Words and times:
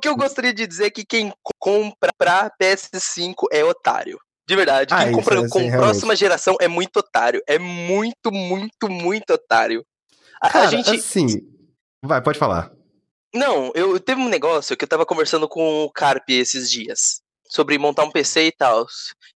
que 0.00 0.08
eu 0.08 0.16
gostaria 0.16 0.52
de 0.52 0.66
dizer 0.66 0.86
é 0.86 0.90
que 0.90 1.04
quem 1.04 1.32
compra 1.58 2.12
pra 2.16 2.50
PS5 2.60 3.34
é 3.52 3.64
otário. 3.64 4.18
De 4.50 4.56
verdade. 4.56 4.92
Ah, 4.92 5.04
Quem 5.04 5.12
compra 5.12 5.38
é, 5.38 5.42
sim, 5.42 5.48
com 5.48 5.58
realmente. 5.60 5.78
próxima 5.78 6.16
geração 6.16 6.56
é 6.60 6.66
muito 6.66 6.96
otário. 6.96 7.40
É 7.46 7.56
muito, 7.56 8.32
muito, 8.32 8.88
muito 8.90 9.32
otário. 9.32 9.86
A, 10.42 10.48
a 10.48 10.50
Cara, 10.50 10.66
gente. 10.66 10.90
assim. 10.90 11.26
Vai, 12.04 12.20
pode 12.20 12.36
falar. 12.36 12.72
Não, 13.32 13.70
eu 13.76 13.92
eu 13.92 14.00
teve 14.00 14.20
um 14.20 14.28
negócio 14.28 14.76
que 14.76 14.82
eu 14.84 14.88
tava 14.88 15.06
conversando 15.06 15.48
com 15.48 15.84
o 15.84 15.92
Carpe 15.92 16.32
esses 16.32 16.68
dias. 16.68 17.20
Sobre 17.48 17.78
montar 17.78 18.02
um 18.02 18.10
PC 18.10 18.46
e 18.46 18.52
tal. 18.52 18.86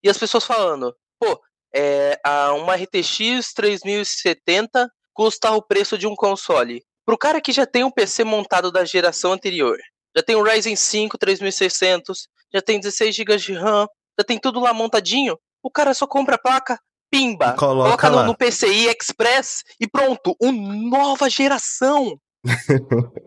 E 0.03 0.11
as 0.11 0.19
pessoas 0.19 0.45
falando, 0.45 0.93
pô, 1.21 1.41
é, 1.73 2.19
a, 2.25 2.53
uma 2.55 2.75
RTX 2.75 3.53
3070 3.55 4.91
custa 5.13 5.53
o 5.53 5.63
preço 5.63 5.97
de 5.97 6.09
um 6.09 6.17
console. 6.17 6.83
Pro 7.07 7.17
cara 7.17 7.41
que 7.41 7.53
já 7.53 7.67
tem 7.67 7.85
um 7.85 7.91
PC 7.91 8.25
montado 8.25 8.73
da 8.73 8.85
geração 8.85 9.33
anterior, 9.33 9.79
já 10.17 10.23
tem 10.23 10.37
um 10.37 10.43
Ryzen 10.43 10.77
5 10.77 11.19
3600, 11.19 12.29
já 12.53 12.63
tem 12.63 12.79
16 12.79 13.15
GB 13.15 13.37
de 13.37 13.53
RAM, 13.55 13.87
já 14.19 14.25
tem 14.25 14.39
tudo 14.39 14.61
lá 14.61 14.73
montadinho, 14.73 15.37
o 15.63 15.71
cara 15.71 15.95
só 15.95 16.07
compra 16.07 16.37
a 16.37 16.39
placa, 16.39 16.79
pimba, 17.11 17.55
E 17.55 17.57
coloca 17.57 18.11
no, 18.11 18.25
no 18.25 18.37
PCI 18.37 18.89
Express 18.89 19.63
e 19.81 19.89
pronto, 19.89 20.37
uma 20.41 20.75
nova 20.75 21.29
geração. 21.31 22.19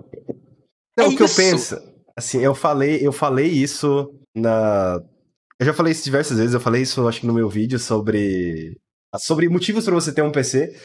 Não, 0.97 1.05
É 1.05 1.07
o 1.09 1.15
que 1.15 1.23
eu 1.23 1.29
penso, 1.29 1.79
assim, 2.15 2.39
eu 2.39 2.55
falei, 2.55 3.05
eu 3.05 3.11
falei 3.11 3.47
isso 3.47 4.11
na. 4.35 4.99
Eu 5.59 5.65
já 5.65 5.73
falei 5.73 5.91
isso 5.91 6.03
diversas 6.03 6.37
vezes, 6.37 6.53
eu 6.53 6.59
falei 6.59 6.81
isso 6.81 7.07
acho 7.07 7.21
que 7.21 7.27
no 7.27 7.33
meu 7.33 7.49
vídeo 7.49 7.79
sobre. 7.79 8.75
Sobre 9.19 9.47
motivos 9.47 9.85
pra 9.85 9.93
você 9.93 10.11
ter 10.11 10.21
um 10.21 10.31
PC. 10.31 10.75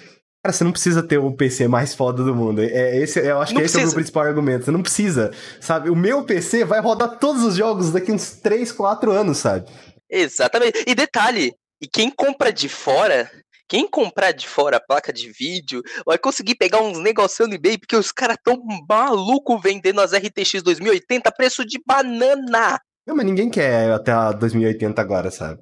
Cara, 0.44 0.52
você 0.52 0.64
não 0.64 0.72
precisa 0.72 1.02
ter 1.04 1.18
o 1.18 1.30
PC 1.32 1.68
mais 1.68 1.94
foda 1.94 2.24
do 2.24 2.34
mundo. 2.34 2.62
É, 2.62 2.96
esse, 2.96 3.20
eu 3.20 3.40
acho 3.40 3.54
Não 3.54 3.60
que 3.60 3.66
esse 3.66 3.76
é 3.76 3.78
o 3.78 3.80
meu 3.82 3.84
precisa. 3.84 3.94
principal 3.94 4.24
argumento. 4.24 4.64
Você 4.64 4.70
não 4.72 4.82
precisa, 4.82 5.30
sabe? 5.60 5.88
O 5.88 5.94
meu 5.94 6.24
PC 6.24 6.64
vai 6.64 6.80
rodar 6.80 7.18
todos 7.20 7.44
os 7.44 7.54
jogos 7.54 7.92
daqui 7.92 8.10
uns 8.10 8.32
3, 8.32 8.72
4 8.72 9.12
anos, 9.12 9.38
sabe? 9.38 9.70
Exatamente. 10.10 10.82
E 10.84 10.94
detalhe, 10.96 11.54
e 11.80 11.86
quem 11.86 12.10
compra 12.10 12.52
de 12.52 12.68
fora, 12.68 13.30
quem 13.68 13.88
comprar 13.88 14.32
de 14.32 14.48
fora 14.48 14.78
a 14.78 14.80
placa 14.80 15.12
de 15.12 15.30
vídeo, 15.30 15.80
vai 16.04 16.18
conseguir 16.18 16.56
pegar 16.56 16.82
uns 16.82 16.98
negócios 16.98 17.48
no 17.48 17.54
eBay, 17.54 17.78
porque 17.78 17.94
os 17.96 18.10
caras 18.10 18.36
tão 18.42 18.60
maluco 18.88 19.58
vendendo 19.60 20.00
as 20.00 20.12
RTX 20.12 20.60
2080 20.62 21.28
a 21.28 21.32
preço 21.32 21.64
de 21.64 21.80
banana. 21.86 22.80
Não, 23.06 23.14
mas 23.14 23.26
ninguém 23.26 23.48
quer 23.48 23.92
até 23.92 24.10
a 24.10 24.32
2080 24.32 25.00
agora, 25.00 25.30
sabe? 25.30 25.60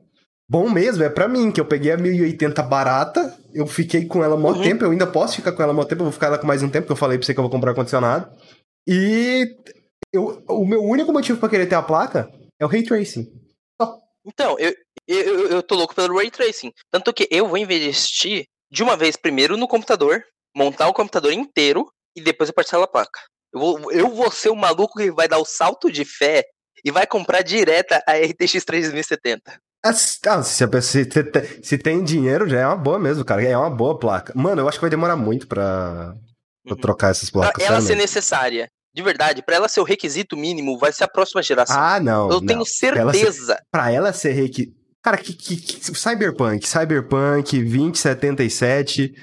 Bom 0.50 0.68
mesmo 0.68 1.04
é 1.04 1.08
pra 1.08 1.28
mim, 1.28 1.52
que 1.52 1.60
eu 1.60 1.64
peguei 1.64 1.92
a 1.92 1.96
1080 1.96 2.60
barata, 2.64 3.38
eu 3.54 3.68
fiquei 3.68 4.04
com 4.06 4.24
ela 4.24 4.36
mó 4.36 4.50
Uhum. 4.50 4.62
tempo, 4.62 4.84
eu 4.84 4.90
ainda 4.90 5.06
posso 5.06 5.36
ficar 5.36 5.52
com 5.52 5.62
ela 5.62 5.72
mó 5.72 5.84
tempo, 5.84 6.00
eu 6.00 6.06
vou 6.06 6.12
ficar 6.12 6.26
ela 6.26 6.38
com 6.38 6.46
mais 6.46 6.60
um 6.62 6.68
tempo, 6.68 6.86
que 6.86 6.92
eu 6.92 6.96
falei 6.96 7.16
pra 7.16 7.24
você 7.24 7.32
que 7.32 7.38
eu 7.38 7.44
vou 7.44 7.50
comprar 7.50 7.70
ar-condicionado. 7.70 8.28
E 8.88 9.46
eu, 10.12 10.42
o 10.48 10.66
meu 10.66 10.82
único 10.82 11.12
motivo 11.12 11.38
pra 11.38 11.48
querer 11.48 11.66
ter 11.68 11.76
a 11.76 11.82
placa 11.82 12.28
é 12.60 12.64
o 12.64 12.68
Ray 12.68 12.82
Tracing. 12.82 13.30
Então, 14.26 14.58
eu, 14.58 14.74
eu, 15.08 15.20
eu- 15.22 15.46
eu 15.48 15.62
tô 15.62 15.76
louco 15.76 15.94
pelo 15.94 16.16
Ray 16.18 16.30
Tracing. 16.32 16.72
Tanto 16.90 17.12
que 17.12 17.28
eu 17.30 17.46
vou 17.46 17.56
investir 17.56 18.44
de 18.72 18.82
uma 18.82 18.96
vez 18.96 19.16
primeiro 19.16 19.56
no 19.56 19.68
computador, 19.68 20.22
montar 20.54 20.88
o 20.88 20.92
computador 20.92 21.32
inteiro 21.32 21.86
e 22.16 22.20
depois 22.20 22.48
eu 22.50 22.54
parcelo 22.54 22.82
a 22.82 22.88
placa. 22.88 23.20
Eu 23.54 23.60
vou, 23.60 23.92
eu 23.92 24.08
vou 24.08 24.30
ser 24.30 24.50
o 24.50 24.56
maluco 24.56 24.98
que 24.98 25.10
vai 25.12 25.26
dar 25.28 25.38
o 25.38 25.44
salto 25.44 25.90
de 25.90 26.04
fé 26.04 26.44
e 26.84 26.90
vai 26.90 27.06
comprar 27.06 27.42
direta 27.42 28.02
a 28.06 28.12
RTX 28.16 28.64
3070. 28.64 29.42
As- 29.84 30.18
Ah, 30.26 30.42
se, 30.42 30.62
a 30.62 30.68
pessoa, 30.68 31.04
se, 31.04 31.06
te- 31.06 31.60
se 31.62 31.78
tem 31.78 32.04
dinheiro, 32.04 32.48
já 32.48 32.60
é 32.60 32.66
uma 32.66 32.76
boa 32.76 32.98
mesmo, 32.98 33.24
cara. 33.24 33.42
É 33.42 33.56
uma 33.56 33.70
boa 33.70 33.98
placa. 33.98 34.32
Mano, 34.36 34.60
eu 34.62 34.68
acho 34.68 34.78
que 34.78 34.82
vai 34.82 34.90
demorar 34.90 35.16
muito 35.16 35.46
pra, 35.48 36.14
pra 36.64 36.74
Uhum. 36.74 36.80
trocar 36.80 37.10
essas 37.10 37.30
Pra 37.30 37.40
placas. 37.42 37.64
ela 37.64 37.80
ser 37.80 37.94
necessária. 37.96 38.68
De 38.94 39.02
verdade, 39.02 39.40
pra 39.42 39.54
ela 39.56 39.68
ser 39.68 39.80
o 39.80 39.84
requisito 39.84 40.36
mínimo, 40.36 40.76
vai 40.76 40.92
ser 40.92 41.04
a 41.04 41.08
próxima 41.08 41.42
geração. 41.42 41.76
Ah, 41.80 42.00
não. 42.00 42.24
eu 42.30 42.40
não. 42.40 42.46
tenho 42.46 42.62
Pra 42.90 43.00
ela 43.00 43.12
ser- 43.12 43.18
certeza. 43.20 43.62
Pra 43.70 43.90
ela 43.90 44.12
ser 44.12 44.32
requi... 44.32 44.74
Cara, 45.02 45.16
que, 45.16 45.32
que, 45.32 45.56
que- 45.56 45.94
Cyberpunk, 45.98 46.68
Cyberpunk 46.68 47.62
2077. 47.64 49.14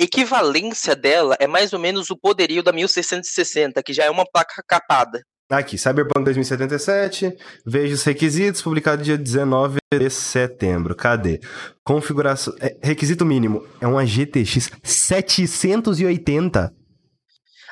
Equivalência 0.00 0.94
dela 0.94 1.36
é 1.40 1.46
mais 1.46 1.72
ou 1.72 1.78
menos 1.78 2.08
o 2.10 2.16
poderio 2.16 2.62
da 2.62 2.72
1660, 2.72 3.82
que 3.82 3.92
já 3.92 4.04
é 4.04 4.10
uma 4.10 4.24
placa 4.24 4.62
capada. 4.66 5.20
Aqui, 5.50 5.78
Cyberpunk 5.78 6.24
2077. 6.24 7.34
Veja 7.64 7.94
os 7.94 8.04
requisitos, 8.04 8.60
publicado 8.60 9.02
dia 9.02 9.16
19 9.16 9.78
de 9.90 10.10
setembro. 10.10 10.94
Cadê? 10.94 11.40
Configuração. 11.82 12.54
é, 12.60 12.76
requisito 12.82 13.24
mínimo 13.24 13.66
é 13.80 13.86
uma 13.86 14.04
GTX 14.04 14.70
780. 14.82 16.72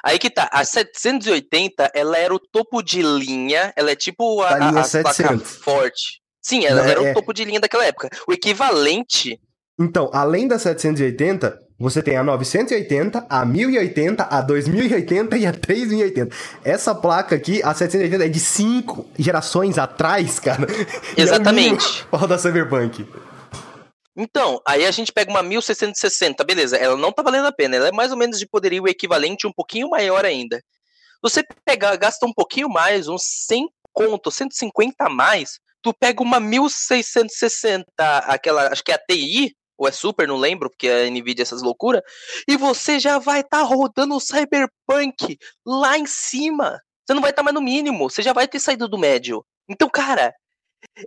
Aí 0.03 0.19
que 0.19 0.31
tá, 0.31 0.49
a 0.53 0.65
780, 0.65 1.91
ela 1.93 2.17
era 2.17 2.33
o 2.35 2.39
topo 2.39 2.81
de 2.81 3.03
linha, 3.03 3.73
ela 3.77 3.91
é 3.91 3.97
tipo 3.97 4.41
a, 4.41 4.81
a, 4.81 4.85
700. 4.85 5.57
forte. 5.57 6.21
Sim, 6.41 6.65
ela 6.65 6.83
Não, 6.83 6.89
era 6.89 7.03
é- 7.03 7.11
o 7.11 7.15
topo 7.15 7.33
de 7.35 7.45
linha 7.45 7.61
daquela 7.61 7.85
época. 7.85 8.09
O 8.27 8.33
equivalente, 8.33 9.39
Então, 9.79 10.09
além 10.15 10.47
da 10.49 10.59
780, 10.59 11.59
você 11.79 12.03
tem 12.03 12.17
a 12.17 12.25
980, 12.25 13.27
a 13.29 13.45
1080, 13.45 14.23
a 14.25 14.41
2080 14.41 15.37
e 15.37 15.47
a 15.47 15.53
3080. 15.53 16.35
Essa 16.65 16.95
placa 16.95 17.37
aqui, 17.37 17.63
a 17.63 17.75
780, 17.75 18.25
é 18.25 18.29
de 18.29 18.41
5 18.41 19.07
gerações 19.19 19.77
atrás, 19.77 20.39
cara. 20.39 20.67
E 21.17 21.21
é 21.21 21.25
o 21.25 21.27
Exatamente. 21.27 22.07
rodar 22.11 22.39
Cyberpunk. 22.39 23.07
Então, 24.17 24.61
aí 24.67 24.87
a 24.87 24.91
gente 24.91 25.13
pega 25.13 25.31
uma 25.31 25.43
1660, 25.43 26.43
beleza, 26.43 26.79
ela 26.79 26.97
não 26.97 27.13
tá 27.13 27.23
valendo 27.23 27.47
a 27.47 27.53
pena, 27.53 27.77
ela 27.77 27.89
é 27.89 27.93
mais 27.93 28.11
ou 28.11 28.17
menos 28.17 28.39
de 28.39 28.47
poderio 28.47 28.89
equivalente, 28.89 29.47
um 29.47 29.53
pouquinho 29.53 29.91
maior 29.91 30.25
ainda. 30.25 30.63
Você 31.23 31.45
pegar, 31.67 31.95
gasta 31.97 32.25
um 32.25 32.33
pouquinho 32.33 32.71
mais, 32.71 33.09
uns 33.09 33.23
100 33.47 33.69
conto, 33.93 34.31
150 34.31 34.95
a 35.01 35.11
mais, 35.11 35.59
tu 35.83 35.93
pega 35.93 36.23
uma 36.23 36.41
1660, 36.41 37.87
aquela, 37.99 38.73
acho 38.73 38.83
que 38.83 38.91
é 38.91 38.95
a 38.95 38.99
TI, 38.99 39.55
ou 39.77 39.89
é 39.89 39.93
Super, 39.93 40.27
não 40.27 40.37
lembro, 40.37 40.71
porque 40.71 40.89
a 40.89 41.11
Nvidia 41.11 41.43
é 41.43 41.45
essas 41.45 41.63
loucuras, 41.63 42.03
e 42.49 42.57
você 42.57 42.99
já 42.99 43.19
vai 43.19 43.41
estar 43.41 43.63
rodando 43.63 44.15
o 44.15 44.21
Cyberpunk 44.21 45.39
lá 45.65 45.99
em 45.99 46.07
cima. 46.07 46.81
Você 47.07 47.15
não 47.15 47.23
vai 47.23 47.31
estar 47.31 47.43
mais 47.43 47.55
no 47.55 47.61
mínimo, 47.61 48.11
você 48.11 48.23
já 48.23 48.33
vai 48.33 48.49
ter 48.49 48.59
saído 48.59 48.89
do 48.89 48.99
médio. 48.99 49.45
Então, 49.69 49.89
cara, 49.89 50.35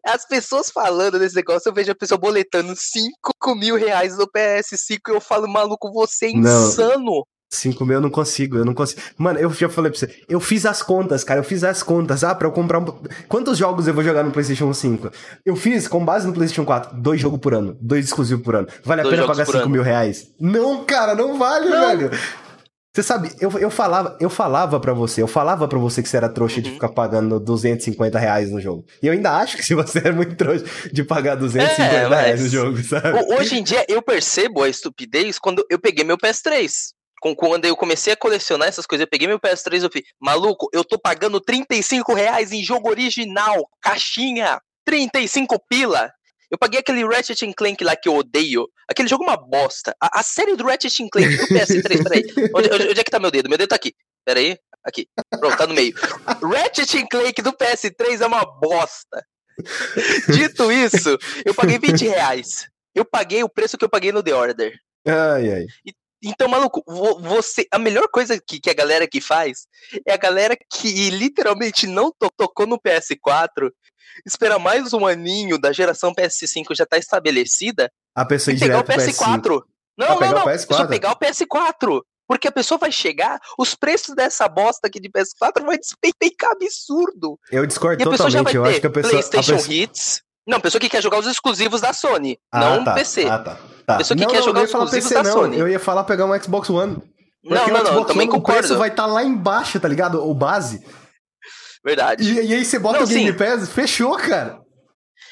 as 0.06 0.26
pessoas 0.26 0.70
falando 0.70 1.20
desse 1.20 1.36
negócio, 1.36 1.70
eu 1.70 1.74
vejo 1.74 1.92
a 1.92 1.96
pessoa 1.96 2.18
boletando 2.18 2.74
5 2.76 3.56
mil 3.56 3.76
reais 3.76 4.18
no 4.18 4.28
PS5 4.30 5.00
e 5.08 5.12
eu 5.12 5.22
falo, 5.22 5.48
maluco, 5.48 5.92
você 5.92 6.28
é 6.28 6.34
Não. 6.34 6.40
insano. 6.40 7.26
5 7.52 7.84
mil 7.84 7.96
eu 7.96 8.02
não 8.02 8.10
consigo, 8.12 8.58
eu 8.58 8.66
não 8.66 8.74
consigo. 8.74 9.02
Mano, 9.18 9.40
eu 9.40 9.50
já 9.52 9.68
falei 9.70 9.90
pra 9.92 10.00
você, 10.00 10.14
eu 10.30 10.40
fiz 10.40 10.66
as 10.66 10.84
contas, 10.84 11.24
cara, 11.24 11.40
eu 11.40 11.44
fiz 11.44 11.64
as 11.64 11.82
contas. 11.82 12.24
Ah, 12.24 12.36
pra 12.36 12.48
eu 12.48 12.52
comprar 12.52 12.80
um. 12.80 12.86
Quantos 13.28 13.58
jogos 13.58 13.88
eu 13.88 13.94
vou 13.94 14.04
jogar 14.04 14.24
no 14.24 14.32
PlayStation 14.32 14.72
5? 14.72 15.10
Eu 15.46 15.56
fiz, 15.56 15.88
com 15.88 16.04
base 16.06 16.28
no 16.28 16.34
PlayStation 16.34 16.64
4, 16.66 16.96
dois 17.02 17.20
jogos 17.20 17.40
por 17.40 17.54
ano, 17.56 17.76
dois 17.82 18.06
exclusivos 18.06 18.44
por 18.44 18.56
ano. 18.56 18.68
Vale 18.84 19.02
a 19.02 19.04
Dois 19.04 19.16
pena 19.16 19.28
pagar 19.28 19.46
por 19.46 19.52
5 19.54 19.64
ano. 19.64 19.72
mil 19.72 19.82
reais? 19.82 20.28
Não, 20.40 20.84
cara, 20.86 21.16
não 21.16 21.38
vale, 21.40 21.70
Não. 21.70 21.88
velho. 21.98 22.12
Você 22.96 23.04
sabe, 23.04 23.32
eu, 23.40 23.52
eu 23.60 23.70
falava, 23.70 24.18
eu 24.20 24.30
falava 24.32 24.80
pra 24.80 24.94
você, 24.94 25.22
eu 25.22 25.28
falava 25.28 25.68
pra 25.68 25.78
você 25.78 26.02
que 26.02 26.10
você 26.10 26.18
era 26.18 26.28
trouxa 26.28 26.60
de 26.60 26.70
Uhum. 26.70 26.74
ficar 26.76 26.90
pagando 26.90 27.40
250 27.40 28.18
reais 28.18 28.52
no 28.52 28.60
jogo. 28.60 28.84
E 29.02 29.06
eu 29.08 29.14
ainda 29.14 29.32
acho 29.38 29.58
que 29.58 29.64
se 29.64 29.76
você 29.76 30.00
é 30.00 30.12
muito 30.12 30.36
trouxa 30.36 30.66
de 30.92 31.04
pagar 31.04 31.36
250 31.36 31.84
É, 31.84 32.08
reais 32.08 32.42
no 32.42 32.48
jogo, 32.50 32.84
sabe? 32.84 33.10
Ho- 33.20 33.36
Hoje 33.40 33.58
em 33.60 33.64
dia 33.64 33.86
eu 33.88 34.02
percebo 34.02 34.64
a 34.64 34.70
estupidez 34.70 35.38
quando 35.38 35.64
eu 35.70 35.78
peguei 35.80 36.04
meu 36.04 36.18
PS3. 36.18 36.90
Quando 37.22 37.66
eu 37.66 37.76
comecei 37.76 38.14
a 38.14 38.18
colecionar 38.18 38.68
essas 38.68 38.86
coisas, 38.86 39.04
eu 39.04 39.10
peguei 39.10 39.28
meu 39.28 39.40
PS3 39.40 39.74
e 39.82 39.86
eu 39.86 39.90
falei, 39.92 40.04
maluco, 40.20 40.70
eu 40.74 40.84
tô 40.86 40.98
pagando 40.98 41.40
35 41.42 42.14
reais 42.14 42.52
em 42.52 42.64
jogo 42.64 42.90
original, 42.90 43.68
caixinha, 43.82 44.60
35 44.86 45.60
pila. 45.70 46.12
Eu 46.52 46.58
paguei 46.58 46.80
aquele 46.80 47.06
Ratchet 47.06 47.54
Clank 47.54 47.84
lá 47.84 47.96
que 47.96 48.10
eu 48.10 48.16
odeio. 48.16 48.68
Aquele 48.90 49.08
jogo 49.08 49.24
é 49.24 49.28
uma 49.28 49.38
bosta. 49.38 49.96
A, 50.02 50.20
a 50.20 50.24
série 50.24 50.56
do 50.56 50.64
Ratchet 50.66 51.08
Clank 51.12 51.38
do 51.38 51.48
PS3, 51.48 52.02
peraí. 52.04 52.24
Onde, 52.56 52.74
onde- 52.74 52.90
onde 52.90 53.00
é 53.00 53.04
que 53.04 53.12
tá 53.12 53.20
meu 53.20 53.30
dedo? 53.30 53.48
Meu 53.50 53.58
dedo 53.58 53.70
tá 53.70 53.76
aqui. 53.76 53.94
Peraí. 54.26 54.58
Aqui. 54.84 55.08
Pronto, 55.40 55.58
tá 55.58 55.68
no 55.68 55.74
meio. 55.76 55.94
Ratchet 56.42 57.06
Clank 57.08 57.42
do 57.44 57.52
PS3 57.54 58.22
é 58.22 58.26
uma 58.26 58.44
bosta. 58.46 59.24
Dito 60.34 60.72
isso, 60.72 61.18
eu 61.46 61.54
paguei 61.54 61.78
20 61.78 62.08
reais. 62.08 62.68
Eu 62.96 63.04
paguei 63.06 63.44
o 63.44 63.50
preço 63.50 63.78
que 63.78 63.86
eu 63.86 63.90
paguei 63.90 64.12
no 64.12 64.24
The 64.24 64.34
Order. 64.34 64.74
Ai, 65.06 65.52
ai. 65.54 65.66
Então, 66.24 66.48
maluco, 66.50 66.84
vo- 66.88 67.20
você. 67.20 67.66
A 67.72 67.80
melhor 67.80 68.08
coisa 68.10 68.40
que, 68.40 68.60
que 68.60 68.70
a 68.70 68.74
galera 68.74 69.08
que 69.08 69.22
faz 69.22 69.68
é 70.06 70.14
a 70.14 70.18
galera 70.18 70.58
que 70.72 71.10
literalmente 71.10 71.88
não 71.88 72.12
to- 72.12 72.30
tocou 72.38 72.68
no 72.68 72.78
PS4, 72.80 73.72
espera 74.26 74.60
mais 74.60 74.94
um 74.94 75.06
aninho 75.06 75.58
da 75.58 75.72
geração 75.72 76.14
PS5 76.14 76.76
já 76.76 76.86
tá 76.86 76.98
estabelecida 76.98 77.90
A 78.16 78.26
pessoa 78.26 78.54
e 78.54 78.60
pegar 78.60 78.80
o 78.80 78.84
direto 78.84 78.98
pro 78.98 79.06
PS5. 79.14 79.42
PS4. 79.42 79.62
Não, 79.98 80.20
não, 80.20 80.32
não. 80.32 80.50
É 80.50 80.58
só 80.58 80.68
PS4? 80.86 80.90
pegar 80.90 81.12
o 81.12 81.16
PS4. 81.18 82.02
Porque 82.28 82.48
a 82.48 82.52
pessoa 82.52 82.78
vai 82.78 82.92
chegar, 82.92 83.40
os 83.58 83.74
preços 83.74 84.14
dessa 84.14 84.48
bosta 84.48 84.88
aqui 84.88 85.00
de 85.00 85.10
PS4 85.10 85.66
vai 85.66 85.80
despencar 85.80 86.52
absurdo. 86.52 87.40
Eu 87.52 87.66
discordo 87.66 88.04
E 88.04 88.06
a 88.06 88.10
pessoa 88.12 88.30
já 88.30 88.38
totalmente, 88.44 88.56
eu 88.56 88.66
acho 88.66 88.80
que 88.82 88.86
a 88.86 88.90
pessoa. 88.92 89.10
a 89.10 89.18
PlayStation 89.18 89.56
pessoa- 89.56 89.74
Hits. 89.76 90.22
Não, 90.48 90.62
pessoa 90.62 90.80
que 90.80 90.90
quer 90.90 91.02
jogar 91.02 91.18
os 91.20 91.26
exclusivos 91.28 91.82
da 91.82 91.92
Sony, 91.92 92.38
Ah, 92.52 92.60
não 92.60 92.84
tá. 92.84 92.94
PC. 92.94 93.26
Ah, 93.26 93.40
tá. 93.40 93.58
Tá. 93.94 93.98
Pessoa 93.98 94.18
que 94.18 94.24
não, 94.24 94.32
quer 94.32 94.40
não, 94.40 94.46
jogar 94.46 94.60
eu 94.60 94.66
ia 94.66 94.72
falar 94.72 94.90
PC, 94.90 95.14
da 95.14 95.24
não. 95.24 95.32
Sony. 95.32 95.60
Eu 95.60 95.68
ia 95.68 95.80
falar 95.80 96.04
pegar 96.04 96.26
um 96.26 96.42
Xbox 96.42 96.70
One. 96.70 97.02
Não, 97.44 97.58
Porque 97.58 97.72
não, 97.72 97.84
não, 97.84 98.06
também 98.06 98.28
One, 98.28 98.38
O 98.38 98.42
preço 98.42 98.62
concordo. 98.62 98.78
vai 98.78 98.90
estar 98.90 99.06
lá 99.06 99.24
embaixo, 99.24 99.80
tá 99.80 99.88
ligado? 99.88 100.24
O 100.24 100.34
base. 100.34 100.86
Verdade. 101.84 102.24
E, 102.24 102.48
e 102.48 102.54
aí 102.54 102.66
você 102.66 102.78
bota 102.78 103.00
Não, 103.00 103.06
o 103.06 103.08
Game 103.08 103.32
sim. 103.32 103.38
Pass, 103.38 103.70
fechou, 103.70 104.16
cara. 104.18 104.60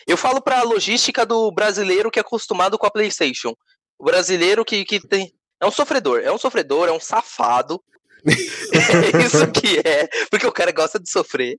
Eu 0.07 0.15
falo 0.15 0.41
pra 0.41 0.63
logística 0.63 1.25
do 1.25 1.51
brasileiro 1.51 2.09
que 2.09 2.19
é 2.19 2.21
acostumado 2.21 2.77
com 2.77 2.87
a 2.87 2.91
PlayStation. 2.91 3.53
O 3.99 4.05
brasileiro 4.05 4.63
que, 4.63 4.85
que 4.85 4.99
tem. 5.05 5.33
É 5.59 5.65
um 5.65 5.71
sofredor, 5.71 6.21
é 6.23 6.31
um 6.31 6.37
sofredor, 6.37 6.87
é 6.87 6.91
um 6.91 6.99
safado. 6.99 7.83
é 8.25 9.25
isso 9.25 9.51
que 9.51 9.79
é, 9.79 10.07
porque 10.29 10.45
o 10.45 10.51
cara 10.51 10.71
gosta 10.71 10.99
de 10.99 11.09
sofrer. 11.09 11.57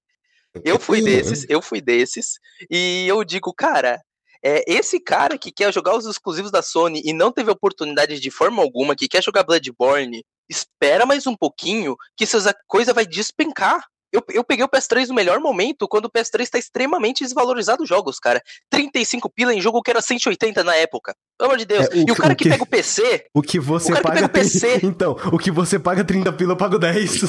Eu 0.65 0.79
fui 0.79 1.03
desses, 1.03 1.45
eu 1.49 1.61
fui 1.61 1.81
desses. 1.81 2.39
E 2.71 3.06
eu 3.06 3.23
digo, 3.25 3.53
cara, 3.53 4.00
é, 4.44 4.62
esse 4.67 5.00
cara 5.00 5.37
que 5.38 5.50
quer 5.52 5.73
jogar 5.73 5.96
os 5.96 6.06
exclusivos 6.06 6.50
da 6.50 6.62
Sony 6.62 7.00
e 7.05 7.12
não 7.12 7.31
teve 7.32 7.50
oportunidade 7.50 8.19
de 8.20 8.31
forma 8.31 8.62
alguma, 8.62 8.94
que 8.96 9.08
quer 9.08 9.23
jogar 9.23 9.43
Bloodborne, 9.44 10.25
espera 10.49 11.05
mais 11.06 11.26
um 11.26 11.37
pouquinho 11.37 11.96
que 12.17 12.25
essa 12.25 12.55
coisa 12.67 12.93
vai 12.93 13.06
despencar. 13.06 13.85
Eu, 14.11 14.23
eu 14.31 14.43
peguei 14.43 14.64
o 14.64 14.69
PS3 14.70 15.08
no 15.08 15.14
melhor 15.14 15.38
momento, 15.38 15.87
quando 15.87 16.06
o 16.06 16.11
PS3 16.11 16.40
está 16.40 16.58
extremamente 16.58 17.23
desvalorizado 17.23 17.82
os 17.82 17.88
jogos, 17.90 18.19
cara. 18.19 18.40
35 18.70 19.29
pila 19.29 19.52
em 19.52 19.61
jogo 19.61 19.82
que 19.82 19.90
era 19.90 20.00
180 20.00 20.64
na 20.64 20.75
época. 20.76 21.14
Pelo 21.38 21.50
amor 21.50 21.58
de 21.58 21.67
Deus. 21.67 21.87
É, 21.88 21.94
o 21.94 21.96
e 21.99 22.02
o 22.05 22.06
que- 22.06 22.14
cara 22.14 22.32
o 22.32 22.37
que 22.37 22.44
que- 22.44 22.49
pega 22.50 22.62
o 22.62 22.67
PC, 22.67 23.26
O 23.35 23.43
que 23.43 23.61
você 23.61 23.93
O 23.93 23.96
cara 23.96 24.00
que 24.02 24.08
paga. 24.08 24.14
pega 24.14 24.26
o 24.26 24.31
PC. 24.50 24.81
Então, 24.87 25.14
o 25.31 25.38
que 25.38 25.50
você 25.50 25.79
paga 25.79 26.02
30 26.02 26.32
pila, 26.32 26.52
eu 26.52 26.56
pago 26.56 26.79
10. 26.79 27.20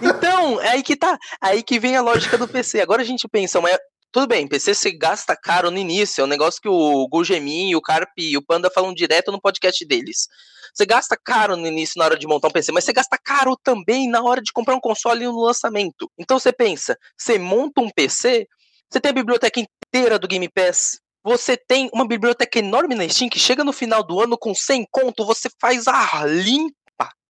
Então, 0.00 0.60
é 0.60 0.68
aí 0.70 0.82
que 0.82 0.96
tá. 0.96 1.18
Aí 1.40 1.62
que 1.62 1.78
vem 1.78 1.94
a 1.96 2.00
lógica 2.02 2.38
do 2.38 2.48
PC. 2.48 2.80
Agora 2.80 3.02
a 3.02 3.04
gente 3.04 3.28
pensa, 3.28 3.60
mas 3.60 3.76
tudo 4.12 4.26
bem, 4.26 4.46
PC 4.46 4.74
você 4.74 4.92
gasta 4.92 5.34
caro 5.34 5.70
no 5.70 5.78
início, 5.78 6.20
é 6.20 6.24
um 6.24 6.28
negócio 6.28 6.60
que 6.60 6.68
o 6.68 7.08
Gugemin, 7.08 7.74
o 7.74 7.80
Carp 7.80 8.10
e 8.18 8.36
o 8.36 8.42
Panda 8.42 8.70
falam 8.70 8.92
direto 8.92 9.32
no 9.32 9.40
podcast 9.40 9.82
deles. 9.86 10.28
Você 10.74 10.84
gasta 10.84 11.16
caro 11.16 11.56
no 11.56 11.66
início 11.66 11.98
na 11.98 12.04
hora 12.04 12.18
de 12.18 12.26
montar 12.26 12.48
um 12.48 12.50
PC, 12.50 12.72
mas 12.72 12.84
você 12.84 12.92
gasta 12.92 13.16
caro 13.16 13.56
também 13.56 14.08
na 14.08 14.22
hora 14.22 14.42
de 14.42 14.52
comprar 14.52 14.74
um 14.74 14.80
console 14.80 15.24
no 15.24 15.40
lançamento. 15.40 16.10
Então 16.18 16.38
você 16.38 16.52
pensa, 16.52 16.96
você 17.16 17.38
monta 17.38 17.80
um 17.80 17.88
PC, 17.88 18.46
você 18.90 19.00
tem 19.00 19.10
a 19.10 19.14
biblioteca 19.14 19.58
inteira 19.58 20.18
do 20.18 20.28
Game 20.28 20.48
Pass, 20.50 21.00
você 21.24 21.56
tem 21.56 21.88
uma 21.94 22.06
biblioteca 22.06 22.58
enorme 22.58 22.94
na 22.94 23.08
Steam 23.08 23.30
que 23.30 23.38
chega 23.38 23.64
no 23.64 23.72
final 23.72 24.02
do 24.06 24.20
ano 24.20 24.36
com 24.36 24.54
100 24.54 24.88
conto, 24.90 25.24
você 25.24 25.48
faz 25.58 25.88
a 25.88 26.26
limpa. 26.26 26.81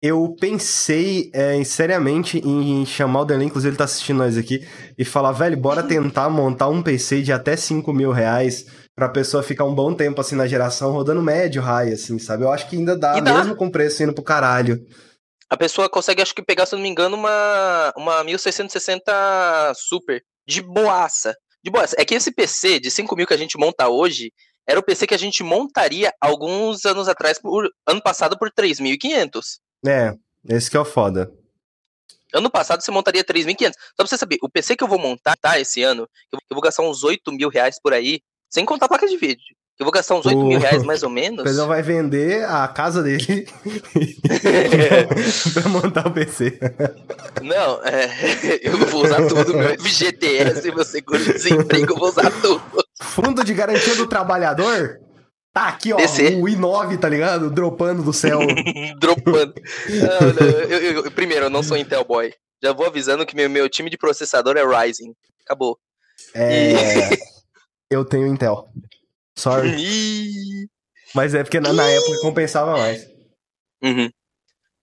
Eu 0.06 0.36
pensei 0.38 1.32
é, 1.34 1.62
seriamente 1.64 2.38
em 2.38 2.86
chamar 2.86 3.22
o 3.22 3.24
Delan, 3.24 3.42
inclusive 3.42 3.70
ele 3.70 3.76
tá 3.76 3.82
assistindo 3.82 4.18
nós 4.18 4.38
aqui, 4.38 4.64
e 4.96 5.04
falar, 5.04 5.32
velho, 5.32 5.56
bora 5.56 5.82
tentar 5.88 6.30
montar 6.30 6.68
um 6.68 6.80
PC 6.80 7.22
de 7.22 7.32
até 7.32 7.56
5 7.56 7.92
mil 7.92 8.12
reais 8.12 8.66
pra 8.94 9.08
pessoa 9.08 9.42
ficar 9.42 9.64
um 9.64 9.74
bom 9.74 9.92
tempo 9.92 10.20
assim 10.20 10.36
na 10.36 10.46
geração, 10.46 10.92
rodando 10.92 11.20
médio, 11.20 11.60
high, 11.60 11.92
assim, 11.92 12.20
sabe? 12.20 12.44
Eu 12.44 12.52
acho 12.52 12.68
que 12.68 12.76
ainda 12.76 12.96
dá, 12.96 13.18
dá. 13.18 13.34
mesmo 13.34 13.56
com 13.56 13.66
o 13.66 13.70
preço 13.72 14.00
indo 14.00 14.12
pro 14.12 14.22
caralho. 14.22 14.80
A 15.50 15.56
pessoa 15.56 15.88
consegue, 15.88 16.22
acho 16.22 16.34
que, 16.34 16.42
pegar, 16.42 16.66
se 16.66 16.74
eu 16.74 16.76
não 16.76 16.84
me 16.84 16.88
engano, 16.88 17.16
uma, 17.16 17.92
uma 17.96 18.22
1660 18.22 19.72
Super. 19.74 20.22
De 20.46 20.62
boaça. 20.62 21.34
De 21.64 21.70
boaça. 21.70 21.96
É 21.98 22.04
que 22.04 22.14
esse 22.14 22.30
PC 22.30 22.78
de 22.78 22.92
5 22.92 23.16
mil 23.16 23.26
que 23.26 23.34
a 23.34 23.36
gente 23.36 23.58
monta 23.58 23.88
hoje 23.88 24.30
era 24.68 24.78
o 24.78 24.82
PC 24.84 25.08
que 25.08 25.14
a 25.14 25.18
gente 25.18 25.42
montaria 25.42 26.12
alguns 26.20 26.84
anos 26.84 27.08
atrás, 27.08 27.40
por, 27.40 27.68
ano 27.88 28.00
passado, 28.00 28.38
por 28.38 28.52
3.500. 28.52 29.65
É, 29.84 30.14
esse 30.48 30.70
que 30.70 30.76
é 30.76 30.80
o 30.80 30.84
foda. 30.84 31.32
Ano 32.34 32.50
passado 32.50 32.80
você 32.82 32.90
montaria 32.90 33.24
3.500. 33.24 33.72
Só 33.72 33.74
pra 33.96 34.06
você 34.06 34.18
saber, 34.18 34.38
o 34.42 34.48
PC 34.48 34.76
que 34.76 34.84
eu 34.84 34.88
vou 34.88 34.98
montar 34.98 35.36
tá, 35.40 35.58
esse 35.58 35.82
ano, 35.82 36.08
eu 36.32 36.38
vou 36.50 36.60
gastar 36.62 36.82
uns 36.82 37.02
8 37.04 37.32
mil 37.32 37.48
reais 37.48 37.80
por 37.80 37.92
aí, 37.92 38.20
sem 38.50 38.64
contar 38.64 38.86
a 38.86 38.88
placa 38.88 39.06
de 39.06 39.16
vídeo. 39.16 39.44
Eu 39.78 39.84
vou 39.84 39.92
gastar 39.92 40.14
uns 40.14 40.24
8 40.26 40.38
mil 40.44 40.58
O- 40.58 40.60
reais 40.60 40.82
mais 40.84 41.02
ou 41.02 41.08
O 41.08 41.12
menos. 41.12 41.42
Pedrão 41.44 41.66
vai 41.68 41.82
vender 41.82 42.44
a 42.44 42.66
casa 42.68 43.02
dele 43.02 43.24
pra 45.54 45.68
montar 45.68 46.06
o 46.08 46.12
PC. 46.12 46.58
Não, 47.42 47.82
é, 47.84 48.08
eu 48.62 48.76
vou 48.86 49.04
usar 49.04 49.26
tudo, 49.26 49.54
meu 49.54 49.78
FGTS, 49.80 50.70
meu 50.72 50.84
seguro-desemprego, 50.84 51.92
eu 51.92 51.98
vou 51.98 52.08
usar 52.08 52.30
tudo. 52.40 52.62
Fundo 53.00 53.44
de 53.44 53.54
garantia 53.54 53.94
do 53.96 54.06
trabalhador? 54.06 55.00
Tá 55.56 55.68
aqui, 55.68 55.90
ó, 55.90 55.96
DC. 55.96 56.34
o 56.34 56.42
i9, 56.44 56.98
tá 57.00 57.08
ligado? 57.08 57.50
Dropando 57.50 58.02
do 58.02 58.12
céu. 58.12 58.40
Dropando. 59.00 59.54
Não, 59.88 60.32
não, 60.34 60.46
eu- 60.68 60.78
eu- 60.82 61.04
eu- 61.04 61.10
primeiro, 61.10 61.46
eu 61.46 61.50
não 61.50 61.62
sou 61.62 61.78
Intel 61.78 62.04
Boy. 62.04 62.34
Já 62.62 62.74
vou 62.74 62.84
avisando 62.86 63.24
que 63.24 63.34
meu, 63.34 63.48
meu 63.48 63.66
time 63.66 63.88
de 63.88 63.96
processador 63.96 64.58
é 64.58 64.62
Ryzen. 64.62 65.14
Acabou. 65.46 65.78
É. 66.34 67.08
Eu 67.90 68.04
tenho 68.04 68.26
Intel. 68.26 68.68
Sorry. 69.38 69.70
Ih. 69.80 70.68
Mas 71.14 71.34
é 71.34 71.42
porque 71.42 71.58
na, 71.60 71.72
na 71.72 71.88
época 71.88 72.20
compensava 72.20 72.76
mais. 72.76 73.06
Uhum. 73.82 74.10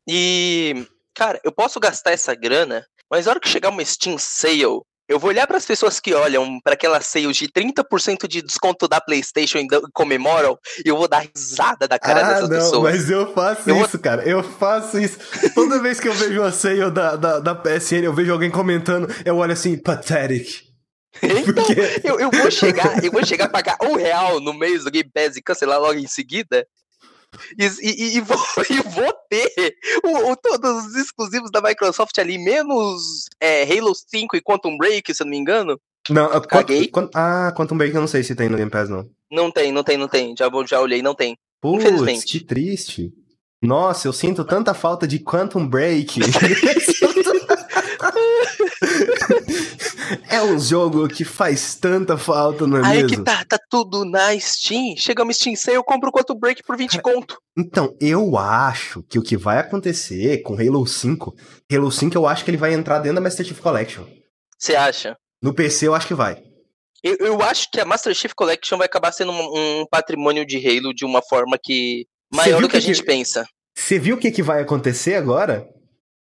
E, 0.10 0.88
cara, 1.14 1.40
eu 1.44 1.52
posso 1.52 1.80
gastar 1.80 2.12
essa 2.14 2.34
grana, 2.34 2.84
mas 3.12 3.26
na 3.26 3.32
hora 3.34 3.40
que 3.40 3.48
chegar 3.50 3.70
uma 3.70 3.86
Steam 3.86 4.18
Sale, 4.18 4.82
eu 5.14 5.20
vou 5.20 5.30
olhar 5.30 5.46
para 5.46 5.58
as 5.58 5.66
pessoas 5.66 6.00
que 6.00 6.14
olham 6.14 6.60
para 6.62 6.74
aquela 6.74 7.00
sale 7.00 7.32
de 7.32 7.48
30% 7.48 8.28
de 8.28 8.42
desconto 8.42 8.88
da 8.88 9.00
PlayStation 9.00 9.60
e 9.60 9.68
comemoram, 9.94 10.58
e 10.84 10.90
eu 10.90 10.98
vou 10.98 11.08
dar 11.08 11.20
risada 11.36 11.88
da 11.88 12.00
cara 12.00 12.20
ah, 12.20 12.30
dessas 12.30 12.50
não, 12.50 12.58
pessoas. 12.58 12.94
mas 12.94 13.10
eu 13.10 13.34
faço 13.34 13.70
Eu 13.70 13.76
vou- 13.76 13.86
isso, 13.86 14.00
cara. 14.00 14.24
Eu 14.28 14.44
faço 14.44 15.00
isso. 15.00 15.20
Toda 15.54 15.80
vez 15.80 16.00
que 16.00 16.08
eu 16.08 16.14
vejo 16.14 16.42
uma 16.42 16.52
sale 16.52 16.90
da, 16.90 17.16
da, 17.16 17.40
da 17.40 17.56
PSN, 17.56 18.04
eu 18.04 18.14
vejo 18.14 18.32
alguém 18.34 18.50
comentando, 18.50 19.08
eu 19.24 19.38
olho 19.38 19.54
assim, 19.54 19.78
pathetic. 19.78 20.64
Então, 21.22 21.66
eu, 22.04 22.20
eu 22.20 22.32
vou 22.32 22.50
chegar, 22.50 23.04
eu 23.04 23.12
vou 23.12 23.24
chegar 23.24 23.46
a 23.46 23.50
pagar 23.50 23.78
um 23.84 23.96
real 23.96 24.40
no 24.40 24.52
mês 24.52 24.84
do 24.84 24.90
Game 24.90 25.10
Pass 25.14 25.38
e 25.38 25.42
cancelar 25.44 25.80
logo 25.80 26.00
em 26.00 26.08
seguida. 26.08 26.66
E, 27.58 27.66
e- 27.82 28.18
e 28.18 28.22
vou, 28.22 28.38
e 28.70 28.80
vou 28.90 29.14
ter 29.30 29.76
o- 30.04 30.32
o- 30.32 30.36
todos 30.36 30.86
os 30.88 30.96
exclusivos 30.96 31.52
da 31.52 31.62
Microsoft 31.62 32.18
ali, 32.20 32.38
menos 32.38 33.26
é, 33.42 33.64
Halo 33.64 33.94
5 33.96 34.36
e 34.38 34.42
Quantum 34.42 34.78
Break, 34.78 35.14
se 35.14 35.22
eu 35.22 35.26
não 35.26 35.32
me 35.32 35.38
engano. 35.38 35.80
Não, 36.10 36.26
ah, 36.26 36.42
Caguei. 36.42 36.88
quant- 36.88 37.10
quant- 37.10 37.12
ah, 37.16 37.54
Quantum 37.56 37.78
Break 37.78 37.96
eu 37.96 38.02
não 38.02 38.08
sei 38.08 38.24
se 38.24 38.36
tem 38.36 38.50
no 38.50 38.58
Game 38.58 38.70
Pass, 38.72 38.90
não. 38.90 39.08
Não 39.32 39.50
tem, 39.50 39.72
não 39.72 39.84
tem, 39.84 39.98
não 39.98 40.08
tem. 40.08 40.36
Já, 40.38 40.50
já 40.68 40.82
olhei, 40.82 41.02
não 41.02 41.16
tem. 41.16 41.38
Putz, 41.62 41.84
Infelizmente. 41.86 42.26
que 42.26 42.44
triste. 42.46 43.14
Nossa, 43.62 44.10
eu 44.10 44.14
sinto 44.14 44.44
tanta 44.44 44.74
falta 44.74 45.08
de 45.08 45.20
Quantum 45.20 45.66
Break. 45.66 46.20
é 50.30 50.42
um 50.42 50.60
jogo 50.60 51.08
que 51.08 51.24
faz 51.24 51.76
tanta 51.76 52.18
falta, 52.18 52.66
não 52.68 52.78
é 52.78 52.86
Aí 52.86 53.04
mesmo? 53.04 53.10
que 53.18 53.24
tá, 53.24 53.44
tá 53.46 53.58
tudo 53.70 54.06
na 54.06 54.38
Steam. 54.40 54.96
Chega 54.98 55.24
uma 55.24 55.34
Steam 55.34 55.56
Sale, 55.56 55.78
eu 55.78 55.84
compro 55.84 56.10
o 56.10 56.12
Quantum 56.12 56.36
Break 56.36 56.64
por 56.64 56.76
20 56.78 57.02
conto. 57.02 57.38
Então, 57.58 57.96
eu 58.00 58.38
acho 58.38 59.04
que 59.04 59.18
o 59.20 59.24
que 59.24 59.38
vai 59.38 59.58
acontecer 59.60 60.42
com 60.42 60.54
Halo 60.56 60.86
5, 60.86 61.34
Halo 61.72 61.92
5 61.92 62.16
eu 62.18 62.28
acho 62.28 62.44
que 62.44 62.52
ele 62.52 62.58
vai 62.58 62.74
entrar 62.74 63.00
dentro 63.00 63.16
da 63.16 63.22
Master 63.22 63.46
Chief 63.46 63.60
Collection. 63.60 64.04
Você 64.58 64.76
acha? 64.76 65.16
No 65.42 65.54
PC 65.54 65.88
eu 65.88 65.96
acho 65.96 66.08
que 66.08 66.14
vai. 66.14 66.42
Eu, 67.04 67.18
eu 67.20 67.42
acho 67.42 67.70
que 67.70 67.80
a 67.80 67.86
Master 67.86 68.14
Chief 68.16 68.34
Collection 68.34 68.78
vai 68.78 68.86
acabar 68.86 69.12
sendo 69.12 69.32
um, 69.32 69.82
um 69.82 69.86
patrimônio 69.90 70.46
de 70.46 70.58
Halo 70.58 70.94
de 70.94 71.04
uma 71.06 71.22
forma 71.22 71.58
que. 71.62 72.06
maior 72.34 72.62
do 72.62 72.70
que 72.70 72.78
a 72.78 72.80
que 72.80 72.86
gente 72.88 73.02
que- 73.02 73.06
pensa. 73.08 73.46
Você 73.76 73.98
viu 74.00 74.16
o 74.16 74.20
que, 74.20 74.32
que 74.32 74.44
vai 74.44 74.62
acontecer 74.62 75.16
agora? 75.16 75.68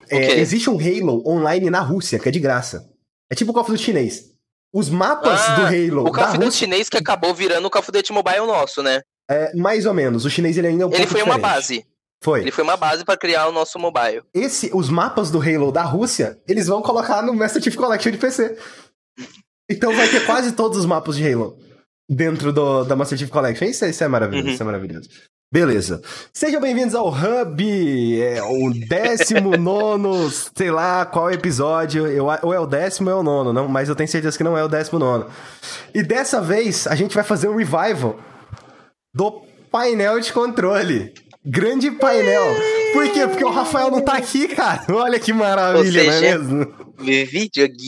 É, 0.09 0.39
existe 0.39 0.69
um 0.69 0.77
Halo 0.79 1.21
online 1.27 1.69
na 1.69 1.81
Rússia, 1.81 2.17
que 2.17 2.27
é 2.27 2.31
de 2.31 2.39
graça. 2.39 2.89
É 3.31 3.35
tipo 3.35 3.51
o 3.51 3.53
Call 3.53 3.63
of 3.63 3.71
Duty 3.71 3.83
chinês. 3.83 4.31
Os 4.73 4.89
mapas 4.89 5.39
Ah, 5.41 5.55
do 5.55 5.61
Halo 5.65 6.07
O 6.07 6.11
Call 6.11 6.23
of 6.25 6.33
Duty 6.33 6.45
Rússia, 6.45 6.59
chinês 6.65 6.89
que 6.89 6.97
acabou 6.97 7.33
virando 7.33 7.65
o 7.65 7.69
Call 7.69 7.81
of 7.81 7.91
Duty 7.91 8.11
Mobile 8.13 8.45
nosso, 8.45 8.81
né? 8.83 9.01
é, 9.29 9.55
mais 9.55 9.85
ou 9.85 9.93
menos. 9.93 10.25
O 10.25 10.29
chinês 10.29 10.57
ele 10.57 10.67
ainda 10.67 10.83
é 10.83 10.87
um 10.87 10.93
Ele 10.93 11.07
foi 11.07 11.21
uma 11.23 11.35
diferente. 11.35 11.41
base. 11.55 11.85
Foi. 12.23 12.41
Ele 12.41 12.51
foi 12.51 12.63
uma 12.63 12.75
base 12.77 13.03
pra 13.05 13.15
criar 13.17 13.47
o 13.47 13.51
nosso 13.51 13.79
mobile. 13.79 14.21
Esse, 14.33 14.69
os 14.73 14.89
mapas 14.89 15.31
do 15.31 15.39
Halo 15.41 15.71
da 15.71 15.83
Rússia, 15.83 16.39
eles 16.47 16.67
vão 16.67 16.81
colocar 16.81 17.21
no 17.23 17.33
Master 17.33 17.61
Chief 17.63 17.75
Collection 17.75 18.11
de 18.11 18.17
PC. 18.17 18.57
Então 19.69 19.95
vai 19.95 20.07
ter 20.09 20.25
quase 20.25 20.51
todos 20.51 20.77
os 20.77 20.85
mapas 20.85 21.15
de 21.15 21.25
Halo 21.31 21.57
dentro 22.09 22.51
do, 22.51 22.83
da 22.83 22.95
Master 22.95 23.17
Chief 23.17 23.29
Collection. 23.29 23.65
Isso, 23.65 23.85
é- 23.85 23.89
isso 23.89 24.03
é 24.03 24.07
maravilhoso, 24.07 24.47
Uhum. 24.47 24.53
isso 24.53 24.61
é 24.63 24.65
maravilhoso. 24.65 25.09
Beleza. 25.53 26.01
Sejam 26.31 26.61
bem-vindos 26.61 26.95
ao 26.95 27.09
Hub, 27.09 28.21
é 28.21 28.41
o 28.41 28.71
19, 28.71 30.33
sei 30.55 30.71
lá 30.71 31.05
qual 31.05 31.29
episódio. 31.29 32.07
Eu, 32.07 32.27
ou 32.41 32.53
é 32.53 32.59
o 32.59 32.65
décimo 32.65 33.09
ou 33.09 33.17
é 33.17 33.19
o 33.19 33.23
nono, 33.23 33.51
não, 33.51 33.67
mas 33.67 33.89
eu 33.89 33.95
tenho 33.95 34.07
certeza 34.07 34.37
que 34.37 34.45
não 34.45 34.57
é 34.57 34.63
o 34.63 34.69
décimo 34.69 34.97
nono. 34.97 35.29
E 35.93 36.01
dessa 36.01 36.39
vez 36.39 36.87
a 36.87 36.95
gente 36.95 37.13
vai 37.13 37.25
fazer 37.25 37.49
um 37.49 37.57
revival 37.57 38.17
do 39.13 39.41
painel 39.69 40.21
de 40.21 40.31
controle. 40.31 41.13
Grande 41.45 41.91
painel. 41.91 42.45
Por 42.93 43.11
quê? 43.11 43.27
Porque 43.27 43.43
o 43.43 43.51
Rafael 43.51 43.91
não 43.91 43.99
tá 43.99 44.13
aqui, 44.13 44.47
cara. 44.47 44.85
Olha 44.89 45.19
que 45.19 45.33
maravilha, 45.33 46.01
Ou 46.01 46.07
não 46.07 46.13
é 46.13 46.17
seja, 46.17 46.39
mesmo? 46.39 46.73
Videogames. 46.97 47.81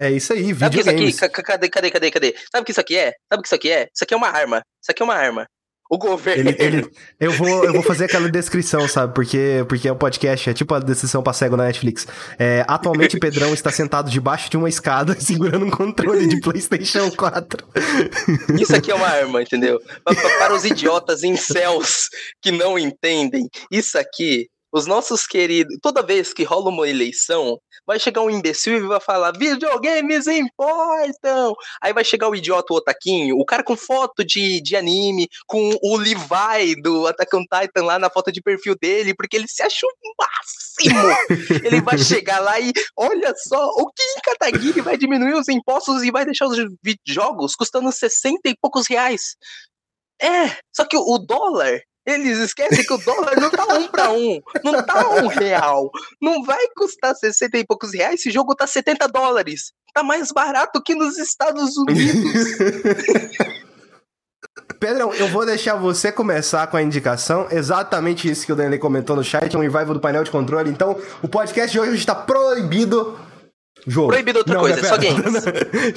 É 0.00 0.10
isso 0.10 0.32
aí, 0.32 0.54
Sabe 0.54 0.66
o 0.66 0.70
que 0.96 1.04
isso 1.04 1.24
aqui? 1.24 1.42
Cadê, 1.42 1.68
cadê, 1.68 1.90
cadê, 1.90 2.10
cadê? 2.10 2.34
Sabe 2.50 2.62
o 2.62 2.64
que 2.64 2.70
isso 2.72 2.80
aqui 2.80 2.96
é? 2.96 3.12
Sabe 3.30 3.40
o 3.40 3.42
que 3.42 3.48
isso 3.48 3.54
aqui 3.54 3.70
é? 3.70 3.82
Isso 3.94 4.02
aqui 4.04 4.14
é 4.14 4.16
uma 4.16 4.28
arma. 4.28 4.62
Isso 4.82 4.90
aqui 4.90 5.02
é 5.02 5.04
uma 5.04 5.14
arma. 5.14 5.46
O 5.92 5.98
governo. 5.98 6.48
Ele, 6.48 6.56
ele, 6.62 6.90
eu, 7.18 7.32
vou, 7.32 7.64
eu 7.64 7.72
vou 7.72 7.82
fazer 7.82 8.04
aquela 8.04 8.30
descrição, 8.30 8.86
sabe? 8.86 9.12
Porque, 9.12 9.64
porque 9.68 9.88
é 9.88 9.92
o 9.92 9.96
podcast, 9.96 10.48
é 10.48 10.54
tipo 10.54 10.72
a 10.72 10.78
descrição 10.78 11.20
pra 11.20 11.32
cego 11.32 11.56
na 11.56 11.64
Netflix. 11.64 12.06
É, 12.38 12.64
atualmente, 12.68 13.18
Pedrão 13.18 13.52
está 13.52 13.72
sentado 13.72 14.08
debaixo 14.08 14.48
de 14.48 14.56
uma 14.56 14.68
escada, 14.68 15.14
segurando 15.20 15.66
um 15.66 15.70
controle 15.70 16.28
de 16.28 16.40
PlayStation 16.40 17.10
4. 17.10 17.66
Isso 18.60 18.74
aqui 18.74 18.92
é 18.92 18.94
uma 18.94 19.08
arma, 19.08 19.42
entendeu? 19.42 19.80
Pa- 20.04 20.14
pa- 20.14 20.38
Para 20.38 20.54
os 20.54 20.64
idiotas 20.64 21.24
incels 21.24 22.08
que 22.40 22.52
não 22.52 22.78
entendem, 22.78 23.48
isso 23.70 23.98
aqui 23.98 24.46
os 24.72 24.86
nossos 24.86 25.26
queridos. 25.26 25.76
Toda 25.82 26.02
vez 26.02 26.32
que 26.32 26.44
rola 26.44 26.70
uma 26.70 26.88
eleição, 26.88 27.60
vai 27.86 27.98
chegar 27.98 28.22
um 28.22 28.30
imbecil 28.30 28.76
e 28.76 28.86
vai 28.86 29.00
falar: 29.00 29.36
videogames 29.36 30.26
importam! 30.26 31.54
Aí 31.82 31.92
vai 31.92 32.04
chegar 32.04 32.28
o 32.28 32.34
idiota, 32.34 32.72
o 32.72 32.76
otaquinho, 32.76 33.36
o 33.36 33.44
cara 33.44 33.62
com 33.62 33.76
foto 33.76 34.24
de, 34.24 34.60
de 34.60 34.76
anime, 34.76 35.28
com 35.46 35.76
o 35.82 35.96
Levi 35.96 36.80
do 36.82 37.06
Attack 37.06 37.34
on 37.36 37.42
Titan 37.42 37.84
lá 37.84 37.98
na 37.98 38.10
foto 38.10 38.30
de 38.30 38.40
perfil 38.40 38.76
dele, 38.80 39.14
porque 39.14 39.36
ele 39.36 39.48
se 39.48 39.62
acha 39.62 39.86
o 39.86 40.14
máximo! 40.18 41.00
ele 41.64 41.80
vai 41.80 41.98
chegar 41.98 42.38
lá 42.40 42.58
e 42.60 42.72
olha 42.96 43.34
só, 43.36 43.68
o 43.70 43.86
Kim 43.86 44.20
Kataguiri 44.24 44.80
vai 44.80 44.96
diminuir 44.96 45.34
os 45.34 45.48
impostos 45.48 46.02
e 46.02 46.10
vai 46.10 46.24
deixar 46.24 46.46
os 46.46 46.56
jogos 47.06 47.54
custando 47.54 47.90
60 47.90 48.40
e 48.46 48.56
poucos 48.60 48.86
reais. 48.88 49.36
É, 50.22 50.58
só 50.70 50.84
que 50.84 50.96
o 50.96 51.18
dólar 51.18 51.80
eles 52.10 52.38
esquecem 52.38 52.84
que 52.84 52.92
o 52.92 52.98
dólar 52.98 53.40
não 53.40 53.50
tá 53.50 53.66
um 53.74 53.88
para 53.88 54.10
um, 54.10 54.40
não 54.64 54.82
tá 54.82 55.08
um 55.22 55.26
real. 55.26 55.90
Não 56.20 56.42
vai 56.42 56.66
custar 56.76 57.14
60 57.14 57.58
e 57.58 57.66
poucos 57.66 57.92
reais, 57.92 58.20
esse 58.20 58.30
jogo 58.30 58.54
tá 58.54 58.66
70 58.66 59.08
dólares. 59.08 59.72
Tá 59.92 60.02
mais 60.02 60.30
barato 60.30 60.82
que 60.82 60.94
nos 60.94 61.18
Estados 61.18 61.76
Unidos. 61.76 62.56
Pedrão, 64.78 65.12
eu 65.12 65.28
vou 65.28 65.44
deixar 65.44 65.74
você 65.74 66.10
começar 66.10 66.66
com 66.68 66.76
a 66.76 66.82
indicação. 66.82 67.46
Exatamente 67.50 68.30
isso 68.30 68.46
que 68.46 68.52
o 68.52 68.56
Daniel 68.56 68.80
comentou 68.80 69.14
no 69.14 69.22
chat, 69.22 69.54
um 69.54 69.60
revival 69.60 69.92
do 69.92 70.00
painel 70.00 70.24
de 70.24 70.30
controle. 70.30 70.70
Então, 70.70 70.96
o 71.22 71.28
podcast 71.28 71.70
de 71.70 71.78
hoje 71.78 71.96
está 71.96 72.14
proibido 72.14 73.18
Jogo. 73.86 74.08
Proibido 74.08 74.38
outra 74.38 74.54
não, 74.54 74.60
coisa, 74.60 74.82
não, 74.82 74.88
só 74.88 74.96
games. 74.96 75.44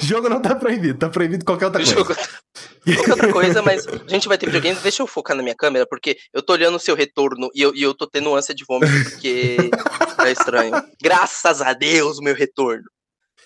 Jogo 0.00 0.28
não 0.28 0.40
tá 0.40 0.54
proibido, 0.54 0.98
tá 0.98 1.08
proibido 1.08 1.44
qualquer 1.44 1.66
outra 1.66 1.82
coisa. 1.82 1.94
Jogo... 1.94 2.14
qualquer 2.84 3.10
outra 3.10 3.32
coisa, 3.32 3.62
mas 3.62 3.86
a 3.86 4.08
gente 4.08 4.28
vai 4.28 4.38
ter 4.38 4.46
videogames. 4.46 4.82
Deixa 4.82 5.02
eu 5.02 5.06
focar 5.06 5.36
na 5.36 5.42
minha 5.42 5.54
câmera, 5.54 5.86
porque 5.86 6.16
eu 6.32 6.42
tô 6.42 6.52
olhando 6.52 6.76
o 6.76 6.80
seu 6.80 6.94
retorno 6.94 7.50
e 7.54 7.62
eu, 7.62 7.74
e 7.74 7.82
eu 7.82 7.94
tô 7.94 8.06
tendo 8.06 8.34
ânsia 8.34 8.54
de 8.54 8.64
vômito, 8.64 8.92
porque 9.10 9.56
é 10.18 10.30
estranho. 10.32 10.72
Graças 11.02 11.60
a 11.60 11.72
Deus, 11.72 12.18
o 12.18 12.22
meu 12.22 12.34
retorno. 12.34 12.84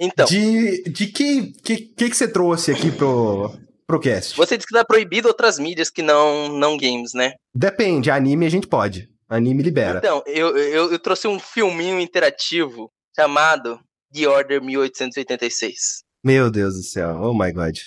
Então. 0.00 0.26
De, 0.26 0.85
de 0.85 1.07
que, 1.07 1.52
que, 1.62 1.76
que, 1.76 2.11
que 2.11 2.16
você 2.16 2.28
trouxe 2.28 2.71
aqui 2.71 2.90
pro, 2.90 3.52
pro 3.87 4.00
cast? 4.00 4.37
Você 4.37 4.57
disse 4.57 4.66
que 4.66 4.75
tá 4.75 4.85
proibido 4.85 5.28
outras 5.28 5.59
mídias 5.59 5.90
que 5.90 6.02
não, 6.02 6.49
não 6.49 6.76
games, 6.76 7.12
né? 7.14 7.35
Depende, 7.54 8.11
anime 8.11 8.47
a 8.47 8.50
gente 8.50 8.66
pode. 8.66 9.09
Anime 9.28 9.62
libera. 9.62 9.99
Então, 9.99 10.23
eu, 10.26 10.57
eu, 10.57 10.92
eu 10.92 10.99
trouxe 10.99 11.28
um 11.28 11.38
filminho 11.38 12.00
interativo 12.00 12.90
chamado 13.14 13.78
The 14.12 14.28
Order 14.28 14.62
1886. 14.62 16.02
Meu 16.24 16.50
Deus 16.50 16.74
do 16.74 16.82
céu, 16.82 17.16
oh 17.20 17.32
my 17.32 17.52
god. 17.52 17.78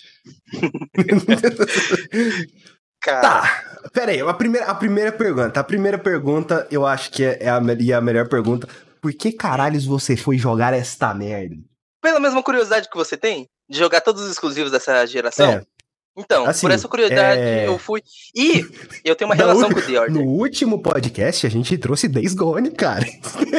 Cara. 3.02 3.22
Tá, 3.22 3.90
pera 3.92 4.12
aí, 4.12 4.22
a 4.22 4.34
primeira, 4.34 4.68
a 4.68 4.76
primeira 4.76 5.12
pergunta. 5.12 5.60
A 5.60 5.64
primeira 5.64 5.98
pergunta, 5.98 6.68
eu 6.70 6.86
acho 6.86 7.12
que 7.12 7.24
é, 7.24 7.40
é 7.42 7.50
a, 7.50 7.58
é 7.58 7.94
a 7.94 8.02
melhor 8.02 8.30
pergunta. 8.30 8.68
Por 9.02 9.12
que 9.14 9.32
caralhos 9.32 9.86
você 9.86 10.16
foi 10.16 10.38
jogar 10.38 10.74
esta 10.74 11.14
merda? 11.14 11.56
Pela 12.02 12.20
mesma 12.20 12.44
curiosidade 12.44 12.90
que 12.90 12.96
você 12.96 13.18
tem, 13.18 13.48
de 13.68 13.78
jogar 13.78 14.02
todos 14.02 14.22
os 14.22 14.32
exclusivos 14.32 14.72
dessa 14.72 15.06
geração? 15.08 15.50
É. 15.50 15.64
Então, 16.22 16.46
assim, 16.46 16.62
por 16.62 16.72
essa 16.72 16.88
curiosidade, 16.88 17.42
é... 17.42 17.68
eu 17.68 17.78
fui. 17.78 18.02
E 18.36 18.66
eu 19.04 19.16
tenho 19.16 19.30
uma 19.30 19.36
relação 19.36 19.70
com 19.70 19.80
o 19.80 19.82
The 19.82 20.00
Order. 20.00 20.12
No 20.12 20.30
último 20.30 20.82
podcast, 20.82 21.46
a 21.46 21.50
gente 21.50 21.78
trouxe 21.78 22.08
Days 22.08 22.34
Gone, 22.34 22.72
cara. 22.72 23.06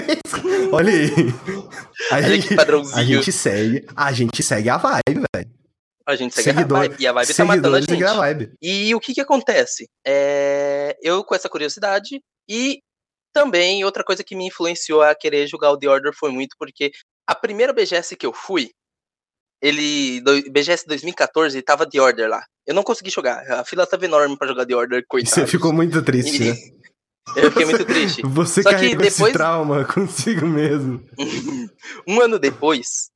Olha 0.72 0.92
aí. 0.92 1.10
A 2.10 2.16
Olha 2.16 2.28
gente, 2.28 2.48
que 2.48 2.54
padrãozinho. 2.54 2.96
A 2.96 3.04
gente 3.04 3.32
segue, 3.32 3.86
a 3.94 4.12
gente 4.12 4.42
segue 4.42 4.70
a 4.70 4.76
vibe, 4.76 5.24
velho. 5.34 5.50
A 6.06 6.16
gente 6.16 6.34
segue 6.34 6.50
Seguidor, 6.50 6.78
a 6.78 6.80
vibe. 6.80 6.96
E 6.98 7.06
a 7.06 7.12
vibe 7.12 7.34
tá 7.34 7.44
matando 7.44 7.76
a 7.76 7.80
gente. 7.80 8.04
A 8.04 8.14
vibe. 8.14 8.52
E 8.60 8.94
o 8.94 9.00
que 9.00 9.14
que 9.14 9.20
acontece? 9.20 9.88
É... 10.06 10.96
Eu 11.02 11.24
com 11.24 11.34
essa 11.34 11.48
curiosidade 11.48 12.20
e 12.48 12.80
também 13.32 13.84
outra 13.84 14.04
coisa 14.04 14.22
que 14.22 14.36
me 14.36 14.46
influenciou 14.46 15.02
a 15.02 15.14
querer 15.14 15.46
jogar 15.46 15.70
o 15.70 15.78
The 15.78 15.88
Order 15.88 16.12
foi 16.14 16.30
muito 16.30 16.54
porque 16.58 16.92
a 17.26 17.34
primeira 17.34 17.72
BGS 17.72 18.16
que 18.16 18.26
eu 18.26 18.32
fui, 18.32 18.70
ele. 19.62 20.20
Do, 20.20 20.50
BGS 20.50 20.86
2014 20.86 21.62
tava 21.62 21.88
The 21.88 22.00
Order 22.00 22.28
lá. 22.28 22.44
Eu 22.66 22.74
não 22.74 22.82
consegui 22.82 23.10
jogar. 23.10 23.48
A 23.52 23.64
fila 23.64 23.86
tava 23.86 24.04
enorme 24.04 24.36
pra 24.36 24.48
jogar 24.48 24.66
The 24.66 24.74
Order, 24.74 25.04
coitado. 25.08 25.34
Você 25.34 25.46
ficou 25.46 25.72
muito 25.72 26.02
triste, 26.02 26.44
né? 26.44 26.56
Eu 27.36 27.50
fiquei 27.52 27.66
muito 27.66 27.84
triste. 27.84 28.22
Você 28.26 28.62
Só 28.62 28.70
carregou 28.70 28.96
depois... 28.96 29.20
esse 29.20 29.32
trauma 29.32 29.84
consigo 29.86 30.46
mesmo. 30.46 31.00
um 32.06 32.20
ano 32.20 32.38
depois, 32.38 33.10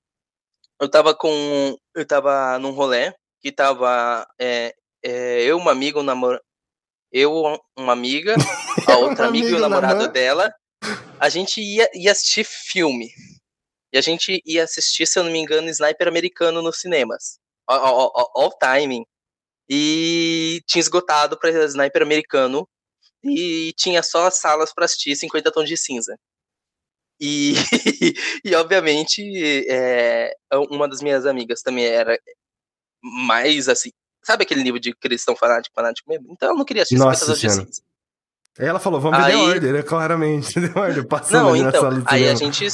eu 0.81 0.89
tava 0.89 1.15
com. 1.15 1.77
Eu 1.95 2.07
tava 2.07 2.59
num 2.59 2.71
rolê 2.71 3.13
que 3.43 3.51
tava. 3.51 4.27
É, 4.41 4.73
é, 5.05 5.43
eu, 5.43 5.59
uma 5.59 5.73
amiga, 5.73 5.99
um 5.99 6.05
namorado. 6.05 6.43
Eu, 7.13 7.33
uma 7.77 7.93
amiga, 7.93 8.35
a 8.87 8.97
outra 8.99 9.27
amiga 9.27 9.49
e 9.49 9.55
o 9.55 9.59
namorado 9.59 10.09
dela. 10.09 10.53
A 11.19 11.29
gente 11.29 11.61
ia, 11.61 11.89
ia 11.95 12.13
assistir 12.13 12.45
filme. 12.45 13.09
E 13.93 13.99
a 13.99 14.01
gente 14.01 14.43
ia 14.45 14.65
assistir, 14.65 15.07
se 15.07 15.19
eu 15.19 15.25
não 15.25 15.31
me 15.31 15.39
engano, 15.39 15.69
Sniper 15.69 16.09
americano 16.09 16.63
nos 16.63 16.81
cinemas. 16.81 17.39
All, 17.67 18.53
timing. 18.59 19.05
E 19.69 20.63
tinha 20.67 20.81
esgotado 20.81 21.39
para 21.39 21.51
Sniper 21.65 22.03
americano. 22.03 22.69
E 23.25 23.73
tinha 23.77 24.03
só 24.03 24.31
salas 24.31 24.73
para 24.73 24.85
assistir 24.85 25.17
50 25.17 25.51
tons 25.51 25.69
de 25.69 25.77
cinza. 25.77 26.17
E, 27.21 27.55
e 28.45 28.55
obviamente, 28.55 29.23
é, 29.69 30.37
uma 30.71 30.89
das 30.89 31.01
minhas 31.01 31.27
amigas 31.27 31.63
também 31.63 31.87
era 31.87 32.19
mais 33.03 33.69
assim. 33.69 33.91
Sabe 34.23 34.43
aquele 34.43 34.63
nível 34.63 34.81
de 34.81 34.93
cristão 34.95 35.37
fanático, 35.37 35.75
fanático 35.75 36.09
mesmo? 36.11 36.33
Então 36.33 36.51
eu 36.51 36.57
não 36.57 36.65
queria 36.65 36.83
assistir 36.83 36.99
Nossa 36.99 37.25
50 37.25 37.27
tons 37.27 37.41
de 37.41 37.65
cinza. 37.65 37.83
Ela 38.59 38.79
falou, 38.81 39.01
vamos 39.01 39.19
aí... 39.19 39.33
ver 39.33 39.39
Order, 39.39 39.73
né? 39.75 39.83
claramente. 39.83 40.55
The 40.61 40.79
Order, 40.79 41.07
passando 41.07 41.43
não, 41.43 41.57
então, 41.57 41.91
aí 42.07 42.29
a 42.29 42.35
gente, 42.35 42.67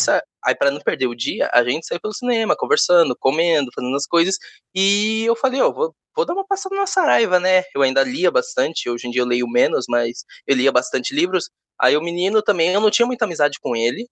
aí 0.44 0.54
para 0.54 0.70
não 0.70 0.80
perder 0.80 1.06
o 1.06 1.14
dia, 1.14 1.50
a 1.52 1.64
gente 1.64 1.86
saiu 1.86 2.00
pelo 2.00 2.14
cinema, 2.14 2.54
conversando, 2.56 3.16
comendo, 3.18 3.70
fazendo 3.74 3.96
as 3.96 4.06
coisas, 4.06 4.36
e 4.74 5.24
eu 5.24 5.34
falei, 5.34 5.60
ó, 5.60 5.68
oh, 5.68 5.72
vou, 5.72 5.94
vou 6.14 6.24
dar 6.24 6.34
uma 6.34 6.46
passada 6.46 6.76
na 6.76 6.86
Saraiva, 6.86 7.40
né? 7.40 7.64
Eu 7.74 7.82
ainda 7.82 8.02
lia 8.02 8.30
bastante, 8.30 8.88
hoje 8.88 9.08
em 9.08 9.10
dia 9.10 9.22
eu 9.22 9.26
leio 9.26 9.48
menos, 9.48 9.86
mas 9.88 10.24
eu 10.46 10.54
lia 10.54 10.70
bastante 10.70 11.14
livros. 11.14 11.50
Aí 11.80 11.96
o 11.96 12.02
menino 12.02 12.42
também, 12.42 12.72
eu 12.72 12.80
não 12.80 12.90
tinha 12.90 13.06
muita 13.06 13.24
amizade 13.24 13.58
com 13.60 13.74
ele, 13.74 14.06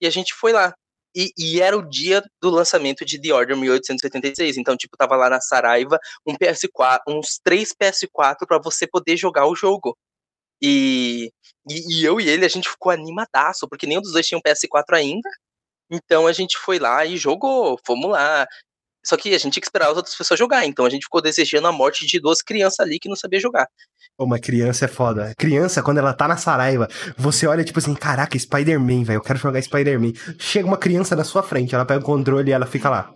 e 0.00 0.06
a 0.06 0.10
gente 0.10 0.34
foi 0.34 0.52
lá. 0.52 0.74
E, 1.14 1.32
e, 1.36 1.60
era 1.60 1.76
o 1.76 1.82
dia 1.82 2.22
do 2.40 2.50
lançamento 2.50 3.04
de 3.04 3.20
The 3.20 3.32
Order 3.32 3.56
1886. 3.56 4.56
Então, 4.56 4.76
tipo, 4.76 4.96
tava 4.96 5.16
lá 5.16 5.28
na 5.28 5.40
Saraiva 5.40 5.98
um 6.24 6.34
PS4, 6.34 7.00
uns 7.08 7.40
três 7.42 7.70
PS4 7.70 8.46
para 8.46 8.60
você 8.62 8.86
poder 8.86 9.16
jogar 9.16 9.46
o 9.46 9.56
jogo. 9.56 9.96
E, 10.62 11.30
e, 11.68 12.00
e, 12.00 12.04
eu 12.04 12.20
e 12.20 12.28
ele, 12.28 12.44
a 12.44 12.48
gente 12.48 12.68
ficou 12.68 12.92
animadaço, 12.92 13.68
porque 13.68 13.86
nenhum 13.86 14.00
dos 14.00 14.12
dois 14.12 14.26
tinha 14.26 14.38
um 14.38 14.42
PS4 14.42 14.94
ainda. 14.94 15.28
Então 15.90 16.26
a 16.26 16.32
gente 16.32 16.56
foi 16.56 16.78
lá 16.78 17.04
e 17.04 17.16
jogou, 17.16 17.78
fomos 17.84 18.10
lá. 18.10 18.46
Só 19.04 19.16
que 19.16 19.30
a 19.30 19.38
gente 19.38 19.52
tinha 19.52 19.60
que 19.62 19.66
esperar 19.66 19.90
as 19.90 19.96
outras 19.96 20.14
pessoas 20.14 20.38
jogar, 20.38 20.66
então 20.66 20.84
a 20.84 20.90
gente 20.90 21.04
ficou 21.04 21.22
desejando 21.22 21.66
a 21.66 21.72
morte 21.72 22.06
de 22.06 22.20
duas 22.20 22.42
crianças 22.42 22.80
ali 22.80 22.98
que 22.98 23.08
não 23.08 23.16
sabia 23.16 23.40
jogar. 23.40 23.66
Uma 24.18 24.38
criança 24.38 24.84
é 24.84 24.88
foda. 24.88 25.32
Criança, 25.38 25.82
quando 25.82 25.96
ela 25.96 26.12
tá 26.12 26.28
na 26.28 26.36
Saraiva, 26.36 26.86
você 27.16 27.46
olha 27.46 27.64
tipo 27.64 27.78
assim, 27.78 27.94
caraca, 27.94 28.38
Spider-Man, 28.38 29.04
velho, 29.04 29.16
eu 29.16 29.22
quero 29.22 29.38
jogar 29.38 29.62
Spider-Man. 29.62 30.12
Chega 30.38 30.66
uma 30.68 30.76
criança 30.76 31.16
na 31.16 31.24
sua 31.24 31.42
frente, 31.42 31.74
ela 31.74 31.86
pega 31.86 32.00
o 32.00 32.04
controle 32.04 32.50
e 32.50 32.52
ela 32.52 32.66
fica 32.66 32.90
lá. 32.90 33.14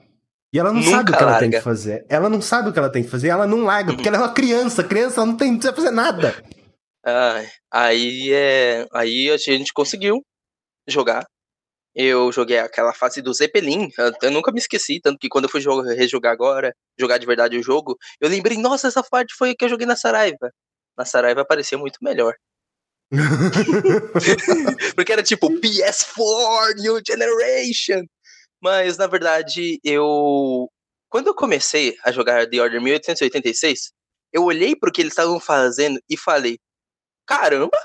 E 0.54 0.58
ela 0.58 0.72
não 0.72 0.80
Nunca 0.80 0.90
sabe 0.90 1.02
o 1.02 1.04
que 1.06 1.12
larga. 1.12 1.30
ela 1.30 1.38
tem 1.40 1.50
que 1.50 1.60
fazer. 1.60 2.06
Ela 2.08 2.28
não 2.30 2.40
sabe 2.40 2.68
o 2.70 2.72
que 2.72 2.78
ela 2.78 2.88
tem 2.88 3.02
que 3.02 3.10
fazer, 3.10 3.28
ela 3.28 3.46
não 3.46 3.64
larga, 3.64 3.92
porque 3.92 4.08
ela 4.08 4.16
é 4.16 4.20
uma 4.20 4.32
criança. 4.32 4.82
Criança 4.82 5.26
não 5.26 5.36
tem, 5.36 5.50
não 5.50 5.58
precisa 5.58 5.76
fazer 5.76 5.90
nada. 5.90 6.34
Ah, 7.06 7.42
aí 7.70 8.32
é, 8.32 8.86
aí 8.92 9.30
a 9.30 9.36
gente 9.36 9.72
conseguiu 9.72 10.24
jogar. 10.88 11.26
Eu 11.94 12.32
joguei 12.32 12.58
aquela 12.58 12.92
fase 12.94 13.22
do 13.22 13.34
Zeppelin, 13.34 13.88
eu 14.22 14.30
nunca 14.32 14.52
me 14.52 14.58
esqueci, 14.58 15.00
tanto 15.00 15.18
que 15.18 15.28
quando 15.28 15.44
eu 15.44 15.50
fui 15.50 15.60
jogar, 15.60 15.92
rejogar 15.94 16.32
agora, 16.32 16.74
jogar 16.98 17.18
de 17.18 17.26
verdade 17.26 17.58
o 17.58 17.62
jogo, 17.62 17.96
eu 18.20 18.28
lembrei, 18.28 18.58
nossa, 18.58 18.88
essa 18.88 19.02
parte 19.02 19.34
foi 19.36 19.50
a 19.50 19.56
que 19.56 19.64
eu 19.64 19.68
joguei 19.68 19.86
na 19.86 19.96
Saraiva. 19.96 20.50
Na 20.98 21.04
Saraiva 21.04 21.44
parecia 21.44 21.78
muito 21.78 21.98
melhor. 22.02 22.34
Porque 24.96 25.12
era 25.12 25.22
tipo 25.22 25.48
PS4, 25.60 26.74
New 26.78 27.00
Generation. 27.06 28.02
Mas 28.62 28.96
na 28.98 29.06
verdade, 29.06 29.78
eu. 29.84 30.68
Quando 31.10 31.28
eu 31.28 31.34
comecei 31.34 31.96
a 32.04 32.10
jogar 32.12 32.48
The 32.48 32.60
Order 32.60 32.80
1886, 32.82 33.92
eu 34.32 34.44
olhei 34.44 34.74
para 34.76 34.88
o 34.90 34.92
que 34.92 35.02
eles 35.02 35.12
estavam 35.12 35.38
fazendo 35.40 36.00
e 36.10 36.16
falei: 36.16 36.58
caramba, 37.26 37.78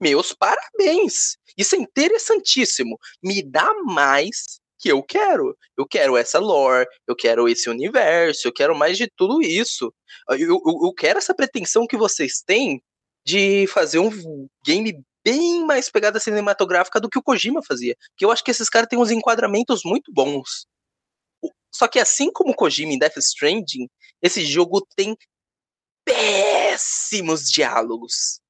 meus 0.00 0.32
parabéns. 0.32 1.36
Isso 1.56 1.76
é 1.76 1.78
interessantíssimo. 1.78 2.98
Me 3.22 3.42
dá 3.42 3.72
mais 3.84 4.60
que 4.78 4.90
eu 4.90 5.02
quero. 5.02 5.56
Eu 5.76 5.86
quero 5.86 6.16
essa 6.16 6.38
lore, 6.40 6.86
eu 7.06 7.14
quero 7.14 7.48
esse 7.48 7.70
universo, 7.70 8.48
eu 8.48 8.52
quero 8.52 8.74
mais 8.74 8.98
de 8.98 9.08
tudo 9.16 9.40
isso. 9.40 9.94
Eu, 10.28 10.38
eu, 10.38 10.62
eu 10.84 10.92
quero 10.92 11.18
essa 11.18 11.34
pretensão 11.34 11.86
que 11.86 11.96
vocês 11.96 12.42
têm 12.44 12.82
de 13.24 13.66
fazer 13.68 14.00
um 14.00 14.10
game 14.66 15.00
bem 15.24 15.64
mais 15.64 15.88
pegada 15.88 16.18
cinematográfica 16.18 17.00
do 17.00 17.08
que 17.08 17.18
o 17.18 17.22
Kojima 17.22 17.62
fazia. 17.62 17.96
Que 18.16 18.24
eu 18.24 18.32
acho 18.32 18.42
que 18.42 18.50
esses 18.50 18.68
caras 18.68 18.88
têm 18.88 18.98
uns 18.98 19.12
enquadramentos 19.12 19.82
muito 19.84 20.12
bons. 20.12 20.66
Só 21.72 21.86
que 21.86 22.00
assim 22.00 22.30
como 22.32 22.50
o 22.50 22.56
Kojima 22.56 22.92
em 22.92 22.98
Death 22.98 23.16
Stranding, 23.18 23.88
esse 24.20 24.44
jogo 24.44 24.84
tem 24.96 25.16
péssimos 26.04 27.44
diálogos 27.44 28.41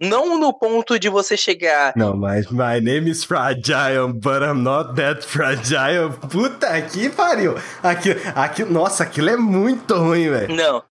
Não 0.00 0.38
no 0.38 0.52
ponto 0.52 0.98
de 0.98 1.08
você 1.08 1.36
chegar. 1.36 1.92
Não, 1.96 2.16
mas 2.16 2.50
my 2.50 2.80
name 2.80 3.10
is 3.10 3.24
Fragile, 3.24 4.12
but 4.12 4.42
I'm 4.42 4.62
not 4.62 4.94
that 4.96 5.24
fragile. 5.24 6.10
Puta 6.30 6.82
que 6.82 7.08
pariu. 7.10 7.54
Aquilo, 7.82 8.20
aquilo, 8.34 8.72
nossa, 8.72 9.04
aquilo 9.04 9.30
é 9.30 9.36
muito 9.36 9.94
ruim, 9.94 10.30
velho. 10.30 10.54
Não. 10.54 10.82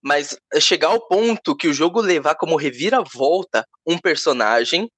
Mas 0.00 0.36
chegar 0.60 0.88
ao 0.88 1.06
ponto 1.06 1.56
que 1.56 1.68
o 1.68 1.74
jogo 1.74 2.00
levar 2.00 2.34
como 2.36 2.56
reviravolta 2.56 3.66
um 3.86 3.98
personagem 3.98 4.88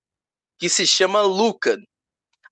que 0.59 0.69
se 0.69 0.87
chama 0.87 1.23
Lucan. 1.23 1.79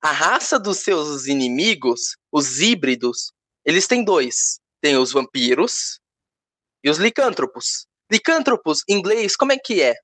A 0.02 0.11
raça 0.11 0.59
dos 0.59 0.78
seus 0.78 1.26
inimigos, 1.26 2.16
os 2.33 2.61
híbridos, 2.61 3.33
eles 3.64 3.87
têm 3.87 4.02
dois. 4.04 4.59
Tem 4.81 4.97
os 4.97 5.12
vampiros 5.12 6.00
e 6.83 6.90
os 6.90 6.99
licântropos. 6.99 7.87
Licântropos, 8.11 8.81
em 8.88 8.99
inglês, 8.99 9.37
como 9.37 9.52
é 9.52 9.57
que 9.57 9.81
é? 9.81 9.95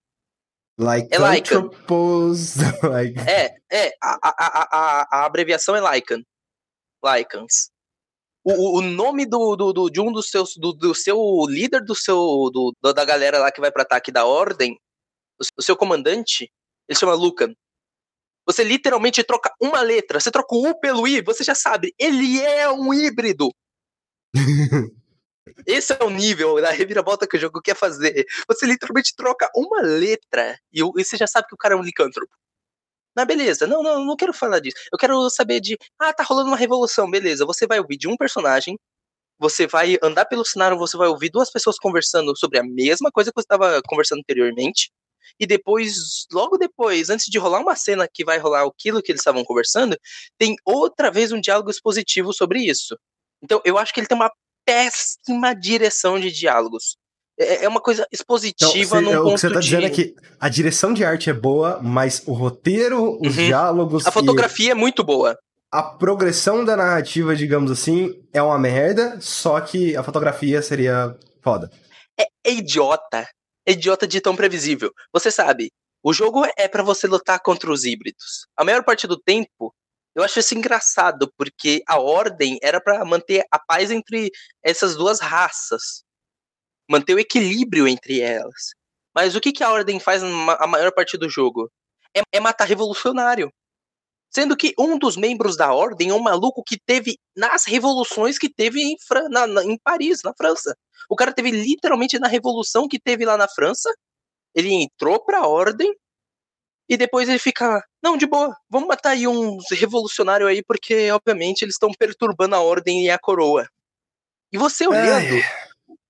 Lycanthropos. 0.79 2.57
like... 2.83 3.19
É, 3.21 3.57
é, 3.71 3.93
a, 4.01 4.19
a, 4.23 4.35
a, 4.39 5.09
a, 5.11 5.27
abreviação 5.27 5.75
é 5.75 5.81
Lycan. 5.81 6.23
Lycans. 7.05 7.71
O, 8.45 8.79
o 8.79 8.81
nome 8.81 9.27
do, 9.27 9.57
do, 9.57 9.73
do, 9.73 9.91
de 9.91 10.01
um 10.01 10.13
dos 10.13 10.31
seus. 10.31 10.55
Do, 10.57 10.73
do 10.73 10.95
seu 10.95 11.19
líder 11.49 11.85
do 11.85 11.95
seu. 11.95 12.17
Do, 12.53 12.73
da 12.95 13.05
galera 13.05 13.39
lá 13.39 13.51
que 13.51 13.61
vai 13.61 13.73
para 13.73 13.83
ataque 13.83 14.13
da 14.13 14.25
ordem, 14.25 14.79
o 15.57 15.63
seu 15.63 15.77
comandante, 15.77 16.51
ele 16.89 16.99
chama 16.99 17.15
Lucan. 17.15 17.53
Você 18.47 18.65
literalmente 18.65 19.23
troca 19.25 19.53
uma 19.61 19.83
letra. 19.83 20.19
Você 20.19 20.31
troca 20.31 20.55
o 20.55 20.71
U 20.71 20.81
pelo 20.81 21.07
I, 21.07 21.21
você 21.23 21.45
já 21.45 21.55
sabe. 21.55 21.93
Ele 21.99 22.41
é 22.41 22.71
um 22.71 22.95
híbrido. 22.95 23.53
Esse 25.67 25.93
é 25.93 26.05
o 26.05 26.11
nível 26.11 26.61
da 26.61 26.71
reviravolta 26.71 27.27
que 27.27 27.37
o 27.37 27.41
jogo 27.41 27.61
quer 27.61 27.75
fazer. 27.75 28.27
Você 28.49 28.67
literalmente 28.67 29.15
troca 29.15 29.51
uma 29.55 29.81
letra 29.81 30.59
e, 30.73 30.83
você 30.83 31.17
já 31.17 31.27
sabe 31.27 31.49
que 31.49 31.55
o 31.55 31.59
cara 31.59 31.75
é 31.75 31.77
um 31.77 31.83
licântropo. 31.83 32.33
Não, 33.17 33.27
beleza. 33.27 33.67
Não, 33.67 33.83
não, 33.83 34.05
não 34.05 34.17
quero 34.17 34.33
falar 34.33 34.61
disso. 34.61 34.77
Eu 34.93 34.99
quero 34.99 35.29
saber 35.31 35.61
de. 35.61 35.77
Ah, 35.99 36.13
tá 36.13 36.23
rolando 36.23 36.49
uma 36.49 36.57
revolução. 36.57 37.11
Beleza. 37.11 37.45
Você 37.47 37.67
vai 37.67 37.81
ouvir 37.81 37.97
de 37.97 38.07
um 38.09 38.17
personagem. 38.17 38.79
Você 39.41 39.67
vai 39.67 39.99
andar 40.03 40.25
pelo 40.27 40.45
cenário. 40.45 40.79
Você 40.79 40.97
vai 40.97 41.09
ouvir 41.09 41.31
duas 41.31 41.51
pessoas 41.51 41.79
conversando 41.79 42.37
sobre 42.37 42.59
a 42.59 42.63
mesma 42.63 43.11
coisa 43.11 43.31
que 43.31 43.41
você 43.41 43.45
estava 43.45 43.83
conversando 43.87 44.21
anteriormente. 44.21 44.91
E 45.39 45.47
depois, 45.47 46.27
logo 46.33 46.57
depois, 46.57 47.11
antes 47.11 47.27
de 47.27 47.39
rolar 47.39 47.61
uma 47.61 47.77
cena 47.77 48.09
que 48.13 48.25
vai 48.25 48.39
rolar 48.39 48.65
aquilo 48.65 49.03
que 49.03 49.13
eles 49.13 49.21
estavam 49.21 49.45
conversando, 49.45 49.97
tem 50.39 50.57
outra 50.65 51.11
vez 51.11 51.33
um 51.33 51.41
diálogo 51.41 51.71
expositivo 51.71 52.33
sobre 52.33 52.61
isso. 52.61 52.97
Então, 53.43 53.61
eu 53.65 53.79
acho 53.79 53.93
que 53.93 54.01
ele 54.01 54.07
tem 54.07 54.17
uma 54.17 54.33
péssima 54.69 55.55
direção 55.55 56.21
de 56.21 56.31
diálogos. 56.31 56.99
É, 57.41 57.65
é 57.65 57.69
uma 57.69 57.81
coisa 57.81 58.07
expositiva 58.13 59.01
então, 59.01 59.01
num 59.01 59.23
ponto 59.23 59.35
que 59.35 59.41
você 59.41 59.49
tá 59.49 59.61
de... 59.61 59.65
dizendo 59.65 59.87
é 59.87 59.91
que 59.91 60.15
a 60.39 60.49
direção 60.51 60.93
de 60.93 61.05
arte 61.05 61.31
é 61.31 61.33
boa, 61.33 61.81
mas 61.83 62.23
o 62.27 62.35
roteiro, 62.35 63.19
os 63.19 63.39
uhum. 63.39 63.47
diálogos... 63.47 64.07
A 64.07 64.13
fotografia 64.13 64.73
é 64.73 64.75
muito 64.75 65.03
boa. 65.03 65.39
A 65.73 65.83
progressão 65.83 66.65
da 66.65 66.77
narrativa, 66.77 67.35
digamos 67.35 67.71
assim, 67.71 68.13
é 68.33 68.43
uma 68.43 68.59
merda, 68.59 69.19
só 69.21 69.59
que 69.61 69.97
a 69.97 70.03
fotografia 70.03 70.61
seria 70.61 71.17
foda. 71.43 71.71
É, 72.19 72.27
é 72.45 72.53
idiota. 72.53 73.27
É 73.67 73.73
idiota 73.73 74.07
de 74.07 74.21
tão 74.21 74.37
previsível. 74.37 74.93
Você 75.13 75.31
sabe, 75.31 75.71
o 76.03 76.13
jogo 76.13 76.47
é 76.57 76.69
para 76.69 76.83
você 76.83 77.07
lutar 77.07 77.41
contra 77.41 77.71
os 77.71 77.85
híbridos. 77.85 78.47
A 78.57 78.65
maior 78.65 78.85
parte 78.85 79.07
do 79.07 79.19
tempo, 79.19 79.75
eu 80.19 80.25
acho 80.25 80.41
isso 80.41 80.57
engraçado, 80.57 81.33
porque 81.37 81.81
a 81.87 82.01
ordem 82.01 82.59
era 82.61 82.81
para 82.81 83.05
manter 83.05 83.47
a 83.53 83.59
paz 83.59 83.93
entre 83.93 84.33
essas 84.61 84.97
duas 84.97 85.21
raças, 85.21 86.03
manter 86.91 87.15
o 87.15 87.21
equilíbrio 87.21 87.87
entre 87.87 88.21
elas. 88.21 88.75
Mas 89.15 89.37
o 89.37 89.41
que, 89.41 89.53
que 89.53 89.63
a 89.63 89.71
ordem 89.71 90.01
faz 90.01 90.23
a 90.25 90.67
maior 90.67 90.91
parte 90.91 91.17
do 91.17 91.29
jogo? 91.29 91.71
É, 92.13 92.23
é 92.33 92.41
matar 92.41 92.65
revolucionário. 92.65 93.53
Sendo 94.29 94.57
que 94.57 94.75
um 94.77 94.99
dos 94.99 95.17
membros 95.17 95.57
da 95.57 95.73
ordem 95.73 96.11
é 96.11 96.15
um 96.15 96.19
maluco 96.19 96.65
que 96.65 96.77
teve 96.85 97.17
nas 97.37 97.65
revoluções 97.65 98.39
que 98.39 98.53
teve 98.53 98.83
em, 98.83 98.97
Fran 99.07 99.29
na, 99.29 99.47
na, 99.47 99.65
em 99.65 99.79
Paris, 99.79 100.23
na 100.25 100.35
França. 100.37 100.77
O 101.09 101.15
cara 101.15 101.33
teve 101.33 101.53
literalmente 101.53 102.19
na 102.19 102.27
revolução 102.27 102.89
que 102.89 102.99
teve 102.99 103.25
lá 103.25 103.37
na 103.37 103.49
França. 103.49 103.89
Ele 104.53 104.75
entrou 104.75 105.25
pra 105.25 105.47
ordem 105.47 105.95
e 106.89 106.97
depois 106.97 107.29
ele 107.29 107.39
fica, 107.39 107.85
não, 108.03 108.17
de 108.17 108.27
boa, 108.27 108.57
vamos 108.71 108.89
matar 108.89 109.11
aí 109.11 109.29
uns 109.29 109.65
revolucionários 109.71 110.49
aí, 110.49 110.63
porque 110.63 111.11
obviamente 111.11 111.63
eles 111.63 111.75
estão 111.75 111.91
perturbando 111.93 112.55
a 112.55 112.61
ordem 112.61 113.05
e 113.05 113.11
a 113.11 113.19
coroa. 113.19 113.69
E 114.51 114.57
você 114.57 114.87
olhando 114.87 115.35
Ai. 115.35 115.43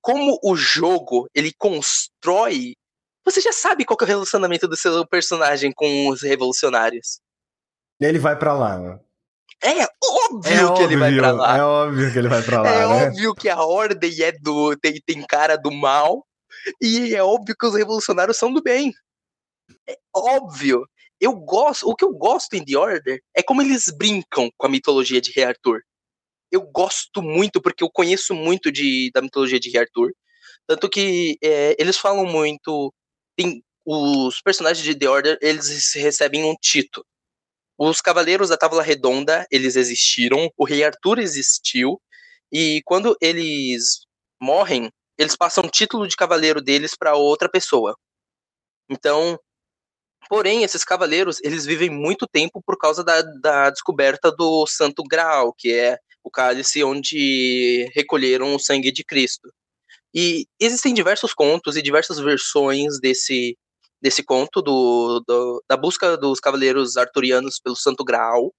como 0.00 0.38
o 0.44 0.54
jogo 0.54 1.28
ele 1.34 1.52
constrói, 1.58 2.76
você 3.24 3.40
já 3.40 3.52
sabe 3.52 3.84
qual 3.84 3.98
é 4.00 4.04
o 4.04 4.06
relacionamento 4.06 4.68
do 4.68 4.76
seu 4.76 5.04
personagem 5.06 5.72
com 5.72 6.08
os 6.08 6.22
revolucionários. 6.22 7.20
Ele 8.00 8.20
vai 8.20 8.38
para 8.38 8.52
lá, 8.52 8.78
né? 8.78 9.00
É 9.60 9.84
óbvio 10.04 10.52
é 10.52 10.58
que 10.58 10.64
óbvio, 10.64 10.84
ele 10.84 10.96
vai 10.96 11.16
pra 11.16 11.32
lá. 11.32 11.58
É 11.58 11.62
óbvio 11.64 12.12
que 12.12 12.18
ele 12.18 12.28
vai 12.28 12.42
pra 12.42 12.62
lá. 12.62 12.68
É 12.68 12.78
né? 12.78 12.86
óbvio 12.86 13.34
que 13.34 13.48
a 13.48 13.60
ordem 13.60 14.22
é 14.22 14.30
do. 14.30 14.76
Tem, 14.76 15.02
tem 15.04 15.26
cara 15.26 15.56
do 15.56 15.72
mal. 15.72 16.24
E 16.80 17.12
é 17.12 17.22
óbvio 17.24 17.56
que 17.58 17.66
os 17.66 17.74
revolucionários 17.74 18.36
são 18.36 18.52
do 18.52 18.62
bem 18.62 18.94
é 19.88 19.96
óbvio. 20.14 20.86
Eu 21.20 21.34
gosto, 21.34 21.88
o 21.88 21.96
que 21.96 22.04
eu 22.04 22.12
gosto 22.12 22.54
em 22.54 22.64
The 22.64 22.76
Order 22.76 23.20
é 23.34 23.42
como 23.42 23.62
eles 23.62 23.86
brincam 23.96 24.50
com 24.56 24.66
a 24.66 24.70
mitologia 24.70 25.20
de 25.20 25.32
Rei 25.32 25.44
Arthur. 25.44 25.82
Eu 26.50 26.62
gosto 26.62 27.22
muito 27.22 27.60
porque 27.60 27.82
eu 27.82 27.90
conheço 27.90 28.34
muito 28.34 28.70
de, 28.70 29.10
da 29.12 29.20
mitologia 29.20 29.58
de 29.58 29.70
Rei 29.70 29.80
Arthur, 29.80 30.12
tanto 30.66 30.88
que 30.88 31.36
é, 31.42 31.74
eles 31.78 31.96
falam 31.96 32.24
muito, 32.24 32.92
tem, 33.36 33.62
os 33.84 34.40
personagens 34.40 34.84
de 34.84 34.94
The 34.94 35.08
Order 35.08 35.38
eles 35.40 35.92
recebem 35.94 36.44
um 36.44 36.54
título. 36.60 37.04
Os 37.76 38.00
Cavaleiros 38.00 38.48
da 38.48 38.56
Távola 38.56 38.82
Redonda 38.82 39.46
eles 39.50 39.76
existiram, 39.76 40.50
o 40.56 40.64
Rei 40.64 40.84
Arthur 40.84 41.18
existiu 41.18 42.00
e 42.52 42.80
quando 42.84 43.16
eles 43.20 44.06
morrem 44.40 44.90
eles 45.18 45.36
passam 45.36 45.64
o 45.64 45.70
título 45.70 46.06
de 46.06 46.16
cavaleiro 46.16 46.62
deles 46.62 46.94
para 46.96 47.16
outra 47.16 47.48
pessoa. 47.48 47.96
Então, 48.88 49.38
Porém, 50.28 50.62
esses 50.62 50.84
cavaleiros, 50.84 51.40
eles 51.42 51.64
vivem 51.64 51.88
muito 51.88 52.26
tempo 52.26 52.62
por 52.64 52.76
causa 52.76 53.02
da, 53.02 53.22
da 53.22 53.70
descoberta 53.70 54.30
do 54.30 54.66
Santo 54.66 55.02
Graal, 55.02 55.52
que 55.56 55.72
é 55.72 55.98
o 56.22 56.30
cálice 56.30 56.84
onde 56.84 57.90
recolheram 57.94 58.54
o 58.54 58.58
sangue 58.58 58.92
de 58.92 59.02
Cristo. 59.02 59.50
E 60.14 60.46
existem 60.60 60.92
diversos 60.92 61.32
contos 61.32 61.76
e 61.76 61.82
diversas 61.82 62.18
versões 62.18 63.00
desse, 63.00 63.56
desse 64.00 64.22
conto, 64.22 64.60
do, 64.60 65.22
do, 65.26 65.64
da 65.68 65.76
busca 65.76 66.16
dos 66.16 66.40
cavaleiros 66.40 66.96
arturianos 66.96 67.58
pelo 67.58 67.76
Santo 67.76 68.04
Graal, 68.04 68.52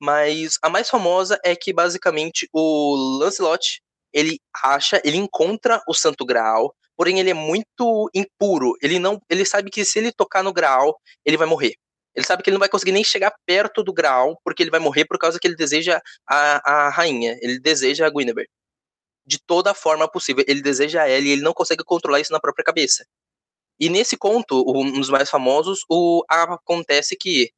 mas 0.00 0.58
a 0.62 0.68
mais 0.68 0.88
famosa 0.88 1.38
é 1.44 1.56
que, 1.56 1.72
basicamente, 1.72 2.48
o 2.52 3.18
Lancelot, 3.18 3.80
ele 4.12 4.38
acha, 4.62 5.00
ele 5.04 5.16
encontra 5.16 5.82
o 5.88 5.94
Santo 5.94 6.24
Graal, 6.24 6.74
porém 6.96 7.20
ele 7.20 7.30
é 7.30 7.34
muito 7.34 8.10
impuro. 8.14 8.74
Ele 8.82 8.98
não, 8.98 9.20
ele 9.28 9.44
sabe 9.44 9.70
que 9.70 9.84
se 9.84 9.98
ele 9.98 10.12
tocar 10.12 10.42
no 10.42 10.52
Graal, 10.52 10.98
ele 11.24 11.36
vai 11.36 11.46
morrer. 11.46 11.74
Ele 12.14 12.24
sabe 12.26 12.42
que 12.42 12.48
ele 12.48 12.54
não 12.54 12.60
vai 12.60 12.68
conseguir 12.68 12.92
nem 12.92 13.04
chegar 13.04 13.34
perto 13.44 13.82
do 13.84 13.92
Graal, 13.92 14.40
porque 14.42 14.62
ele 14.62 14.70
vai 14.70 14.80
morrer 14.80 15.04
por 15.04 15.18
causa 15.18 15.38
que 15.38 15.46
ele 15.46 15.54
deseja 15.54 16.00
a, 16.26 16.86
a 16.86 16.88
rainha, 16.88 17.36
ele 17.42 17.60
deseja 17.60 18.06
a 18.06 18.10
Guinevere. 18.10 18.48
De 19.26 19.38
toda 19.38 19.74
forma 19.74 20.10
possível, 20.10 20.44
ele 20.48 20.62
deseja 20.62 21.06
ela 21.06 21.24
e 21.24 21.30
ele 21.30 21.42
não 21.42 21.52
consegue 21.52 21.84
controlar 21.84 22.20
isso 22.20 22.32
na 22.32 22.40
própria 22.40 22.64
cabeça. 22.64 23.04
E 23.78 23.90
nesse 23.90 24.16
conto, 24.16 24.64
um 24.66 24.92
dos 24.92 25.10
mais 25.10 25.28
famosos, 25.28 25.80
o, 25.90 26.24
acontece 26.28 27.16
que 27.16 27.50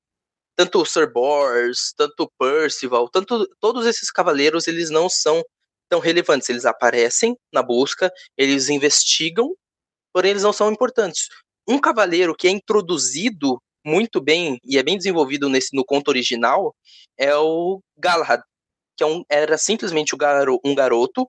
tanto 0.57 0.85
Sir 0.85 1.13
Bors, 1.13 1.93
tanto 1.97 2.29
Percival, 2.37 3.09
tanto 3.09 3.49
todos 3.61 3.87
esses 3.87 4.11
cavaleiros, 4.11 4.67
eles 4.67 4.91
não 4.91 5.09
são 5.09 5.41
tão 5.89 6.01
relevantes. 6.01 6.49
Eles 6.49 6.65
aparecem 6.65 7.37
na 7.53 7.63
busca, 7.63 8.13
eles 8.37 8.69
investigam, 8.69 9.55
porém 10.13 10.33
eles 10.33 10.43
não 10.43 10.53
são 10.53 10.71
importantes. 10.71 11.29
Um 11.69 11.79
cavaleiro 11.79 12.35
que 12.35 12.49
é 12.49 12.51
introduzido 12.51 13.61
muito 13.85 14.21
bem 14.21 14.59
e 14.65 14.79
é 14.79 14.83
bem 14.83 14.97
desenvolvido 14.97 15.49
nesse 15.49 15.75
no 15.75 15.85
conto 15.85 16.09
original 16.09 16.75
é 17.17 17.35
o 17.37 17.81
Galahad, 17.97 18.43
que 18.97 19.05
é 19.05 19.07
um, 19.07 19.23
era 19.29 19.57
simplesmente 19.57 20.17
garo, 20.17 20.61
um 20.65 20.75
garoto, 20.75 21.29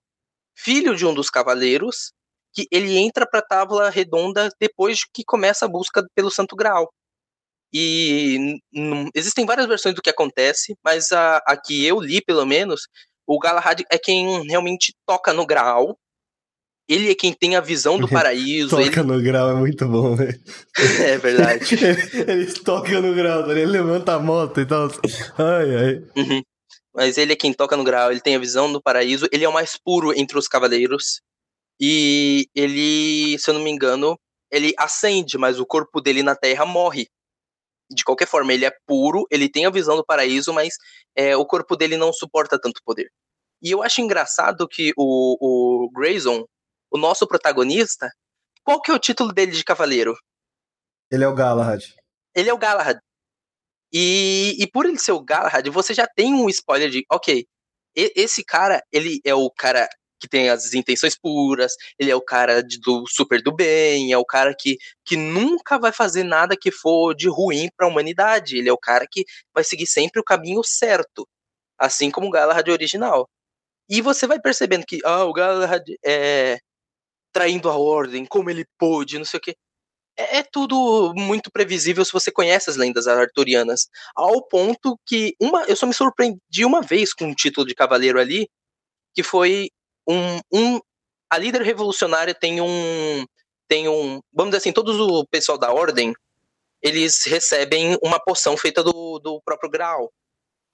filho 0.55 0.95
de 0.95 1.05
um 1.05 1.13
dos 1.13 1.29
cavaleiros, 1.29 2.11
que 2.53 2.67
ele 2.71 2.97
entra 2.97 3.27
para 3.27 3.39
a 3.39 3.45
Távola 3.45 3.89
Redonda 3.89 4.49
depois 4.59 5.03
que 5.05 5.23
começa 5.23 5.65
a 5.65 5.69
busca 5.69 6.05
pelo 6.15 6.31
Santo 6.31 6.55
Graal. 6.55 6.91
E 7.71 8.59
existem 9.13 9.45
várias 9.45 9.67
versões 9.67 9.93
do 9.93 10.01
que 10.01 10.09
acontece, 10.09 10.75
mas 10.83 11.11
a, 11.11 11.37
a 11.45 11.55
que 11.55 11.85
eu 11.85 12.01
li, 12.01 12.19
pelo 12.19 12.45
menos, 12.45 12.87
o 13.29 13.37
Galahad 13.37 13.83
é 13.91 13.99
quem 13.99 14.43
realmente 14.47 14.91
toca 15.05 15.31
no 15.31 15.45
grau. 15.45 15.95
Ele 16.89 17.11
é 17.11 17.13
quem 17.13 17.31
tem 17.31 17.55
a 17.55 17.61
visão 17.61 17.99
do 17.99 18.07
paraíso. 18.09 18.71
toca 18.71 19.01
ele... 19.01 19.03
no 19.03 19.21
grau 19.21 19.51
é 19.51 19.53
muito 19.53 19.87
bom, 19.87 20.15
velho. 20.15 20.39
é 20.99 21.17
verdade. 21.19 21.75
ele, 22.27 22.51
toca 22.63 22.99
no 22.99 23.13
grau, 23.13 23.43
tá 23.43 23.51
ele 23.51 23.67
levanta 23.67 24.15
a 24.15 24.19
moto 24.19 24.59
e 24.59 24.65
tal. 24.65 24.89
Ai, 25.37 25.75
ai. 25.75 26.03
Uhum. 26.17 26.41
Mas 26.95 27.19
ele 27.19 27.33
é 27.33 27.35
quem 27.35 27.53
toca 27.53 27.77
no 27.77 27.83
grau, 27.83 28.09
ele 28.09 28.19
tem 28.19 28.35
a 28.35 28.39
visão 28.39 28.73
do 28.73 28.81
paraíso, 28.81 29.27
ele 29.31 29.45
é 29.45 29.49
o 29.49 29.53
mais 29.53 29.77
puro 29.77 30.11
entre 30.19 30.35
os 30.35 30.47
cavaleiros. 30.47 31.21
E 31.79 32.47
ele, 32.55 33.37
se 33.37 33.47
eu 33.47 33.53
não 33.53 33.61
me 33.61 33.69
engano, 33.69 34.17
ele 34.51 34.73
acende, 34.75 35.37
mas 35.37 35.59
o 35.59 35.67
corpo 35.67 36.01
dele 36.01 36.23
na 36.23 36.35
Terra 36.35 36.65
morre. 36.65 37.07
De 37.91 38.03
qualquer 38.03 38.27
forma, 38.27 38.53
ele 38.53 38.65
é 38.65 38.71
puro, 38.85 39.25
ele 39.31 39.49
tem 39.49 39.65
a 39.65 39.71
visão 39.71 39.95
do 39.95 40.05
paraíso, 40.05 40.53
mas 40.53 40.75
é, 41.15 41.35
o 41.35 41.45
corpo 41.45 41.75
dele 41.75 41.97
não 41.97 42.13
suporta 42.13 42.59
tanto 42.59 42.81
poder. 42.85 43.09
E 43.61 43.71
eu 43.71 43.83
acho 43.83 44.01
engraçado 44.01 44.67
que 44.67 44.93
o, 44.95 45.85
o 45.85 45.89
Grayson, 45.91 46.45
o 46.91 46.97
nosso 46.97 47.27
protagonista, 47.27 48.09
qual 48.63 48.81
que 48.81 48.91
é 48.91 48.93
o 48.93 48.99
título 48.99 49.33
dele 49.33 49.51
de 49.51 49.63
cavaleiro? 49.63 50.15
Ele 51.11 51.23
é 51.23 51.27
o 51.27 51.33
Galahad. 51.33 51.83
Ele 52.35 52.49
é 52.49 52.53
o 52.53 52.57
Galahad. 52.57 52.99
E, 53.91 54.55
e 54.59 54.67
por 54.67 54.85
ele 54.85 54.99
ser 54.99 55.11
o 55.11 55.23
Galahad, 55.23 55.67
você 55.69 55.93
já 55.93 56.07
tem 56.07 56.33
um 56.33 56.47
spoiler 56.49 56.89
de, 56.89 57.03
ok, 57.11 57.45
esse 57.95 58.43
cara, 58.43 58.83
ele 58.91 59.19
é 59.25 59.33
o 59.33 59.49
cara 59.49 59.89
que 60.19 60.27
tem 60.27 60.49
as 60.49 60.73
intenções 60.73 61.17
puras, 61.17 61.73
ele 61.97 62.11
é 62.11 62.15
o 62.15 62.21
cara 62.21 62.61
de, 62.61 62.79
do 62.79 63.05
super 63.07 63.41
do 63.41 63.53
bem, 63.53 64.11
é 64.11 64.17
o 64.17 64.25
cara 64.25 64.53
que, 64.57 64.77
que 65.05 65.15
nunca 65.15 65.79
vai 65.79 65.91
fazer 65.91 66.23
nada 66.23 66.57
que 66.59 66.71
for 66.71 67.15
de 67.15 67.29
ruim 67.29 67.69
para 67.75 67.87
a 67.87 67.89
humanidade, 67.89 68.57
ele 68.57 68.69
é 68.69 68.73
o 68.73 68.77
cara 68.77 69.05
que 69.09 69.25
vai 69.53 69.63
seguir 69.63 69.87
sempre 69.87 70.19
o 70.19 70.23
caminho 70.23 70.63
certo, 70.63 71.27
assim 71.77 72.11
como 72.11 72.27
o 72.27 72.31
Galahad 72.31 72.67
original. 72.69 73.29
E 73.89 74.01
você 74.01 74.27
vai 74.27 74.39
percebendo 74.39 74.85
que, 74.85 74.99
ah, 75.03 75.25
o 75.25 75.33
Galahad 75.33 75.83
é 76.05 76.59
traindo 77.33 77.69
a 77.69 77.77
ordem, 77.77 78.25
como 78.25 78.49
ele 78.49 78.65
pôde, 78.77 79.17
não 79.17 79.25
sei 79.25 79.37
o 79.39 79.41
quê. 79.41 79.55
É, 80.17 80.39
é 80.39 80.43
tudo 80.43 81.13
muito 81.15 81.51
previsível 81.51 82.03
se 82.05 82.11
você 82.11 82.31
conhece 82.31 82.69
as 82.69 82.75
lendas 82.75 83.07
arturianas. 83.07 83.87
Ao 84.15 84.41
ponto 84.47 84.99
que 85.05 85.35
uma, 85.39 85.63
eu 85.63 85.75
só 85.75 85.87
me 85.87 85.93
surpreendi 85.93 86.65
uma 86.65 86.81
vez 86.81 87.13
com 87.13 87.25
um 87.25 87.33
título 87.33 87.65
de 87.65 87.75
cavaleiro 87.75 88.19
ali, 88.19 88.49
que 89.15 89.23
foi 89.23 89.69
um, 90.09 90.39
um 90.51 90.79
a 91.29 91.37
líder 91.37 91.61
revolucionária 91.61 92.33
tem 92.33 92.59
um 92.59 93.25
tem 93.67 93.87
um, 93.87 94.19
vamos 94.33 94.49
dizer 94.49 94.57
assim, 94.57 94.73
todos 94.73 94.99
o 94.99 95.23
pessoal 95.27 95.55
da 95.55 95.71
ordem, 95.71 96.11
eles 96.81 97.25
recebem 97.25 97.95
uma 98.01 98.19
poção 98.19 98.57
feita 98.57 98.83
do, 98.83 99.19
do 99.19 99.39
próprio 99.45 99.69
Graal. 99.69 100.05
O 100.05 100.11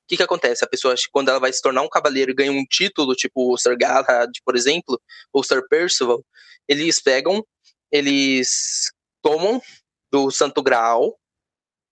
que 0.08 0.15
que 0.15 0.24
acontece? 0.24 0.63
A 0.63 0.67
pessoa, 0.67 0.95
quando 1.12 1.28
ela 1.28 1.39
vai 1.39 1.52
se 1.52 1.62
tornar 1.62 1.82
um 1.82 1.89
cavaleiro 1.89 2.32
e 2.32 2.34
ganha 2.34 2.54
um 2.54 2.63
título, 2.63 3.13
tipo 3.13 3.52
o 3.52 3.58
Sir 3.58 3.78
Galahad, 3.78 4.32
por 4.45 4.56
exemplo, 4.56 5.02
ou 5.34 5.43
Sir 5.43 5.67
Percival, 5.67 6.24
eles 6.69 7.02
pegam, 7.02 7.45
eles 7.91 8.91
tomam 9.21 9.62
do 10.10 10.32
Santo 10.32 10.63
Graal 10.63 11.19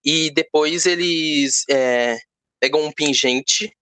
e 0.06 0.32
depois 0.32 0.86
eles 0.86 1.66
é, 1.70 2.18
pegam 2.62 2.82
um 2.82 2.94
pingente 2.94 3.76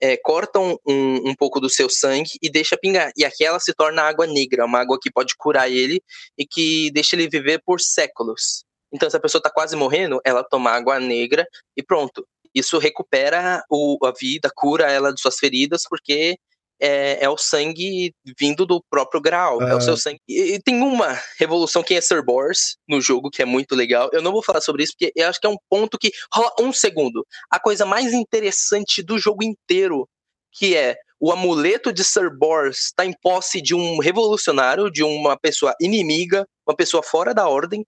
é, 0.00 0.16
cortam 0.16 0.78
um, 0.86 1.30
um, 1.30 1.34
pouco 1.34 1.60
do 1.60 1.68
seu 1.68 1.88
sangue 1.88 2.32
e 2.42 2.50
deixa 2.50 2.76
pingar. 2.76 3.12
E 3.16 3.24
aquela 3.24 3.58
se 3.58 3.72
torna 3.74 4.02
água 4.02 4.26
negra, 4.26 4.64
uma 4.64 4.80
água 4.80 4.98
que 5.00 5.10
pode 5.10 5.34
curar 5.36 5.70
ele 5.70 6.02
e 6.36 6.46
que 6.46 6.90
deixa 6.92 7.16
ele 7.16 7.28
viver 7.28 7.62
por 7.64 7.80
séculos. 7.80 8.64
Então, 8.92 9.08
se 9.10 9.16
a 9.16 9.20
pessoa 9.20 9.40
está 9.40 9.50
quase 9.50 9.76
morrendo, 9.76 10.20
ela 10.24 10.42
toma 10.42 10.70
água 10.70 10.98
negra 10.98 11.46
e 11.76 11.82
pronto. 11.82 12.26
Isso 12.54 12.78
recupera 12.78 13.62
o, 13.70 13.98
a 14.04 14.12
vida, 14.12 14.50
cura 14.54 14.90
ela 14.90 15.12
de 15.12 15.20
suas 15.20 15.36
feridas, 15.36 15.82
porque 15.88 16.38
é, 16.80 17.24
é, 17.24 17.28
o 17.28 17.36
sangue 17.36 18.14
vindo 18.38 18.64
do 18.64 18.82
próprio 18.88 19.20
Graal. 19.20 19.60
É 19.62 19.74
o 19.74 19.80
seu 19.80 19.94
ah. 19.94 19.96
sangue. 19.96 20.20
E 20.28 20.60
tem 20.60 20.80
uma 20.80 21.20
revolução 21.38 21.82
que 21.82 21.94
é 21.94 22.00
Sir 22.00 22.24
Bors 22.24 22.76
no 22.88 23.00
jogo, 23.00 23.30
que 23.30 23.42
é 23.42 23.44
muito 23.44 23.74
legal. 23.74 24.08
Eu 24.12 24.22
não 24.22 24.32
vou 24.32 24.42
falar 24.42 24.60
sobre 24.60 24.84
isso, 24.84 24.92
porque 24.92 25.12
eu 25.14 25.28
acho 25.28 25.40
que 25.40 25.46
é 25.46 25.50
um 25.50 25.58
ponto 25.68 25.98
que. 25.98 26.10
Rola 26.32 26.52
um 26.60 26.72
segundo. 26.72 27.26
A 27.50 27.58
coisa 27.58 27.84
mais 27.84 28.12
interessante 28.12 29.02
do 29.02 29.18
jogo 29.18 29.42
inteiro, 29.42 30.08
que 30.52 30.76
é 30.76 30.96
o 31.20 31.32
amuleto 31.32 31.92
de 31.92 32.04
Sir 32.04 32.30
Bors 32.36 32.86
está 32.86 33.04
em 33.04 33.12
posse 33.12 33.60
de 33.60 33.74
um 33.74 33.98
revolucionário, 33.98 34.90
de 34.90 35.02
uma 35.02 35.36
pessoa 35.36 35.74
inimiga, 35.80 36.46
uma 36.66 36.76
pessoa 36.76 37.02
fora 37.02 37.34
da 37.34 37.48
ordem. 37.48 37.84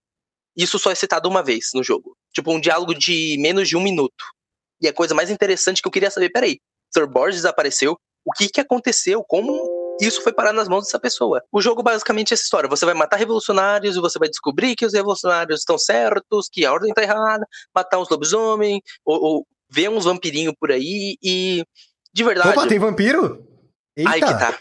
Isso 0.56 0.78
só 0.78 0.90
é 0.90 0.94
citado 0.96 1.28
uma 1.28 1.42
vez 1.42 1.68
no 1.72 1.82
jogo. 1.84 2.16
Tipo, 2.32 2.52
um 2.52 2.60
diálogo 2.60 2.92
de 2.92 3.36
menos 3.38 3.68
de 3.68 3.76
um 3.76 3.80
minuto. 3.80 4.24
E 4.80 4.88
a 4.88 4.92
coisa 4.92 5.14
mais 5.14 5.30
interessante 5.30 5.80
que 5.80 5.86
eu 5.86 5.92
queria 5.92 6.10
saber, 6.10 6.30
peraí, 6.30 6.58
Sir 6.92 7.06
Bors 7.06 7.36
desapareceu, 7.36 7.96
o 8.24 8.32
que, 8.32 8.48
que 8.48 8.60
aconteceu, 8.60 9.24
como 9.24 9.96
isso 10.00 10.22
foi 10.22 10.32
parar 10.32 10.52
nas 10.52 10.68
mãos 10.68 10.84
dessa 10.84 10.98
pessoa. 10.98 11.42
O 11.52 11.60
jogo 11.60 11.82
basicamente 11.82 12.32
é 12.32 12.34
essa 12.34 12.42
história. 12.42 12.68
Você 12.68 12.86
vai 12.86 12.94
matar 12.94 13.16
revolucionários 13.16 13.96
e 13.96 14.00
você 14.00 14.18
vai 14.18 14.28
descobrir 14.28 14.74
que 14.74 14.86
os 14.86 14.94
revolucionários 14.94 15.60
estão 15.60 15.78
certos, 15.78 16.48
que 16.50 16.64
a 16.64 16.72
ordem 16.72 16.90
está 16.90 17.02
errada, 17.02 17.46
matar 17.74 17.98
uns 17.98 18.08
lobisomens, 18.08 18.80
ou, 19.04 19.22
ou 19.22 19.46
ver 19.70 19.90
uns 19.90 20.04
vampirinhos 20.04 20.54
por 20.58 20.72
aí 20.72 21.16
e. 21.22 21.64
De 22.12 22.24
verdade. 22.24 22.50
Opa, 22.50 22.66
tem 22.66 22.78
vampiro? 22.78 23.46
Eita. 23.96 24.10
Aí 24.10 24.20
que 24.20 24.38
tá. 24.38 24.58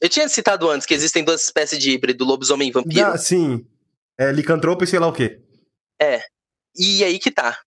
Eu 0.00 0.08
tinha 0.08 0.28
citado 0.28 0.70
antes 0.70 0.86
que 0.86 0.94
existem 0.94 1.24
duas 1.24 1.42
espécies 1.42 1.78
de 1.78 1.90
híbrido, 1.90 2.24
lobisomem 2.24 2.68
e 2.68 2.72
vampiro. 2.72 3.06
Ah, 3.06 3.18
sim. 3.18 3.66
É 4.18 4.30
licantropo 4.30 4.84
e 4.84 4.86
sei 4.86 4.98
lá 4.98 5.06
o 5.06 5.12
quê. 5.12 5.42
É. 6.00 6.22
E 6.74 7.02
aí 7.02 7.18
que 7.18 7.30
tá. 7.30 7.58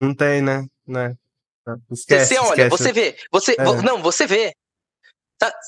Não 0.00 0.14
tem, 0.14 0.40
né? 0.40 0.66
né? 0.86 1.16
Esquece, 1.90 2.34
você 2.34 2.40
olha, 2.40 2.62
esquece. 2.62 2.70
você 2.70 2.92
vê, 2.92 3.16
você 3.30 3.56
é. 3.58 3.82
não, 3.82 4.02
você 4.02 4.26
vê. 4.26 4.52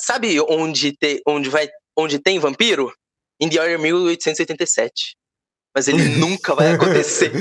Sabe 0.06 0.40
onde 0.40 0.96
tem, 0.96 1.20
onde 1.26 1.48
vai, 1.48 1.68
onde 1.96 2.18
tem 2.18 2.38
vampiro? 2.38 2.92
In 3.40 3.48
the 3.48 3.56
Year 3.56 3.78
1887. 3.78 5.16
Mas 5.74 5.88
ele 5.88 6.04
nunca 6.18 6.54
vai 6.54 6.72
acontecer. 6.72 7.32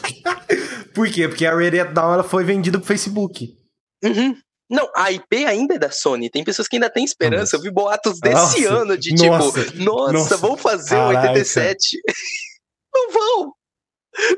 Por 0.94 1.10
quê? 1.10 1.28
Porque 1.28 1.44
a 1.44 1.54
Red 1.54 1.92
Dawn 1.92 2.14
ela 2.14 2.24
foi 2.24 2.44
vendida 2.44 2.78
pro 2.78 2.86
Facebook. 2.86 3.56
Uhum. 4.02 4.36
Não, 4.70 4.90
a 4.96 5.12
IP 5.12 5.44
ainda 5.44 5.74
é 5.74 5.78
da 5.78 5.90
Sony. 5.90 6.30
Tem 6.30 6.42
pessoas 6.42 6.66
que 6.66 6.76
ainda 6.76 6.88
têm 6.88 7.04
esperança. 7.04 7.42
Nossa. 7.42 7.56
Eu 7.56 7.60
vi 7.60 7.70
boatos 7.70 8.18
desse 8.18 8.62
nossa. 8.62 8.74
ano 8.74 8.96
de 8.96 9.14
tipo, 9.14 9.26
nossa, 9.28 10.12
nossa, 10.12 10.36
vamos 10.36 10.60
fazer 10.60 10.96
o 10.96 11.08
87. 11.08 11.98
Não 12.94 13.10
vão. 13.12 13.52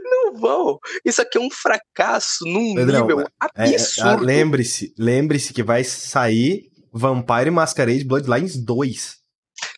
Não 0.02 0.34
vão. 0.34 0.78
Isso 1.04 1.20
aqui 1.20 1.38
é 1.38 1.40
um 1.40 1.50
fracasso 1.50 2.44
num 2.44 2.74
Pedrão, 2.74 3.02
nível 3.02 3.20
é, 3.20 3.24
é, 3.56 3.74
absurdo. 3.74 4.22
É, 4.22 4.26
lembre-se, 4.26 4.94
lembre-se 4.98 5.52
que 5.52 5.62
vai 5.62 5.84
sair 5.84 6.70
Vampire 6.92 7.50
Masquerade 7.50 8.04
Bloodlines 8.04 8.56
2. 8.56 9.16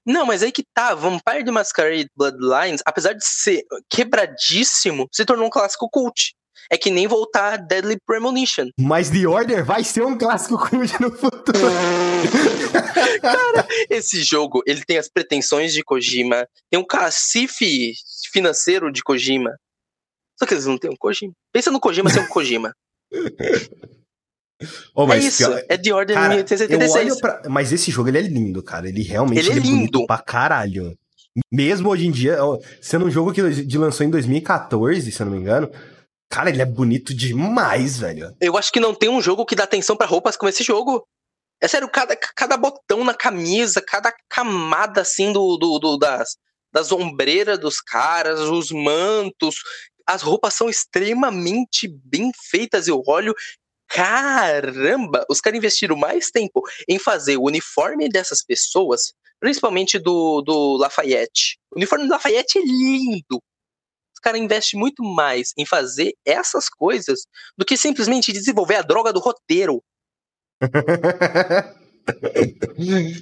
Não, 0.06 0.24
mas 0.24 0.42
aí 0.42 0.50
que 0.50 0.64
tá, 0.74 0.94
Vampire 0.94 1.44
the 1.44 1.50
Masquerade 1.50 2.08
Bloodlines, 2.16 2.82
apesar 2.84 3.12
de 3.12 3.24
ser 3.24 3.62
quebradíssimo, 3.90 5.08
se 5.12 5.24
tornou 5.24 5.46
um 5.46 5.50
clássico 5.50 5.88
cult. 5.90 6.34
É 6.70 6.76
que 6.76 6.90
nem 6.90 7.06
voltar 7.06 7.56
Deadly 7.56 7.96
Premonition. 8.06 8.68
Mas 8.78 9.08
The 9.08 9.26
Order 9.26 9.64
vai 9.64 9.82
ser 9.84 10.04
um 10.04 10.18
clássico 10.18 10.58
cult 10.58 11.00
no 11.00 11.10
futuro. 11.10 11.58
Cara, 13.22 13.66
esse 13.88 14.22
jogo, 14.22 14.62
ele 14.66 14.84
tem 14.84 14.98
as 14.98 15.08
pretensões 15.08 15.72
de 15.72 15.82
Kojima, 15.82 16.46
tem 16.70 16.78
um 16.78 16.84
cacife 16.84 17.92
financeiro 18.32 18.92
de 18.92 19.02
Kojima, 19.02 19.50
só 20.38 20.46
que 20.46 20.54
eles 20.54 20.66
não 20.66 20.78
têm 20.78 20.90
um 20.90 20.96
Kojima. 20.96 21.32
Pensa 21.52 21.70
no 21.70 21.80
Kojima 21.80 22.10
sem 22.10 22.22
um 22.22 22.28
Kojima. 22.28 22.72
Oh, 24.94 25.10
é 25.12 25.18
isso, 25.18 25.46
pior... 25.46 25.62
é 25.68 25.76
de 25.76 25.92
ordem 25.92 26.16
cara, 26.16 26.30
1886. 26.30 27.20
Pra... 27.20 27.42
Mas 27.48 27.72
esse 27.72 27.92
jogo 27.92 28.08
ele 28.08 28.18
é 28.18 28.22
lindo, 28.22 28.62
cara. 28.62 28.88
Ele 28.88 29.02
realmente 29.02 29.38
ele 29.38 29.50
é, 29.50 29.56
é 29.56 29.60
lindo 29.60 30.04
pra 30.06 30.18
caralho. 30.18 30.98
Mesmo 31.52 31.88
hoje 31.88 32.06
em 32.06 32.10
dia, 32.10 32.38
sendo 32.80 33.06
um 33.06 33.10
jogo 33.10 33.32
que 33.32 33.64
de 33.64 33.78
lançou 33.78 34.04
em 34.04 34.10
2014, 34.10 35.12
se 35.12 35.22
eu 35.22 35.26
não 35.26 35.32
me 35.32 35.38
engano, 35.38 35.70
cara, 36.28 36.50
ele 36.50 36.60
é 36.60 36.66
bonito 36.66 37.14
demais, 37.14 37.98
velho. 37.98 38.34
Eu 38.40 38.56
acho 38.56 38.72
que 38.72 38.80
não 38.80 38.94
tem 38.94 39.08
um 39.08 39.22
jogo 39.22 39.46
que 39.46 39.54
dá 39.54 39.62
atenção 39.62 39.96
para 39.96 40.08
roupas 40.08 40.36
como 40.36 40.48
esse 40.48 40.64
jogo. 40.64 41.06
É 41.60 41.68
sério, 41.68 41.88
cada, 41.88 42.16
cada 42.16 42.56
botão 42.56 43.04
na 43.04 43.14
camisa, 43.14 43.80
cada 43.80 44.12
camada 44.28 45.02
assim 45.02 45.32
do, 45.32 45.56
do, 45.56 45.78
do 45.78 45.96
das, 45.96 46.36
das 46.72 46.90
ombreiras 46.90 47.58
dos 47.58 47.80
caras, 47.80 48.40
os 48.40 48.70
mantos, 48.70 49.56
as 50.08 50.22
roupas 50.22 50.54
são 50.54 50.70
extremamente 50.70 51.86
bem 51.86 52.32
feitas. 52.50 52.88
Eu 52.88 53.02
olho, 53.06 53.34
caramba, 53.86 55.26
os 55.28 55.38
caras 55.38 55.58
investiram 55.58 55.96
mais 55.96 56.30
tempo 56.30 56.62
em 56.88 56.98
fazer 56.98 57.36
o 57.36 57.44
uniforme 57.44 58.08
dessas 58.08 58.42
pessoas, 58.42 59.12
principalmente 59.38 59.98
do, 59.98 60.40
do 60.40 60.78
Lafayette. 60.78 61.58
O 61.70 61.76
uniforme 61.76 62.06
do 62.06 62.10
Lafayette 62.10 62.58
é 62.58 62.62
lindo. 62.62 63.42
Os 64.14 64.20
caras 64.20 64.40
investem 64.40 64.80
muito 64.80 65.04
mais 65.04 65.52
em 65.58 65.66
fazer 65.66 66.14
essas 66.24 66.70
coisas 66.70 67.26
do 67.56 67.64
que 67.64 67.76
simplesmente 67.76 68.32
desenvolver 68.32 68.76
a 68.76 68.82
droga 68.82 69.12
do 69.12 69.20
roteiro. 69.20 69.82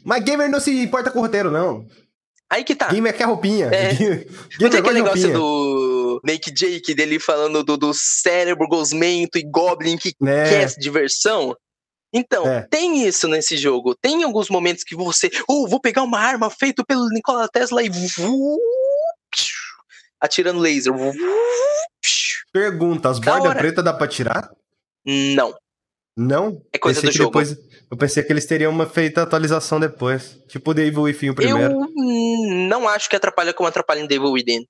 Mas 0.05 0.22
gamer 0.22 0.49
não 0.49 0.61
se 0.61 0.70
importa 0.85 1.11
com 1.11 1.18
o 1.18 1.22
roteiro, 1.22 1.51
não. 1.51 1.85
Aí 2.49 2.62
que 2.62 2.77
tá. 2.77 2.87
Gamer 2.87 3.16
quer 3.16 3.25
roupinha. 3.25 3.66
É. 3.66 3.92
Gamer 3.99 4.29
não 4.61 4.70
tem 4.70 4.79
aquele 4.79 5.03
negócio 5.03 5.33
do 5.33 5.86
Make 6.27 6.51
Jake 6.51 6.93
dele 6.93 7.21
falando 7.21 7.62
do, 7.62 7.77
do 7.77 7.95
cérebro 7.95 8.67
gosmento 8.67 9.39
e 9.39 9.45
Goblin 9.45 9.97
que 9.97 10.12
é. 10.25 10.49
quer 10.49 10.67
diversão? 10.77 11.57
Então, 12.12 12.49
é. 12.49 12.67
tem 12.69 13.07
isso 13.07 13.29
nesse 13.29 13.57
jogo. 13.57 13.95
Tem 13.95 14.25
alguns 14.25 14.49
momentos 14.49 14.83
que 14.83 14.97
você, 14.97 15.31
oh, 15.49 15.69
vou 15.69 15.81
pegar 15.81 16.03
uma 16.03 16.19
arma 16.19 16.51
feita 16.51 16.85
pelo 16.85 17.09
Nikola 17.11 17.49
Tesla 17.49 17.83
e 17.83 17.91
atirando 20.21 20.59
laser. 20.59 20.93
Pergunta, 22.53 23.11
as 23.11 23.21
bordas 23.21 23.55
pretas 23.55 23.85
dá 23.85 23.93
pra 23.93 24.09
tirar? 24.09 24.51
Não. 25.05 25.55
Não? 26.17 26.61
É 26.73 26.79
coisa 26.79 27.01
Pensei 27.01 27.12
do 27.12 27.17
jogo. 27.17 27.39
depois- 27.39 27.57
eu 27.89 27.97
pensei 27.97 28.23
que 28.23 28.33
eles 28.33 28.47
teriam 28.47 28.73
uma 28.73 28.87
feita 28.87 29.23
atualização 29.23 29.79
depois. 29.79 30.41
Tipo 30.49 30.73
o 30.73 30.75
Devil 30.75 31.03
Within 31.03 31.31
o 31.31 31.35
primeiro. 31.35 31.73
Eu 31.73 31.93
hum, 31.97 32.67
não 32.69 32.89
acho 32.89 33.09
que 33.09 33.15
atrapalha 33.15 33.53
como 33.53 33.69
atrapalha 33.69 34.01
em 34.01 34.09
Devil 34.09 34.33
Within. 34.33 34.67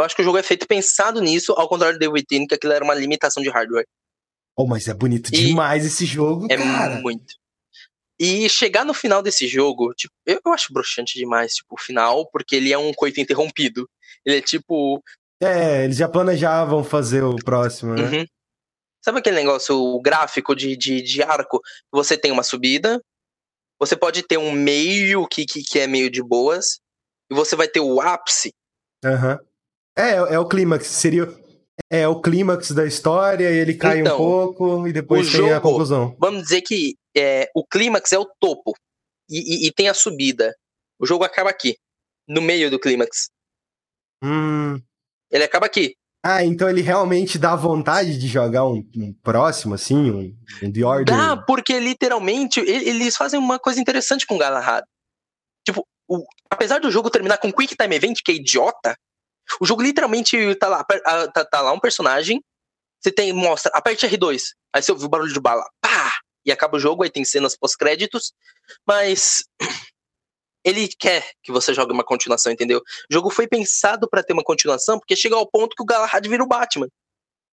Eu 0.00 0.06
acho 0.06 0.16
que 0.16 0.22
o 0.22 0.24
jogo 0.24 0.38
é 0.38 0.42
feito 0.42 0.66
pensado 0.66 1.20
nisso, 1.20 1.52
ao 1.52 1.68
contrário 1.68 1.96
do 1.96 2.00
Devil 2.00 2.14
Within, 2.14 2.46
que 2.46 2.54
aquilo 2.54 2.72
era 2.72 2.84
uma 2.84 2.94
limitação 2.94 3.42
de 3.42 3.50
hardware. 3.50 3.86
Oh, 4.56 4.66
mas 4.66 4.88
é 4.88 4.94
bonito 4.94 5.28
E- 5.28 5.48
demais 5.48 5.84
esse 5.84 6.04
jogo, 6.06 6.46
É 6.50 6.56
cara. 6.56 7.00
muito. 7.00 7.34
E 8.18 8.48
chegar 8.50 8.84
no 8.84 8.92
final 8.92 9.22
desse 9.22 9.46
jogo, 9.48 9.94
tipo, 9.94 10.12
eu, 10.26 10.40
eu 10.44 10.52
acho 10.52 10.72
broxante 10.72 11.18
demais, 11.18 11.54
tipo, 11.54 11.74
o 11.74 11.80
final, 11.80 12.26
porque 12.30 12.56
ele 12.56 12.72
é 12.72 12.76
um 12.78 12.92
coito 12.92 13.20
interrompido. 13.20 13.88
Ele 14.24 14.36
é 14.38 14.40
tipo. 14.42 15.02
É, 15.42 15.84
eles 15.84 15.96
já 15.96 16.06
planejavam 16.08 16.84
fazer 16.84 17.22
o 17.24 17.36
próximo, 17.36 17.94
né? 17.94 18.02
uhum. 18.02 18.26
Sabe 19.02 19.20
aquele 19.20 19.36
negócio, 19.36 19.74
o 19.74 19.98
gráfico 20.02 20.54
de, 20.54 20.76
de, 20.76 21.00
de 21.00 21.22
arco? 21.22 21.62
Você 21.90 22.18
tem 22.18 22.30
uma 22.30 22.42
subida, 22.42 23.00
você 23.78 23.96
pode 23.96 24.22
ter 24.22 24.36
um 24.36 24.52
meio 24.52 25.26
que, 25.26 25.46
que, 25.46 25.62
que 25.62 25.78
é 25.78 25.86
meio 25.86 26.10
de 26.10 26.22
boas, 26.22 26.78
e 27.30 27.34
você 27.34 27.56
vai 27.56 27.66
ter 27.66 27.80
o 27.80 27.98
ápice. 28.02 28.52
Aham. 29.02 29.38
É, 29.96 30.10
é 30.34 30.38
o 30.38 30.46
clímax. 30.48 30.86
Seria. 30.86 31.28
É 31.90 32.06
o 32.06 32.20
clímax 32.20 32.70
da 32.72 32.86
história, 32.86 33.50
e 33.50 33.56
ele 33.58 33.74
cai 33.74 33.98
um 33.98 34.00
Então, 34.00 34.16
pouco 34.16 34.86
e 34.86 34.92
depois 34.92 35.30
tem 35.30 35.40
a 35.50 35.54
jogo- 35.54 35.60
conclusão. 35.62 36.16
Vamos 36.20 36.42
dizer 36.42 36.60
que 36.62 36.94
é, 37.16 37.50
o 37.54 37.66
clímax 37.66 38.12
é 38.12 38.18
o 38.18 38.26
topo, 38.38 38.74
e, 39.28 39.38
e- 39.38 39.66
e 39.68 39.72
tem 39.72 39.88
a 39.88 39.94
subida. 39.94 40.54
O 41.00 41.06
jogo 41.06 41.24
acaba 41.24 41.50
aqui, 41.50 41.76
no 42.28 42.40
meio 42.42 42.70
do 42.70 42.78
clímax. 42.78 43.30
Hum. 44.22 44.80
Ele 45.30 45.44
acaba 45.44 45.66
aqui. 45.66 45.94
Ah, 46.24 46.44
então 46.44 46.68
ele 46.68 46.82
realmente 46.82 47.38
dá 47.38 47.56
vontade 47.56 48.18
de 48.18 48.28
jogar 48.28 48.66
um, 48.66 48.86
um 48.96 49.12
próximo, 49.22 49.74
assim, 49.74 50.10
um, 50.10 50.36
um 50.62 50.70
The 50.72 50.84
Order. 50.84 51.16
Dá, 51.16 51.36
porque 51.38 51.78
literalmente 51.80 52.60
eles 52.60 53.16
fazem 53.16 53.40
uma 53.40 53.58
coisa 53.58 53.80
interessante 53.80 54.26
com 54.26 54.34
o 54.34 54.38
Galahad. 54.38 54.84
Tipo, 55.66 55.84
o- 56.06 56.24
apesar 56.50 56.78
do 56.78 56.90
jogo 56.90 57.08
terminar 57.10 57.38
com 57.38 57.50
Quick 57.52 57.74
Time 57.74 57.96
Event, 57.96 58.18
que 58.22 58.32
é 58.32 58.34
idiota, 58.34 58.94
o 59.60 59.66
jogo 59.66 59.82
literalmente 59.82 60.54
tá 60.56 60.68
lá, 60.68 60.86
ah, 61.06 61.28
tá, 61.28 61.44
tá 61.44 61.60
lá 61.60 61.72
um 61.72 61.80
personagem, 61.80 62.42
você 63.00 63.10
tem, 63.10 63.32
mostra, 63.32 63.70
aperte 63.74 64.06
R2, 64.06 64.40
aí 64.74 64.82
você 64.82 64.92
ouve 64.92 65.04
o 65.04 65.08
barulho 65.08 65.32
de 65.32 65.40
bala, 65.40 65.64
pá! 65.80 66.12
E 66.44 66.52
acaba 66.52 66.76
o 66.76 66.80
jogo, 66.80 67.02
aí 67.02 67.10
tem 67.10 67.24
cenas 67.24 67.56
pós-créditos, 67.56 68.32
mas 68.86 69.44
ele 70.64 70.88
quer 70.98 71.30
que 71.42 71.52
você 71.52 71.74
jogue 71.74 71.92
uma 71.92 72.04
continuação, 72.04 72.52
entendeu? 72.52 72.78
O 72.78 73.14
jogo 73.14 73.30
foi 73.30 73.46
pensado 73.46 74.08
pra 74.08 74.22
ter 74.22 74.32
uma 74.32 74.42
continuação, 74.42 74.98
porque 74.98 75.16
chega 75.16 75.36
ao 75.36 75.46
ponto 75.46 75.74
que 75.76 75.82
o 75.82 75.86
Galahad 75.86 76.26
vira 76.26 76.42
o 76.42 76.48
Batman. 76.48 76.88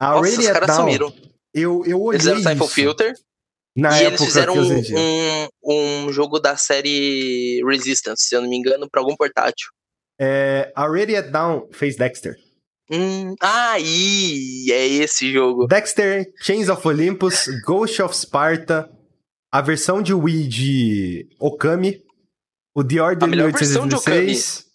A 0.00 0.10
Nossa, 0.12 0.20
os 0.22 0.30
Radiant 0.34 0.52
caras 0.52 0.68
Dawn, 0.68 0.78
sumiram. 0.78 1.14
Eu, 1.54 1.84
eu 1.86 2.00
olhei 2.00 2.20
Eles 2.20 2.36
fizeram 2.38 2.64
isso 2.64 2.68
Filter 2.74 3.14
na 3.76 3.90
e 3.90 4.04
época 4.06 4.22
eles 4.22 4.26
fizeram 4.26 4.54
que 4.54 4.94
um, 4.94 5.48
um, 5.64 6.06
um 6.06 6.12
jogo 6.12 6.38
da 6.38 6.56
série 6.56 7.62
Resistance, 7.64 8.24
se 8.24 8.34
eu 8.34 8.42
não 8.42 8.48
me 8.48 8.56
engano, 8.56 8.88
pra 8.90 9.00
algum 9.00 9.14
portátil. 9.16 9.68
É, 10.20 10.72
a 10.74 10.86
Radiant 10.86 11.30
Down 11.30 11.68
fez 11.72 11.96
Dexter. 11.96 12.36
Hum, 12.90 13.34
ih, 13.78 14.72
é 14.72 14.86
esse 14.86 15.32
jogo. 15.32 15.66
Dexter, 15.66 16.26
Chains 16.42 16.68
of 16.68 16.86
Olympus, 16.86 17.44
Ghost 17.64 18.02
of 18.02 18.16
Sparta, 18.16 18.90
a 19.52 19.60
versão 19.60 20.02
de 20.02 20.12
Wii 20.12 20.48
de 20.48 21.28
Okami, 21.38 22.02
o 22.74 22.82
The 22.82 23.00
Order 23.00 23.24
A 23.24 23.26
melhor 23.30 23.52
versão 23.52 23.86
de 23.86 23.94
1816. 23.94 24.70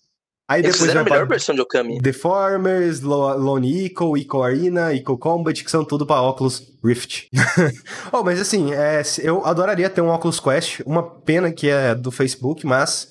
Aí 0.47 0.61
Eles 0.61 0.73
depois 0.73 0.81
fizeram 0.91 1.01
a 1.01 1.03
vai 1.03 1.11
melhor 1.13 1.27
versão 1.27 1.55
de 1.55 1.61
Okami. 1.61 1.99
Deformers, 1.99 3.01
Lo- 3.01 3.35
Lone 3.35 3.85
Eco, 3.87 4.15
Eco 4.15 4.43
Arena, 4.43 4.93
Eco 4.93 5.17
Combat, 5.17 5.63
que 5.63 5.71
são 5.71 5.83
tudo 5.83 6.05
pra 6.05 6.21
óculos 6.21 6.61
Rift. 6.83 7.29
oh, 8.13 8.21
mas 8.23 8.39
assim, 8.39 8.71
é, 8.71 9.01
eu 9.23 9.43
adoraria 9.45 9.89
ter 9.89 10.01
um 10.01 10.09
Oculus 10.11 10.39
Quest, 10.39 10.81
uma 10.85 11.01
pena 11.21 11.51
que 11.51 11.67
é 11.67 11.95
do 11.95 12.11
Facebook, 12.11 12.63
mas 12.65 13.09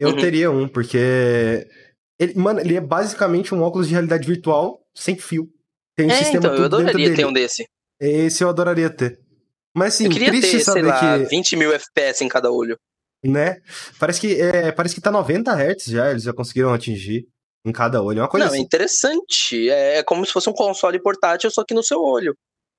eu 0.00 0.08
Uhum. 0.10 0.16
teria 0.16 0.50
um, 0.50 0.66
porque 0.66 1.68
ele, 2.22 2.34
mano, 2.34 2.60
ele 2.60 2.76
é 2.76 2.80
basicamente 2.80 3.54
um 3.54 3.62
óculos 3.62 3.86
de 3.88 3.92
realidade 3.94 4.26
virtual 4.26 4.80
sem 4.94 5.16
fio. 5.16 5.48
Tem 5.96 6.06
um 6.06 6.10
É, 6.10 6.14
sistema 6.16 6.46
então, 6.46 6.54
eu 6.56 6.64
adoraria 6.64 7.14
ter 7.14 7.24
um 7.26 7.32
desse. 7.32 7.64
Esse 8.00 8.42
eu 8.44 8.48
adoraria 8.48 8.90
ter. 8.90 9.18
Mas 9.74 9.94
assim, 9.94 10.04
eu 10.04 10.10
queria 10.10 10.28
triste 10.28 10.42
ter, 10.50 10.50
sei 10.56 10.60
saber 10.64 10.82
lá, 10.82 11.18
que, 11.18 11.24
20 11.26 11.56
mil 11.56 11.72
FPS 11.72 12.22
em 12.24 12.28
cada 12.28 12.50
olho. 12.50 12.76
né? 13.24 13.58
Parece 13.98 14.20
que 14.20 14.40
é, 14.40 14.72
parece 14.72 14.94
que 14.94 15.00
tá 15.00 15.10
90 15.10 15.52
Hz 15.52 15.84
já, 15.86 16.10
eles 16.10 16.22
já 16.24 16.32
conseguiram 16.32 16.72
atingir 16.74 17.26
em 17.64 17.72
cada 17.72 18.02
olho. 18.02 18.18
É 18.18 18.22
uma 18.22 18.28
coisa 18.28 18.46
Não, 18.46 18.52
é 18.52 18.56
assim. 18.56 18.64
interessante. 18.64 19.70
É 19.70 19.98
é 19.98 20.02
como 20.02 20.26
se 20.26 20.32
fosse 20.32 20.48
um 20.50 20.52
console 20.52 21.00
portátil, 21.00 21.50
só 21.50 21.64
que 21.64 21.74
no 21.74 21.82
seu 21.82 22.00
olho. 22.00 22.34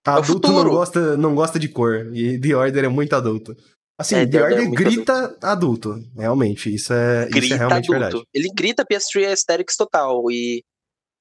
é 0.06 0.10
o 0.10 0.14
Adulto 0.14 0.52
não 0.52 0.70
gosta, 0.70 1.18
não 1.18 1.34
gosta 1.36 1.58
de 1.58 1.70
cor. 1.70 2.10
E 2.14 2.40
The 2.40 2.56
Order 2.56 2.84
é 2.86 2.90
muito 2.90 3.16
adulto. 3.16 3.56
Assim, 3.98 4.16
É, 4.16 4.20
Order 4.22 4.60
é 4.60 4.66
grita 4.68 5.38
adulto. 5.42 5.96
Realmente. 6.16 6.74
Isso 6.74 6.94
é, 6.94 7.28
isso 7.28 7.28
é 7.28 7.40
Grita 7.40 7.56
realmente 7.58 7.86
adulto. 7.86 8.00
verdade. 8.00 8.24
Ele 8.34 8.50
grita 8.54 8.86
PS3 8.86 9.28
Aesthetics 9.28 9.76
total. 9.76 10.32
E, 10.32 10.64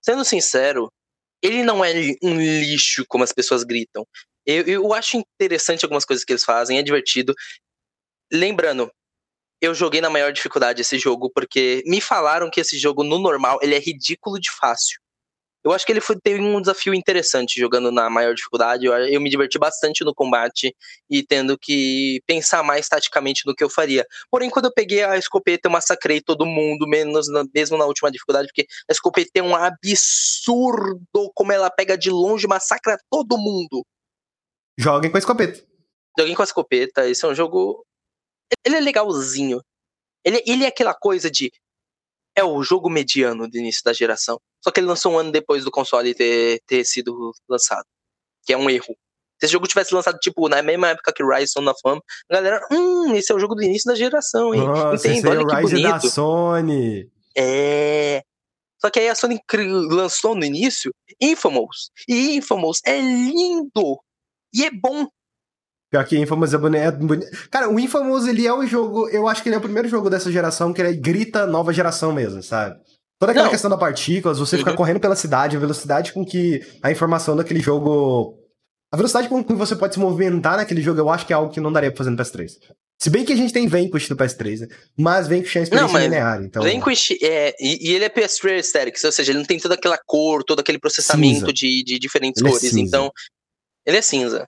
sendo 0.03 0.25
sincero, 0.25 0.91
ele 1.43 1.63
não 1.63 1.85
é 1.85 1.93
um 2.23 2.41
lixo 2.41 3.05
como 3.09 3.25
as 3.25 3.33
pessoas 3.33 3.65
gritam. 3.65 4.07
Eu, 4.47 4.65
eu 4.65 4.93
acho 4.95 5.17
interessante 5.17 5.85
algumas 5.85 6.05
coisas 6.05 6.25
que 6.25 6.33
eles 6.33 6.45
fazem, 6.45 6.79
é 6.79 6.83
divertido. 6.83 7.35
Lembrando, 8.33 8.91
eu 9.61 9.75
joguei 9.75 10.01
na 10.01 10.11
maior 10.11 10.33
dificuldade 10.33 10.81
esse 10.81 10.99
jogo, 10.99 11.31
porque 11.33 11.83
me 11.87 12.01
falaram 12.01 12.51
que 12.51 12.61
esse 12.61 12.79
jogo, 12.79 13.05
no 13.05 13.19
normal, 13.19 13.59
ele 13.63 13.75
é 13.75 13.79
ridículo 13.79 14.41
de 14.41 14.51
fácil. 14.51 14.99
Eu 15.65 15.71
acho 15.73 15.87
que 15.87 15.93
ele 15.93 16.01
foi, 16.01 16.17
teve 16.21 16.41
um 16.41 16.61
desafio 16.61 16.93
interessante 16.93 17.61
jogando 17.61 17.93
na 17.93 18.11
maior 18.11 18.35
dificuldade. 18.35 18.87
Eu, 18.87 18.93
eu 18.95 19.21
me 19.21 19.31
diverti 19.31 19.59
bastante 19.59 20.05
no 20.05 20.13
combate 20.13 20.75
e 21.09 21.23
tendo 21.23 21.57
que 21.57 22.21
pensar 22.27 22.65
mais 22.65 22.89
taticamente 22.89 23.47
no 23.47 23.55
que 23.55 23.63
eu 23.63 23.71
faria. 23.71 24.05
Porém, 24.29 24.51
quando 24.51 24.65
eu 24.65 24.73
peguei 24.73 25.05
a 25.05 25.17
escopeta, 25.17 25.69
eu 25.69 25.73
massacrei 25.73 26.21
todo 26.21 26.45
mundo, 26.45 26.89
menos 26.89 27.29
na- 27.29 27.45
mesmo 27.55 27.79
na 27.79 27.85
última 27.87 28.11
dificuldade, 28.11 28.49
porque 28.49 28.67
a 28.89 28.93
escopeta 28.93 29.31
é 29.37 29.43
um 29.43 29.55
absurdo 29.55 31.31
como 31.35 31.53
ela 31.53 31.71
pega 31.71 31.97
de 31.97 32.11
longe 32.11 32.45
e 32.45 32.49
massacra 32.49 32.99
todo 33.09 33.39
mundo. 33.39 33.87
Joguem 34.79 35.11
com 35.11 35.17
a 35.17 35.21
escopeta. 35.21 35.65
Joguei 36.19 36.35
com 36.35 36.43
a 36.43 36.45
escopeta, 36.45 37.09
esse 37.09 37.25
é 37.25 37.29
um 37.29 37.35
jogo. 37.35 37.87
Ele 38.65 38.77
é 38.77 38.81
legalzinho. 38.81 39.63
Ele, 40.25 40.43
ele 40.47 40.65
é 40.65 40.69
aquela 40.69 40.95
coisa 40.95 41.31
de. 41.31 41.53
É 42.35 42.43
o 42.45 42.63
jogo 42.63 42.89
mediano 42.89 43.49
do 43.49 43.57
início 43.57 43.83
da 43.85 43.93
geração. 43.93 44.41
Só 44.63 44.71
que 44.71 44.81
ele 44.81 44.87
lançou 44.87 45.13
um 45.13 45.19
ano 45.19 45.33
depois 45.33 45.65
do 45.65 45.71
console 45.71 46.15
ter, 46.15 46.61
ter 46.67 46.85
sido 46.85 47.33
lançado. 47.49 47.87
Que 48.45 48.53
é 48.53 48.57
um 48.57 48.71
erro. 48.71 48.97
Se 49.39 49.47
esse 49.47 49.53
jogo 49.53 49.67
tivesse 49.67 49.93
lançado, 49.93 50.19
tipo, 50.19 50.49
na 50.49 50.63
mesma 50.63 50.91
época 50.91 51.13
que 51.13 51.25
Rise 51.25 51.53
Son 51.53 51.69
of 51.69 51.81
Fame, 51.83 52.01
a 52.31 52.35
galera, 52.35 52.65
hum, 52.71 53.15
esse 53.15 53.33
é 53.33 53.35
o 53.35 53.41
jogo 53.41 53.57
do 53.57 53.63
início 53.63 53.91
da 53.91 53.97
geração, 53.97 54.55
hein? 54.55 54.61
Nossa, 54.65 55.09
Entende? 55.09 55.27
é 55.27 55.31
Olha 55.31 55.43
o 55.43 55.47
que 55.47 55.57
Rise 55.57 55.83
da 55.83 55.89
bonito. 55.91 56.11
Sony. 56.11 57.11
É. 57.37 58.23
Só 58.81 58.91
que 58.91 59.01
aí 59.01 59.09
a 59.09 59.15
Sony 59.15 59.41
lançou 59.91 60.35
no 60.35 60.45
início 60.45 60.93
Infamous. 61.21 61.91
E 62.09 62.37
Infamous 62.37 62.81
é 62.85 63.01
lindo. 63.01 64.01
E 64.55 64.65
é 64.65 64.71
bom. 64.71 65.07
Pior 65.93 66.05
que 66.07 66.19
Infamous 66.19 66.55
é 66.55 66.59
bonito. 66.59 67.27
Cara, 67.51 67.69
o 67.69 67.79
Infamous, 67.79 68.27
ele 68.27 68.47
é 68.47 68.53
o 68.53 68.67
jogo. 68.67 69.11
Eu 69.11 69.29
acho 69.29 69.43
que 69.43 69.51
ele 69.51 69.57
é 69.57 69.59
o 69.59 69.63
primeiro 69.63 69.87
jogo 69.87 70.09
dessa 70.09 70.33
geração 70.33 70.73
que 70.73 70.81
ele 70.81 70.97
grita 70.97 71.47
nova 71.47 71.71
geração 71.71 72.13
mesmo, 72.13 72.43
sabe? 72.43 72.81
Toda 73.21 73.33
aquela 73.33 73.45
Não. 73.45 73.53
questão 73.53 73.69
da 73.71 73.77
partículas, 73.77 74.39
você 74.39 74.57
ficar 74.57 74.71
Uhum. 74.71 74.77
correndo 74.79 75.01
pela 75.01 75.15
cidade, 75.15 75.55
a 75.55 75.61
velocidade 75.61 76.15
com 76.15 76.25
que 76.25 76.63
a 76.83 76.91
informação 76.91 77.37
daquele 77.37 77.61
jogo. 77.61 78.39
A 78.91 78.97
velocidade 78.97 79.29
com 79.29 79.45
que 79.45 79.53
você 79.53 79.77
pode 79.77 79.93
se 79.93 80.01
movimentar 80.01 80.57
naquele 80.57 80.81
jogo, 80.81 80.99
eu 80.99 81.11
acho 81.11 81.27
que 81.27 81.33
é 81.35 81.37
algo 81.37 81.53
que 81.53 81.61
não 81.61 81.71
daria 81.71 81.91
pra 81.91 81.99
fazer 81.99 82.09
no 82.11 82.17
PS3. 82.17 82.53
Se 82.99 83.11
bem 83.11 83.23
que 83.25 83.33
a 83.33 83.37
gente 83.37 83.53
tem 83.53 83.67
Vanquish 83.69 84.09
no 84.09 84.17
PS3, 84.17 84.61
né? 84.61 84.69
Mas 84.99 85.29
Vanquish 85.29 85.57
é 85.57 85.59
uma 85.59 85.65
experiência 85.65 85.93
Não, 85.99 86.05
linear, 86.05 86.43
então. 86.43 86.63
Vanquish 86.63 87.11
é. 87.23 87.55
E, 87.61 87.91
e 87.91 87.95
ele 87.95 88.05
é 88.07 88.09
PS3 88.09 88.53
Aesthetics, 88.57 89.05
ou 89.05 89.13
seja, 89.13 89.31
ele 89.33 89.41
não 89.41 89.47
tem 89.47 89.59
toda 89.59 89.75
aquela 89.75 89.99
cor, 90.07 90.43
todo 90.43 90.61
aquele 90.61 90.79
processamento 90.79 91.53
de, 91.53 91.83
de 91.85 91.99
diferentes 91.99 92.41
é 92.43 92.47
cores. 92.49 92.61
cinza. 92.63 92.81
então, 92.81 93.11
ele 93.85 93.99
é 93.99 94.03
cinza. 94.03 94.47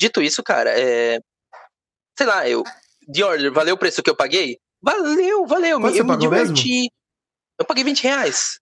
Dito 0.00 0.22
isso, 0.22 0.42
cara, 0.42 0.70
é. 0.78 1.18
Sei 2.16 2.26
lá, 2.26 2.48
eu. 2.48 2.62
The 3.12 3.24
Order, 3.24 3.52
valeu 3.52 3.74
o 3.74 3.78
preço 3.78 4.02
que 4.02 4.10
eu 4.10 4.16
paguei? 4.16 4.58
Valeu, 4.82 5.46
valeu. 5.46 5.80
Quanto 5.80 5.96
eu 5.96 6.04
me 6.04 6.10
pagou 6.10 6.30
mesmo? 6.30 6.54
diverti. 6.54 6.90
Eu 7.58 7.64
paguei 7.66 7.82
20 7.84 8.02
reais. 8.02 8.58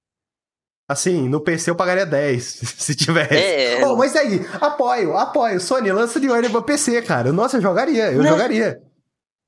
Assim, 0.89 1.29
no 1.29 1.41
PC 1.41 1.71
eu 1.71 1.77
pagaria 1.77 2.07
10, 2.07 2.45
se 2.79 2.95
tivesse. 2.95 3.35
É. 3.35 3.85
Oh, 3.85 3.97
mas 3.97 4.15
aí, 4.15 4.41
apoio, 4.61 5.17
apoio. 5.17 5.61
Sony, 5.61 5.91
lança 5.91 6.21
de 6.21 6.29
ordem 6.31 6.51
pra 6.51 6.63
PC, 6.63 7.03
cara. 7.03 7.33
Nossa, 7.33 7.57
eu 7.57 7.61
jogaria, 7.63 8.13
eu 8.13 8.23
Não. 8.23 8.31
jogaria. 8.31 8.81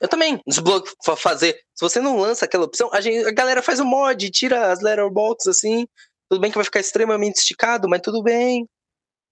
Eu 0.01 0.09
também. 0.09 0.41
Desbloque 0.47 0.93
fa- 1.05 1.17
fazer. 1.17 1.55
Se 1.75 1.81
você 1.85 2.01
não 2.01 2.19
lança 2.19 2.45
aquela 2.45 2.65
opção, 2.65 2.91
a, 2.93 3.01
gente, 3.01 3.27
a 3.27 3.33
galera 3.33 3.63
faz 3.63 3.79
o 3.81 3.85
mod, 3.85 4.29
tira 4.31 4.71
as 4.73 4.81
letterbox 4.81 5.47
assim. 5.47 5.87
Tudo 6.29 6.41
bem 6.41 6.51
que 6.51 6.57
vai 6.59 6.65
ficar 6.65 6.81
extremamente 6.81 7.37
esticado, 7.37 7.89
mas 7.89 8.01
tudo 8.03 8.23
bem. 8.23 8.69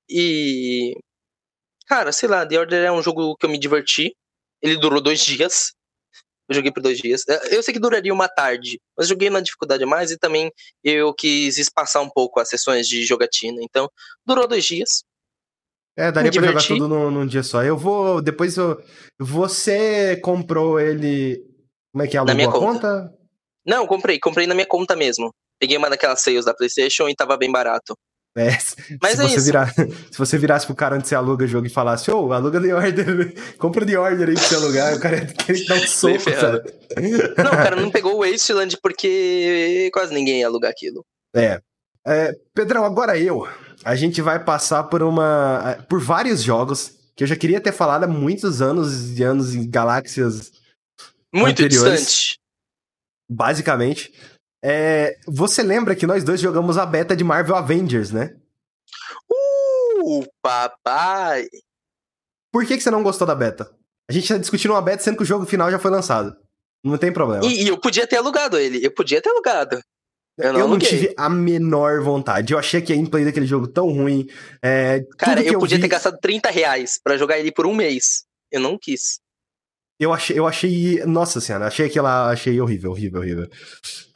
E. 0.09 0.95
Cara, 1.87 2.13
sei 2.13 2.29
lá, 2.29 2.45
The 2.47 2.59
Order 2.59 2.85
é 2.85 2.93
um 2.93 3.03
jogo 3.03 3.37
que 3.37 3.47
eu 3.47 3.51
me 3.51 3.59
diverti. 3.59 4.15
Ele 4.61 4.77
durou 4.77 5.01
dois 5.01 5.21
dias. 5.21 5.73
Eu 6.49 6.55
joguei 6.55 6.71
por 6.71 6.83
dois 6.83 6.99
dias. 6.99 7.25
Eu 7.51 7.63
sei 7.63 7.75
que 7.75 7.81
duraria 7.81 8.13
uma 8.13 8.29
tarde, 8.29 8.81
mas 8.97 9.09
joguei 9.09 9.29
na 9.29 9.41
dificuldade 9.41 9.83
a 9.83 9.87
mais 9.87 10.11
e 10.11 10.19
também 10.19 10.51
eu 10.83 11.13
quis 11.13 11.59
espaçar 11.59 12.03
um 12.03 12.09
pouco 12.09 12.39
as 12.39 12.49
sessões 12.49 12.87
de 12.89 13.05
jogatina. 13.05 13.59
Então, 13.63 13.91
durou 14.25 14.47
dois 14.47 14.65
dias. 14.65 15.05
É, 15.97 16.13
daria 16.13 16.31
pra 16.31 16.47
jogar 16.47 16.63
tudo 16.63 16.89
num, 16.89 17.11
num 17.11 17.27
dia 17.27 17.43
só. 17.43 17.65
Eu 17.65 17.77
vou. 17.77 18.21
Depois 18.21 18.57
eu. 18.57 18.81
Você 19.19 20.17
comprou 20.23 20.79
ele. 20.79 21.43
Como 21.93 22.05
é 22.05 22.07
que 22.07 22.17
é? 22.17 22.23
Na 22.23 22.35
minha 22.35 22.51
conta. 22.51 22.61
conta? 22.61 23.15
Não, 23.67 23.87
comprei, 23.87 24.21
comprei 24.21 24.47
na 24.47 24.55
minha 24.55 24.67
conta 24.67 24.95
mesmo. 24.95 25.35
Peguei 25.59 25.77
uma 25.77 25.89
daquelas 25.89 26.21
sales 26.21 26.45
da 26.45 26.55
PlayStation 26.55 27.09
e 27.09 27.17
tava 27.17 27.37
bem 27.37 27.51
barato. 27.51 27.97
É, 28.37 28.51
Mas 28.51 28.63
se, 28.65 29.23
é 29.25 29.29
você 29.29 29.37
isso. 29.37 29.45
virar, 29.47 29.73
se 30.13 30.19
você 30.19 30.37
virasse 30.37 30.67
pro 30.67 30.75
cara 30.75 30.97
onde 30.97 31.09
você 31.09 31.15
aluga 31.15 31.45
o 31.45 31.49
jogo 31.49 31.67
e 31.67 31.71
falasse, 31.71 32.11
ô, 32.11 32.33
aluga 32.35 32.61
The 32.61 32.75
Order, 32.75 33.35
compra 33.59 33.87
The 33.87 33.99
Order 33.99 34.29
aí 34.29 34.35
pra 34.35 34.45
você 34.45 34.55
alugar, 34.57 34.95
o 34.95 35.01
cara 35.01 35.17
ia 35.17 35.27
querer 35.27 35.65
dar 35.65 35.77
um 35.77 35.81
soco? 35.89 36.15
Não, 37.39 37.45
o 37.47 37.57
cara 37.57 37.77
não 37.77 37.91
pegou 37.91 38.15
o 38.17 38.19
Wasteland 38.31 38.77
porque 38.83 39.91
quase 39.93 40.13
ninguém 40.13 40.41
ia 40.41 40.47
alugar 40.47 40.71
aquilo. 40.71 41.03
É. 41.35 41.61
É, 42.07 42.33
Pedrão, 42.55 42.85
agora 42.85 43.19
eu. 43.19 43.49
A 43.85 43.97
gente 43.97 44.21
vai 44.21 44.43
passar 44.45 44.85
por 44.85 45.03
uma. 45.03 45.79
por 45.89 46.01
vários 46.01 46.43
jogos 46.43 46.93
que 47.17 47.25
eu 47.25 47.27
já 47.27 47.35
queria 47.37 47.61
ter 47.61 47.73
falado 47.73 48.05
há 48.05 48.07
muitos 48.07 48.61
anos 48.61 49.19
e 49.19 49.23
anos 49.23 49.55
em 49.55 49.69
galáxias, 49.69 50.53
Muito 51.35 51.63
Anteriores. 51.63 52.01
distante. 52.01 52.39
basicamente. 53.31 54.13
É, 54.69 55.17
você 55.29 55.63
lembra 55.63 55.95
que 55.95 56.07
nós 56.09 56.25
dois 56.25 56.41
jogamos 56.41 56.77
a 56.77 56.85
beta 56.85 57.15
de 57.15 57.23
Marvel 57.23 57.55
Avengers, 57.55 58.11
né? 58.11 58.35
Uh, 59.31 60.25
papai. 60.43 61.47
Por 62.53 62.67
que, 62.67 62.77
que 62.77 62.83
você 62.83 62.91
não 62.91 63.03
gostou 63.03 63.27
da 63.27 63.35
beta? 63.35 63.71
A 64.09 64.13
gente 64.13 64.29
tá 64.29 64.39
discutindo 64.39 64.73
uma 64.73 64.83
beta 64.83 65.03
sendo 65.03 65.17
que 65.17 65.23
o 65.23 65.27
jogo 65.27 65.47
final 65.47 65.71
já 65.71 65.79
foi 65.79 65.91
lançado. 65.91 66.37
Não 66.83 66.99
tem 66.99 67.13
problema. 67.13 67.45
E, 67.45 67.65
e 67.65 67.69
eu 67.69 67.79
podia 67.79 68.07
ter 68.07 68.17
alugado 68.17 68.59
ele. 68.59 68.85
Eu 68.85 68.91
podia 68.93 69.21
ter 69.21 69.29
alugado. 69.29 69.81
Eu 70.39 70.53
não, 70.53 70.61
eu 70.61 70.69
não 70.69 70.79
tive 70.79 71.15
a 71.17 71.29
menor 71.29 72.03
vontade. 72.03 72.53
Eu 72.53 72.59
achei 72.59 72.83
que 72.83 72.93
a 72.93 72.97
gameplay 72.97 73.25
daquele 73.25 73.47
jogo 73.47 73.67
tão 73.67 73.89
ruim. 73.89 74.27
É, 74.63 75.05
Cara, 75.17 75.43
que 75.43 75.49
eu 75.55 75.59
podia 75.59 75.77
vi- 75.79 75.83
ter 75.83 75.89
gastado 75.89 76.19
30 76.21 76.51
reais 76.51 77.01
pra 77.03 77.17
jogar 77.17 77.39
ele 77.39 77.51
por 77.51 77.67
um 77.67 77.75
mês. 77.75 78.25
Eu 78.51 78.61
não 78.61 78.79
quis. 78.79 79.19
Eu 79.99 80.13
achei, 80.13 80.39
eu 80.39 80.47
achei. 80.47 81.03
Nossa 81.07 81.41
senhora, 81.41 81.67
achei 81.69 81.87
aquela. 81.87 82.31
Achei 82.31 82.61
horrível, 82.61 82.91
horrível, 82.91 83.21
horrível. 83.21 83.49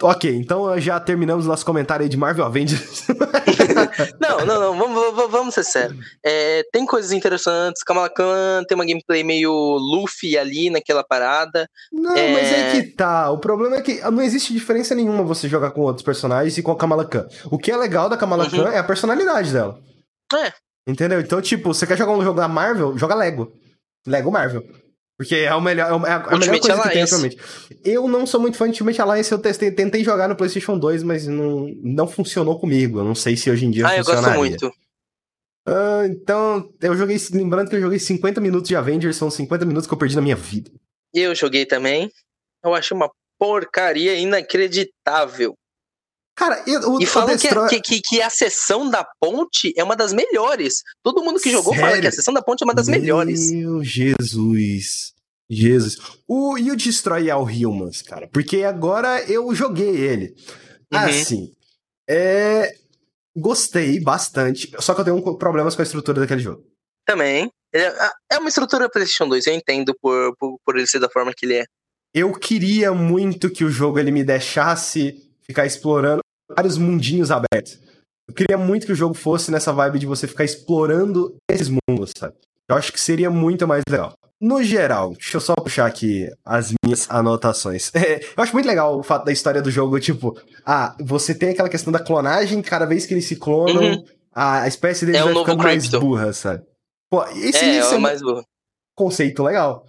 Ok, 0.03 0.31
então 0.35 0.79
já 0.79 1.01
terminamos 1.01 1.47
nosso 1.47 1.65
comentário 1.65 2.03
aí 2.03 2.09
de 2.09 2.19
Marvel 2.19 2.45
Avengers. 2.45 3.07
Não, 4.21 4.47
não, 4.47 4.61
não. 4.61 4.79
Vamos, 4.79 5.31
vamos, 5.31 5.55
ser 5.55 5.65
sérios. 5.65 5.99
É, 6.25 6.63
tem 6.73 6.87
coisas 6.87 7.13
interessantes. 7.13 7.83
Kamala 7.83 8.09
Khan 8.09 8.63
tem 8.67 8.75
uma 8.75 8.85
gameplay 8.87 9.23
meio 9.25 9.53
Luffy 9.53 10.39
ali 10.39 10.71
naquela 10.71 11.03
parada. 11.03 11.69
Não, 11.93 12.17
É. 12.17 12.33
mas 12.33 12.53
é 12.53 12.71
que 12.73 12.83
tá. 12.95 13.31
O 13.31 13.39
problema 13.39 13.77
é 13.77 13.83
que 13.83 14.01
não 14.11 14.23
existe 14.23 14.53
diferença 14.53 14.95
nenhuma 14.95 15.23
você 15.25 15.49
jogar 15.49 15.71
com 15.73 15.81
outros 15.83 16.05
personagens 16.05 16.57
e 16.57 16.63
com 16.63 16.71
a 16.73 16.77
Kamala 16.77 17.05
Khan. 17.05 17.27
O 17.51 17.59
que 17.59 17.71
é 17.71 17.77
legal 17.77 18.09
da 18.09 18.17
Kamala 18.17 18.45
Uhum. 18.45 18.51
Khan 18.51 18.71
é 18.71 18.79
a 18.79 18.85
personalidade 18.85 19.53
dela. 19.53 19.79
É. 20.35 20.53
Entendeu? 20.87 21.21
Então, 21.21 21.41
tipo, 21.43 21.75
você 21.75 21.87
quer 21.87 21.99
jogar 21.99 22.13
um 22.13 22.23
jogo 22.23 22.39
da 22.41 22.49
Marvel? 22.49 22.97
Joga 22.97 23.15
Lego. 23.15 23.53
Lego 24.07 24.31
Marvel. 24.31 24.65
Porque 25.21 25.35
é, 25.35 25.55
o 25.55 25.61
melhor, 25.61 25.87
é 25.87 25.93
a 25.93 25.99
melhor 25.99 26.33
Ultimate 26.33 26.61
coisa 26.61 26.77
que 26.77 26.89
tem 26.89 27.03
Alliance. 27.03 27.15
atualmente. 27.15 27.39
Eu 27.85 28.09
não 28.09 28.27
sou 28.27 28.41
muito 28.41 28.57
fã 28.57 28.65
de 28.65 28.71
Ultimate 28.71 29.03
Alliance, 29.03 29.31
eu 29.31 29.39
testei, 29.39 29.71
tentei 29.71 30.03
jogar 30.03 30.27
no 30.31 30.35
PlayStation 30.35 30.79
2, 30.79 31.03
mas 31.03 31.27
não, 31.27 31.67
não 31.83 32.09
funcionou 32.09 32.59
comigo. 32.59 33.01
Eu 33.01 33.05
não 33.05 33.15
sei 33.15 33.37
se 33.37 33.51
hoje 33.51 33.67
em 33.67 33.71
dia 33.71 33.87
Ah, 33.87 33.99
eu 33.99 34.03
gosto 34.03 34.15
funcionaria. 34.17 34.39
muito. 34.39 34.73
Ah, 35.69 36.05
então, 36.07 36.73
eu 36.81 36.97
joguei. 36.97 37.19
Lembrando 37.35 37.69
que 37.69 37.77
eu 37.77 37.83
joguei 37.83 37.99
50 37.99 38.41
minutos 38.41 38.67
de 38.67 38.75
Avengers, 38.77 39.15
são 39.17 39.31
50 39.31 39.67
minutos 39.67 39.87
que 39.87 39.93
eu 39.93 39.99
perdi 39.99 40.17
na 40.17 40.23
minha 40.23 40.37
vida. 40.37 40.71
Eu 41.13 41.35
joguei 41.35 41.67
também. 41.67 42.11
Eu 42.65 42.75
achei 42.75 42.97
uma 42.97 43.11
porcaria 43.39 44.15
inacreditável. 44.15 45.55
Cara, 46.41 46.63
eu, 46.67 46.81
o, 46.93 47.01
E 47.03 47.05
o 47.05 47.07
falam 47.07 47.37
que, 47.37 47.43
Destroy- 47.43 47.69
que, 47.69 47.81
que, 47.83 48.01
que 48.01 48.23
a 48.23 48.31
sessão 48.31 48.89
da 48.89 49.07
ponte 49.21 49.75
é 49.77 49.85
uma 49.85 49.95
das 49.95 50.11
melhores. 50.11 50.83
Todo 51.03 51.23
mundo 51.23 51.39
que 51.39 51.51
jogou 51.51 51.75
fala 51.75 51.89
Sério? 51.89 52.01
que 52.01 52.07
a 52.09 52.13
sessão 52.13 52.33
da 52.33 52.41
ponte 52.41 52.63
é 52.63 52.65
uma 52.65 52.73
das 52.75 52.89
melhores. 52.89 53.51
Meu 53.53 53.85
Jesus. 53.85 55.13
Jesus. 55.51 55.99
O, 56.27 56.57
e 56.57 56.71
o 56.71 56.77
Destroy 56.77 57.31
All 57.31 57.45
Humans, 57.45 58.01
cara? 58.01 58.27
Porque 58.33 58.63
agora 58.63 59.23
eu 59.31 59.55
joguei 59.55 59.91
ele. 59.97 60.35
Uhum. 60.91 60.99
Assim, 60.99 61.53
é... 62.09 62.75
Gostei 63.37 64.01
bastante, 64.01 64.73
só 64.81 64.95
que 64.95 65.03
eu 65.03 65.05
tenho 65.05 65.17
um- 65.19 65.37
problemas 65.37 65.77
com 65.77 65.83
a 65.83 65.85
estrutura 65.85 66.21
daquele 66.21 66.41
jogo. 66.41 66.65
Também. 67.07 67.51
É, 67.73 68.13
é 68.33 68.39
uma 68.39 68.49
estrutura 68.49 68.89
PlayStation 68.91 69.29
2, 69.29 69.47
eu 69.47 69.55
entendo 69.55 69.95
por, 70.01 70.35
por, 70.37 70.59
por 70.65 70.77
ele 70.77 70.87
ser 70.87 70.99
da 70.99 71.09
forma 71.11 71.33
que 71.37 71.45
ele 71.47 71.55
é. 71.59 71.65
Eu 72.13 72.33
queria 72.33 72.93
muito 72.93 73.49
que 73.51 73.63
o 73.65 73.71
jogo 73.71 73.99
ele 74.01 74.11
me 74.11 74.25
deixasse 74.25 75.15
ficar 75.43 75.65
explorando 75.67 76.21
vários 76.57 76.77
mundinhos 76.79 77.31
abertos. 77.31 77.79
Eu 78.29 78.35
queria 78.35 78.57
muito 78.59 78.87
que 78.87 78.93
o 78.93 78.97
jogo 78.97 79.15
fosse 79.15 79.51
nessa 79.51 79.73
vibe 79.73 79.99
de 79.99 80.07
você 80.07 80.27
ficar 80.27 80.45
explorando 80.45 81.37
esses 81.51 81.69
mundos, 81.69 82.13
sabe? 82.17 82.35
Eu 82.69 82.77
acho 82.77 82.93
que 82.93 83.01
seria 83.01 83.31
muito 83.31 83.67
mais 83.67 83.83
legal. 83.89 84.13
No 84.41 84.63
geral, 84.63 85.11
deixa 85.13 85.37
eu 85.37 85.41
só 85.41 85.55
puxar 85.55 85.87
aqui 85.87 86.31
as 86.47 86.73
minhas 86.85 87.11
anotações. 87.11 87.91
É, 87.95 88.21
eu 88.37 88.43
acho 88.43 88.53
muito 88.55 88.67
legal 88.67 88.99
o 88.99 89.03
fato 89.03 89.25
da 89.25 89.33
história 89.33 89.61
do 89.61 89.71
jogo, 89.71 89.99
tipo, 90.01 90.39
ah, 90.65 90.97
você 91.01 91.35
tem 91.35 91.51
aquela 91.51 91.69
questão 91.69 91.93
da 91.93 91.99
clonagem, 91.99 92.63
cada 92.63 92.87
vez 92.87 93.05
que 93.05 93.13
eles 93.15 93.27
se 93.27 93.37
clonam, 93.37 93.83
Uhum. 93.97 94.05
a 94.35 94.67
espécie 94.69 95.05
deles 95.05 95.21
É 95.21 95.25
um 95.25 95.27
vai 95.27 95.35
novo 95.35 95.45
ficando 95.47 95.63
mais 95.65 95.89
burra, 95.89 96.33
sabe? 96.33 96.65
Pô, 97.11 97.25
esse, 97.25 97.59
é, 97.59 97.79
isso 97.81 97.91
é 97.91 97.95
é 97.95 97.99
um 97.99 98.01
mais 98.01 98.23
burro. 98.23 98.43
conceito 98.97 99.43
legal. 99.43 99.85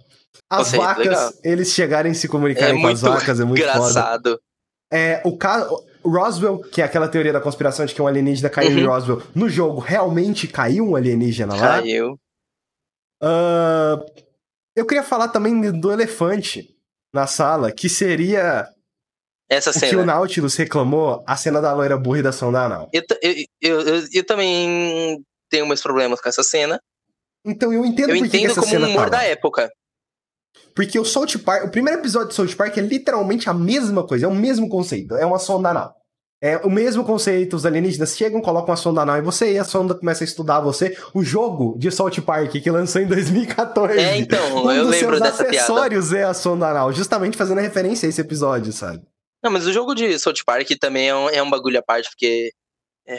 As 0.50 0.64
Conceito 0.64 0.82
vacas, 0.82 1.06
legal. 1.06 1.32
eles 1.44 1.68
chegarem 1.72 2.12
e 2.12 2.14
se 2.14 2.26
É 2.26 2.30
comunicarem 2.30 2.80
com 2.80 2.86
as 2.88 3.00
vacas, 3.00 3.38
é 3.40 3.44
muito 3.44 3.62
foda. 3.62 3.78
engraçado. 3.78 4.40
É, 4.92 5.22
o 5.24 5.36
caso. 5.38 5.82
Roswell, 6.04 6.58
que 6.58 6.80
é 6.80 6.84
aquela 6.84 7.08
teoria 7.08 7.32
da 7.32 7.40
conspiração 7.40 7.86
de 7.86 7.94
que 7.94 8.02
um 8.02 8.06
alienígena 8.06 8.48
caiu 8.48 8.70
em 8.70 8.84
Uhum. 8.84 8.90
Roswell, 8.90 9.22
no 9.34 9.48
jogo 9.48 9.80
realmente 9.80 10.48
caiu 10.48 10.88
um 10.88 10.96
alienígena 10.96 11.54
lá. 11.54 11.80
Caiu. 11.80 12.18
Ah, 13.22 14.04
eu 14.74 14.86
queria 14.86 15.04
falar 15.04 15.28
também 15.28 15.70
do 15.70 15.92
elefante 15.92 16.74
na 17.14 17.26
sala, 17.26 17.70
que 17.70 17.88
seria 17.88 18.68
Essa 19.48 19.70
o 19.70 19.72
que 19.72 19.78
o 19.78 19.88
cena. 19.90 20.04
Nautilus 20.04 20.56
reclamou, 20.56 21.22
a 21.26 21.36
cena 21.36 21.60
da 21.60 21.72
loira 21.72 21.96
burra 21.96 22.18
e 22.18 22.22
da 22.22 22.32
sonda 22.32 22.64
anal. 22.64 22.90
Eu, 22.92 23.02
eu, 23.22 23.46
eu, 23.60 24.04
eu, 24.12 24.26
também 24.26 25.22
tenho 25.48 25.66
meus 25.66 25.82
problemas 25.82 26.20
com 26.20 26.28
essa 26.28 26.42
cena. 26.42 26.80
Então 27.44 27.72
eu 27.72 27.84
entendo 27.84 28.10
Eu 28.10 28.18
por 28.18 28.28
que 28.28 28.36
entendo 28.38 28.50
essa 28.52 28.60
como 28.60 28.72
cena 28.72 28.86
um 28.88 28.90
humor 28.90 29.10
da 29.10 29.22
época. 29.22 29.70
Porque 30.74 30.98
o 30.98 31.04
South 31.04 31.38
Park, 31.44 31.64
o 31.64 31.70
primeiro 31.70 32.00
episódio 32.00 32.28
de 32.28 32.34
South 32.34 32.54
Park 32.56 32.76
é 32.78 32.80
literalmente 32.80 33.48
a 33.50 33.54
mesma 33.54 34.06
coisa, 34.06 34.26
é 34.26 34.28
o 34.28 34.34
mesmo 34.34 34.68
conceito, 34.68 35.14
é 35.16 35.26
uma 35.26 35.38
sonda 35.38 35.70
anal. 35.70 35.94
É 36.44 36.56
o 36.64 36.68
mesmo 36.70 37.04
conceito, 37.04 37.54
os 37.54 37.64
alienígenas 37.64 38.16
chegam, 38.16 38.40
colocam 38.40 38.74
a 38.74 38.76
sonda 38.76 39.02
anal 39.02 39.16
em 39.16 39.22
você 39.22 39.52
e 39.52 39.58
a 39.58 39.64
sonda 39.64 39.94
começa 39.94 40.24
a 40.24 40.26
estudar 40.26 40.58
você. 40.60 40.96
O 41.14 41.22
jogo 41.22 41.76
de 41.78 41.88
South 41.92 42.20
Park, 42.26 42.50
que 42.50 42.68
lançou 42.70 43.00
em 43.00 43.06
2014. 43.06 43.96
É, 43.96 44.16
então, 44.16 44.64
um 44.64 44.72
eu 44.72 44.82
dos 44.84 44.90
lembro 44.92 45.16
seus 45.18 45.20
dessa 45.20 45.44
acessórios 45.46 46.12
é 46.12 46.24
a 46.24 46.34
sonda 46.34 46.68
anal, 46.68 46.92
justamente 46.92 47.36
fazendo 47.36 47.60
referência 47.60 48.06
a 48.06 48.10
esse 48.10 48.20
episódio, 48.20 48.72
sabe? 48.72 49.02
Não, 49.40 49.52
mas 49.52 49.66
o 49.68 49.72
jogo 49.72 49.94
de 49.94 50.18
South 50.18 50.34
Park 50.44 50.68
também 50.80 51.08
é 51.10 51.14
um, 51.14 51.28
é 51.28 51.40
um 51.42 51.50
bagulho 51.50 51.78
à 51.78 51.82
parte, 51.82 52.08
porque. 52.10 52.50
É, 53.06 53.18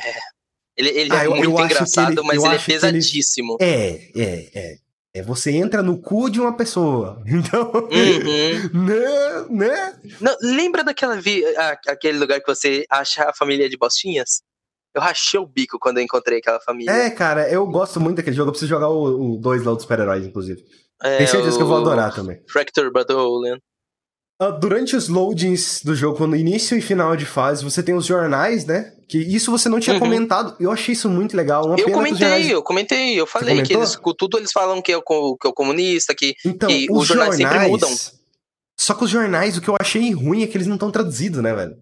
ele 0.75 0.89
ele 0.89 1.09
Ah, 1.13 1.23
é 1.23 1.27
eu- 1.27 1.31
eu 1.31 1.37
muito 1.37 1.55
que 1.55 1.61
engraçado, 1.63 2.11
ele- 2.19 2.21
mas 2.27 2.37
eu 2.37 2.45
ele 2.45 2.55
é 2.55 2.57
que 2.57 2.71
ele- 2.71 2.79
pesadíssimo. 2.81 3.57
É, 3.61 4.01
é, 4.17 4.49
é. 4.53 4.75
É 5.15 5.21
você 5.21 5.51
entra 5.51 5.83
no 5.83 5.99
cu 6.01 6.27
de 6.29 6.41
uma 6.41 6.57
pessoa. 6.57 7.21
Então. 7.27 7.71
Uhum. 7.71 8.85
né? 8.85 9.67
Né? 9.67 9.99
Não, 10.19 10.35
lembra 10.41 10.83
daquela 10.83 11.15
vi 11.21 11.45
a- 11.55 11.77
aquele 11.87 12.17
lugar 12.17 12.39
que 12.39 12.47
você 12.47 12.83
acha 12.89 13.29
a 13.29 13.33
família 13.33 13.69
de 13.69 13.77
bostinhas? 13.77 14.41
Eu 14.95 15.01
rachei 15.01 15.39
o 15.39 15.45
bico 15.45 15.77
quando 15.79 15.97
eu 15.97 16.03
encontrei 16.03 16.39
aquela 16.39 16.59
família. 16.59 16.91
É, 16.91 17.09
cara, 17.09 17.49
eu 17.49 17.65
gosto 17.67 17.99
muito 17.99 18.17
daquele 18.17 18.35
jogo. 18.35 18.49
Eu 18.49 18.51
preciso 18.53 18.69
jogar 18.69 18.89
o 18.89 19.37
2 19.37 19.63
lá 19.63 19.73
dos 19.73 19.81
super-heróis, 19.83 20.25
inclusive. 20.25 20.63
É, 21.01 21.17
Tenho 21.17 21.29
certeza 21.29 21.57
que 21.57 21.63
eu 21.63 21.67
vou 21.67 21.77
o 21.77 21.81
adorar 21.81 22.13
também. 22.13 22.39
Fracture. 22.47 22.89
Ah, 22.95 23.57
durante 24.51 24.95
os 24.95 25.07
loadings 25.07 25.81
do 25.83 25.95
jogo, 25.95 26.25
no 26.27 26.35
início 26.35 26.77
e 26.77 26.81
final 26.81 27.15
de 27.15 27.25
fase, 27.25 27.63
você 27.63 27.81
tem 27.83 27.95
os 27.95 28.05
jornais, 28.05 28.65
né? 28.65 28.93
Que 29.07 29.17
isso 29.17 29.51
você 29.51 29.69
não 29.69 29.79
tinha 29.79 29.95
Uhum. 29.95 29.99
comentado. 29.99 30.55
Eu 30.59 30.71
achei 30.71 30.93
isso 30.93 31.09
muito 31.09 31.35
legal. 31.35 31.65
Uma 31.65 31.79
Eu 31.79 31.91
comentei, 31.91 32.19
jornais... 32.19 32.49
eu 32.49 32.63
comentei, 32.63 33.19
eu 33.19 33.27
falei 33.27 33.61
que 33.61 33.73
eles, 33.73 33.97
tudo 34.17 34.37
eles 34.37 34.51
falam 34.51 34.81
que 34.81 34.91
é 34.91 34.97
o, 34.97 35.01
que 35.01 35.47
é 35.47 35.49
o 35.49 35.53
comunista, 35.53 36.15
que 36.15 36.35
Então, 36.45 36.69
que 36.69 36.87
os 36.89 37.01
os 37.01 37.07
jornais 37.07 37.35
sempre 37.35 37.59
mudam. 37.67 37.89
Só 38.79 38.93
que 38.93 39.03
os 39.03 39.09
jornais, 39.09 39.57
o 39.57 39.61
que 39.61 39.69
eu 39.69 39.75
achei 39.79 40.11
ruim 40.11 40.43
é 40.43 40.47
que 40.47 40.57
eles 40.57 40.67
não 40.67 40.75
estão 40.75 40.91
traduzidos, 40.91 41.41
né, 41.41 41.53
velho? 41.53 41.75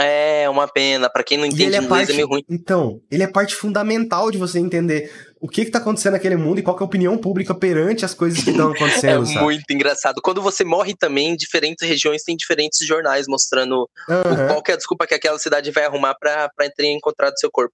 é 0.00 0.48
uma 0.48 0.68
pena, 0.68 1.10
pra 1.10 1.24
quem 1.24 1.36
não 1.36 1.44
E 1.44 1.48
entende 1.48 1.64
ele 1.64 1.76
é 1.76 1.82
parte, 1.82 2.12
é 2.12 2.14
meio 2.14 2.28
ruim. 2.28 2.44
Então, 2.48 3.00
ele 3.10 3.24
é 3.24 3.26
parte 3.26 3.54
fundamental 3.54 4.30
de 4.30 4.38
você 4.38 4.58
entender 4.60 5.10
o 5.40 5.48
que 5.48 5.64
que 5.64 5.70
tá 5.70 5.78
acontecendo 5.78 6.12
naquele 6.14 6.36
mundo 6.36 6.58
e 6.58 6.62
qual 6.62 6.76
que 6.76 6.82
é 6.82 6.84
a 6.84 6.86
opinião 6.86 7.16
pública 7.18 7.54
perante 7.54 8.04
as 8.04 8.14
coisas 8.14 8.42
que 8.42 8.50
estão 8.50 8.70
É 8.72 8.76
acontecendo, 8.76 9.26
sabe? 9.26 9.40
muito 9.40 9.70
engraçado. 9.70 10.20
Quando 10.22 10.42
você 10.42 10.64
morre 10.64 10.94
também, 10.96 11.36
diferentes 11.36 11.86
regiões 11.88 12.22
tem 12.24 12.36
diferentes 12.36 12.86
jornais 12.86 13.26
mostrando 13.28 13.88
Aham. 14.08 14.46
qual 14.48 14.62
é 14.68 14.72
a 14.72 14.76
desculpa 14.76 15.06
que 15.06 15.14
aquela 15.14 15.38
cidade 15.38 15.70
vai 15.70 15.84
arrumar 15.84 16.14
pra 16.14 16.48
entrar 16.62 16.84
em 16.84 16.96
encontrar 16.96 17.30
do 17.30 17.38
seu 17.38 17.50
corpo. 17.50 17.72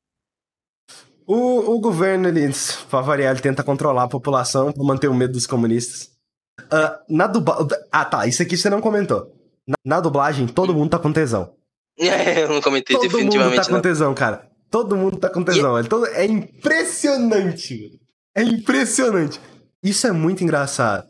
O, 1.26 1.74
o 1.74 1.80
governo, 1.80 2.28
ele, 2.28 2.52
pra 2.90 3.00
variar, 3.00 3.32
ele 3.32 3.40
tenta 3.40 3.62
controlar 3.62 4.02
a 4.04 4.08
população 4.08 4.70
pra 4.72 4.84
manter 4.84 5.08
o 5.08 5.14
medo 5.14 5.32
dos 5.32 5.46
comunistas. 5.46 6.10
Ah, 6.70 7.00
na 7.08 7.26
dubla... 7.26 7.66
Ah, 7.90 8.04
tá, 8.04 8.26
isso 8.26 8.42
aqui 8.42 8.56
você 8.56 8.68
não 8.68 8.80
comentou. 8.82 9.32
Na, 9.66 9.74
na 9.84 10.00
dublagem, 10.00 10.46
todo 10.46 10.74
mundo 10.74 10.90
tá 10.90 10.98
com 10.98 11.12
tesão. 11.12 11.54
É, 11.96 12.42
eu 12.42 12.48
não 12.48 12.60
comentei 12.60 12.96
Todo 12.96 13.04
mundo 13.04 13.12
definitivamente 13.12 13.56
tá 13.56 13.64
com 13.66 13.72
não. 13.74 13.80
tesão, 13.80 14.12
cara. 14.14 14.50
Todo 14.74 14.96
mundo 14.96 15.18
tá 15.18 15.28
com 15.28 15.44
tesão. 15.44 15.78
É, 15.78 15.84
todo... 15.84 16.04
é 16.06 16.26
impressionante. 16.26 17.92
É 18.34 18.42
impressionante. 18.42 19.40
Isso 19.80 20.04
é 20.04 20.10
muito 20.10 20.42
engraçado. 20.42 21.06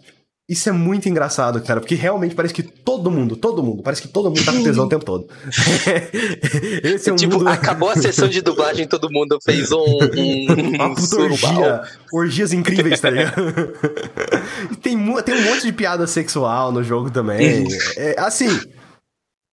Isso 0.47 0.69
é 0.69 0.73
muito 0.73 1.09
engraçado, 1.09 1.59
cara, 1.63 1.81
porque 1.81 1.95
realmente 1.95 2.35
parece 2.35 2.53
que 2.53 2.63
todo 2.63 3.11
mundo, 3.11 3.35
todo 3.35 3.63
mundo, 3.63 3.83
parece 3.83 4.03
que 4.03 4.09
todo 4.09 4.29
mundo 4.29 4.45
tá 4.45 4.53
com 4.53 4.63
tesão 4.63 4.85
o 4.85 4.89
tempo 4.91 5.07
todo. 5.07 5.27
Esse 6.85 7.09
é 7.09 7.13
um 7.15 7.17
tipo, 7.17 7.39
mundo... 7.39 7.49
acabou 7.49 7.89
a 7.89 7.97
sessão 7.97 8.29
de 8.29 8.43
dublagem, 8.43 8.87
todo 8.87 9.11
mundo 9.11 9.39
fez 9.43 9.73
um, 9.73 9.79
um, 9.79 10.75
Uma 10.75 10.89
um 10.89 10.95
puta 10.95 11.17
orgia. 11.17 11.83
Orgias 12.13 12.53
incríveis, 12.53 13.01
tá 13.01 13.09
ligado? 13.09 13.33
E 14.71 14.77
tem, 14.77 14.99
tem 15.23 15.35
um 15.35 15.43
monte 15.43 15.63
de 15.63 15.73
piada 15.73 16.07
sexual 16.07 16.71
no 16.71 16.85
jogo 16.85 17.11
também. 17.11 17.67
É, 17.97 18.15
assim. 18.19 18.49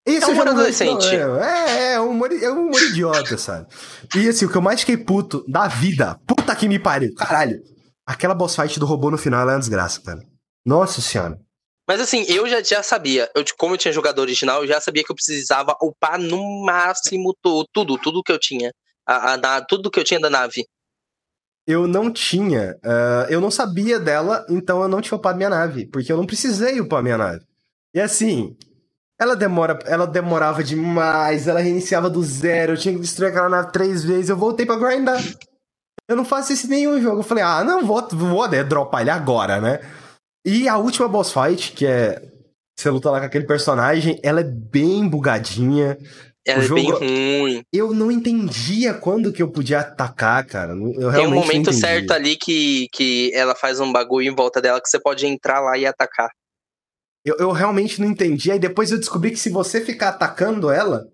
Isso 0.06 0.26
É 0.26 0.30
um 0.30 0.34
humor 0.34 0.47
adolescente. 0.47 1.08
É, 1.16 1.20
é, 1.20 1.93
é 1.93 2.02
um 2.02 2.10
humor, 2.10 2.32
é 2.32 2.52
um 2.52 2.68
humor 2.68 2.82
idiota, 2.82 3.38
sabe? 3.38 3.68
E 4.16 4.28
assim, 4.28 4.45
o 4.45 4.49
que 4.52 4.58
eu 4.58 4.62
mais 4.62 4.80
fiquei 4.80 4.97
puto 4.97 5.43
da 5.47 5.68
vida, 5.68 6.20
puta 6.26 6.56
que 6.56 6.68
me 6.68 6.80
pariu, 6.80 7.14
caralho. 7.16 7.62
Aquela 8.06 8.34
boss 8.34 8.56
fight 8.56 8.80
do 8.80 8.86
robô 8.86 9.12
no 9.12 9.18
final 9.18 9.41
ela 9.41 9.52
é 9.52 9.56
uma 9.56 9.60
desgraça, 9.60 10.02
cara. 10.02 10.20
Nossa 10.66 11.02
senhora. 11.02 11.39
Mas 11.88 11.99
assim, 12.02 12.24
eu 12.28 12.47
já, 12.47 12.62
já 12.64 12.82
sabia, 12.82 13.30
eu, 13.36 13.43
como 13.58 13.74
eu 13.74 13.78
tinha 13.78 13.93
jogado 13.93 14.20
original, 14.20 14.62
eu 14.64 14.68
já 14.68 14.80
sabia 14.82 15.04
que 15.04 15.12
eu 15.12 15.16
precisava 15.16 15.76
upar 15.82 16.20
no 16.20 16.64
máximo 16.66 17.36
tu- 17.41 17.66
tudo, 17.74 17.97
tudo 17.97 18.24
que 18.24 18.32
eu 18.32 18.39
tinha. 18.39 18.72
A, 19.06 19.34
a- 19.34 19.38
na- 19.38 19.62
tudo 19.62 19.91
que 19.91 19.99
eu 19.99 20.04
tinha 20.04 20.20
da 20.20 20.30
nave. 20.30 20.66
Eu 21.68 21.88
não 21.88 22.12
tinha, 22.12 22.76
ah, 22.84 23.28
eu 23.30 23.39
não 23.39 23.52
sabia 23.52 23.99
dela, 23.99 24.43
então 24.49 24.82
eu 24.82 24.88
não 24.88 24.99
tinha 24.99 25.16
upado 25.18 25.38
minha 25.38 25.49
nave, 25.49 25.86
porque 25.86 26.12
eu 26.12 26.18
não 26.18 26.26
precisei 26.26 26.80
upar 26.82 27.04
minha 27.04 27.18
nave. 27.18 27.45
E 27.93 27.99
assim, 28.02 28.56
ela 29.22 29.36
demora, 29.36 29.78
ela 29.86 30.07
demorava 30.07 30.63
demais, 30.63 31.47
ela 31.47 31.59
reiniciava 31.59 32.09
do 32.09 32.24
zero, 32.24 32.74
eu 32.74 32.78
tinha 32.78 32.95
que 32.95 33.01
destruir 33.01 33.30
aquela 33.30 33.47
nave 33.49 33.72
três 33.72 34.03
vezes, 34.03 34.30
eu 34.30 34.36
voltei 34.36 34.65
pra 34.65 34.76
grindar. 34.78 35.22
Eu 36.09 36.15
não 36.15 36.26
faço 36.26 36.51
isso 36.51 36.65
em 36.65 36.72
nenhum 36.72 36.99
jogo. 37.01 37.19
Eu 37.19 37.24
falei, 37.24 37.43
ah, 37.43 37.63
não, 37.63 37.86
vou, 37.86 38.05
vou 38.11 38.47
né, 38.49 38.63
dropar 38.63 39.01
ele 39.01 39.11
agora, 39.11 39.61
né? 39.61 39.80
E 40.45 40.67
a 40.67 40.76
última 40.78 41.07
boss 41.07 41.32
fight, 41.32 41.72
que 41.74 41.86
é 41.86 42.22
você 42.78 42.89
luta 42.89 43.11
lá 43.11 43.19
com 43.19 43.28
aquele 43.28 43.45
personagem, 43.45 44.19
ela 44.24 44.41
é 44.41 44.43
bem 44.43 45.07
bugadinha. 45.07 45.97
Ela 46.45 46.61
O 46.61 46.65
é 46.65 46.69
bem 46.69 46.88
jogo- 46.88 46.97
ruim. 46.97 47.61
Eu 47.72 47.93
não 47.93 48.11
entendia 48.11 48.95
quando 48.95 49.32
que 49.32 49.43
eu 49.43 49.51
podia 49.51 49.82
atacar, 49.82 50.43
cara. 50.47 50.74
Eu 50.74 51.11
Tem 51.13 51.28
um 51.28 51.32
momento 51.36 51.72
certo 51.72 52.11
ali 52.11 52.36
que, 52.36 52.88
que 52.91 53.32
ela 53.36 53.53
faz 53.53 53.80
um 53.80 53.91
bagulho 53.91 54.28
em 54.28 54.36
volta 54.36 54.59
dela 54.59 54.82
que 54.82 54.89
você 54.89 54.99
pode 54.99 55.28
entrar 55.28 55.59
lá 55.59 55.78
e 55.78 55.86
atacar. 55.86 56.32
Eu, 57.26 57.36
eu 57.38 57.51
realmente 57.51 58.01
não 58.01 58.07
entendi. 58.07 58.51
Aí 58.51 58.59
depois 58.59 58.91
eu 58.91 58.97
descobri 58.97 59.32
que 59.32 59.38
se 59.39 59.49
você 59.49 59.82
ficar 59.82 60.09
atacando 60.09 60.69
ela, 60.72 61.07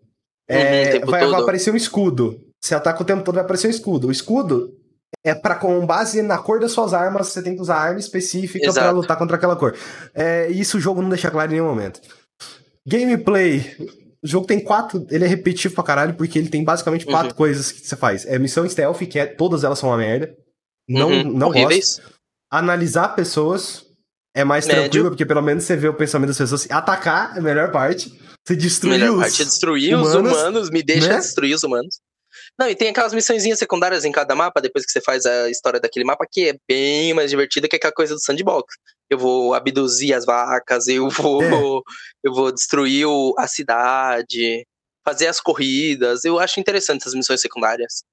é, 0.49 0.95
Uhum, 0.99 1.05
vai, 1.11 1.27
vai 1.27 1.41
aparecer 1.41 1.71
um 1.71 1.75
escudo. 1.75 2.39
Você 2.63 2.73
ataca 2.73 3.01
o 3.01 3.05
tempo 3.05 3.23
todo, 3.23 3.35
vai 3.35 3.43
aparecer 3.43 3.67
um 3.67 3.71
escudo. 3.71 4.07
O 4.07 4.11
escudo 4.11 4.73
é 5.23 5.35
para 5.35 5.55
com 5.55 5.85
base 5.85 6.21
na 6.21 6.37
cor 6.37 6.59
das 6.59 6.71
suas 6.71 6.93
armas, 6.93 7.27
você 7.27 7.41
tem 7.41 7.55
que 7.55 7.61
usar 7.61 7.75
arma 7.75 7.99
específica 7.99 8.59
pra 8.63 8.69
Exato. 8.83 8.95
lutar 8.95 9.17
contra 9.17 9.35
aquela 9.35 9.55
cor. 9.55 9.75
É, 10.13 10.47
isso 10.49 10.77
o 10.77 10.81
jogo 10.81 11.01
não 11.01 11.09
deixa 11.09 11.29
claro 11.29 11.51
em 11.51 11.55
nenhum 11.55 11.67
momento. 11.67 11.99
Gameplay. 12.87 13.75
O 14.23 14.27
jogo 14.27 14.47
tem 14.47 14.59
quatro. 14.59 15.05
Ele 15.09 15.25
é 15.25 15.27
repetitivo 15.27 15.75
pra 15.75 15.83
caralho, 15.83 16.15
porque 16.15 16.39
ele 16.39 16.49
tem 16.49 16.63
basicamente 16.63 17.05
quatro 17.05 17.29
Uhum. 17.31 17.35
coisas 17.35 17.71
que 17.71 17.85
você 17.85 17.95
faz. 17.95 18.25
É 18.25 18.39
missão 18.39 18.67
stealth, 18.67 18.99
que 18.99 19.19
é 19.19 19.25
todas 19.25 19.63
elas 19.63 19.77
são 19.79 19.89
uma 19.89 19.97
merda. 19.97 20.33
Não, 20.89 21.09
Uhum, 21.09 21.23
não 21.33 21.51
gosto 21.51 22.01
analisar 22.49 23.09
pessoas 23.09 23.85
é 24.39 24.43
mais 24.43 24.65
Médio. 24.67 24.81
tranquilo, 24.83 25.09
porque 25.09 25.25
pelo 25.25 25.41
menos 25.41 25.63
você 25.63 25.75
vê 25.75 25.87
o 25.87 25.93
pensamento 25.93 26.29
das 26.29 26.37
pessoas. 26.37 26.67
Atacar 26.71 27.35
é 27.35 27.39
a 27.39 27.41
melhor 27.41 27.71
parte. 27.71 28.11
Você 28.45 28.55
destruir 28.55 28.91
Melhor 28.99 29.13
os... 29.15 29.19
parte 29.21 29.41
é 29.41 29.45
destruir 29.45 29.95
os 29.95 30.13
humanos, 30.13 30.31
humanos, 30.31 30.69
me 30.69 30.81
deixa 30.81 31.09
né? 31.09 31.17
destruir 31.17 31.53
os 31.55 31.63
humanos. 31.63 31.99
Não, 32.59 32.69
e 32.69 32.75
tem 32.75 32.89
aquelas 32.89 33.13
missõezinhas 33.13 33.59
secundárias 33.59 34.05
em 34.05 34.11
cada 34.11 34.33
mapa, 34.35 34.61
depois 34.61 34.85
que 34.85 34.91
você 34.91 35.01
faz 35.01 35.25
a 35.25 35.49
história 35.49 35.79
daquele 35.79 36.05
mapa, 36.05 36.25
que 36.31 36.49
é 36.49 36.55
bem 36.67 37.13
mais 37.13 37.29
divertida 37.29 37.67
que 37.67 37.75
aquela 37.75 37.93
coisa 37.93 38.13
do 38.15 38.21
sandbox. 38.23 38.75
Eu 39.09 39.17
vou 39.17 39.53
abduzir 39.53 40.13
as 40.13 40.25
vacas, 40.25 40.87
eu 40.87 41.09
vou, 41.11 41.43
É. 41.43 41.49
eu 42.23 42.33
vou 42.33 42.51
destruir 42.51 43.05
o- 43.05 43.35
a 43.37 43.47
cidade, 43.47 44.65
fazer 45.05 45.27
as 45.27 45.39
corridas. 45.41 46.23
Eu 46.25 46.39
acho 46.39 46.59
interessante 46.59 47.01
essas 47.01 47.13
missões 47.13 47.41
secundárias. 47.41 48.03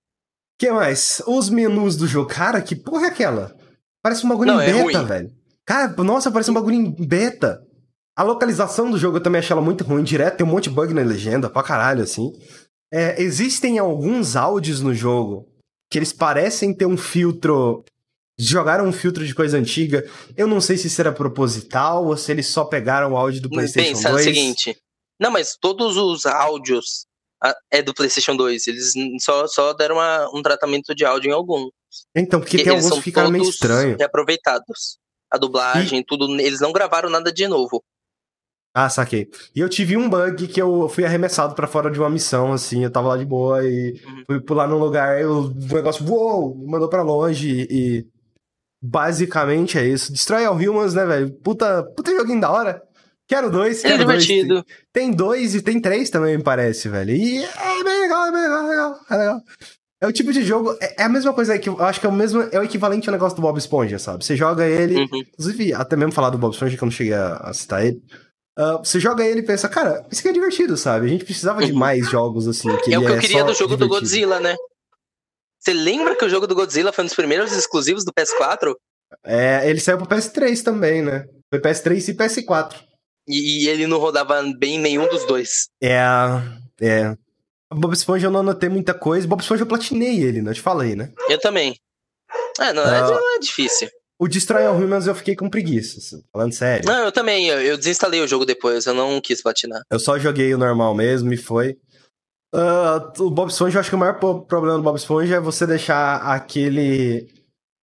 que 0.59 0.71
mais? 0.71 1.23
Os 1.27 1.49
menus 1.51 1.97
do 1.97 2.07
jogo. 2.07 2.29
Cara, 2.29 2.61
que 2.63 2.75
porra 2.77 3.07
é 3.07 3.11
aquela? 3.11 3.57
Parece 4.03 4.25
um 4.25 4.29
bagulho 4.29 4.53
Não, 4.53 4.63
em 4.63 4.69
é 4.69 4.85
beta, 4.85 5.03
velho. 5.05 5.33
Cara, 5.67 5.89
nossa, 6.03 6.31
parece 6.31 6.51
um 6.51 6.55
bagulho 6.55 6.77
em 6.77 6.91
beta. 7.07 7.63
A 8.17 8.23
localização 8.23 8.91
do 8.91 8.99
jogo 8.99 9.17
eu 9.17 9.23
também 9.23 9.39
achei 9.41 9.53
ela 9.53 9.63
muito 9.63 9.83
ruim. 9.83 10.05
Direto 10.05 10.37
tem 10.37 10.47
um 10.47 10.51
monte 10.51 10.65
de 10.65 10.71
bug 10.71 10.93
na 10.95 11.03
legenda, 11.03 11.51
pra 11.51 11.63
caralho, 11.63 12.03
assim. 12.03 12.33
É, 12.93 13.21
existem 13.21 13.79
alguns 13.79 14.37
áudios 14.37 14.81
no 14.81 14.95
jogo 14.95 15.49
que 15.91 15.99
eles 15.99 16.13
parecem 16.13 16.73
ter 16.75 16.87
um 16.87 16.97
filtro. 16.97 17.85
Jogaram 18.39 18.87
um 18.87 18.93
filtro 18.93 19.27
de 19.27 19.35
coisa 19.35 19.57
antiga. 19.59 20.09
Eu 20.37 20.47
não 20.47 20.61
sei 20.61 20.77
se 20.77 20.87
isso 20.89 21.01
era 21.01 21.13
proposital 21.13 22.07
ou 22.07 22.17
se 22.17 22.31
eles 22.31 22.47
só 22.47 22.65
pegaram 22.65 23.13
o 23.13 23.17
áudio 23.17 23.41
do 23.43 23.49
Mas 23.51 23.73
PlayStation 23.73 23.97
pensa 23.97 24.11
2. 24.11 24.21
o 24.21 24.25
seguinte. 24.29 24.77
Não, 25.21 25.31
mas 25.31 25.57
todos 25.61 25.97
os 25.97 26.27
áudios 26.27 27.07
ah, 27.43 27.55
é 27.71 27.81
do 27.83 27.95
PlayStation 27.95 28.37
2. 28.37 28.67
Eles 28.67 28.93
só, 29.21 29.47
só 29.47 29.73
deram 29.73 29.97
uma- 29.97 30.29
um 30.37 30.43
tratamento 30.43 30.95
de 30.95 31.05
áudio 31.05 31.31
em 31.31 31.33
algum. 31.33 31.69
Então, 32.15 32.41
porque 32.41 32.59
tem 32.59 32.73
eles 32.73 32.85
alguns 32.85 32.99
que 32.99 33.05
ficaram 33.05 33.31
meio 33.31 33.45
todos 33.45 33.55
estranho. 33.55 33.97
A 35.35 35.39
dublagem, 35.39 36.05
tudo. 36.07 36.27
Eles 36.41 36.61
não 36.61 36.73
gravaram 36.73 37.11
nada 37.11 37.33
de 37.33 37.49
novo. 37.49 37.83
Ah, 38.77 38.89
saquei. 38.89 39.29
E 39.55 39.61
eu 39.61 39.69
tive 39.69 39.97
um 39.97 40.09
bug 40.09 40.47
que 40.49 40.61
eu 40.61 40.89
fui 40.89 41.05
arremessado 41.05 41.55
pra 41.55 41.67
fora 41.69 41.91
de 41.91 41.99
uma 41.99 42.11
missão, 42.11 42.53
assim, 42.53 42.83
eu 42.85 42.91
tava 42.91 43.09
lá 43.09 43.17
de 43.17 43.25
boa 43.25 43.65
e 43.65 44.01
Uhum. 44.05 44.25
fui 44.27 44.41
pular 44.41 44.67
num 44.67 44.79
lugar, 44.79 45.21
e 45.21 45.25
o 45.25 45.49
negócio, 45.73 46.05
me 46.57 46.67
mandou 46.67 46.89
pra 46.89 47.03
longe 47.03 47.49
e, 47.49 47.67
e 47.71 48.07
basicamente 48.83 49.79
é 49.79 49.87
isso. 49.87 50.13
Destrói 50.13 50.45
All 50.45 50.57
Humans, 50.57 50.93
né, 50.95 51.07
velho? 51.07 51.33
Puta, 51.41 51.83
puta 51.97 52.11
joguinho 52.11 52.41
da 52.41 52.51
hora. 52.51 52.83
Quero 53.27 53.51
dois, 53.51 53.85
É 53.85 53.89
quero 53.89 54.05
dois. 54.05 54.25
divertido. 54.25 54.65
Tem 54.93 55.11
dois 55.13 55.55
e 55.55 55.63
tem 55.63 55.81
três 55.81 56.11
também, 56.11 56.37
me 56.37 56.43
parece, 56.43 56.89
velho. 56.89 57.11
E 57.15 57.45
é 57.45 57.85
bem 57.85 58.01
legal, 58.03 58.27
é 58.27 58.33
bem 58.33 58.41
legal, 58.43 58.65
é 58.65 58.69
legal, 58.71 59.01
é 59.11 59.17
legal. 59.17 59.41
É 60.05 60.07
o 60.07 60.13
tipo 60.13 60.33
de 60.33 60.43
jogo. 60.43 60.77
É, 60.81 61.03
é 61.03 61.05
a 61.05 61.09
mesma 61.09 61.33
coisa 61.33 61.59
que 61.59 61.69
eu 61.69 61.83
acho 61.83 61.99
que 61.99 62.07
é 62.07 62.09
o 62.09 62.13
mesmo. 62.13 62.43
É 62.53 62.61
o 62.61 62.63
equivalente 62.63 63.09
ao 63.09 63.13
negócio 63.13 63.35
do 63.35 63.43
Bob 63.43 63.57
Esponja, 63.57 63.99
sabe? 63.99 64.23
Você 64.23 64.37
joga 64.37 64.67
ele. 64.67 64.97
Uhum. 64.97 65.23
Inclusive, 65.33 65.73
até 65.73 65.97
mesmo 65.97 66.13
falar 66.13 66.29
do 66.29 66.37
Bob 66.37 66.53
Esponja, 66.53 66.77
que 66.77 66.83
eu 66.83 66.87
não 66.87 66.93
cheguei 66.93 67.15
a, 67.15 67.37
a 67.37 67.55
citar 67.55 67.87
ele. 67.87 68.03
Uh, 68.59 68.79
você 68.79 69.01
joga 69.01 69.25
ele 69.25 69.41
e 69.41 69.45
pensa, 69.45 69.69
cara, 69.69 70.07
isso 70.13 70.21
aqui 70.21 70.29
é 70.29 70.33
divertido, 70.33 70.77
sabe? 70.77 71.07
A 71.07 71.09
gente 71.09 71.25
precisava 71.25 71.65
de 71.65 71.73
uhum. 71.73 71.79
mais 71.79 72.09
jogos 72.09 72.47
assim. 72.47 72.69
Que 72.85 72.93
é 72.95 72.99
o 72.99 73.01
que 73.03 73.09
eu 73.09 73.17
é 73.17 73.21
queria 73.21 73.45
do 73.45 73.55
jogo 73.55 73.75
divertido. 73.75 73.79
do 73.79 73.89
Godzilla, 73.89 74.41
né? 74.41 74.55
Você 75.59 75.73
lembra 75.73 76.15
que 76.15 76.25
o 76.25 76.29
jogo 76.29 76.47
do 76.47 76.55
Godzilla 76.55 76.93
foi 76.93 77.05
um 77.05 77.07
dos 77.07 77.17
primeiros 77.17 77.51
exclusivos 77.53 78.05
do 78.05 78.13
PS4? 78.13 78.75
É, 79.25 79.69
ele 79.69 79.81
saiu 79.81 79.97
pro 79.97 80.07
PS3 80.07 80.63
também, 80.63 81.01
né? 81.01 81.25
Foi 81.51 81.59
PS3 81.59 82.09
e 82.09 82.15
PS4. 82.15 82.75
E, 83.27 83.65
e 83.65 83.69
ele 83.69 83.87
não 83.87 83.99
rodava 83.99 84.43
bem 84.59 84.79
nenhum 84.79 85.09
dos 85.09 85.25
dois. 85.25 85.69
É, 85.83 85.99
é. 86.83 87.17
Bob 87.73 87.93
Esponja 87.93 88.27
eu 88.27 88.31
não 88.31 88.41
anotei 88.41 88.69
muita 88.69 88.95
coisa. 88.95 89.27
Bob 89.27 89.41
Esponja 89.41 89.63
eu 89.63 89.67
platinei 89.67 90.21
ele, 90.21 90.43
não 90.43 90.53
te 90.53 90.61
falei, 90.61 90.95
né? 90.95 91.13
Eu 91.29 91.41
também. 91.41 91.77
É, 92.61 92.73
não, 92.73 92.83
é, 92.83 93.37
é 93.37 93.39
difícil. 93.39 93.89
O 94.19 94.29
Destroy 94.29 94.65
All 94.65 94.77
Humans 94.77 95.07
eu 95.07 95.15
fiquei 95.15 95.35
com 95.35 95.51
preguiça, 95.51 95.99
assim, 95.99 96.23
falando 96.33 96.53
sério. 96.53 96.87
Não, 96.87 97.05
eu 97.05 97.13
também. 97.13 97.49
Eu, 97.49 97.61
eu, 97.61 97.77
desinstalei 97.77 98.21
o 98.21 98.29
jogo 98.29 98.45
depois, 98.45 98.87
eu 98.87 98.95
não 98.95 99.21
quis 99.21 99.43
platinar. 99.43 99.83
Eu 99.91 99.99
só 99.99 100.19
joguei 100.19 100.55
o 100.55 100.59
normal 100.59 100.95
mesmo 100.95 101.33
e 101.33 101.37
foi. 101.37 101.77
Uh, 102.55 103.23
o 103.25 103.31
Bob 103.31 103.51
Esponja, 103.51 103.77
eu 103.77 103.81
acho 103.81 103.91
que 103.91 103.97
o 103.97 103.99
maior 103.99 104.15
problema 104.45 104.77
do 104.77 104.83
Bob 104.85 104.97
Esponja 104.97 105.37
é 105.37 105.41
você 105.41 105.67
deixar 105.67 106.17
aquele. 106.19 107.29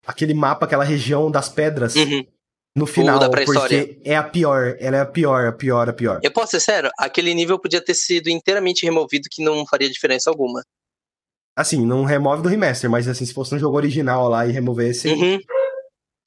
aquele 0.08 0.34
mapa, 0.34 0.66
aquela 0.66 0.86
região 0.86 1.30
das 1.30 1.50
pedras. 1.50 1.96
Uhum 1.96 2.26
no 2.76 2.86
final, 2.86 3.20
porque 3.30 4.00
é 4.04 4.16
a 4.16 4.24
pior, 4.24 4.78
ela 4.80 4.98
é 4.98 5.02
a 5.02 5.06
pior, 5.06 5.46
a 5.46 5.52
pior, 5.52 5.90
a 5.90 5.94
pior. 5.94 6.20
Eu 6.24 6.32
posso 6.32 6.52
ser 6.52 6.62
sério? 6.62 6.90
Aquele 6.98 7.34
nível 7.34 7.60
podia 7.60 7.84
ter 7.84 7.94
sido 7.94 8.30
inteiramente 8.30 8.86
removido 8.86 9.28
que 9.30 9.44
não 9.44 9.66
faria 9.66 9.90
diferença 9.90 10.30
alguma. 10.30 10.64
Assim, 11.56 11.86
não 11.86 12.06
remove 12.06 12.42
do 12.42 12.50
remaster, 12.50 12.90
mas 12.90 13.10
assim, 13.10 13.26
se 13.26 13.34
fosse 13.34 13.54
um 13.54 13.60
jogo 13.60 13.76
original 13.76 14.30
lá 14.30 14.48
e 14.48 14.52
removesse... 14.52 15.10
Uhum. 15.10 15.40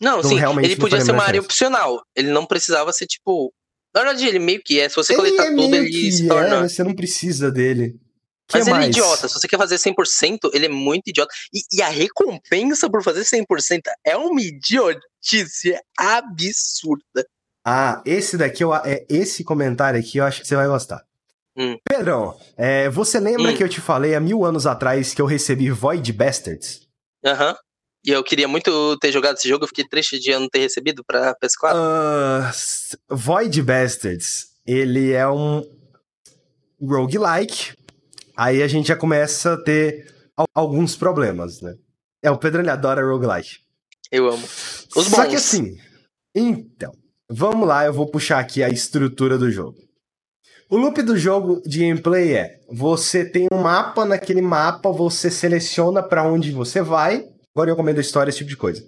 Não, 0.01 0.23
sim, 0.23 0.39
ele 0.63 0.77
podia 0.77 1.01
ser 1.01 1.13
uma 1.13 1.25
área 1.25 1.41
opcional. 1.41 2.03
Ele 2.15 2.31
não 2.31 2.45
precisava 2.45 2.93
ser, 2.93 3.07
tipo... 3.07 3.53
Na 3.95 4.03
verdade, 4.03 4.27
ele 4.27 4.39
meio 4.39 4.61
que 4.63 4.79
é. 4.79 4.89
Se 4.89 4.97
você 4.97 5.15
ele 5.15 5.23
coletar 5.23 5.47
é 5.47 5.55
tudo, 5.55 5.77
ele 5.77 6.13
se 6.13 6.29
torna... 6.29 6.57
É, 6.57 6.69
você 6.69 6.85
não 6.85 6.95
precisa 6.95 7.51
dele. 7.51 7.97
Que 8.47 8.59
Mas 8.59 8.67
ele 8.67 8.77
é 8.77 8.83
é 8.83 8.89
idiota. 8.89 9.29
Se 9.29 9.35
você 9.35 9.49
quer 9.49 9.57
fazer 9.57 9.77
100%, 9.77 10.51
ele 10.53 10.67
é 10.67 10.69
muito 10.69 11.09
idiota. 11.09 11.33
E, 11.55 11.61
e 11.79 11.81
a 11.81 11.89
recompensa 11.89 12.91
por 12.91 13.03
fazer 13.03 13.23
100% 13.23 13.81
é 14.05 14.15
uma 14.17 14.43
idiotice 15.25 15.75
absurda. 15.99 17.27
Ah, 17.64 18.03
esse 18.05 18.37
daqui, 18.37 18.62
eu, 18.62 18.75
é, 18.75 19.07
esse 19.09 19.43
comentário 19.43 19.99
aqui 19.99 20.18
eu 20.18 20.25
acho 20.25 20.43
que 20.43 20.49
você 20.49 20.55
vai 20.55 20.66
gostar. 20.66 21.03
Hum. 21.57 21.79
Pedrão, 21.89 22.39
é, 22.57 22.91
você 22.91 23.18
lembra 23.18 23.53
hum. 23.53 23.57
que 23.57 23.62
eu 23.62 23.68
te 23.68 23.81
falei 23.81 24.14
há 24.14 24.20
mil 24.20 24.45
anos 24.45 24.66
atrás 24.66 25.14
que 25.14 25.22
eu 25.22 25.27
recebi 25.27 25.70
Void 25.70 26.12
Bastards? 26.12 26.87
Aham. 27.25 27.51
Uhum. 27.51 27.57
E 28.07 28.11
eu 28.11 28.22
queria 28.22 28.47
muito 28.47 28.99
ter 28.99 29.11
jogado 29.11 29.37
esse 29.37 29.49
jogo, 29.49 29.64
eu 29.64 29.68
fiquei 29.68 29.89
triste 29.89 30.18
de 30.18 30.31
eu 30.31 30.39
não 30.39 30.47
ter 30.47 30.59
recebido 30.59 31.03
pra 31.03 31.35
PS4. 31.37 31.72
Uh, 31.72 33.16
Void 33.16 33.62
Bastards, 33.62 34.49
ele 34.66 35.12
é 35.12 35.27
um 35.27 35.66
roguelike 36.79 37.72
aí 38.37 38.62
a 38.62 38.68
gente 38.68 38.89
já 38.89 38.97
começa 38.97 39.55
a 39.55 39.57
ter 39.57 40.12
alguns 40.55 40.97
problemas, 40.97 41.61
né? 41.61 41.77
É, 42.22 42.31
o 42.31 42.39
Pedro 42.39 42.61
ele 42.61 42.70
adora 42.70 43.05
roguelike. 43.05 43.59
Eu 44.11 44.29
amo. 44.29 44.47
Os 44.95 45.07
Só 45.07 45.27
que 45.27 45.37
assim, 45.37 45.77
então, 46.35 46.93
vamos 47.31 47.67
lá, 47.67 47.85
eu 47.85 47.93
vou 47.93 48.07
puxar 48.07 48.39
aqui 48.39 48.63
a 48.63 48.69
estrutura 48.69 49.39
do 49.39 49.51
jogo. 49.51 49.77
O 50.71 50.77
loop 50.77 51.03
do 51.03 51.17
jogo 51.17 51.61
de 51.65 51.81
gameplay 51.81 52.35
é: 52.35 52.61
você 52.69 53.25
tem 53.25 53.47
um 53.53 53.63
mapa, 53.63 54.05
naquele 54.05 54.41
mapa 54.41 54.91
você 54.91 55.31
seleciona 55.31 56.03
para 56.03 56.27
onde 56.27 56.51
você 56.51 56.83
vai. 56.83 57.29
Agora 57.55 57.71
eu 57.71 57.77
comendo 57.77 58.01
história, 58.01 58.31
esse 58.31 58.39
tipo 58.39 58.51
de 58.51 58.57
coisa. 58.57 58.83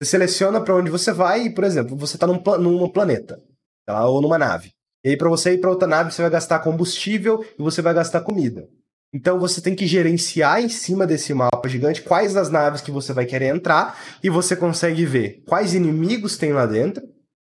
Você 0.00 0.10
seleciona 0.10 0.60
para 0.60 0.74
onde 0.74 0.90
você 0.90 1.12
vai 1.12 1.42
e, 1.42 1.54
por 1.54 1.64
exemplo, 1.64 1.96
você 1.96 2.18
tá 2.18 2.26
num, 2.26 2.42
num 2.58 2.88
planeta, 2.88 3.40
ou 3.88 4.20
numa 4.20 4.38
nave. 4.38 4.70
E 5.04 5.10
aí, 5.10 5.16
para 5.16 5.28
você 5.28 5.54
ir 5.54 5.58
para 5.58 5.70
outra 5.70 5.86
nave, 5.86 6.10
você 6.10 6.22
vai 6.22 6.30
gastar 6.30 6.58
combustível 6.60 7.44
e 7.58 7.62
você 7.62 7.80
vai 7.80 7.94
gastar 7.94 8.22
comida. 8.22 8.68
Então 9.12 9.38
você 9.38 9.60
tem 9.60 9.74
que 9.74 9.86
gerenciar 9.86 10.62
em 10.62 10.68
cima 10.68 11.06
desse 11.06 11.32
mapa 11.32 11.68
gigante 11.68 12.02
quais 12.02 12.36
as 12.36 12.50
naves 12.50 12.82
que 12.82 12.90
você 12.90 13.12
vai 13.12 13.24
querer 13.24 13.46
entrar 13.46 13.98
e 14.22 14.28
você 14.28 14.54
consegue 14.54 15.06
ver 15.06 15.42
quais 15.46 15.74
inimigos 15.74 16.36
tem 16.36 16.52
lá 16.52 16.66
dentro, 16.66 17.02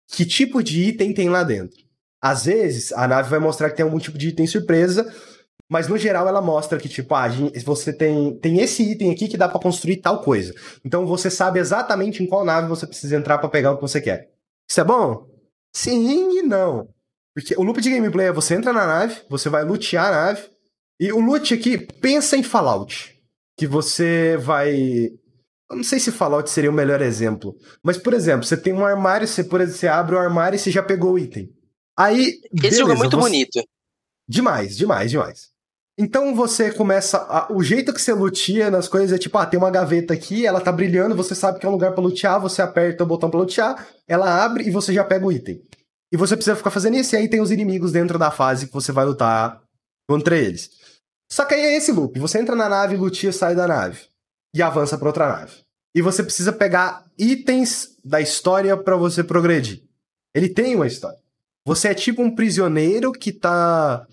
que 0.07 0.25
tipo 0.25 0.63
de 0.63 0.81
item 0.89 1.13
tem 1.13 1.29
lá 1.29 1.43
dentro. 1.43 1.77
Às 2.21 2.45
vezes 2.45 2.91
a 2.93 3.07
nave 3.07 3.29
vai 3.29 3.39
mostrar 3.39 3.69
que 3.69 3.75
tem 3.75 3.83
algum 3.83 3.99
tipo 3.99 4.17
de 4.17 4.29
item 4.29 4.47
surpresa, 4.47 5.11
mas 5.69 5.87
no 5.87 5.97
geral 5.97 6.27
ela 6.27 6.41
mostra 6.41 6.79
que 6.79 6.89
tipo, 6.89 7.13
ah, 7.13 7.29
você 7.63 7.93
tem, 7.93 8.37
tem 8.39 8.59
esse 8.59 8.83
item 8.83 9.11
aqui 9.11 9.27
que 9.27 9.37
dá 9.37 9.47
para 9.47 9.61
construir 9.61 9.97
tal 9.97 10.21
coisa. 10.21 10.53
Então 10.83 11.05
você 11.05 11.29
sabe 11.29 11.59
exatamente 11.59 12.21
em 12.21 12.27
qual 12.27 12.43
nave 12.43 12.67
você 12.67 12.87
precisa 12.87 13.15
entrar 13.15 13.37
para 13.37 13.49
pegar 13.49 13.71
o 13.71 13.75
que 13.75 13.81
você 13.81 14.01
quer. 14.01 14.31
Isso 14.69 14.81
é 14.81 14.83
bom? 14.83 15.27
Sim 15.73 16.39
e 16.39 16.41
não. 16.41 16.89
Porque 17.33 17.55
o 17.55 17.63
loop 17.63 17.79
de 17.79 17.89
gameplay 17.89 18.27
é 18.27 18.33
você 18.33 18.55
entra 18.55 18.73
na 18.73 18.85
nave, 18.85 19.21
você 19.29 19.47
vai 19.47 19.63
lutear 19.63 20.07
a 20.07 20.11
nave, 20.11 20.49
e 21.01 21.11
o 21.11 21.19
loot 21.19 21.51
aqui, 21.51 21.79
pensa 21.79 22.37
em 22.37 22.43
Fallout. 22.43 23.19
Que 23.57 23.65
você 23.65 24.37
vai. 24.37 25.09
Eu 25.67 25.77
não 25.77 25.83
sei 25.83 25.99
se 25.99 26.11
Fallout 26.11 26.47
seria 26.47 26.69
o 26.69 26.73
melhor 26.73 27.01
exemplo. 27.01 27.57
Mas, 27.81 27.97
por 27.97 28.13
exemplo, 28.13 28.45
você 28.45 28.55
tem 28.55 28.71
um 28.71 28.85
armário, 28.85 29.27
você, 29.27 29.43
por 29.43 29.59
exemplo, 29.59 29.79
você 29.79 29.87
abre 29.87 30.13
o 30.15 30.19
armário 30.19 30.55
e 30.55 30.59
você 30.59 30.69
já 30.69 30.83
pegou 30.83 31.13
o 31.13 31.19
item. 31.19 31.49
Aí. 31.97 32.27
Esse 32.27 32.49
beleza, 32.53 32.77
jogo 32.77 32.91
é 32.91 32.95
muito 32.95 33.17
você... 33.17 33.23
bonito. 33.23 33.63
Demais, 34.29 34.77
demais, 34.77 35.09
demais. 35.09 35.49
Então 35.97 36.35
você 36.35 36.71
começa. 36.71 37.17
A... 37.17 37.51
O 37.51 37.63
jeito 37.63 37.91
que 37.91 38.01
você 38.01 38.13
lutia 38.13 38.69
nas 38.69 38.87
coisas 38.87 39.11
é 39.11 39.17
tipo, 39.17 39.35
ah, 39.39 39.45
tem 39.47 39.57
uma 39.57 39.71
gaveta 39.71 40.13
aqui, 40.13 40.45
ela 40.45 40.61
tá 40.61 40.71
brilhando, 40.71 41.15
você 41.15 41.33
sabe 41.33 41.59
que 41.59 41.65
é 41.65 41.69
um 41.69 41.73
lugar 41.73 41.93
para 41.93 42.03
lutear, 42.03 42.39
você 42.39 42.61
aperta 42.61 43.03
o 43.03 43.07
botão 43.07 43.29
para 43.29 43.39
lutear, 43.39 43.87
ela 44.07 44.43
abre 44.43 44.67
e 44.67 44.71
você 44.71 44.93
já 44.93 45.03
pega 45.03 45.25
o 45.25 45.31
item. 45.31 45.63
E 46.11 46.17
você 46.17 46.35
precisa 46.35 46.55
ficar 46.55 46.69
fazendo 46.69 46.97
isso, 46.97 47.15
e 47.15 47.17
aí 47.17 47.27
tem 47.27 47.41
os 47.41 47.49
inimigos 47.49 47.91
dentro 47.91 48.19
da 48.19 48.29
fase 48.29 48.67
que 48.67 48.73
você 48.73 48.91
vai 48.91 49.05
lutar 49.05 49.61
contra 50.07 50.37
eles. 50.37 50.80
Só 51.31 51.45
que 51.45 51.53
aí 51.53 51.61
é 51.61 51.77
esse 51.77 51.93
loop. 51.93 52.19
Você 52.19 52.39
entra 52.39 52.57
na 52.57 52.67
nave, 52.67 52.97
lutia, 52.97 53.31
sai 53.31 53.55
da 53.55 53.65
nave. 53.65 54.01
E 54.53 54.61
avança 54.61 54.97
para 54.97 55.07
outra 55.07 55.29
nave. 55.29 55.53
E 55.95 56.01
você 56.01 56.21
precisa 56.21 56.51
pegar 56.51 57.09
itens 57.17 57.95
da 58.03 58.19
história 58.19 58.75
para 58.75 58.97
você 58.97 59.23
progredir. 59.23 59.81
Ele 60.35 60.49
tem 60.49 60.75
uma 60.75 60.87
história. 60.87 61.17
Você 61.65 61.87
é 61.87 61.93
tipo 61.93 62.21
um 62.21 62.35
prisioneiro 62.35 63.13
que 63.13 63.31
tá 63.31 64.05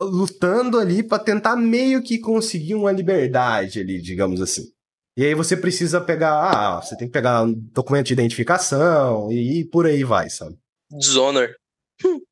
lutando 0.00 0.78
ali 0.78 1.02
para 1.02 1.22
tentar 1.22 1.56
meio 1.56 2.02
que 2.02 2.18
conseguir 2.18 2.74
uma 2.74 2.92
liberdade 2.92 3.80
ali, 3.80 4.00
digamos 4.00 4.40
assim. 4.40 4.72
E 5.14 5.24
aí 5.24 5.34
você 5.34 5.56
precisa 5.56 6.00
pegar, 6.00 6.32
ah, 6.32 6.80
você 6.80 6.96
tem 6.96 7.06
que 7.06 7.12
pegar 7.12 7.42
um 7.42 7.52
documento 7.52 8.06
de 8.06 8.12
identificação 8.14 9.30
e 9.30 9.64
por 9.66 9.86
aí 9.86 10.04
vai, 10.04 10.30
sabe? 10.30 10.56
Dishonor. 10.90 11.54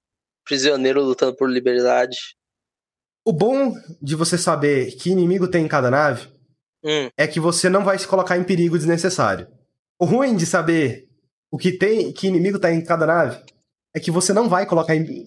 Prisioneiro 0.47 1.03
lutando 1.03 1.37
por 1.37 1.51
liberdade. 1.51 2.16
O 3.25 3.33
bom 3.33 3.75
de 4.03 4.14
você 4.14 4.37
saber 4.37 4.93
que 4.97 5.11
inimigo 5.11 5.49
tem 5.49 5.64
em 5.64 5.68
cada 5.68 5.91
nave 5.91 6.29
hum. 6.85 7.09
é 7.16 7.27
que 7.27 7.41
você 7.41 7.70
não 7.70 7.83
vai 7.83 7.99
se 7.99 8.07
colocar 8.07 8.37
em 8.37 8.45
perigo 8.45 8.77
desnecessário. 8.77 9.47
O 9.99 10.05
ruim 10.05 10.37
de 10.37 10.45
saber 10.45 11.09
o 11.51 11.57
que 11.57 11.72
tem, 11.72 12.12
que 12.12 12.27
inimigo 12.27 12.59
tá 12.59 12.70
em 12.70 12.83
cada 12.83 13.07
nave, 13.07 13.39
é 13.95 14.01
que 14.01 14.11
você 14.11 14.33
não 14.33 14.49
vai 14.49 14.66
colocar 14.66 14.95
em, 14.95 15.25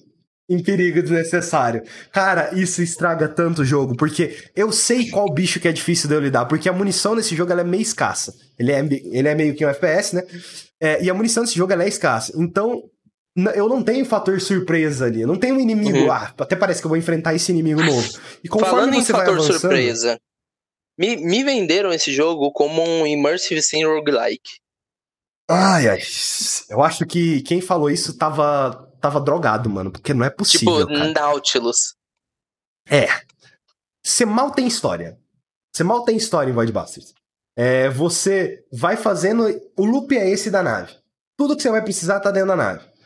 em 0.49 0.61
perigo 0.61 1.01
desnecessário. 1.01 1.81
Cara, 2.11 2.53
isso 2.53 2.81
estraga 2.81 3.27
tanto 3.27 3.61
o 3.61 3.65
jogo, 3.65 3.95
porque 3.95 4.37
eu 4.55 4.71
sei 4.71 5.09
qual 5.09 5.33
bicho 5.33 5.59
que 5.59 5.67
é 5.67 5.71
difícil 5.71 6.07
de 6.07 6.15
eu 6.15 6.19
lidar, 6.19 6.45
porque 6.45 6.69
a 6.69 6.73
munição 6.73 7.15
nesse 7.15 7.35
jogo 7.35 7.53
é 7.53 7.63
meio 7.63 7.81
escassa. 7.81 8.35
Ele 8.59 8.71
é, 8.71 8.79
ele 8.79 9.27
é 9.27 9.33
meio 9.33 9.55
que 9.55 9.65
um 9.65 9.69
FPS, 9.69 10.15
né? 10.15 10.23
É, 10.79 11.03
e 11.03 11.09
a 11.09 11.13
munição 11.13 11.43
desse 11.43 11.55
jogo 11.55 11.73
é 11.73 11.87
escassa. 11.87 12.33
Então, 12.35 12.83
eu 13.55 13.69
não 13.69 13.83
tenho 13.83 14.03
fator 14.05 14.41
surpresa 14.41 15.05
ali. 15.05 15.21
Eu 15.21 15.27
não 15.27 15.37
tenho 15.37 15.55
um 15.55 15.59
inimigo. 15.59 15.97
Uhum. 15.99 16.11
Ah, 16.11 16.33
até 16.37 16.55
parece 16.55 16.81
que 16.81 16.87
eu 16.87 16.89
vou 16.89 16.97
enfrentar 16.97 17.35
esse 17.35 17.51
inimigo 17.51 17.83
novo. 17.83 18.07
E 18.43 18.49
Falando 18.49 18.95
em 18.95 19.05
fator 19.05 19.35
avançando, 19.35 19.59
surpresa, 19.59 20.19
me, 20.97 21.17
me 21.17 21.43
venderam 21.43 21.93
esse 21.93 22.11
jogo 22.11 22.51
como 22.51 22.81
um 22.81 23.05
Immersive 23.05 23.61
Sim 23.61 23.85
Roguelike. 23.85 24.59
Ai, 25.49 25.87
ai. 25.87 25.99
Eu 26.69 26.83
acho 26.83 27.05
que 27.05 27.41
quem 27.41 27.61
falou 27.61 27.89
isso 27.89 28.17
tava, 28.17 28.91
tava 28.99 29.21
drogado, 29.21 29.69
mano. 29.69 29.91
Porque 29.91 30.13
não 30.13 30.25
é 30.25 30.29
possível. 30.29 30.87
Tipo, 30.87 30.87
cara. 30.87 31.11
Nautilus. 31.11 31.95
É. 32.89 33.07
Você 34.03 34.25
mal 34.25 34.51
tem 34.51 34.67
história. 34.67 35.17
Você 35.71 35.83
mal 35.83 36.03
tem 36.03 36.17
história 36.17 36.49
em 36.49 36.53
Void 36.53 36.71
Bastards. 36.71 37.13
É, 37.55 37.87
você 37.89 38.65
vai 38.71 38.97
fazendo. 38.97 39.45
O 39.77 39.85
loop 39.85 40.17
é 40.17 40.27
esse 40.29 40.49
da 40.49 40.63
nave. 40.63 40.95
Tudo 41.37 41.55
que 41.55 41.61
você 41.61 41.69
vai 41.69 41.83
precisar 41.83 42.19
tá 42.19 42.31
dentro 42.31 42.49
da 42.49 42.55
nave. 42.55 42.96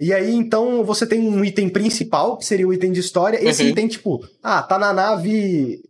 E 0.00 0.14
aí, 0.14 0.34
então, 0.34 0.82
você 0.82 1.06
tem 1.06 1.20
um 1.20 1.44
item 1.44 1.68
principal, 1.68 2.38
que 2.38 2.46
seria 2.46 2.66
o 2.66 2.72
item 2.72 2.90
de 2.90 3.00
história. 3.00 3.38
Esse 3.46 3.62
uhum. 3.62 3.68
item, 3.68 3.86
tipo, 3.86 4.26
ah, 4.42 4.62
tá 4.62 4.78
na 4.78 4.94
nave 4.94 5.82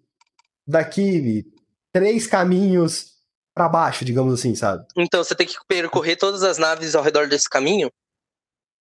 daqui 0.67 1.45
três 1.93 2.27
caminhos 2.27 3.13
para 3.55 3.69
baixo, 3.69 4.05
digamos 4.05 4.35
assim, 4.35 4.53
sabe? 4.57 4.85
Então, 4.97 5.23
você 5.23 5.35
tem 5.35 5.47
que 5.47 5.55
percorrer 5.69 6.17
todas 6.17 6.43
as 6.43 6.59
naves 6.59 6.97
ao 6.97 7.05
redor 7.05 7.29
desse 7.29 7.49
caminho? 7.49 7.89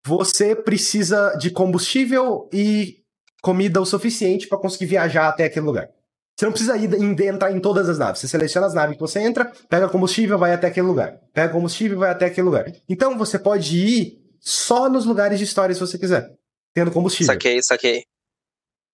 Você 0.07 0.55
precisa 0.55 1.35
de 1.35 1.51
combustível 1.51 2.49
e 2.51 3.03
comida 3.43 3.79
o 3.79 3.85
suficiente 3.85 4.47
para 4.47 4.57
conseguir 4.57 4.87
viajar 4.87 5.27
até 5.27 5.45
aquele 5.45 5.65
lugar. 5.65 5.89
Você 6.35 6.45
não 6.45 6.53
precisa 6.53 6.75
ir, 6.77 6.91
entrar 7.21 7.51
em 7.51 7.59
todas 7.59 7.87
as 7.87 7.99
naves. 7.99 8.21
Você 8.21 8.27
seleciona 8.27 8.65
as 8.65 8.73
naves 8.73 8.95
que 8.95 9.01
você 9.01 9.19
entra, 9.19 9.51
pega 9.69 9.89
combustível, 9.89 10.39
vai 10.39 10.53
até 10.53 10.67
aquele 10.67 10.87
lugar. 10.87 11.19
Pega 11.33 11.53
combustível, 11.53 11.99
vai 11.99 12.09
até 12.09 12.25
aquele 12.25 12.45
lugar. 12.45 12.65
Então 12.87 13.17
você 13.17 13.37
pode 13.37 13.77
ir 13.77 14.28
só 14.39 14.89
nos 14.89 15.05
lugares 15.05 15.37
de 15.37 15.45
história 15.45 15.73
se 15.73 15.81
você 15.81 15.97
quiser, 15.97 16.29
tendo 16.73 16.91
combustível. 16.91 17.33
Saquei, 17.33 17.61
saquei. 17.61 18.03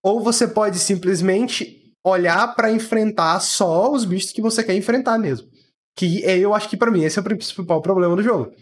Ou 0.02 0.20
você 0.22 0.46
pode 0.46 0.78
simplesmente 0.78 1.92
olhar 2.04 2.54
para 2.54 2.70
enfrentar 2.70 3.40
só 3.40 3.90
os 3.92 4.04
bichos 4.04 4.30
que 4.32 4.40
você 4.40 4.62
quer 4.62 4.74
enfrentar 4.74 5.18
mesmo. 5.18 5.48
Que 5.96 6.24
é, 6.24 6.38
eu 6.38 6.54
acho 6.54 6.68
que 6.68 6.76
para 6.76 6.90
mim 6.90 7.02
esse 7.04 7.18
é 7.18 7.22
o 7.22 7.24
principal 7.24 7.80
problema 7.82 8.14
do 8.14 8.22
jogo. 8.22 8.52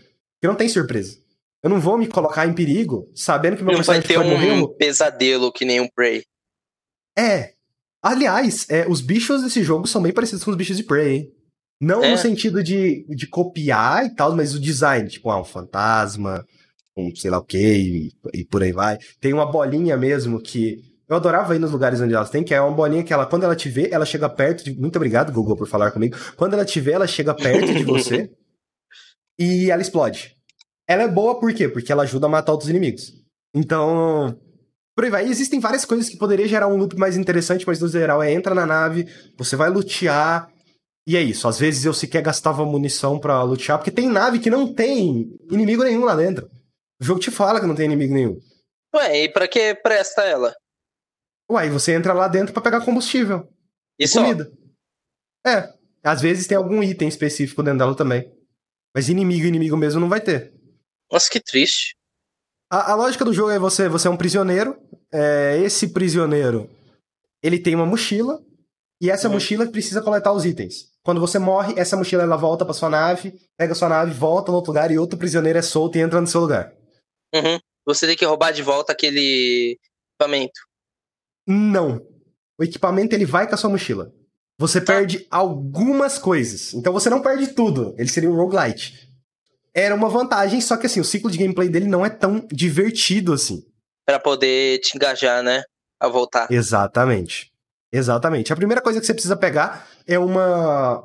Que 0.41 0.47
não 0.49 0.55
tem 0.55 0.69
surpresa. 0.69 1.19
Eu 1.63 1.71
não 1.71 1.81
vou 1.81 1.99
me 1.99 2.07
colocar 2.07 2.47
em 2.47 2.55
perigo 2.55 3.11
sabendo 3.15 3.57
que 3.57 3.63
meu 3.63 3.73
não 3.73 3.79
personagem 3.79 4.03
vai 4.03 4.09
ter 4.09 4.23
pode 4.23 4.51
um 4.51 4.57
morrer. 4.59 4.77
pesadelo 4.77 5.53
que 5.53 5.65
nem 5.65 5.81
um 5.81 5.89
Prey. 5.89 6.25
É. 7.19 7.55
Aliás, 8.03 8.67
é, 8.69 8.87
os 8.87 9.01
bichos 9.01 9.43
desse 9.43 9.63
jogo 9.63 9.87
são 9.87 10.03
bem 10.03 10.13
parecidos 10.13 10.45
com 10.45 10.51
os 10.51 10.57
bichos 10.57 10.77
de 10.77 10.85
Prey, 10.85 11.17
hein? 11.17 11.33
Não 11.81 12.05
É. 12.05 12.11
no 12.11 12.19
sentido 12.19 12.63
de, 12.63 13.05
de 13.09 13.27
copiar 13.27 14.07
e 14.07 14.15
tal, 14.15 14.35
mas 14.37 14.55
o 14.55 14.61
design, 14.61 15.09
tipo, 15.09 15.31
ah, 15.31 15.41
um 15.41 15.45
fantasma, 15.45 16.47
um 16.97 17.15
sei 17.15 17.31
lá 17.31 17.39
o 17.39 17.45
que, 17.45 18.13
e, 18.33 18.45
por 18.45 18.63
aí 18.63 18.73
vai. 18.73 18.99
Tem 19.21 19.33
uma 19.33 19.51
bolinha 19.51 19.97
mesmo 19.97 20.41
que. 20.41 20.93
Eu 21.09 21.17
adorava 21.17 21.55
ir 21.55 21.59
nos 21.59 21.71
lugares 21.71 22.01
onde 22.01 22.15
elas 22.15 22.31
têm, 22.31 22.43
que 22.43 22.55
é 22.55 22.61
uma 22.61 22.75
bolinha 22.75 23.05
que 23.05 23.13
ela, 23.13 23.27
quando 23.27 23.45
ela 23.45 23.55
te 23.55 23.69
vê, 23.69 23.91
ela 23.91 24.07
chega 24.07 24.29
perto 24.29 24.65
de. 24.65 24.79
Muito 24.79 24.97
obrigado, 24.97 25.33
Google, 25.33 25.57
por 25.57 25.69
falar 25.69 25.91
comigo. 25.91 26.17
Quando 26.37 26.55
ela 26.55 26.65
te 26.65 26.81
vê, 26.81 26.93
ela 26.93 27.07
chega 27.07 27.35
perto 27.35 27.75
de 27.75 27.85
você 27.85 28.31
e 29.39 29.71
ela 29.71 29.83
explode. 29.83 30.35
Ela 30.89 31.03
é 31.03 31.09
boa 31.09 31.39
por 31.39 31.53
quê? 31.53 31.69
Porque 31.69 31.93
ela 31.93 32.05
ajuda 32.05 32.27
a 32.27 32.31
matar 32.31 32.53
outros 32.53 32.71
inimigos. 32.71 33.13
Então, 33.55 34.39
por 34.95 35.05
aí 35.05 35.11
vai. 35.11 35.27
E 35.27 35.31
existem 35.31 35.61
várias 35.61 35.85
coisas 35.85 36.09
que 36.09 36.17
poderia 36.17 36.49
gerar 36.49 36.69
um 36.69 36.77
loop 36.77 36.97
mais 36.97 37.17
interessante, 37.17 37.67
mas 37.67 37.81
no 37.81 37.89
geral 37.89 38.23
é 38.23 38.33
entra 38.33 38.55
na 38.55 38.67
nave, 38.67 39.07
você 39.37 39.57
vai 39.57 39.71
lutear, 39.71 40.49
e 41.07 41.17
é 41.17 41.23
isso. 41.23 41.47
Às 41.47 41.59
vezes 41.59 41.85
eu 41.85 41.93
sequer 41.93 42.23
gastava 42.23 42.65
munição 42.65 43.19
pra 43.19 43.43
lutear, 43.43 43.79
porque 43.79 43.91
tem 43.91 44.09
nave 44.09 44.39
que 44.39 44.51
não 44.51 44.73
tem 44.73 45.31
inimigo 45.51 45.85
nenhum 45.85 46.05
lá 46.05 46.17
dentro. 46.17 46.49
O 47.01 47.05
jogo 47.05 47.21
te 47.21 47.31
fala 47.31 47.61
que 47.61 47.67
não 47.67 47.75
tem 47.75 47.87
inimigo 47.87 48.15
nenhum. 48.15 48.41
Ué, 48.95 49.25
e 49.25 49.29
pra 49.29 49.49
que 49.49 49.75
presta 49.77 50.23
ela? 50.23 50.55
Uai, 51.51 51.69
você 51.69 51.93
entra 51.93 52.13
lá 52.13 52.29
dentro 52.29 52.53
pra 52.53 52.63
pegar 52.63 52.85
combustível 52.85 53.49
e 53.99 54.05
E 54.05 54.09
comida. 54.09 54.51
É. 55.47 55.73
Às 56.03 56.21
vezes 56.21 56.47
tem 56.47 56.57
algum 56.57 56.83
item 56.83 57.09
específico 57.09 57.63
dentro 57.63 57.79
dela 57.81 57.97
também. 57.97 58.33
Mas 58.95 59.09
inimigo, 59.09 59.47
inimigo 59.47 59.77
mesmo 59.77 60.01
não 60.01 60.09
vai 60.09 60.21
ter. 60.21 60.55
Nossa, 61.11 61.29
que 61.31 61.41
triste. 61.41 61.97
A, 62.71 62.93
a 62.93 62.95
lógica 62.95 63.25
do 63.25 63.33
jogo 63.33 63.51
é 63.51 63.59
você, 63.59 63.89
você 63.89 64.09
é 64.09 64.11
um 64.11 64.17
prisioneiro. 64.17 64.77
é, 65.13 65.59
esse 65.63 65.89
prisioneiro, 65.89 66.69
ele 67.43 67.59
tem 67.59 67.75
uma 67.75 67.87
mochila 67.87 68.43
e 69.01 69.11
essa 69.11 69.29
Uhum. 69.29 69.35
mochila 69.35 69.67
precisa 69.67 70.01
coletar 70.03 70.33
os 70.33 70.45
itens. 70.45 70.93
Quando 71.05 71.21
você 71.21 71.39
morre, 71.39 71.75
essa 71.79 71.97
mochila 71.97 72.23
ela 72.23 72.37
volta 72.37 72.65
pra 72.65 72.73
sua 72.75 72.89
nave, 72.89 73.39
pega 73.57 73.75
sua 73.75 73.89
nave, 73.89 74.13
volta 74.13 74.51
no 74.51 74.57
outro 74.57 74.71
lugar 74.73 74.91
e 74.91 74.99
outro 74.99 75.19
prisioneiro 75.19 75.59
é 75.59 75.63
solto 75.63 75.97
e 75.97 76.01
entra 76.01 76.21
no 76.21 76.27
seu 76.27 76.41
lugar. 76.41 76.73
Uhum. 77.35 77.59
Você 77.87 78.07
tem 78.07 78.17
que 78.17 78.25
roubar 78.25 78.53
de 78.53 78.63
volta 78.63 78.93
aquele 78.93 79.79
equipamento. 80.13 80.61
Não. 81.47 82.01
O 82.59 82.65
equipamento 82.65 83.15
ele 83.15 83.25
vai 83.27 83.47
com 83.49 83.55
a 83.55 83.59
sua 83.59 83.71
mochila. 83.71 84.13
Você 84.59 84.81
Tá. 84.81 84.95
perde 84.95 85.27
algumas 85.31 86.19
coisas. 86.19 86.73
Então 86.75 86.93
você 86.93 87.11
não 87.11 87.21
perde 87.21 87.49
tudo. 87.49 87.95
Ele 87.99 88.09
seria 88.09 88.31
um 88.31 88.37
roguelite. 88.37 89.09
Era 89.75 89.95
uma 89.95 90.09
vantagem, 90.09 90.61
só 90.61 90.77
que 90.77 90.87
assim, 90.87 91.01
o 91.01 91.05
ciclo 91.05 91.31
de 91.31 91.37
gameplay 91.39 91.69
dele 91.69 91.87
não 91.89 92.07
é 92.07 92.11
tão 92.11 92.47
divertido 92.53 93.33
assim. 93.33 93.65
Pra 94.07 94.21
poder 94.21 94.79
te 94.79 94.97
engajar, 94.97 95.43
né? 95.43 95.65
A 95.99 96.07
voltar. 96.09 96.47
Exatamente. 96.51 97.53
Exatamente. 97.93 98.53
A 98.53 98.57
primeira 98.57 98.81
coisa 98.81 99.01
que 99.01 99.07
você 99.07 99.13
precisa 99.15 99.37
pegar 99.37 99.89
é 100.07 100.19
uma 100.19 101.05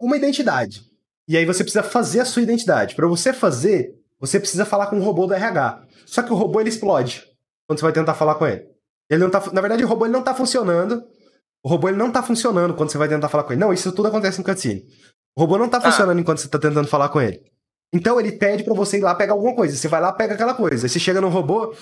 uma 0.00 0.16
identidade. 0.16 0.82
E 1.28 1.36
aí 1.36 1.44
você 1.44 1.62
precisa 1.64 1.82
fazer 1.82 2.20
a 2.20 2.24
sua 2.24 2.42
identidade. 2.42 2.94
Para 2.94 3.06
você 3.06 3.32
fazer, 3.32 3.94
você 4.20 4.38
precisa 4.40 4.64
falar 4.64 4.86
com 4.86 4.98
o 4.98 5.02
robô 5.02 5.26
do 5.26 5.34
RH. 5.34 5.82
Só 6.06 6.22
que 6.22 6.32
o 6.32 6.36
robô 6.36 6.60
ele 6.60 6.68
explode 6.68 7.24
quando 7.66 7.78
você 7.78 7.84
vai 7.84 7.92
tentar 7.92 8.14
falar 8.14 8.36
com 8.36 8.46
ele. 8.46 8.66
Ele 9.10 9.22
não 9.22 9.30
tá, 9.30 9.42
na 9.52 9.60
verdade 9.60 9.84
o 9.84 9.88
robô 9.88 10.06
ele 10.06 10.12
não 10.12 10.22
tá 10.22 10.34
funcionando. 10.34 11.02
O 11.64 11.68
robô 11.68 11.88
ele 11.88 11.98
não 11.98 12.10
tá 12.10 12.22
funcionando 12.22 12.74
quando 12.74 12.90
você 12.90 12.98
vai 12.98 13.08
tentar 13.08 13.28
falar 13.28 13.44
com 13.44 13.52
ele. 13.52 13.60
Não, 13.60 13.72
isso 13.72 13.92
tudo 13.92 14.08
acontece 14.08 14.38
no 14.38 14.44
cutscene. 14.44 14.84
O 15.36 15.40
robô 15.40 15.58
não 15.58 15.68
tá 15.68 15.80
funcionando 15.80 16.20
enquanto 16.20 16.38
você 16.38 16.48
tá 16.48 16.58
tentando 16.58 16.88
falar 16.88 17.08
com 17.08 17.20
ele. 17.20 17.42
Então 17.92 18.18
ele 18.18 18.32
pede 18.32 18.64
pra 18.64 18.74
você 18.74 18.98
ir 18.98 19.02
lá 19.02 19.14
pegar 19.14 19.32
alguma 19.34 19.54
coisa. 19.54 19.76
Você 19.76 19.88
vai 19.88 20.00
lá, 20.00 20.12
pega 20.12 20.34
aquela 20.34 20.54
coisa. 20.54 20.86
Aí 20.86 20.88
você 20.88 20.98
chega 20.98 21.20
no 21.20 21.28
robô 21.28 21.74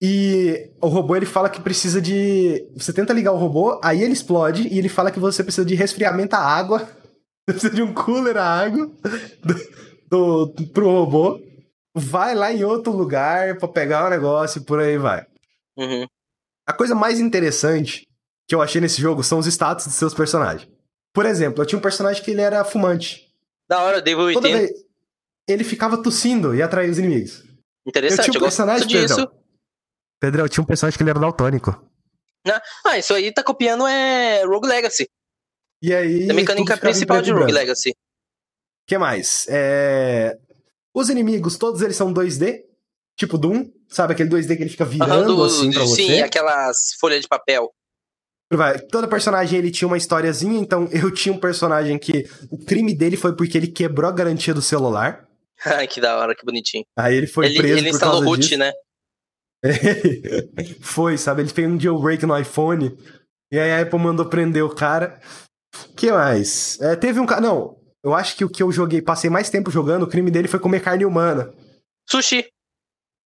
e 0.00 0.70
o 0.80 0.86
robô 0.86 1.16
ele 1.16 1.26
fala 1.26 1.50
que 1.50 1.60
precisa 1.60 2.00
de. 2.00 2.64
Você 2.76 2.92
tenta 2.92 3.12
ligar 3.12 3.32
o 3.32 3.36
robô, 3.36 3.80
aí 3.82 4.02
ele 4.02 4.12
explode 4.12 4.68
e 4.68 4.78
ele 4.78 4.88
fala 4.88 5.10
que 5.10 5.18
você 5.18 5.42
precisa 5.42 5.66
de 5.66 5.74
resfriamento 5.74 6.34
à 6.36 6.40
água. 6.40 6.88
Você 7.48 7.52
precisa 7.54 7.74
de 7.74 7.82
um 7.82 7.94
cooler 7.94 8.36
à 8.36 8.44
água 8.44 8.90
do, 10.10 10.46
do, 10.46 10.66
pro 10.66 10.90
robô. 10.90 11.40
Vai 11.98 12.34
lá 12.34 12.52
em 12.52 12.64
outro 12.64 12.92
lugar 12.92 13.58
pra 13.58 13.68
pegar 13.68 14.06
o 14.06 14.10
negócio 14.10 14.60
e 14.60 14.64
por 14.64 14.80
aí 14.80 14.98
vai. 14.98 15.26
Uhum. 15.76 16.06
A 16.66 16.72
coisa 16.72 16.94
mais 16.94 17.18
interessante 17.18 18.06
que 18.46 18.54
eu 18.54 18.62
achei 18.62 18.80
nesse 18.80 19.00
jogo 19.00 19.22
são 19.22 19.38
os 19.38 19.46
status 19.46 19.86
dos 19.86 19.94
seus 19.94 20.14
personagens. 20.14 20.68
Por 21.12 21.26
exemplo, 21.26 21.62
eu 21.62 21.66
tinha 21.66 21.78
um 21.78 21.82
personagem 21.82 22.22
que 22.22 22.30
ele 22.30 22.40
era 22.40 22.64
fumante. 22.64 23.28
Da 23.68 23.82
hora, 23.82 24.00
Devil 24.00 24.32
Toda 24.32 24.48
80. 24.48 24.58
vez 24.58 24.88
ele 25.48 25.64
ficava 25.64 26.00
tossindo 26.00 26.54
e 26.54 26.62
atraía 26.62 26.90
os 26.90 26.98
inimigos. 26.98 27.42
Interessante, 27.86 28.18
eu 28.18 28.24
tinha 28.24 28.36
eu, 28.36 28.42
um 28.42 28.44
gosto 28.44 28.56
personagem, 28.58 28.86
disso. 28.86 29.16
Pedrão. 29.16 29.38
Pedro, 30.20 30.42
eu 30.42 30.48
tinha 30.48 30.62
um 30.62 30.66
personagem 30.66 30.96
que 30.96 31.02
ele 31.02 31.10
era 31.10 31.18
daltônico. 31.18 31.88
Ah, 32.84 32.98
isso 32.98 33.14
aí 33.14 33.32
tá 33.32 33.42
copiando 33.42 33.86
é 33.86 34.44
Rogue 34.44 34.68
Legacy. 34.68 35.08
E 35.82 35.94
aí. 35.94 36.16
a 36.16 36.20
tudo 36.20 36.34
mecânica 36.34 36.76
principal 36.76 37.22
de 37.22 37.32
Rogue. 37.32 37.52
Legacy. 37.52 37.90
O 37.90 37.94
que 38.86 38.98
mais? 38.98 39.46
É... 39.48 40.38
Os 40.98 41.08
inimigos, 41.08 41.56
todos 41.56 41.80
eles 41.82 41.96
são 41.96 42.12
2D. 42.12 42.62
Tipo 43.16 43.36
Doom. 43.38 43.70
Sabe 43.88 44.12
aquele 44.12 44.28
2D 44.30 44.56
que 44.56 44.62
ele 44.62 44.70
fica 44.70 44.84
virando 44.84 45.36
do- 45.36 45.44
assim 45.44 45.72
pra 45.72 45.86
sim, 45.86 46.06
você? 46.08 46.22
aquelas 46.22 46.76
folhas 47.00 47.20
de 47.20 47.28
papel. 47.28 47.70
Vai. 48.52 48.78
Todo 48.78 49.06
personagem 49.08 49.58
ele 49.58 49.70
tinha 49.70 49.86
uma 49.88 49.96
historiazinha, 49.96 50.58
então 50.58 50.88
eu 50.90 51.12
tinha 51.12 51.34
um 51.34 51.38
personagem 51.38 51.98
que 51.98 52.28
o 52.50 52.56
crime 52.64 52.94
dele 52.94 53.16
foi 53.16 53.34
porque 53.36 53.58
ele 53.58 53.66
quebrou 53.68 54.08
a 54.08 54.12
garantia 54.14 54.54
do 54.54 54.62
celular. 54.62 55.26
Ai, 55.66 55.86
que 55.88 56.00
da 56.00 56.16
hora, 56.18 56.34
que 56.34 56.44
bonitinho. 56.44 56.84
Aí 56.96 57.14
ele 57.16 57.26
foi 57.26 57.46
ele 57.46 57.56
preso 57.58 57.78
ele 57.78 57.90
instalou 57.90 58.14
causa 58.16 58.26
root, 58.26 58.40
disso. 58.42 58.58
né? 58.58 58.72
foi, 60.80 61.18
sabe? 61.18 61.42
Ele 61.42 61.48
fez 61.50 61.68
um 61.68 61.78
jailbreak 61.78 62.24
no 62.26 62.38
iPhone. 62.38 62.96
E 63.50 63.58
aí 63.58 63.72
a 63.72 63.82
Apple 63.82 63.98
mandou 63.98 64.26
prender 64.26 64.64
o 64.64 64.74
cara. 64.74 65.20
que 65.96 66.10
mais? 66.12 66.78
É, 66.80 66.96
teve 66.96 67.20
um 67.20 67.26
cara. 67.26 67.40
Não, 67.40 67.77
eu 68.04 68.14
acho 68.14 68.36
que 68.36 68.44
o 68.44 68.48
que 68.48 68.62
eu 68.62 68.70
joguei, 68.72 69.02
passei 69.02 69.28
mais 69.30 69.50
tempo 69.50 69.70
jogando, 69.70 70.02
o 70.04 70.08
crime 70.08 70.30
dele 70.30 70.48
foi 70.48 70.60
comer 70.60 70.80
carne 70.82 71.04
humana. 71.04 71.52
Sushi. 72.08 72.46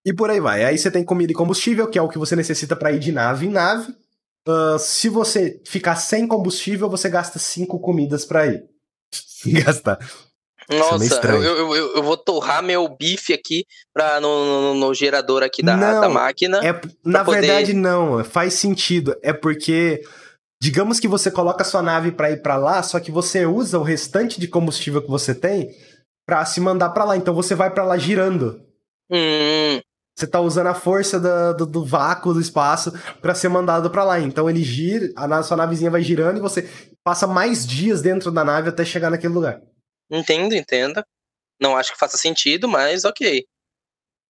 E 0.04 0.12
por 0.12 0.30
aí 0.30 0.40
vai. 0.40 0.64
Aí 0.64 0.76
você 0.76 0.90
tem 0.90 1.04
comida 1.04 1.30
e 1.32 1.34
combustível, 1.34 1.88
que 1.88 1.98
é 1.98 2.02
o 2.02 2.08
que 2.08 2.18
você 2.18 2.34
necessita 2.34 2.74
pra 2.74 2.90
ir 2.92 2.98
de 2.98 3.12
nave 3.12 3.46
em 3.46 3.50
nave. 3.50 3.94
Ah, 4.48 4.76
se 4.78 5.08
você 5.08 5.60
ficar 5.64 5.94
sem 5.96 6.26
combustível, 6.26 6.88
você 6.90 7.08
gasta 7.08 7.38
cinco 7.38 7.78
comidas 7.78 8.24
pra 8.24 8.46
ir. 8.46 8.64
Gastar. 9.46 9.98
é 10.68 10.78
Nossa, 10.78 11.04
eu, 11.04 11.08
estranho. 11.08 11.42
eu, 11.44 11.74
eu, 11.76 11.96
eu 11.96 12.02
vou 12.02 12.16
torrar 12.16 12.62
meu 12.62 12.88
bife 12.88 13.32
aqui 13.32 13.64
pra, 13.94 14.20
no, 14.20 14.74
no, 14.74 14.74
no 14.74 14.94
gerador 14.94 15.42
aqui 15.44 15.62
da, 15.62 15.76
Não, 15.76 16.00
da 16.00 16.08
máquina. 16.08 16.58
É, 16.66 16.80
na 17.04 17.24
poder- 17.24 17.40
verdade, 17.42 17.72
não. 17.72 18.24
Faz 18.24 18.54
sentido. 18.54 19.14
É 19.22 19.32
porque. 19.32 20.02
Digamos 20.62 21.00
que 21.00 21.08
você 21.08 21.28
coloca 21.28 21.62
a 21.62 21.66
sua 21.66 21.82
nave 21.82 22.12
pra 22.12 22.30
ir 22.30 22.40
pra 22.40 22.56
lá, 22.56 22.80
só 22.84 23.00
que 23.00 23.10
você 23.10 23.44
usa 23.44 23.80
o 23.80 23.82
restante 23.82 24.38
de 24.38 24.46
combustível 24.46 25.02
que 25.02 25.10
você 25.10 25.34
tem 25.34 25.74
pra 26.24 26.44
se 26.44 26.60
mandar 26.60 26.90
pra 26.90 27.02
lá. 27.02 27.16
Então 27.16 27.34
você 27.34 27.52
vai 27.52 27.68
pra 27.68 27.84
lá 27.84 27.98
girando. 27.98 28.64
Hum, 29.10 29.80
Você 30.16 30.24
tá 30.26 30.40
usando 30.40 30.68
a 30.68 30.74
força 30.74 31.18
da- 31.18 31.52
do, 31.52 31.66
do 31.66 31.84
vácuo 31.84 32.32
do 32.32 32.40
espaço 32.40 32.92
pra 33.20 33.34
ser 33.34 33.48
mandado 33.48 33.90
pra 33.90 34.04
lá. 34.04 34.20
Então 34.20 34.48
ele 34.48 34.62
gira, 34.62 35.10
a 35.16 35.42
sua 35.42 35.56
navezinha 35.56 35.90
vai 35.90 36.02
girando 36.02 36.36
e 36.36 36.40
você 36.40 36.70
passa 37.02 37.26
mais 37.26 37.66
dias 37.66 38.00
dentro 38.00 38.30
da 38.30 38.44
nave 38.44 38.68
até 38.68 38.84
chegar 38.84 39.10
naquele 39.10 39.34
lugar. 39.34 39.60
entendo, 40.10 40.54
entendo. 40.54 41.02
Não 41.60 41.76
acho 41.76 41.92
que 41.92 41.98
faça 41.98 42.16
sentido, 42.16 42.68
mas 42.68 43.04
ok. 43.04 43.44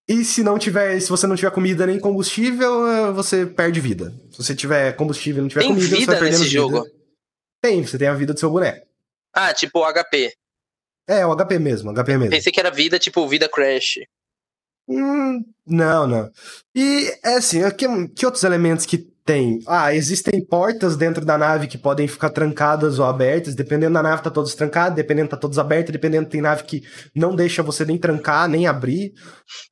E 0.08 0.24
se 0.24 0.42
não 0.42 0.58
tiver, 0.58 0.98
se 1.00 1.08
você 1.08 1.26
não 1.26 1.36
tiver 1.36 1.50
comida 1.52 1.86
nem 1.86 1.98
combustível, 1.98 2.86
eh, 2.88 3.12
você 3.12 3.46
perde 3.46 3.80
vida. 3.80 4.12
Se 4.30 4.38
você 4.42 4.54
tiver 4.54 4.92
combustível 4.94 5.40
e 5.40 5.42
não 5.42 5.48
tiver 5.48 5.60
Tem 5.60 5.70
comida, 5.70 5.88
você 5.88 5.96
vida 5.96 6.06
vai 6.12 6.20
perdendo 6.20 6.38
nesse 6.40 6.50
vida. 6.50 6.62
jogo? 6.62 6.86
Tem, 7.62 7.86
você 7.86 7.98
tem 7.98 8.08
a 8.08 8.14
vida 8.14 8.34
do 8.34 8.40
seu 8.40 8.50
boneco. 8.50 8.86
Ah, 9.32 9.54
tipo 9.54 9.78
o 9.78 9.92
HP. 9.92 10.32
É, 11.08 11.24
o 11.24 11.36
HP 11.36 11.58
mesmo, 11.58 11.92
HP 11.94 12.16
mesmo. 12.16 12.30
Pensei 12.30 12.52
que 12.52 12.60
era 12.60 12.70
vida, 12.70 12.98
tipo 12.98 13.26
vida 13.28 13.48
Crash. 13.48 14.00
Hum, 14.88 15.44
não, 15.64 16.06
não. 16.06 16.30
E, 16.74 17.12
é 17.24 17.34
assim, 17.34 17.60
que, 17.70 17.86
que 18.08 18.26
outros 18.26 18.42
elementos 18.44 18.84
que 18.84 19.11
tem? 19.24 19.60
Ah, 19.66 19.94
existem 19.94 20.44
portas 20.44 20.96
dentro 20.96 21.24
da 21.24 21.38
nave 21.38 21.66
que 21.66 21.78
podem 21.78 22.08
ficar 22.08 22.30
trancadas 22.30 22.98
ou 22.98 23.04
abertas, 23.04 23.54
dependendo 23.54 23.94
da 23.94 24.02
nave 24.02 24.22
tá 24.22 24.30
todas 24.30 24.54
trancadas, 24.54 24.96
dependendo 24.96 25.30
tá 25.30 25.36
todas 25.36 25.58
abertas, 25.58 25.92
dependendo 25.92 26.28
tem 26.28 26.40
nave 26.40 26.64
que 26.64 26.82
não 27.14 27.34
deixa 27.34 27.62
você 27.62 27.84
nem 27.84 27.96
trancar, 27.96 28.48
nem 28.48 28.66
abrir. 28.66 29.12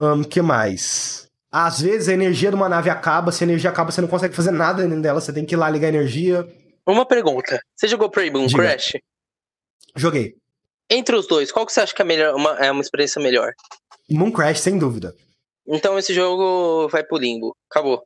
O 0.01 0.25
que 0.25 0.41
mais? 0.41 1.29
Às 1.51 1.81
vezes 1.81 2.09
a 2.09 2.13
energia 2.13 2.51
de 2.51 2.55
uma 2.55 2.69
nave 2.69 2.91
acaba, 2.91 3.33
se 3.33 3.43
a 3.43 3.47
energia 3.47 3.71
acaba 3.71 3.91
você 3.91 4.01
não 4.01 4.09
consegue 4.09 4.37
fazer 4.37 4.53
nada 4.53 4.83
dentro 4.83 5.03
dela, 5.03 5.21
você 5.21 5.33
tem 5.33 5.45
que 5.45 5.55
ir 5.55 5.59
lá 5.59 5.69
ligar 5.69 5.89
a 5.89 5.91
energia. 5.91 6.47
Uma 6.87 7.05
pergunta. 7.05 7.61
Você 7.77 7.89
jogou 7.89 8.09
Prey 8.09 8.31
Moon 8.31 8.47
Diga. 8.47 8.63
Crash? 8.63 8.93
Joguei. 9.97 10.35
Entre 10.89 11.15
os 11.17 11.27
dois, 11.27 11.51
qual 11.51 11.67
que 11.67 11.73
você 11.73 11.81
acha 11.81 11.95
que 11.95 12.03
é, 12.03 12.05
melhor, 12.05 12.35
uma, 12.35 12.51
é 12.59 12.71
uma 12.71 12.81
experiência 12.81 13.21
melhor? 13.21 13.53
Moon 14.09 14.31
Crash, 14.31 14.61
sem 14.61 14.79
dúvida. 14.79 15.13
Então 15.67 15.99
esse 15.99 16.15
jogo 16.15 16.89
vai 16.89 17.05
pro 17.05 17.19
limbo. 17.19 17.57
Acabou. 17.71 18.03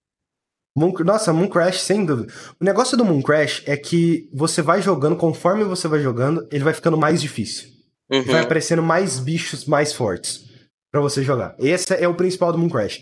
Moon, 0.76 0.92
nossa, 1.04 1.32
Moon 1.32 1.48
Crash, 1.48 1.80
sem 1.80 2.04
dúvida. 2.04 2.32
O 2.60 2.64
negócio 2.64 2.96
do 2.96 3.04
Moon 3.04 3.22
Crash 3.22 3.62
é 3.66 3.76
que 3.76 4.28
você 4.32 4.60
vai 4.60 4.82
jogando, 4.82 5.16
conforme 5.16 5.62
você 5.64 5.86
vai 5.86 6.00
jogando, 6.00 6.48
ele 6.50 6.64
vai 6.64 6.74
ficando 6.74 6.98
mais 6.98 7.20
difícil. 7.20 7.68
Uhum. 8.10 8.24
Vai 8.24 8.42
aparecendo 8.42 8.82
mais 8.82 9.18
bichos 9.18 9.64
mais 9.64 9.92
fortes 9.92 10.44
pra 10.90 11.00
você 11.00 11.22
jogar. 11.22 11.54
Esse 11.58 11.94
é 11.94 12.08
o 12.08 12.14
principal 12.14 12.52
do 12.52 12.58
Moon 12.58 12.68
Crash. 12.68 13.00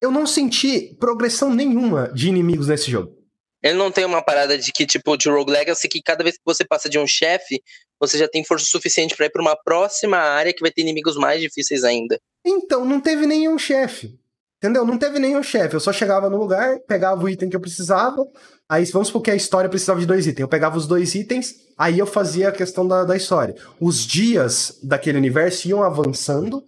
Eu 0.00 0.10
não 0.10 0.26
senti 0.26 0.96
progressão 1.00 1.52
nenhuma 1.52 2.12
de 2.12 2.28
inimigos 2.28 2.68
nesse 2.68 2.90
jogo. 2.90 3.16
Ele 3.62 3.74
não 3.74 3.90
tem 3.90 4.04
uma 4.04 4.22
parada 4.22 4.56
de 4.56 4.70
que, 4.70 4.86
tipo, 4.86 5.16
de 5.16 5.28
Rogue 5.28 5.50
Legacy, 5.50 5.88
que 5.88 6.00
cada 6.00 6.22
vez 6.22 6.36
que 6.36 6.44
você 6.44 6.64
passa 6.64 6.88
de 6.88 6.98
um 6.98 7.06
chefe, 7.06 7.60
você 8.00 8.16
já 8.16 8.28
tem 8.28 8.44
força 8.44 8.66
suficiente 8.66 9.16
pra 9.16 9.26
ir 9.26 9.30
pra 9.30 9.42
uma 9.42 9.56
próxima 9.56 10.16
área 10.16 10.52
que 10.52 10.60
vai 10.60 10.70
ter 10.70 10.82
inimigos 10.82 11.16
mais 11.16 11.40
difíceis 11.40 11.82
ainda. 11.82 12.20
Então, 12.46 12.84
não 12.84 13.00
teve 13.00 13.26
nenhum 13.26 13.58
chefe. 13.58 14.16
Entendeu? 14.62 14.84
Não 14.84 14.98
teve 14.98 15.18
nenhum 15.18 15.42
chefe. 15.42 15.74
Eu 15.76 15.80
só 15.80 15.92
chegava 15.92 16.28
no 16.28 16.36
lugar, 16.36 16.78
pegava 16.86 17.22
o 17.22 17.28
item 17.28 17.48
que 17.48 17.54
eu 17.56 17.60
precisava. 17.60 18.24
Aí, 18.68 18.84
vamos 18.86 19.08
supor 19.08 19.22
que 19.22 19.30
a 19.30 19.36
história 19.36 19.70
precisava 19.70 20.00
de 20.00 20.06
dois 20.06 20.26
itens. 20.26 20.40
Eu 20.40 20.48
pegava 20.48 20.76
os 20.76 20.86
dois 20.86 21.14
itens, 21.14 21.54
aí 21.78 21.98
eu 21.98 22.06
fazia 22.06 22.48
a 22.48 22.52
questão 22.52 22.86
da, 22.86 23.04
da 23.04 23.16
história. 23.16 23.54
Os 23.80 24.04
dias 24.04 24.78
daquele 24.82 25.16
universo 25.16 25.68
iam 25.68 25.82
avançando. 25.82 26.62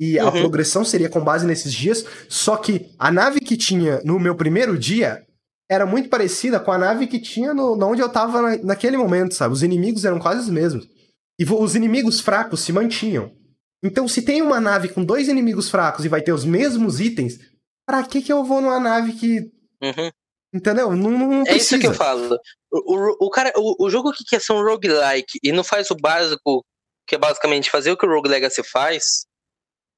E 0.00 0.18
a 0.18 0.24
Uhum. 0.26 0.32
progressão 0.40 0.84
seria 0.84 1.08
com 1.08 1.20
base 1.22 1.46
nesses 1.46 1.72
dias. 1.72 2.04
Só 2.28 2.56
que 2.56 2.90
a 2.98 3.10
nave 3.10 3.40
que 3.40 3.56
tinha 3.56 4.00
no 4.04 4.18
meu 4.18 4.34
primeiro 4.34 4.76
dia 4.78 5.22
era 5.70 5.84
muito 5.86 6.08
parecida 6.08 6.58
com 6.58 6.72
a 6.72 6.78
nave 6.78 7.06
que 7.06 7.20
tinha 7.20 7.52
no, 7.54 7.76
no 7.76 7.86
onde 7.86 8.00
eu 8.02 8.08
tava 8.08 8.40
na- 8.42 8.56
naquele 8.64 8.96
momento, 8.96 9.34
sabe? 9.34 9.52
Os 9.54 9.62
inimigos 9.62 10.04
eram 10.04 10.18
quase 10.18 10.40
os 10.40 10.48
mesmos. 10.48 10.86
E 11.38 11.44
os 11.44 11.74
inimigos 11.76 12.20
fracos 12.20 12.60
se 12.60 12.72
mantinham. 12.72 13.30
Então, 13.82 14.06
se 14.06 14.22
tem 14.22 14.40
uma 14.40 14.60
nave 14.60 14.88
com 14.88 15.04
dois 15.04 15.28
inimigos 15.28 15.68
fracos 15.68 16.04
e 16.04 16.08
vai 16.08 16.22
ter 16.22 16.32
os 16.32 16.44
mesmos 16.44 17.00
itens, 17.00 17.38
pra 17.84 18.04
que 18.04 18.22
que 18.22 18.32
eu 18.32 18.44
vou 18.44 18.60
numa 18.60 18.78
nave 18.78 19.14
que. 19.14 19.40
Uhum. 19.82 20.10
Entendeu? 20.54 20.94
Não, 20.94 21.10
não 21.10 21.46
É 21.46 21.56
isso 21.56 21.78
que 21.78 21.86
eu 21.86 21.94
falo. 21.94 22.38
O, 22.70 22.94
o, 22.94 23.26
o 23.26 23.30
cara, 23.30 23.52
o, 23.56 23.86
o 23.86 23.90
jogo 23.90 24.12
que 24.12 24.24
quer 24.24 24.40
ser 24.40 24.52
um 24.52 24.62
roguelike 24.62 25.38
e 25.42 25.50
não 25.50 25.64
faz 25.64 25.90
o 25.90 25.96
básico, 25.96 26.64
que 27.06 27.14
é 27.14 27.18
basicamente 27.18 27.70
fazer 27.70 27.90
o 27.90 27.96
que 27.96 28.06
o 28.06 28.08
Rogue 28.08 28.28
Legacy 28.28 28.62
faz, 28.62 29.24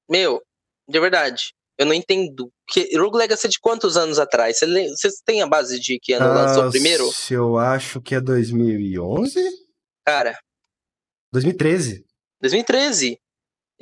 meu, 0.08 0.40
de 0.88 1.00
verdade, 1.00 1.52
eu 1.78 1.86
não 1.86 1.92
entendo. 1.92 2.50
Que 2.68 2.96
Rogue 2.96 3.18
Legacy 3.18 3.46
é 3.46 3.50
de 3.50 3.58
quantos 3.58 3.96
anos 3.96 4.18
atrás? 4.18 4.60
Vocês 4.60 5.20
têm 5.24 5.42
a 5.42 5.46
base 5.46 5.78
de 5.78 5.98
que 5.98 6.12
ano 6.12 6.26
lançou 6.26 6.64
Ah, 6.64 6.70
primeiro? 6.70 7.10
se 7.12 7.34
Eu 7.34 7.58
acho 7.58 8.00
que 8.00 8.14
é 8.14 8.20
2011? 8.20 9.38
Cara, 10.06 10.38
2013. 11.32 12.04
2013. 12.40 13.18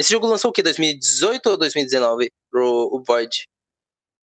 Esse 0.03 0.11
jogo 0.11 0.27
lançou 0.27 0.51
o 0.51 0.53
quê? 0.53 0.65
2018 0.65 1.47
ou 1.49 1.57
2019? 1.57 2.29
Pro 2.51 2.91
o 2.93 3.01
Void? 3.07 3.45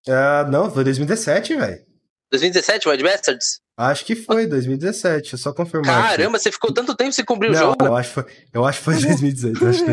Ah, 0.09 0.45
não, 0.51 0.69
foi 0.69 0.83
2017, 0.83 1.55
velho. 1.55 1.85
2017, 2.31 2.83
Void 2.85 3.01
Bastards? 3.01 3.61
Acho 3.77 4.03
que 4.03 4.13
foi 4.13 4.45
2017, 4.45 5.35
é 5.35 5.37
só 5.37 5.53
confirmar. 5.53 5.97
aqui. 6.07 6.17
Caramba, 6.17 6.37
você 6.37 6.51
ficou 6.51 6.73
tanto 6.73 6.93
tempo 6.97 7.13
sem 7.13 7.23
o 7.25 7.39
Não, 7.39 7.53
jogo? 7.53 7.85
eu 7.85 7.95
acho, 7.95 8.09
que 8.09 8.13
foi, 8.15 8.25
eu 8.53 8.65
acho 8.65 8.79
que 8.79 8.83
foi 8.83 8.93
2018. 8.95 9.67
Acho 9.69 9.85
que, 9.85 9.91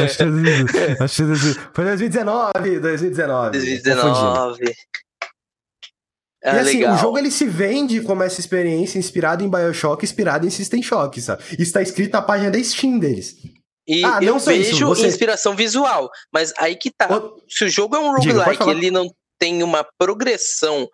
acho 0.00 0.16
que 0.18 0.22
foi 0.22 0.30
2018, 0.30 1.02
acho 1.02 1.16
que 1.16 1.72
foi 1.72 1.84
2019. 1.86 2.52
Foi 2.58 2.80
2019, 2.80 3.50
2019. 3.52 4.10
Confundi. 4.10 4.64
2019. 4.64 4.64
e 4.64 4.74
Ah, 6.46 6.60
assim, 6.60 6.76
legal. 6.76 6.94
o 6.94 6.98
jogo 6.98 7.16
ele 7.18 7.30
se 7.30 7.46
vende 7.46 8.02
como 8.02 8.22
essa 8.22 8.38
experiência 8.38 8.98
inspirada 8.98 9.42
em 9.42 9.48
Bioshock, 9.48 10.04
inspirada 10.04 10.44
em 10.46 10.50
System 10.50 10.82
Shock, 10.82 11.22
sabe? 11.22 11.42
Isso 11.58 11.72
tá 11.72 11.80
escrito 11.80 12.12
na 12.12 12.20
página 12.20 12.50
da 12.50 12.62
Steam 12.62 12.98
deles. 12.98 13.34
E 13.86 14.04
Ah, 14.04 14.18
eu 14.22 14.40
só 14.40 14.50
isso, 14.50 14.70
vejo 14.72 14.86
você- 14.86 15.06
inspiração 15.06 15.54
visual, 15.54 16.10
mas 16.32 16.52
aí 16.56 16.74
que 16.76 16.90
tá. 16.90 17.14
O- 17.18 17.42
Se 17.48 17.64
o 17.64 17.68
jogo 17.68 17.94
é 17.96 17.98
um 17.98 18.12
roguelike 18.14 18.62
ele 18.70 18.90
não 18.90 19.10
tem 19.38 19.62
uma 19.62 19.86
progressão, 19.98 20.88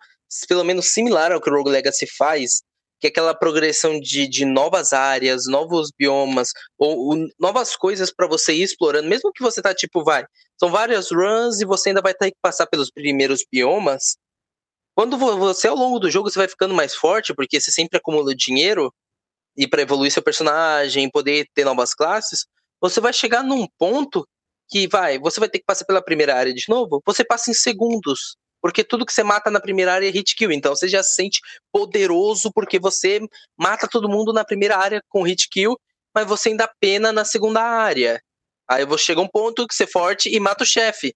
pelo 0.47 0.63
menos 0.63 0.87
similar 0.93 1.31
ao 1.31 1.39
que 1.41 1.49
o 1.49 1.53
Rogue 1.53 1.69
Legacy 1.69 2.05
faz, 2.17 2.61
que 2.99 3.07
é 3.07 3.09
aquela 3.09 3.33
progressão 3.33 3.99
de, 3.99 4.27
de 4.27 4.45
novas 4.45 4.91
áreas, 4.93 5.47
novos 5.47 5.89
biomas, 5.97 6.49
ou, 6.77 6.97
ou 7.09 7.27
novas 7.39 7.75
coisas 7.75 8.13
pra 8.13 8.27
você 8.27 8.53
ir 8.53 8.63
explorando, 8.63 9.07
mesmo 9.07 9.31
que 9.33 9.41
você 9.41 9.61
tá 9.61 9.73
tipo, 9.73 10.03
vai, 10.03 10.25
são 10.59 10.69
várias 10.69 11.09
runs 11.11 11.61
e 11.61 11.65
você 11.65 11.89
ainda 11.89 12.01
vai 12.01 12.13
ter 12.13 12.29
que 12.31 12.37
passar 12.41 12.67
pelos 12.67 12.91
primeiros 12.91 13.43
biomas. 13.51 14.17
Quando 14.95 15.17
vo- 15.17 15.37
você, 15.37 15.67
ao 15.69 15.75
longo 15.75 15.97
do 15.97 16.11
jogo, 16.11 16.29
você 16.29 16.37
vai 16.37 16.47
ficando 16.47 16.73
mais 16.75 16.93
forte, 16.93 17.33
porque 17.33 17.59
você 17.59 17.71
sempre 17.71 17.97
acumula 17.97 18.35
dinheiro, 18.35 18.93
e 19.57 19.67
pra 19.67 19.81
evoluir 19.81 20.11
seu 20.11 20.21
personagem, 20.21 21.09
poder 21.09 21.45
ter 21.55 21.65
novas 21.65 21.93
classes, 21.93 22.45
você 22.81 22.99
vai 22.99 23.13
chegar 23.13 23.43
num 23.43 23.67
ponto 23.77 24.27
que 24.67 24.87
vai, 24.87 25.19
você 25.19 25.39
vai 25.39 25.47
ter 25.49 25.59
que 25.59 25.65
passar 25.65 25.85
pela 25.85 26.01
primeira 26.01 26.35
área 26.35 26.53
de 26.53 26.65
novo, 26.67 27.01
você 27.05 27.23
passa 27.23 27.51
em 27.51 27.53
segundos. 27.53 28.35
Porque 28.61 28.83
tudo 28.83 29.05
que 29.05 29.11
você 29.13 29.23
mata 29.23 29.49
na 29.49 29.59
primeira 29.59 29.93
área 29.93 30.07
é 30.07 30.11
hit 30.11 30.35
kill. 30.35 30.51
Então 30.51 30.75
você 30.75 30.87
já 30.87 31.01
se 31.01 31.15
sente 31.15 31.41
poderoso 31.71 32.51
porque 32.53 32.79
você 32.79 33.19
mata 33.57 33.87
todo 33.87 34.07
mundo 34.07 34.31
na 34.31 34.45
primeira 34.45 34.77
área 34.77 35.01
com 35.09 35.23
hit 35.23 35.49
kill, 35.49 35.75
mas 36.13 36.27
você 36.27 36.49
ainda 36.49 36.71
pena 36.79 37.11
na 37.11 37.25
segunda 37.25 37.61
área. 37.61 38.21
Aí 38.69 38.85
você 38.85 39.05
chega 39.05 39.19
um 39.21 39.27
ponto 39.27 39.67
que 39.67 39.73
você 39.73 39.83
é 39.85 39.87
forte 39.87 40.29
e 40.29 40.39
mata 40.39 40.63
o 40.63 40.67
chefe. 40.67 41.13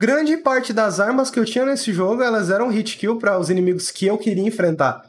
Grande 0.00 0.36
parte 0.36 0.74
das 0.74 1.00
armas 1.00 1.30
que 1.30 1.40
eu 1.40 1.46
tinha 1.46 1.64
nesse 1.64 1.92
jogo, 1.92 2.22
elas 2.22 2.50
eram 2.50 2.68
hit 2.68 2.98
kill 2.98 3.18
para 3.18 3.38
os 3.38 3.48
inimigos 3.48 3.90
que 3.90 4.06
eu 4.06 4.18
queria 4.18 4.46
enfrentar. 4.46 5.02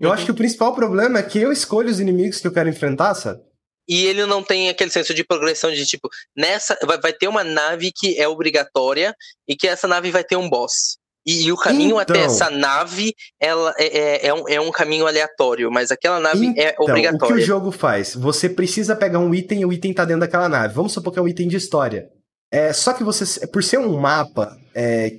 Eu 0.00 0.08
Uhum. 0.08 0.14
acho 0.14 0.24
que 0.24 0.32
o 0.32 0.34
principal 0.34 0.74
problema 0.74 1.20
é 1.20 1.22
que 1.22 1.38
eu 1.38 1.52
escolho 1.52 1.88
os 1.88 2.00
inimigos 2.00 2.40
que 2.40 2.46
eu 2.48 2.52
quero 2.52 2.68
enfrentar, 2.68 3.14
sabe? 3.14 3.40
E 3.88 4.06
ele 4.06 4.24
não 4.26 4.42
tem 4.42 4.68
aquele 4.68 4.90
senso 4.90 5.12
de 5.14 5.24
progressão 5.24 5.70
de 5.72 5.84
tipo, 5.86 6.08
nessa 6.36 6.78
vai, 6.84 6.98
vai 7.00 7.12
ter 7.12 7.28
uma 7.28 7.42
nave 7.42 7.90
que 7.92 8.18
é 8.18 8.28
obrigatória 8.28 9.14
e 9.48 9.56
que 9.56 9.66
essa 9.66 9.88
nave 9.88 10.10
vai 10.10 10.22
ter 10.24 10.36
um 10.36 10.48
boss. 10.48 10.96
E, 11.26 11.44
e 11.44 11.52
o 11.52 11.56
caminho 11.56 11.98
até 11.98 12.14
Então. 12.14 12.24
essa 12.26 12.50
nave 12.50 13.14
ela 13.40 13.72
é, 13.78 13.86
é, 13.86 14.26
é, 14.26 14.34
um, 14.34 14.48
é 14.48 14.60
um 14.60 14.70
caminho 14.72 15.06
aleatório, 15.06 15.70
mas 15.70 15.90
aquela 15.92 16.18
nave 16.18 16.46
é 16.56 16.70
Então, 16.70 16.72
o 16.72 16.74
que 16.74 16.80
o 16.82 16.84
obrigatória. 16.90 17.44
jogo 17.44 17.70
faz? 17.70 18.14
Você 18.14 18.48
precisa 18.48 18.96
pegar 18.96 19.18
um 19.20 19.32
item 19.34 19.60
e 19.60 19.66
o 19.66 19.72
item 19.72 19.92
tá 19.94 20.04
dentro 20.04 20.20
daquela 20.20 20.48
nave. 20.48 20.74
Vamos 20.74 20.92
supor 20.92 21.12
que 21.12 21.18
é 21.18 21.22
um 21.22 21.28
item 21.28 21.46
de 21.48 21.56
história. 21.56 22.08
É, 22.50 22.72
só 22.72 22.92
que 22.92 23.04
você, 23.04 23.46
por 23.46 23.62
ser 23.62 23.78
um 23.78 23.96
mapa 23.98 24.56
é, 24.74 25.12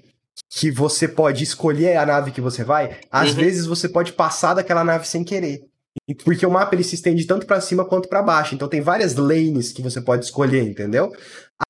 que 0.50 0.70
você 0.70 1.08
pode 1.08 1.44
escolher 1.44 1.96
a 1.98 2.06
nave 2.06 2.32
que 2.32 2.42
você 2.42 2.64
vai, 2.64 3.00
às 3.10 3.30
Uhum. 3.30 3.36
vezes 3.36 3.66
você 3.66 3.88
pode 3.90 4.12
passar 4.14 4.54
daquela 4.56 4.84
nave 4.84 5.08
sem 5.08 5.24
querer. 5.24 5.62
E- 6.08 6.16
Porque 6.16 6.46
o 6.46 6.52
mapa 6.52 6.76
ele 6.76 6.84
se 6.84 6.96
estende 6.96 7.26
tanto 7.26 7.46
pra 7.46 7.62
cima 7.62 7.86
quanto 7.86 8.10
pra 8.10 8.22
baixo. 8.22 8.56
Então 8.56 8.68
tem 8.68 8.82
várias 8.82 9.16
lanes 9.16 9.72
que 9.72 9.82
você 9.82 10.02
pode 10.02 10.26
escolher, 10.26 10.64
entendeu? 10.64 11.12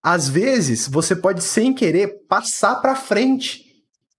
Às 0.02 0.28
vezes 0.28 0.88
você 0.88 1.16
pode 1.16 1.44
sem 1.44 1.74
querer 1.74 2.26
passar 2.28 2.76
pra 2.82 2.96
frente. 2.96 3.64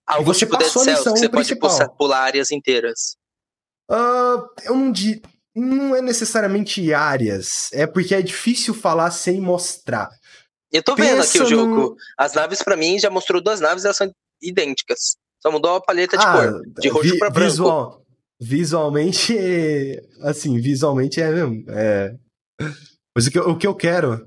Algo 0.07 0.25
você 0.33 0.41
tipo 0.41 0.57
Dead 0.59 0.67
passou 0.67 0.83
a 0.83 0.85
Cells, 0.85 1.05
você 1.21 1.29
pode 1.29 1.57
pular, 1.97 2.25
áreas 2.25 2.51
inteiras. 2.51 3.17
Ah, 3.91 4.43
eu 4.65 4.75
não 4.75 4.93
di... 4.93 5.21
não 5.55 5.97
é 5.97 6.03
necessariamente 6.03 6.93
áreas, 6.93 7.71
é 7.73 7.87
porque 7.87 8.15
é 8.15 8.21
difícil 8.23 8.75
falar 8.75 9.11
sem 9.11 9.41
mostrar. 9.41 10.11
Eu 10.71 10.83
tô 10.83 10.95
vendo 10.95 11.21
aqui 11.23 11.33
Pensa 11.39 11.45
o 11.45 11.47
jogo. 11.47 11.97
As 12.19 12.35
naves, 12.35 12.63
pra 12.63 12.77
mim, 12.77 12.99
já 12.99 13.09
mostrou 13.09 13.43
duas 13.43 13.61
naves, 13.61 13.85
elas 13.85 13.97
são 13.97 14.11
idênticas. 14.43 15.17
Só 15.41 15.51
mudou 15.51 15.77
a 15.77 15.81
paleta 15.81 16.17
de 16.19 16.25
Ah, 16.25 16.33
cor. 16.33 16.63
De 16.81 16.89
roxo 16.89 17.13
vi- 17.13 17.19
pra 17.19 17.31
branco. 17.31 17.51
Visual, 17.51 18.04
visualmente, 18.45 19.37
é- 19.37 20.03
assim, 20.23 20.61
visualmente 20.61 21.21
é 21.21 21.31
mesmo. 21.31 21.65
É... 21.69 22.15
Mas 23.17 23.27
o 23.27 23.31
que, 23.31 23.39
eu, 23.39 23.49
o 23.51 23.57
que 23.59 23.67
eu 23.67 23.75
quero 23.75 24.27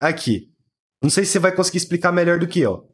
aqui, 0.00 0.48
não 1.02 1.10
sei 1.10 1.24
se 1.24 1.32
você 1.32 1.38
vai 1.38 1.52
conseguir 1.54 1.78
explicar 1.78 2.12
melhor 2.12 2.38
do 2.38 2.46
que 2.48 2.60
eu. 2.60 2.88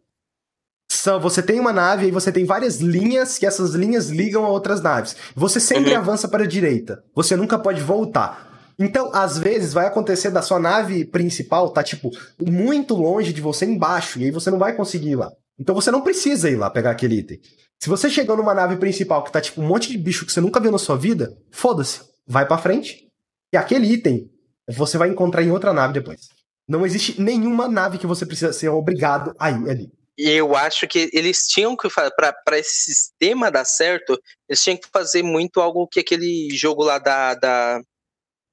São, 0.90 1.20
você 1.20 1.42
tem 1.42 1.58
uma 1.60 1.72
nave 1.72 2.06
e 2.06 2.10
você 2.10 2.30
tem 2.32 2.44
várias 2.44 2.78
linhas 2.80 3.38
que 3.38 3.46
essas 3.46 3.74
linhas 3.74 4.08
ligam 4.10 4.44
a 4.44 4.48
outras 4.48 4.80
naves. 4.80 5.16
Você 5.34 5.58
sempre 5.60 5.92
Uhum. 5.92 5.98
avança 5.98 6.28
para 6.28 6.44
a 6.44 6.46
direita. 6.46 7.02
Você 7.14 7.36
nunca 7.36 7.58
pode 7.58 7.80
voltar. 7.80 8.72
Então, 8.78 9.10
às 9.14 9.38
vezes, 9.38 9.72
vai 9.72 9.86
acontecer 9.86 10.30
da 10.30 10.42
sua 10.42 10.58
nave 10.58 11.04
principal 11.04 11.70
tá, 11.70 11.82
tipo, 11.82 12.10
muito 12.40 12.94
longe 12.94 13.32
de 13.32 13.40
você 13.40 13.64
embaixo, 13.64 14.18
e 14.18 14.24
aí 14.24 14.30
você 14.30 14.50
não 14.50 14.58
vai 14.58 14.74
conseguir 14.74 15.10
ir 15.10 15.16
lá. 15.16 15.30
Então 15.58 15.74
você 15.74 15.90
não 15.90 16.02
precisa 16.02 16.50
ir 16.50 16.56
lá 16.56 16.68
pegar 16.68 16.90
aquele 16.90 17.16
item. 17.20 17.38
Se 17.84 17.90
você 17.90 18.08
chegou 18.08 18.34
numa 18.34 18.54
nave 18.54 18.78
principal 18.78 19.22
que 19.22 19.30
tá, 19.30 19.42
tipo, 19.42 19.60
um 19.60 19.66
monte 19.66 19.90
de 19.90 19.98
bicho 19.98 20.24
que 20.24 20.32
você 20.32 20.40
nunca 20.40 20.58
viu 20.58 20.72
na 20.72 20.78
sua 20.78 20.96
vida, 20.96 21.36
foda-se. 21.52 22.00
Vai 22.26 22.48
pra 22.48 22.56
frente. 22.56 23.08
E 23.52 23.58
aquele 23.58 23.86
item 23.86 24.32
você 24.66 24.96
vai 24.96 25.10
encontrar 25.10 25.42
em 25.42 25.50
outra 25.50 25.70
nave 25.70 25.92
depois. 25.92 26.30
Não 26.66 26.86
existe 26.86 27.20
nenhuma 27.20 27.68
nave 27.68 27.98
que 27.98 28.06
você 28.06 28.24
precisa 28.24 28.54
ser 28.54 28.70
obrigado 28.70 29.34
a 29.38 29.50
ir 29.50 29.68
ali. 29.68 29.92
E 30.16 30.30
eu 30.30 30.56
acho 30.56 30.88
que 30.88 31.10
eles 31.12 31.46
tinham 31.46 31.76
que 31.76 31.90
fazer, 31.90 32.10
pra, 32.16 32.32
pra 32.32 32.58
esse 32.58 32.84
sistema 32.90 33.50
dar 33.50 33.66
certo, 33.66 34.18
eles 34.48 34.62
tinham 34.62 34.78
que 34.78 34.88
fazer 34.90 35.22
muito 35.22 35.60
algo 35.60 35.86
que 35.86 36.00
aquele 36.00 36.48
jogo 36.56 36.82
lá 36.82 36.98
da. 36.98 37.34
da... 37.34 37.82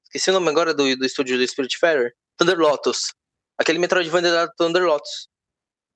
Esqueci 0.08 0.30
o 0.30 0.34
nome 0.34 0.50
agora 0.50 0.74
do, 0.74 0.94
do 0.98 1.06
estúdio 1.06 1.38
do 1.38 1.48
Spiritfarer. 1.48 2.12
Thunder 2.38 2.58
Lotus. 2.58 3.14
Aquele 3.58 3.80
Metroidvania 3.80 4.30
da 4.30 4.50
Thunder 4.50 4.84
Lotus. 4.84 5.30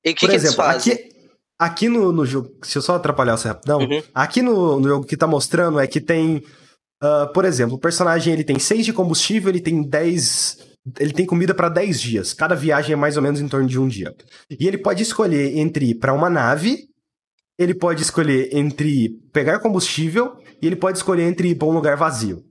E 0.06 0.12
o 0.12 0.16
que, 0.16 0.22
Por 0.22 0.30
que 0.30 0.36
exemplo, 0.38 0.64
eles 0.64 0.86
fazem? 0.86 0.94
aqui, 0.94 1.15
aqui 1.60 1.88
no, 1.90 2.12
no 2.12 2.26
jogo. 2.26 2.50
Se 2.64 2.78
eu 2.78 2.82
só 2.82 2.96
atrapalhar 2.96 3.38
você 3.38 3.48
rapidão, 3.48 3.80
Uhum. 3.80 4.02
aqui 4.14 4.42
no, 4.42 4.80
no 4.80 4.88
jogo 4.88 5.06
que 5.06 5.18
tá 5.18 5.28
mostrando 5.28 5.80
é 5.80 5.88
que 5.88 6.02
tem 6.02 6.44
Uh, 7.04 7.32
por 7.34 7.44
exemplo, 7.44 7.76
o 7.76 7.80
personagem 7.80 8.34
ele 8.34 8.44
tem 8.44 8.58
6 8.58 8.86
de 8.86 8.94
combustível, 8.94 9.50
ele 9.50 9.60
tem 9.60 9.84
10. 9.84 10.58
Ele 10.98 11.12
tem 11.14 11.26
comida 11.26 11.54
para 11.54 11.68
10 11.68 12.02
dias. 12.02 12.34
Cada 12.34 12.56
viagem 12.56 12.94
é 12.94 12.96
mais 12.96 13.18
ou 13.18 13.22
menos 13.22 13.42
em 13.42 13.48
torno 13.48 13.68
de 13.68 13.78
um 13.78 13.88
dia. 13.88 14.16
E 14.50 14.66
ele 14.66 14.78
pode 14.78 15.04
escolher 15.04 15.58
entre 15.58 15.90
ir 15.90 15.96
para 15.96 16.14
uma 16.14 16.30
nave, 16.30 16.86
ele 17.60 17.74
pode 17.76 18.02
escolher 18.02 18.50
entre 18.56 19.10
pegar 19.34 19.60
combustível 19.60 20.38
e 20.62 20.66
ele 20.66 20.76
pode 20.76 20.98
escolher 20.98 21.24
entre 21.24 21.50
ir 21.50 21.56
para 21.56 21.68
um 21.68 21.74
lugar 21.74 21.98
vazio. 21.98 22.44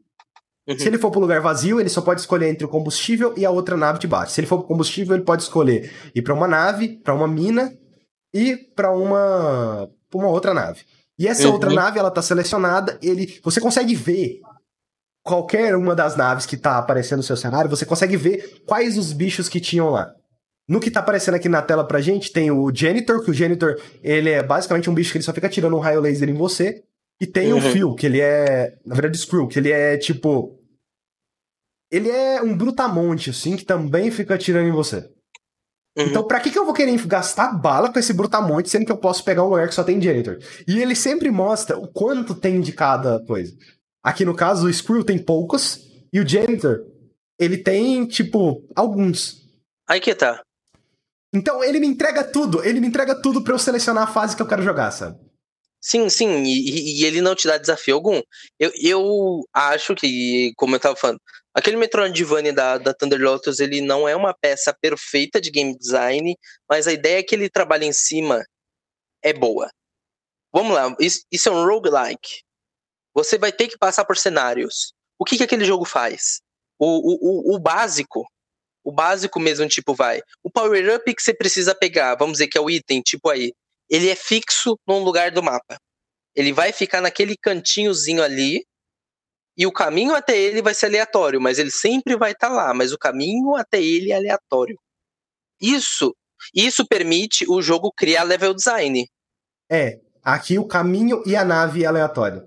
Uhum. 0.68 0.78
Se 0.78 0.88
ele 0.88 0.98
for 0.98 1.10
para 1.10 1.18
um 1.20 1.22
lugar 1.22 1.40
vazio, 1.40 1.80
ele 1.80 1.88
só 1.88 2.02
pode 2.02 2.20
escolher 2.20 2.48
entre 2.48 2.66
o 2.66 2.68
combustível 2.68 3.32
e 3.36 3.46
a 3.46 3.50
outra 3.50 3.76
nave 3.76 3.98
de 3.98 4.06
baixo. 4.06 4.32
Se 4.32 4.40
ele 4.40 4.46
for 4.46 4.58
para 4.58 4.68
combustível, 4.68 5.14
ele 5.16 5.24
pode 5.24 5.42
escolher 5.42 5.90
ir 6.14 6.22
para 6.22 6.34
uma 6.34 6.46
nave, 6.46 7.00
para 7.02 7.14
uma 7.14 7.26
mina 7.26 7.72
e 8.34 8.56
para 8.56 8.90
uma, 8.90 9.88
pra 10.10 10.18
uma 10.18 10.28
outra 10.28 10.52
nave. 10.52 10.82
E 11.16 11.28
essa 11.28 11.46
uhum. 11.46 11.54
outra 11.54 11.72
nave, 11.72 11.98
ela 11.98 12.10
tá 12.10 12.20
selecionada, 12.20 12.98
ele, 13.00 13.38
você 13.44 13.60
consegue 13.60 13.94
ver 13.94 14.40
qualquer 15.22 15.76
uma 15.76 15.94
das 15.94 16.16
naves 16.16 16.44
que 16.44 16.56
tá 16.56 16.76
aparecendo 16.76 17.18
no 17.18 17.22
seu 17.22 17.36
cenário, 17.36 17.70
você 17.70 17.86
consegue 17.86 18.16
ver 18.16 18.62
quais 18.66 18.98
os 18.98 19.12
bichos 19.12 19.48
que 19.48 19.60
tinham 19.60 19.88
lá. 19.88 20.12
No 20.68 20.80
que 20.80 20.90
tá 20.90 21.00
aparecendo 21.00 21.34
aqui 21.34 21.48
na 21.48 21.62
tela 21.62 21.86
pra 21.86 22.00
gente, 22.00 22.32
tem 22.32 22.50
o 22.50 22.74
Janitor, 22.74 23.22
que 23.22 23.30
o 23.30 23.34
Janitor, 23.34 23.80
ele 24.02 24.30
é 24.30 24.42
basicamente 24.42 24.90
um 24.90 24.94
bicho 24.94 25.12
que 25.12 25.18
ele 25.18 25.24
só 25.24 25.32
fica 25.32 25.48
tirando 25.48 25.76
um 25.76 25.80
raio 25.80 26.00
laser 26.00 26.28
em 26.28 26.34
você. 26.34 26.82
E 27.20 27.26
tem 27.26 27.52
uhum. 27.52 27.58
o 27.58 27.62
Phil, 27.62 27.94
que 27.94 28.06
ele 28.06 28.20
é, 28.20 28.74
na 28.84 28.94
verdade, 28.94 29.16
Screw, 29.16 29.46
que 29.46 29.58
ele 29.58 29.70
é 29.70 29.96
tipo... 29.96 30.58
Ele 31.92 32.10
é 32.10 32.42
um 32.42 32.56
brutamonte, 32.56 33.30
assim, 33.30 33.56
que 33.56 33.64
também 33.64 34.10
fica 34.10 34.34
atirando 34.34 34.66
em 34.66 34.72
você. 34.72 35.08
Uhum. 35.96 36.06
Então, 36.06 36.26
pra 36.26 36.40
que, 36.40 36.50
que 36.50 36.58
eu 36.58 36.64
vou 36.64 36.74
querer 36.74 36.96
gastar 37.06 37.52
bala 37.52 37.92
com 37.92 37.98
esse 37.98 38.12
brutamonte, 38.12 38.68
sendo 38.68 38.84
que 38.84 38.92
eu 38.92 38.96
posso 38.96 39.24
pegar 39.24 39.44
um 39.44 39.48
lugar 39.48 39.68
que 39.68 39.74
só 39.74 39.84
tem 39.84 40.00
janitor? 40.00 40.38
E 40.66 40.80
ele 40.80 40.94
sempre 40.94 41.30
mostra 41.30 41.78
o 41.78 41.86
quanto 41.86 42.34
tem 42.34 42.60
de 42.60 42.72
cada 42.72 43.24
coisa. 43.24 43.56
Aqui 44.02 44.24
no 44.24 44.34
caso, 44.34 44.66
o 44.66 44.72
Screw 44.72 45.04
tem 45.04 45.18
poucos, 45.18 45.80
e 46.12 46.20
o 46.20 46.28
janitor, 46.28 46.84
ele 47.38 47.58
tem, 47.58 48.06
tipo, 48.06 48.62
alguns. 48.74 49.42
Aí 49.88 50.00
que 50.00 50.14
tá. 50.14 50.42
Então, 51.32 51.62
ele 51.64 51.80
me 51.80 51.86
entrega 51.86 52.22
tudo. 52.22 52.64
Ele 52.64 52.80
me 52.80 52.86
entrega 52.86 53.20
tudo 53.20 53.42
para 53.42 53.54
eu 53.54 53.58
selecionar 53.58 54.04
a 54.04 54.12
fase 54.12 54.36
que 54.36 54.42
eu 54.42 54.46
quero 54.46 54.62
jogar, 54.62 54.90
sabe? 54.90 55.18
Sim, 55.86 56.08
sim, 56.08 56.44
e, 56.44 57.02
e, 57.02 57.04
ele 57.04 57.20
não 57.20 57.34
te 57.34 57.46
dá 57.46 57.58
desafio 57.58 57.94
algum. 57.96 58.22
Eu, 58.58 58.72
eu 58.74 59.46
acho 59.52 59.94
que, 59.94 60.54
como 60.56 60.74
eu 60.74 60.80
tava 60.80 60.96
falando, 60.96 61.20
aquele 61.52 61.76
Metroidvania 61.76 62.54
da, 62.54 62.78
da 62.78 62.94
Thunder 62.94 63.20
Lotus, 63.20 63.60
ele 63.60 63.82
não 63.82 64.08
é 64.08 64.16
uma 64.16 64.32
peça 64.32 64.74
perfeita 64.80 65.42
de 65.42 65.50
game 65.50 65.76
design, 65.76 66.34
mas 66.66 66.86
a 66.88 66.92
ideia 66.92 67.22
que 67.22 67.34
ele 67.34 67.50
trabalha 67.50 67.84
em 67.84 67.92
cima 67.92 68.42
é 69.22 69.34
boa. 69.34 69.70
Vamos 70.54 70.74
lá, 70.74 70.96
isso, 70.98 71.20
isso 71.30 71.50
é 71.50 71.52
um 71.52 71.66
roguelike. 71.66 72.40
Você 73.12 73.36
vai 73.36 73.52
ter 73.52 73.68
que 73.68 73.76
passar 73.76 74.06
por 74.06 74.16
cenários. 74.16 74.94
O 75.18 75.24
que, 75.26 75.36
que 75.36 75.44
aquele 75.44 75.66
jogo 75.66 75.84
faz? 75.84 76.40
O, 76.78 76.86
o, 76.86 77.52
o, 77.52 77.56
o 77.56 77.58
básico, 77.58 78.26
o 78.82 78.90
básico 78.90 79.38
mesmo, 79.38 79.68
tipo, 79.68 79.94
vai. 79.94 80.22
O 80.42 80.50
power-up 80.50 81.14
que 81.14 81.22
você 81.22 81.34
precisa 81.34 81.74
pegar, 81.74 82.14
vamos 82.14 82.38
dizer 82.38 82.48
que 82.48 82.56
é 82.56 82.60
o 82.60 82.70
item, 82.70 83.02
tipo 83.02 83.28
aí, 83.28 83.52
ele 83.94 84.10
é 84.10 84.16
fixo 84.16 84.76
num 84.84 84.98
lugar 85.04 85.30
do 85.30 85.40
mapa. 85.40 85.78
Ele 86.34 86.52
vai 86.52 86.72
ficar 86.72 87.00
naquele 87.00 87.36
cantinhozinho 87.36 88.24
ali 88.24 88.66
e 89.56 89.68
o 89.68 89.72
caminho 89.72 90.16
até 90.16 90.36
ele 90.36 90.60
vai 90.60 90.74
ser 90.74 90.86
aleatório, 90.86 91.40
mas 91.40 91.60
ele 91.60 91.70
sempre 91.70 92.16
vai 92.16 92.32
estar 92.32 92.48
tá 92.48 92.52
lá, 92.52 92.74
mas 92.74 92.92
o 92.92 92.98
caminho 92.98 93.54
até 93.54 93.80
ele 93.80 94.10
é 94.10 94.16
aleatório. 94.16 94.76
Isso, 95.60 96.12
isso 96.52 96.84
permite 96.84 97.48
o 97.48 97.62
jogo 97.62 97.92
criar 97.96 98.24
level 98.24 98.52
design. 98.52 99.08
É, 99.70 100.00
aqui 100.24 100.58
o 100.58 100.66
caminho 100.66 101.22
e 101.24 101.36
a 101.36 101.44
nave 101.44 101.84
é 101.84 101.86
aleatório. 101.86 102.44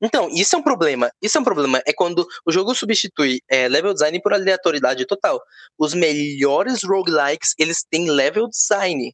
Então, 0.00 0.28
isso 0.30 0.54
é 0.54 0.58
um 0.58 0.62
problema. 0.62 1.10
Isso 1.20 1.36
é 1.36 1.40
um 1.40 1.44
problema. 1.44 1.82
É 1.84 1.92
quando 1.92 2.24
o 2.46 2.52
jogo 2.52 2.76
substitui 2.76 3.40
é, 3.50 3.66
level 3.66 3.92
design 3.92 4.20
por 4.22 4.32
aleatoriedade 4.32 5.04
total. 5.04 5.42
Os 5.76 5.94
melhores 5.94 6.84
roguelikes, 6.84 7.54
eles 7.58 7.82
têm 7.90 8.08
level 8.08 8.46
design 8.46 9.12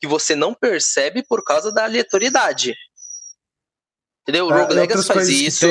que 0.00 0.06
você 0.06 0.34
não 0.34 0.54
percebe 0.54 1.22
por 1.26 1.44
causa 1.44 1.72
da 1.72 1.84
aleatoriedade. 1.84 2.74
Entendeu? 4.22 4.46
O 4.46 4.52
ah, 4.52 4.62
Rogue 4.62 4.74
Legacy 4.74 5.06
faz 5.06 5.28
isso. 5.28 5.66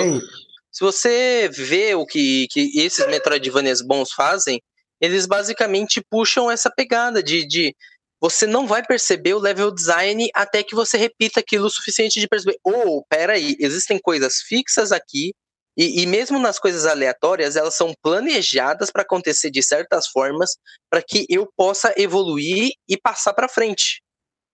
Se 0.72 0.84
você 0.84 1.50
vê 1.52 1.96
o 1.96 2.06
que, 2.06 2.48
que 2.50 2.80
esses 2.80 3.06
Metroidvanias 3.08 3.82
bons 3.82 4.12
fazem, 4.12 4.62
eles 5.02 5.26
basicamente 5.26 6.02
puxam 6.10 6.50
essa 6.50 6.70
pegada 6.70 7.22
de, 7.22 7.46
de 7.48 7.76
você 8.20 8.46
não 8.46 8.68
vai 8.68 8.84
perceber 8.84 9.34
o 9.34 9.40
level 9.40 9.72
design 9.72 10.30
até 10.34 10.64
que 10.64 10.76
você 10.76 10.98
repita 10.98 11.40
aquilo 11.40 11.68
o 11.68 11.70
suficiente 11.70 12.20
de 12.20 12.28
perceber. 12.28 12.58
Ou, 12.64 12.98
oh, 12.98 13.06
peraí, 13.08 13.56
existem 13.60 14.00
coisas 14.00 14.42
fixas 14.42 14.92
aqui, 14.92 15.34
e, 15.78 16.02
e, 16.02 16.08
mesmo 16.08 16.40
nas 16.40 16.58
coisas 16.58 16.88
aleatórias, 16.88 17.56
elas 17.56 17.76
são 17.76 17.94
planejadas 18.02 18.90
para 18.90 19.04
acontecer 19.04 19.52
de 19.52 19.62
certas 19.62 20.08
formas 20.08 20.58
para 20.90 21.04
que 21.04 21.28
eu 21.30 21.48
possa 21.56 21.94
evoluir 21.96 22.72
e 22.90 22.98
passar 22.98 23.32
para 23.34 23.48
frente. 23.48 24.02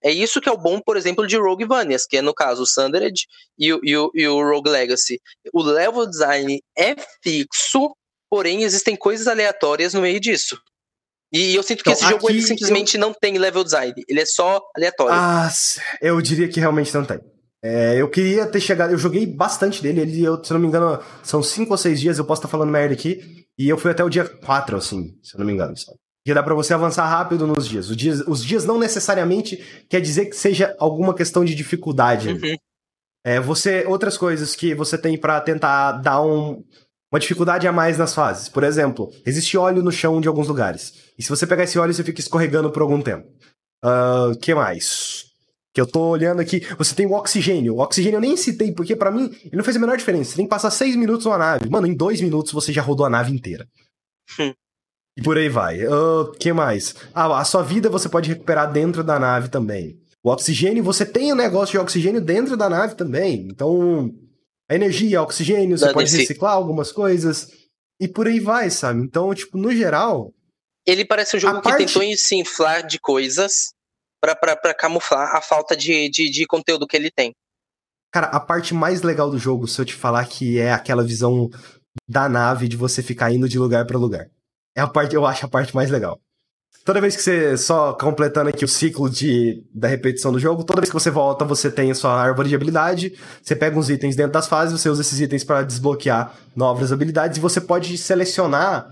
É 0.04 0.12
isso 0.12 0.41
que 0.41 0.49
é 0.49 0.51
o 0.51 0.58
bom, 0.58 0.82
por 0.82 0.97
exemplo, 0.97 1.26
de 1.26 1.38
Rogue 1.38 1.66
Vanias, 1.66 2.06
que 2.06 2.18
é 2.18 2.22
no 2.22 2.34
caso 2.34 2.64
o 2.64 2.68
Sundered 2.68 3.26
e 3.58 3.74
o, 3.74 3.80
e, 3.84 3.95
o, 3.95 4.12
e 4.14 4.28
o 4.28 4.41
Rogue 4.41 4.70
Legacy. 4.70 5.22
O 5.54 5.62
level 5.64 6.06
design 6.06 6.62
é 6.78 6.95
fixo, 7.24 7.95
porém 8.30 8.64
existem 8.64 8.95
coisas 8.95 9.28
aleatórias 9.28 9.93
no 9.93 10.01
meio 10.01 10.20
disso. 10.20 10.60
E 11.32 11.56
eu 11.56 11.64
sinto 11.64 11.84
que 11.84 11.89
então, 11.89 12.01
esse 12.01 12.12
jogo 12.12 12.30
ele 12.30 12.41
simplesmente 12.41 12.95
eu... 12.95 13.01
não 13.01 13.14
tem 13.14 13.38
level 13.38 13.64
design, 13.64 13.93
ele 14.08 14.20
é 14.20 14.26
só 14.26 14.62
aleatório. 14.76 15.16
Ah, 15.16 15.49
eu 16.01 16.22
diria 16.22 16.47
que 16.47 16.60
realmente 16.60 16.93
não 16.93 17.06
tem. 17.06 17.20
É, 17.64 17.95
eu 17.99 18.10
queria 18.10 18.45
ter 18.45 18.60
chegado, 18.60 18.91
eu 18.91 18.97
joguei 18.97 19.26
bastante 19.26 19.82
dele, 19.82 20.01
ele, 20.01 20.22
eu, 20.22 20.43
se 20.43 20.51
não 20.51 20.60
me 20.60 20.68
engano, 20.68 21.01
são 21.24 21.41
5 21.41 21.72
ou 21.72 21.78
6 21.78 21.99
dias, 21.99 22.18
eu 22.18 22.26
posso 22.26 22.41
estar 22.41 22.49
falando 22.49 22.70
merda 22.70 22.93
aqui, 22.93 23.47
e 23.58 23.70
eu 23.70 23.78
fui 23.78 23.89
até 23.89 24.04
o 24.04 24.10
dia 24.10 24.26
4, 24.26 24.76
assim, 24.76 25.18
se 25.24 25.34
eu 25.34 25.39
não 25.39 25.45
me 25.45 25.54
engano, 25.54 25.76
sabe? 25.78 25.97
Que 26.26 26.34
dá 26.34 26.42
para 26.42 26.56
você 26.56 26.74
avançar 26.74 27.06
rápido 27.06 27.46
nos 27.46 27.68
dias. 27.68 27.90
Os, 27.90 27.98
dias. 27.98 28.22
os 28.22 28.44
dias 28.44 28.66
não 28.66 28.80
necessariamente 28.80 29.58
quer 29.90 30.00
dizer 30.00 30.28
que 30.28 30.36
seja 30.36 30.76
alguma 30.80 31.14
questão 31.14 31.44
de 31.44 31.54
dificuldade. 31.54 32.30
Uhum. 32.30 32.56
É, 33.26 33.40
você 33.40 33.86
outras 33.86 34.18
coisas 34.18 34.56
que 34.56 34.74
você 34.74 34.98
tem 34.98 35.18
para 35.18 35.40
tentar 35.42 35.94
dar 35.94 36.22
um, 36.22 36.64
uma 37.12 37.20
dificuldade 37.20 37.68
a 37.68 37.72
mais 37.72 37.98
nas 37.98 38.14
fases. 38.14 38.50
Por 38.50 38.64
exemplo, 38.64 39.12
existe 39.26 39.58
óleo 39.58 39.84
no 39.84 39.92
chão 39.92 40.20
de 40.20 40.28
alguns 40.28 40.48
lugares. 40.48 40.94
E 41.18 41.24
se 41.24 41.30
você 41.30 41.46
pegar 41.46 41.64
esse 41.64 41.78
óleo, 41.78 41.94
você 41.94 42.04
fica 42.04 42.20
escorregando 42.20 42.72
por 42.72 42.82
algum 42.82 43.02
tempo. 43.02 43.28
O 43.84 44.32
uh, 44.32 44.40
que 44.40 44.56
mais? 44.56 45.26
Que 45.74 45.82
eu 45.82 45.86
tô 45.86 46.10
olhando 46.10 46.40
aqui. 46.40 46.62
Você 46.78 46.96
tem 46.96 47.06
o 47.06 47.14
oxigênio. 47.14 47.76
O 47.76 47.80
oxigênio 47.80 48.18
eu 48.18 48.22
nem 48.22 48.38
citei, 48.38 48.72
porque 48.72 48.96
para 48.96 49.12
mim 49.12 49.30
ele 49.44 49.58
não 49.58 49.64
fez 49.64 49.76
a 49.76 49.80
menor 49.80 49.98
diferença. 49.98 50.32
Você 50.32 50.38
tem 50.38 50.46
que 50.46 50.50
passar 50.50 50.72
seis 50.72 50.96
minutos 50.96 51.26
numa 51.26 51.38
nave. 51.38 51.70
Mano, 51.70 51.88
em 51.88 51.96
dois 51.96 52.22
minutos 52.22 52.52
você 52.52 52.72
já 52.72 52.82
rodou 52.82 53.06
a 53.06 53.10
nave 53.10 53.34
inteira. 53.34 53.68
Hum. 54.40 54.54
E 55.18 55.22
por 55.22 55.38
aí 55.38 55.49
vai. 55.49 55.86
O 55.86 56.22
uh, 56.22 56.32
que 56.34 56.51
mais? 56.51 56.95
Ah, 57.14 57.39
a 57.39 57.45
sua 57.45 57.61
vida 57.61 57.89
você 57.89 58.09
pode 58.09 58.30
recuperar 58.30 58.72
dentro 58.72 59.03
da 59.03 59.20
nave 59.20 59.49
também. 59.49 59.99
O 60.24 60.32
oxigênio, 60.32 60.84
você 60.84 61.05
tem 61.05 61.32
o 61.32 61.36
um 61.36 61.38
negócio 61.38 61.74
de 61.74 61.78
oxigênio 61.78 62.22
dentro 62.22 62.55
da 62.55 62.70
nave 62.70 62.95
também. 62.95 63.47
Então, 63.51 64.09
a 64.70 64.76
energia, 64.76 65.22
o 65.22 65.24
oxigênio, 65.24 65.78
você 65.78 65.91
pode 65.91 66.16
reciclar 66.16 66.53
algumas 66.53 66.91
coisas. 66.91 67.51
E 67.99 68.07
por 68.07 68.28
aí 68.28 68.39
vai, 68.39 68.70
sabe? 68.70 69.01
Então, 69.01 69.34
tipo, 69.36 69.57
no 69.57 69.72
geral. 69.76 70.34
Ele 70.86 71.05
parece 71.05 71.38
um 71.38 71.39
jogo 71.39 71.61
que 71.61 71.70
parte... 71.70 71.86
tentou 71.86 72.03
se 72.18 72.36
inflar 72.36 72.86
de 72.86 72.99
coisas 72.99 73.74
para 74.22 74.74
camuflar 74.74 75.36
a 75.36 75.41
falta 75.41 75.76
de, 75.76 76.09
de, 76.09 76.30
de 76.30 76.45
conteúdo 76.45 76.88
que 76.88 76.95
ele 76.95 77.11
tem. 77.11 77.34
Cara, 78.11 78.28
a 78.28 78.39
parte 78.39 78.74
mais 78.74 79.01
legal 79.01 79.30
do 79.30 79.38
jogo, 79.38 79.68
se 79.68 79.80
eu 79.80 79.86
te 79.86 79.93
falar 79.93 80.26
que 80.28 80.59
é 80.59 80.72
aquela 80.72 81.03
visão 81.03 81.49
da 82.07 82.30
nave 82.30 82.68
de 82.68 82.78
você 82.78 83.03
ficar 83.03 83.32
indo 83.32 83.49
de 83.49 83.59
lugar 83.59 83.86
para 83.86 83.97
lugar. 83.97 84.30
É 84.76 84.82
a 84.82 84.88
parte, 84.88 85.16
eu 85.16 85.26
acho 85.26 85.46
a 85.46 85.50
parte 85.50 85.76
mais 85.76 85.90
legal. 85.90 86.20
Toda 86.86 87.00
vez 87.00 87.16
que 87.16 87.22
você, 87.22 87.56
só 87.56 87.94
completando 87.94 88.50
aqui 88.50 88.66
o 88.66 88.68
ciclo 88.68 89.10
de, 89.10 89.64
da 89.74 89.88
repetição 89.88 90.34
do 90.34 90.40
jogo, 90.40 90.66
toda 90.66 90.82
vez 90.82 90.90
que 90.90 90.94
você 90.94 91.10
volta, 91.10 91.46
você 91.46 91.72
tem 91.72 91.90
a 91.90 91.96
sua 91.96 92.14
árvore 92.14 92.50
de 92.50 92.56
habilidade, 92.56 93.18
você 93.42 93.56
pega 93.56 93.80
uns 93.80 93.90
itens 93.90 94.18
dentro 94.18 94.34
das 94.34 94.48
fases, 94.48 94.82
você 94.82 94.90
usa 94.90 95.02
esses 95.02 95.22
itens 95.22 95.46
para 95.46 95.64
desbloquear 95.64 96.36
novas 96.54 96.92
habilidades 96.92 97.38
e 97.38 97.42
você 97.42 97.62
pode 97.62 97.98
selecionar, 97.98 98.92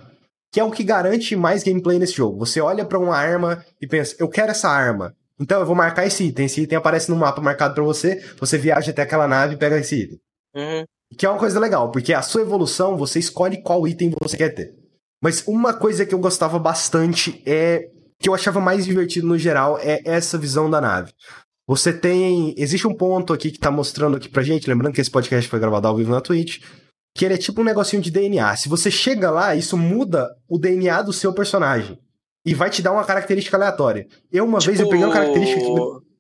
que 0.53 0.59
é 0.59 0.63
o 0.63 0.71
que 0.71 0.85
garante 0.85 1.35
mais 1.35 1.63
gameplay 1.63 1.99
nesse 1.99 2.13
jogo. 2.13 2.39
Você 2.39 2.61
olha 2.61 2.85
para 2.85 2.97
uma 2.97 3.17
arma 3.17 3.65
e 3.81 3.85
pensa, 3.85 4.15
eu 4.19 4.29
quero 4.29 4.51
essa 4.51 4.69
arma. 4.69 5.13
Então 5.37 5.59
eu 5.59 5.65
vou 5.65 5.75
marcar 5.75 6.05
esse 6.05 6.23
item. 6.23 6.45
Esse 6.45 6.61
item 6.61 6.77
aparece 6.77 7.09
no 7.09 7.17
mapa 7.17 7.41
marcado 7.41 7.73
para 7.73 7.83
você, 7.83 8.23
você 8.39 8.57
viaja 8.57 8.91
até 8.91 9.01
aquela 9.01 9.27
nave 9.27 9.55
e 9.55 9.57
pega 9.57 9.77
esse 9.77 10.03
item. 10.03 10.19
Uhum. 10.55 10.85
Que 11.17 11.25
é 11.25 11.29
uma 11.29 11.39
coisa 11.39 11.59
legal, 11.59 11.91
porque 11.91 12.13
a 12.13 12.21
sua 12.21 12.41
evolução, 12.41 12.95
você 12.95 13.19
escolhe 13.19 13.61
qual 13.61 13.85
item 13.85 14.13
você 14.21 14.37
quer 14.37 14.49
ter. 14.51 14.80
Mas 15.21 15.43
uma 15.47 15.73
coisa 15.73 16.05
que 16.05 16.15
eu 16.15 16.19
gostava 16.19 16.57
bastante 16.57 17.41
é. 17.45 17.87
que 18.19 18.27
eu 18.27 18.33
achava 18.33 18.59
mais 18.59 18.85
divertido 18.85 19.27
no 19.27 19.37
geral 19.37 19.77
é 19.79 20.01
essa 20.03 20.37
visão 20.37 20.69
da 20.69 20.81
nave. 20.81 21.13
Você 21.67 21.93
tem. 21.93 22.55
Existe 22.57 22.87
um 22.87 22.95
ponto 22.95 23.31
aqui 23.31 23.51
que 23.51 23.59
tá 23.59 23.69
mostrando 23.69 24.17
aqui 24.17 24.27
pra 24.27 24.43
gente, 24.43 24.67
lembrando 24.67 24.93
que 24.93 25.01
esse 25.01 25.11
podcast 25.11 25.49
foi 25.49 25.59
gravado 25.59 25.87
ao 25.87 25.95
vivo 25.95 26.11
na 26.11 26.21
Twitch, 26.21 26.59
que 27.15 27.23
ele 27.23 27.35
é 27.35 27.37
tipo 27.37 27.61
um 27.61 27.63
negocinho 27.63 28.01
de 28.01 28.11
DNA. 28.11 28.55
Se 28.57 28.67
você 28.67 28.89
chega 28.89 29.29
lá, 29.29 29.55
isso 29.55 29.77
muda 29.77 30.27
o 30.49 30.57
DNA 30.57 31.01
do 31.03 31.13
seu 31.13 31.33
personagem. 31.33 31.99
E 32.45 32.55
vai 32.55 32.71
te 32.71 32.81
dar 32.81 32.91
uma 32.91 33.05
característica 33.05 33.55
aleatória. 33.55 34.07
Eu, 34.31 34.45
uma 34.45 34.57
tipo... 34.57 34.71
vez, 34.71 34.79
eu 34.79 34.89
peguei 34.89 35.05
uma 35.05 35.13
característica 35.13 35.61
que. 35.61 36.11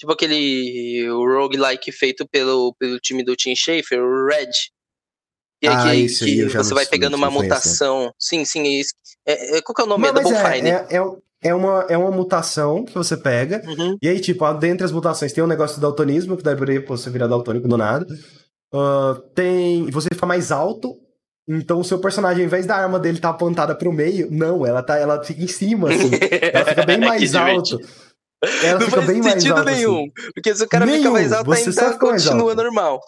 Tipo 0.00 0.12
aquele 0.12 1.06
roguelike 1.08 1.92
feito 1.92 2.26
pelo, 2.26 2.74
pelo 2.78 2.98
time 2.98 3.22
do 3.22 3.36
Tim 3.36 3.54
Schafer, 3.54 4.02
o 4.02 4.26
Red. 4.26 4.50
E 5.62 5.68
aí 5.68 5.74
ah, 5.74 5.90
que, 5.90 5.94
isso, 5.96 6.24
que 6.24 6.48
você 6.48 6.74
vai 6.74 6.86
pegando 6.86 7.16
uma 7.16 7.30
mutação. 7.30 8.12
Sim, 8.18 8.44
sim, 8.44 8.60
é 8.60 8.80
isso. 8.80 8.94
É, 9.26 9.58
é, 9.58 9.62
qual 9.62 9.74
que 9.74 9.82
é 9.82 9.84
o 9.84 9.88
nome? 9.88 10.04
Não, 10.04 10.10
é 10.10 10.12
Double 10.12 10.34
é, 10.34 10.52
Fine. 10.52 10.70
É, 10.70 10.86
é, 10.90 11.02
é, 11.42 11.54
uma, 11.54 11.86
é 11.88 11.98
uma 11.98 12.10
mutação 12.10 12.84
que 12.84 12.94
você 12.94 13.16
pega. 13.16 13.62
Uhum. 13.66 13.96
E 14.00 14.08
aí, 14.08 14.20
tipo, 14.20 14.50
dentre 14.54 14.84
as 14.84 14.92
mutações 14.92 15.32
tem 15.32 15.44
um 15.44 15.48
negócio 15.48 15.76
do 15.76 15.82
daltonismo, 15.82 16.36
que 16.36 16.42
daí 16.42 16.56
você 16.78 17.10
virar 17.10 17.26
daltônico 17.26 17.68
do 17.68 17.76
nada. 17.76 18.06
Uh, 18.72 19.20
tem. 19.34 19.90
Você 19.90 20.08
fica 20.12 20.26
mais 20.26 20.50
alto. 20.50 20.96
Então 21.48 21.80
o 21.80 21.84
seu 21.84 21.98
personagem, 21.98 22.42
ao 22.42 22.46
invés 22.46 22.64
da 22.64 22.76
arma 22.76 22.98
dele 22.98 23.18
estar 23.18 23.30
tá 23.30 23.34
apontada 23.34 23.74
pro 23.74 23.92
meio, 23.92 24.28
não, 24.30 24.64
ela 24.64 24.82
tá, 24.82 24.96
ela 24.96 25.22
fica 25.24 25.42
em 25.42 25.48
cima, 25.48 25.90
assim. 25.90 26.10
ela 26.52 26.64
fica 26.64 26.86
bem 26.86 26.98
mais 26.98 27.34
alto. 27.34 27.80
Ela 28.62 28.78
não 28.78 28.86
fica 28.86 29.00
bem 29.02 29.20
mais 29.20 29.44
alto. 29.44 29.64
nenhum. 29.64 29.98
Assim. 30.16 30.30
Porque 30.32 30.54
se 30.54 30.62
o 30.62 30.68
cara 30.68 30.86
nenhum, 30.86 30.98
fica 30.98 31.10
mais 31.10 31.32
alto, 31.32 31.52
ainda 31.52 31.98
continua 31.98 32.54
normal. 32.54 33.00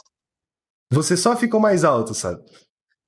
Você 0.92 1.16
só 1.16 1.36
ficou 1.36 1.60
mais 1.60 1.84
alto, 1.84 2.14
sabe? 2.14 2.42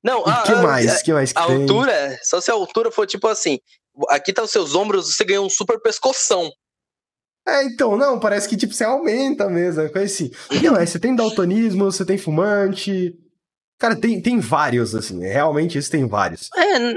Não, 0.03 0.21
o 0.21 0.43
que 0.43 0.55
mais? 0.57 1.03
que 1.03 1.13
mais 1.13 1.33
que 1.33 1.39
a 1.39 1.47
tem? 1.47 1.63
altura, 1.63 2.19
só 2.23 2.41
se 2.41 2.51
a 2.51 2.55
altura 2.55 2.91
for 2.91 3.07
tipo 3.07 3.27
assim, 3.27 3.59
aqui 4.11 4.33
tá 4.33 4.43
os 4.43 4.51
seus 4.51 4.75
ombros, 4.75 5.15
você 5.15 5.25
ganhou 5.25 5.47
um 5.47 5.51
super 5.51 5.81
pescoção. 5.81 6.51
É, 7.47 7.65
então, 7.65 7.97
não, 7.97 8.19
parece 8.19 8.49
que 8.49 8.57
tipo, 8.57 8.73
você 8.73 8.85
aumenta 8.85 9.49
mesmo, 9.49 9.83
é 9.83 9.89
coisa 9.89 10.07
assim. 10.07 10.31
Não, 10.63 10.77
é, 10.77 10.85
você 10.85 10.99
tem 10.99 11.15
daltonismo, 11.15 11.85
você 11.85 12.05
tem 12.05 12.19
fumante. 12.19 13.15
Cara, 13.79 13.97
tem, 13.97 14.21
tem 14.21 14.41
vários, 14.41 14.95
assim, 14.95 15.21
realmente 15.21 15.77
isso 15.79 15.91
tem 15.91 16.07
vários. 16.07 16.49
É. 16.57 16.95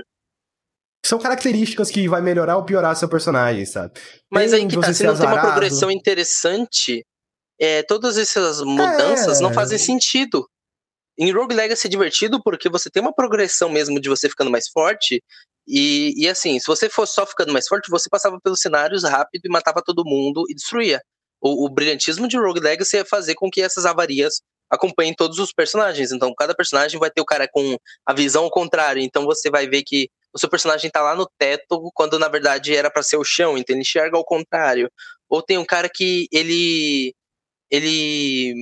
São 1.06 1.20
características 1.20 1.90
que 1.90 2.08
vai 2.08 2.22
melhorar 2.22 2.58
ou 2.58 2.64
piorar 2.64 2.96
seu 2.96 3.08
personagem, 3.08 3.66
sabe? 3.66 3.94
Mas 4.30 4.52
tem 4.52 4.62
aí 4.62 4.68
que 4.68 4.80
tá, 4.80 4.94
se 4.94 5.04
não 5.04 5.12
azarado. 5.12 5.36
tem 5.36 5.46
uma 5.46 5.52
progressão 5.52 5.92
interessante, 5.92 7.06
é, 7.60 7.84
todas 7.84 8.18
essas 8.18 8.62
mudanças 8.62 9.40
é... 9.40 9.42
não 9.42 9.54
fazem 9.54 9.78
sentido. 9.78 10.46
Em 11.18 11.32
Rogue 11.32 11.56
Legacy 11.56 11.88
é 11.88 11.90
divertido 11.90 12.42
porque 12.44 12.70
você 12.70 12.90
tem 12.90 13.02
uma 13.02 13.14
progressão 13.14 13.70
mesmo 13.70 14.00
de 14.00 14.08
você 14.08 14.30
ficando 14.30 14.52
mais 14.52 14.70
forte. 14.70 15.24
E, 15.68 16.14
e 16.16 16.30
assim, 16.30 16.60
se 16.60 16.68
você 16.68 16.90
fosse 16.90 17.14
só 17.14 17.26
ficando 17.26 17.52
mais 17.52 17.68
forte, 17.68 17.90
você 17.90 18.10
passava 18.10 18.40
pelos 18.42 18.62
cenários 18.62 19.04
rápido 19.04 19.46
e 19.46 19.50
matava 19.50 19.82
todo 19.84 20.06
mundo 20.06 20.46
e 20.50 20.54
destruía. 20.54 21.02
O, 21.42 21.66
o 21.66 21.70
brilhantismo 21.70 22.28
de 22.28 22.38
Rogue 22.38 22.60
Legacy 22.60 22.98
é 22.98 23.06
fazer 23.06 23.36
com 23.36 23.50
que 23.50 23.62
essas 23.62 23.86
avarias 23.86 24.42
acompanhem 24.70 25.14
todos 25.14 25.40
os 25.40 25.52
personagens. 25.52 26.12
Então, 26.12 26.34
cada 26.36 26.56
personagem 26.56 27.00
vai 27.00 27.10
ter 27.10 27.22
o 27.22 27.26
cara 27.26 27.48
com 27.48 27.78
a 28.06 28.14
visão 28.14 28.44
ao 28.44 28.52
contrário. 28.52 29.02
Então, 29.02 29.26
você 29.26 29.50
vai 29.50 29.68
ver 29.68 29.84
que 29.84 30.10
o 30.34 30.40
seu 30.40 30.50
personagem 30.50 30.90
tá 30.90 31.02
lá 31.02 31.16
no 31.16 31.30
teto, 31.38 31.92
quando 31.94 32.20
na 32.20 32.28
verdade 32.28 32.76
era 32.76 32.92
para 32.92 33.04
ser 33.04 33.18
o 33.18 33.24
chão. 33.24 33.58
Então, 33.58 33.74
ele 33.74 33.82
enxerga 33.82 34.18
ao 34.18 34.26
contrário. 34.26 34.92
Ou 35.30 35.42
tem 35.42 35.58
um 35.58 35.66
cara 35.66 35.90
que 35.94 36.28
ele. 36.32 37.14
Ele 37.70 38.54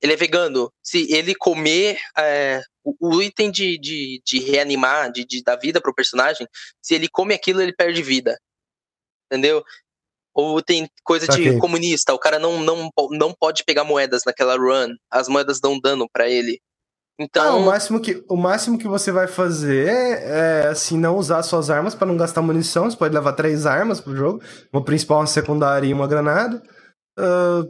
ele 0.00 0.12
é 0.12 0.16
vegano. 0.16 0.72
Se 0.82 1.12
ele 1.12 1.34
comer 1.34 1.98
é, 2.16 2.62
o, 2.84 3.16
o, 3.16 3.22
item 3.22 3.50
de, 3.50 3.78
de, 3.78 4.22
de 4.24 4.38
reanimar, 4.40 5.10
de, 5.10 5.24
de, 5.24 5.42
dar 5.42 5.56
vida 5.56 5.80
pro 5.80 5.94
personagem, 5.94 6.46
se 6.80 6.94
ele 6.94 7.08
come 7.08 7.34
aquilo, 7.34 7.60
ele 7.60 7.74
perde 7.74 8.02
vida. 8.02 8.38
Entendeu? 9.26 9.62
Ou 10.34 10.62
tem 10.62 10.88
coisa 11.02 11.26
okay. 11.30 11.50
de 11.50 11.58
comunista, 11.58 12.14
o 12.14 12.18
cara 12.18 12.38
não, 12.38 12.60
não, 12.60 12.90
não 13.10 13.34
pode 13.34 13.64
pegar 13.64 13.82
moedas 13.82 14.22
naquela 14.24 14.56
run, 14.56 14.94
as 15.10 15.28
moedas 15.28 15.60
dão 15.60 15.80
dano 15.80 16.08
para 16.12 16.28
ele. 16.28 16.60
Então, 17.20 17.42
ah, 17.42 17.56
o 17.56 17.66
máximo 17.66 18.00
que 18.00 18.24
o 18.28 18.36
máximo 18.36 18.78
que 18.78 18.86
você 18.86 19.10
vai 19.10 19.26
fazer 19.26 19.88
é 19.88 20.68
assim 20.68 20.96
não 20.96 21.16
usar 21.16 21.42
suas 21.42 21.68
armas 21.68 21.92
para 21.92 22.06
não 22.06 22.16
gastar 22.16 22.42
munição. 22.42 22.88
Você 22.88 22.96
pode 22.96 23.12
levar 23.12 23.32
três 23.32 23.66
armas 23.66 24.00
pro 24.00 24.14
jogo, 24.14 24.40
uma 24.72 24.84
principal, 24.84 25.18
uma 25.18 25.26
secundária 25.26 25.88
e 25.88 25.92
uma 25.92 26.06
granada. 26.06 26.62
Uh, 27.18 27.68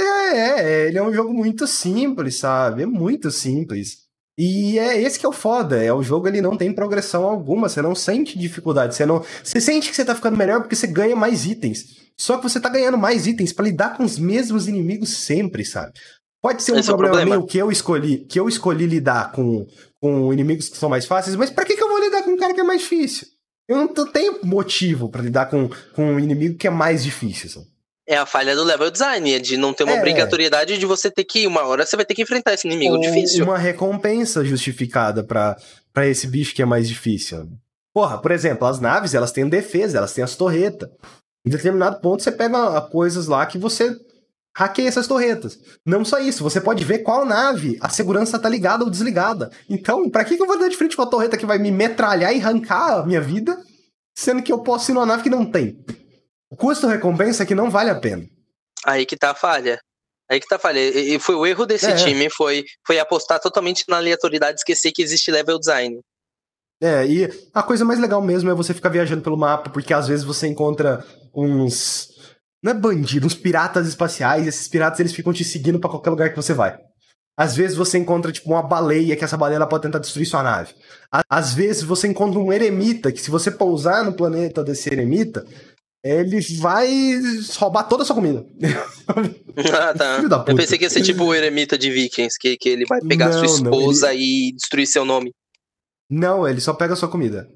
é, 0.00 0.36
é, 0.36 0.60
é, 0.60 0.88
ele 0.88 0.98
é 0.98 1.02
um 1.02 1.12
jogo 1.12 1.32
muito 1.32 1.66
simples, 1.66 2.36
sabe? 2.36 2.82
É 2.82 2.86
muito 2.86 3.30
simples. 3.30 4.08
E 4.38 4.78
é 4.78 5.00
esse 5.00 5.18
que 5.18 5.26
é 5.26 5.28
o 5.28 5.32
foda, 5.32 5.82
é 5.82 5.92
o 5.92 6.02
jogo 6.02 6.28
ele 6.28 6.40
não 6.40 6.56
tem 6.56 6.72
progressão 6.72 7.24
alguma, 7.24 7.68
você 7.68 7.82
não 7.82 7.94
sente 7.94 8.38
dificuldade, 8.38 8.94
você 8.94 9.04
não, 9.04 9.24
você 9.42 9.60
sente 9.60 9.90
que 9.90 9.96
você 9.96 10.04
tá 10.04 10.14
ficando 10.14 10.36
melhor 10.36 10.60
porque 10.60 10.76
você 10.76 10.86
ganha 10.86 11.16
mais 11.16 11.44
itens. 11.44 11.96
Só 12.16 12.36
que 12.36 12.44
você 12.44 12.60
tá 12.60 12.68
ganhando 12.68 12.96
mais 12.96 13.26
itens 13.26 13.52
para 13.52 13.64
lidar 13.64 13.96
com 13.96 14.04
os 14.04 14.16
mesmos 14.16 14.68
inimigos 14.68 15.10
sempre, 15.10 15.64
sabe? 15.64 15.92
Pode 16.40 16.62
ser 16.62 16.70
um 16.70 16.82
problema, 16.82 16.92
é 16.92 17.10
problema, 17.10 17.36
meu 17.36 17.46
que 17.46 17.58
eu 17.58 17.70
escolhi, 17.70 18.18
que 18.18 18.38
eu 18.38 18.48
escolhi 18.48 18.86
lidar 18.86 19.32
com, 19.32 19.66
com 20.00 20.32
inimigos 20.32 20.68
que 20.68 20.76
são 20.76 20.88
mais 20.88 21.04
fáceis, 21.04 21.34
mas 21.34 21.50
para 21.50 21.64
que, 21.64 21.76
que 21.76 21.82
eu 21.82 21.88
vou 21.88 21.98
lidar 21.98 22.22
com 22.22 22.30
um 22.30 22.36
cara 22.36 22.54
que 22.54 22.60
é 22.60 22.64
mais 22.64 22.82
difícil? 22.82 23.26
Eu 23.68 23.76
não 23.76 23.88
tenho 23.88 24.38
motivo 24.44 25.08
para 25.08 25.22
lidar 25.22 25.46
com, 25.46 25.68
com 25.94 26.12
um 26.12 26.20
inimigo 26.20 26.56
que 26.56 26.68
é 26.68 26.70
mais 26.70 27.02
difícil. 27.02 27.50
Sabe? 27.50 27.66
É 28.08 28.16
a 28.16 28.24
falha 28.24 28.56
do 28.56 28.64
level 28.64 28.90
design, 28.90 29.34
é 29.34 29.38
de 29.38 29.58
não 29.58 29.74
ter 29.74 29.84
uma 29.84 29.92
é. 29.92 29.98
obrigatoriedade 29.98 30.78
de 30.78 30.86
você 30.86 31.10
ter 31.10 31.24
que 31.24 31.40
ir. 31.40 31.46
Uma 31.46 31.66
hora 31.66 31.84
você 31.84 31.94
vai 31.94 32.06
ter 32.06 32.14
que 32.14 32.22
enfrentar 32.22 32.54
esse 32.54 32.66
inimigo 32.66 32.94
Ou 32.94 33.00
difícil. 33.02 33.44
Uma 33.44 33.58
recompensa 33.58 34.42
justificada 34.42 35.22
para 35.22 36.06
esse 36.06 36.26
bicho 36.26 36.54
que 36.54 36.62
é 36.62 36.64
mais 36.64 36.88
difícil. 36.88 37.46
Porra, 37.92 38.16
por 38.16 38.30
exemplo, 38.30 38.66
as 38.66 38.80
naves, 38.80 39.12
elas 39.12 39.30
têm 39.30 39.46
defesa, 39.46 39.98
elas 39.98 40.14
têm 40.14 40.24
as 40.24 40.36
torretas. 40.36 40.88
Em 41.46 41.50
determinado 41.50 42.00
ponto, 42.00 42.22
você 42.22 42.32
pega 42.32 42.80
coisas 42.80 43.26
lá 43.26 43.44
que 43.44 43.58
você 43.58 43.94
hackeia 44.56 44.88
essas 44.88 45.06
torretas. 45.06 45.58
Não 45.84 46.02
só 46.02 46.18
isso, 46.18 46.42
você 46.42 46.62
pode 46.62 46.82
ver 46.84 47.00
qual 47.00 47.26
nave 47.26 47.76
a 47.78 47.90
segurança 47.90 48.38
tá 48.38 48.48
ligada 48.48 48.84
ou 48.84 48.90
desligada. 48.90 49.50
Então, 49.68 50.08
para 50.08 50.24
que, 50.24 50.34
que 50.34 50.42
eu 50.42 50.46
vou 50.46 50.58
dar 50.58 50.68
de 50.68 50.76
frente 50.78 50.96
com 50.96 51.02
a 51.02 51.06
torreta 51.06 51.36
que 51.36 51.44
vai 51.44 51.58
me 51.58 51.70
metralhar 51.70 52.34
e 52.34 52.40
arrancar 52.40 53.00
a 53.00 53.06
minha 53.06 53.20
vida, 53.20 53.58
sendo 54.16 54.42
que 54.42 54.50
eu 54.50 54.60
posso 54.60 54.90
ir 54.90 54.94
numa 54.94 55.04
nave 55.04 55.22
que 55.22 55.30
não 55.30 55.44
tem? 55.44 55.78
O 56.50 56.56
custo-recompensa 56.56 57.42
é 57.42 57.46
que 57.46 57.54
não 57.54 57.70
vale 57.70 57.90
a 57.90 58.00
pena. 58.00 58.26
Aí 58.84 59.04
que 59.04 59.16
tá 59.16 59.30
a 59.30 59.34
falha. 59.34 59.78
Aí 60.30 60.40
que 60.40 60.46
tá 60.46 60.56
a 60.56 60.58
falha. 60.58 60.78
E 60.78 61.18
foi 61.18 61.34
o 61.34 61.46
erro 61.46 61.66
desse 61.66 61.90
é. 61.90 61.94
time, 61.94 62.30
foi, 62.30 62.64
foi 62.86 62.98
apostar 62.98 63.40
totalmente 63.40 63.84
na 63.88 63.96
aleatoriedade 63.96 64.52
e 64.52 64.60
esquecer 64.60 64.92
que 64.92 65.02
existe 65.02 65.30
level 65.30 65.58
design. 65.58 66.00
É, 66.80 67.04
e 67.06 67.28
a 67.52 67.62
coisa 67.62 67.84
mais 67.84 67.98
legal 67.98 68.22
mesmo 68.22 68.50
é 68.50 68.54
você 68.54 68.72
ficar 68.72 68.88
viajando 68.88 69.22
pelo 69.22 69.36
mapa, 69.36 69.68
porque 69.70 69.92
às 69.92 70.06
vezes 70.06 70.24
você 70.24 70.46
encontra 70.46 71.04
uns. 71.34 72.08
Não 72.62 72.72
é 72.72 72.74
bandido, 72.74 73.26
uns 73.26 73.34
piratas 73.34 73.86
espaciais, 73.86 74.44
e 74.44 74.48
esses 74.48 74.68
piratas 74.68 75.00
eles 75.00 75.12
ficam 75.12 75.32
te 75.32 75.44
seguindo 75.44 75.80
para 75.80 75.90
qualquer 75.90 76.10
lugar 76.10 76.30
que 76.30 76.36
você 76.36 76.52
vai. 76.52 76.78
Às 77.36 77.54
vezes 77.54 77.76
você 77.76 77.98
encontra, 77.98 78.32
tipo, 78.32 78.50
uma 78.50 78.62
baleia, 78.62 79.14
que 79.14 79.24
essa 79.24 79.36
baleia 79.36 79.64
pode 79.64 79.82
tentar 79.82 80.00
destruir 80.00 80.26
sua 80.26 80.42
nave. 80.42 80.74
Às 81.30 81.54
vezes 81.54 81.84
você 81.84 82.08
encontra 82.08 82.38
um 82.38 82.52
eremita, 82.52 83.12
que 83.12 83.20
se 83.20 83.30
você 83.30 83.48
pousar 83.48 84.04
no 84.04 84.12
planeta 84.12 84.64
desse 84.64 84.92
eremita, 84.92 85.46
ele 86.02 86.40
vai 86.58 86.88
roubar 87.56 87.84
toda 87.84 88.02
a 88.02 88.06
sua 88.06 88.14
comida. 88.14 88.46
Ah, 89.72 89.94
tá. 89.94 90.18
Eu 90.46 90.56
pensei 90.56 90.78
que 90.78 90.84
ia 90.84 90.90
ser 90.90 91.02
tipo 91.02 91.24
o 91.24 91.34
eremita 91.34 91.76
de 91.76 91.90
Vikings, 91.90 92.38
que, 92.38 92.56
que 92.56 92.68
ele 92.68 92.86
vai 92.86 93.00
pegar 93.00 93.28
não, 93.28 93.38
sua 93.38 93.46
esposa 93.46 94.06
não, 94.06 94.12
ele... 94.12 94.48
e 94.48 94.52
destruir 94.52 94.86
seu 94.86 95.04
nome. 95.04 95.34
Não, 96.08 96.46
ele 96.46 96.60
só 96.60 96.72
pega 96.72 96.94
a 96.94 96.96
sua 96.96 97.10
comida. 97.10 97.48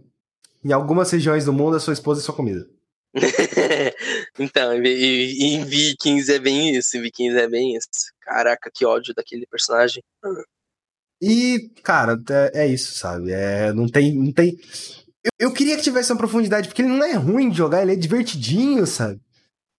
Em 0.65 0.73
algumas 0.73 1.11
regiões 1.11 1.45
do 1.45 1.53
mundo, 1.53 1.77
a 1.77 1.81
sua 1.81 1.93
esposa 1.93 2.21
é 2.21 2.25
sua 2.25 2.35
comida. 2.35 2.67
então, 4.39 4.83
e, 4.83 5.55
em 5.55 5.65
Vikings 5.65 6.33
é 6.33 6.39
bem 6.39 6.77
isso, 6.77 6.97
em 6.97 7.03
Vikings 7.03 7.39
é 7.39 7.49
bem 7.49 7.77
isso. 7.77 7.89
Caraca, 8.21 8.71
que 8.73 8.85
ódio 8.85 9.15
daquele 9.15 9.47
personagem. 9.47 10.03
E, 11.21 11.71
cara, 11.83 12.21
é, 12.31 12.65
é 12.65 12.67
isso, 12.67 12.95
sabe? 12.95 13.33
É, 13.33 13.73
não 13.73 13.87
tem. 13.87 14.15
Não 14.15 14.33
tem 14.33 14.59
eu, 15.25 15.49
eu, 15.49 15.53
queria 15.53 15.77
que 15.77 15.83
tivesse 15.83 16.13
uma 16.13 16.19
profundidade, 16.19 16.69
porque 16.69 16.83
ele 16.83 16.91
não 16.91 17.05
é 17.05 17.15
ruim 17.15 17.51
de 17.51 17.57
jogar, 17.57 17.83
ele 17.83 17.93
é 17.93 17.97
divertidinho, 17.97 18.87
sabe? 18.87 19.21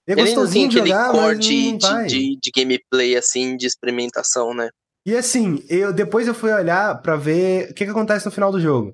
Ele 0.07 0.21
é 0.21 0.25
gostosinho 0.25 0.67
de 0.67 0.77
jogar, 0.77 1.11
corte 1.11 1.77
de, 1.77 2.07
de, 2.07 2.39
de, 2.41 2.51
gameplay, 2.53 3.15
assim, 3.15 3.55
de 3.55 3.65
experimentação, 3.65 4.53
né? 4.53 4.69
E 5.05 5.15
assim, 5.15 5.63
eu 5.69 5.93
depois 5.93 6.27
eu 6.27 6.33
fui 6.33 6.51
olhar 6.51 7.01
para 7.01 7.15
ver 7.15 7.71
o 7.71 7.73
que, 7.73 7.85
que 7.85 7.91
acontece 7.91 8.25
no 8.25 8.31
final 8.31 8.51
do 8.51 8.59
jogo. 8.59 8.93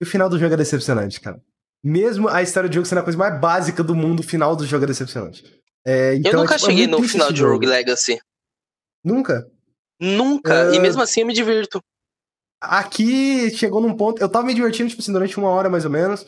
E 0.00 0.04
o 0.04 0.06
final 0.06 0.28
do 0.28 0.38
jogo 0.38 0.54
é 0.54 0.56
decepcionante, 0.56 1.20
cara. 1.20 1.40
Mesmo 1.82 2.28
a 2.28 2.42
história 2.42 2.68
do 2.68 2.74
jogo 2.74 2.86
sendo 2.86 2.98
a 2.98 3.04
coisa 3.04 3.18
mais 3.18 3.40
básica 3.40 3.82
do 3.82 3.94
mundo, 3.94 4.20
o 4.20 4.24
final 4.24 4.54
do 4.54 4.66
jogo 4.66 4.84
é 4.84 4.86
decepcionante. 4.86 5.44
É, 5.86 6.14
então, 6.14 6.32
eu 6.32 6.38
nunca 6.38 6.54
é, 6.54 6.58
tipo, 6.58 6.70
cheguei 6.70 6.86
no 6.86 7.02
final 7.02 7.32
de 7.32 7.42
Rogue 7.42 7.66
Legacy. 7.66 8.18
Nunca? 9.04 9.48
Nunca. 10.00 10.70
Uh... 10.70 10.74
E 10.74 10.80
mesmo 10.80 11.02
assim 11.02 11.20
eu 11.20 11.26
me 11.26 11.32
divirto. 11.32 11.82
Aqui 12.60 13.50
chegou 13.50 13.80
num 13.80 13.94
ponto. 13.94 14.20
Eu 14.20 14.28
tava 14.28 14.46
me 14.46 14.54
divertindo, 14.54 14.88
tipo 14.88 15.02
assim, 15.02 15.12
durante 15.12 15.38
uma 15.38 15.48
hora 15.48 15.68
mais 15.68 15.84
ou 15.84 15.90
menos. 15.90 16.26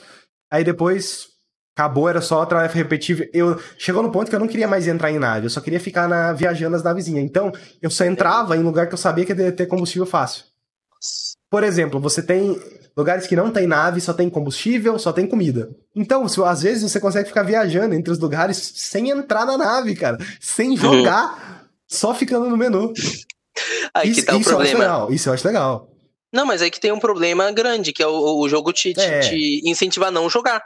Aí 0.51 0.64
depois 0.64 1.31
acabou, 1.74 2.09
era 2.09 2.20
só 2.20 2.45
tarefa 2.45 2.74
repetitiva. 2.74 3.24
Eu 3.33 3.59
chegou 3.78 4.03
no 4.03 4.11
ponto 4.11 4.28
que 4.28 4.35
eu 4.35 4.41
não 4.41 4.49
queria 4.49 4.68
mais 4.68 4.87
entrar 4.87 5.11
em 5.11 5.18
nave, 5.18 5.47
eu 5.47 5.51
só 5.51 5.61
queria 5.61 5.81
ficar 5.81 6.09
na, 6.09 6.33
viajando 6.33 6.72
nas 6.72 6.83
navezinhas. 6.83 7.24
Então, 7.24 7.53
eu 7.81 7.91
só 7.91 8.05
entrava 8.05 8.57
em 8.57 8.62
lugar 8.62 8.87
que 8.87 8.95
eu 8.95 8.99
sabia 8.99 9.24
que 9.24 9.33
ia 9.33 9.53
ter 9.53 9.66
combustível 9.66 10.07
fácil. 10.07 10.45
Por 11.51 11.64
exemplo, 11.64 11.99
você 11.99 12.22
tem 12.22 12.61
lugares 12.97 13.26
que 13.26 13.35
não 13.35 13.51
tem 13.51 13.66
nave, 13.66 14.01
só 14.01 14.12
tem 14.12 14.28
combustível, 14.28 14.99
só 14.99 15.12
tem 15.12 15.26
comida. 15.26 15.70
Então, 15.97 16.28
se, 16.28 16.43
às 16.43 16.62
vezes 16.62 16.91
você 16.91 17.01
consegue 17.01 17.28
ficar 17.28 17.43
viajando 17.43 17.95
entre 17.95 18.12
os 18.12 18.18
lugares 18.18 18.72
sem 18.76 19.11
entrar 19.11 19.47
na 19.47 19.57
nave, 19.57 19.97
cara, 19.97 20.18
sem 20.39 20.76
jogar, 20.76 21.33
uhum. 21.33 21.68
só 21.89 22.14
ficando 22.14 22.49
no 22.49 22.57
menu. 22.57 22.93
Aí 23.95 24.11
isso, 24.11 24.20
que 24.20 24.26
tá 24.26 24.37
o 24.37 24.41
isso 24.41 24.51
problema. 24.51 24.85
Eu 24.85 24.91
acho 24.91 24.93
legal, 24.93 25.12
isso 25.12 25.28
eu 25.28 25.33
acho 25.33 25.47
legal. 25.47 25.89
Não, 26.33 26.47
mas 26.47 26.62
aí 26.62 26.70
que 26.70 26.81
tem 26.81 26.93
um 26.93 27.01
problema 27.01 27.51
grande, 27.51 27.93
que 27.93 28.03
é 28.03 28.07
o, 28.07 28.39
o 28.39 28.49
jogo 28.49 28.72
te, 28.72 28.99
é. 28.99 29.20
te 29.20 29.68
incentivar 29.68 30.09
a 30.09 30.12
não 30.12 30.31
jogar. 30.31 30.62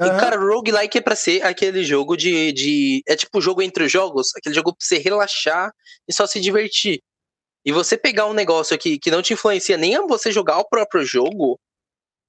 Uhum. 0.00 0.06
E, 0.06 0.10
cara, 0.10 0.38
roguelike 0.38 0.98
é 0.98 1.00
pra 1.00 1.16
ser 1.16 1.42
aquele 1.42 1.82
jogo 1.82 2.16
de, 2.16 2.52
de. 2.52 3.02
É 3.06 3.16
tipo 3.16 3.38
o 3.38 3.40
jogo 3.40 3.60
entre 3.60 3.84
os 3.84 3.92
jogos, 3.92 4.28
aquele 4.36 4.54
jogo 4.54 4.70
pra 4.70 4.86
você 4.86 4.98
relaxar 4.98 5.72
e 6.08 6.12
só 6.12 6.26
se 6.26 6.40
divertir. 6.40 7.00
e 7.64 7.72
você 7.72 7.98
pegar 7.98 8.26
um 8.26 8.32
negócio 8.32 8.74
aqui 8.74 8.98
que 8.98 9.10
não 9.10 9.22
te 9.22 9.32
influencia 9.32 9.76
nem 9.76 9.96
a 9.96 10.06
você 10.06 10.30
jogar 10.30 10.58
o 10.58 10.68
próprio 10.68 11.04
jogo, 11.04 11.58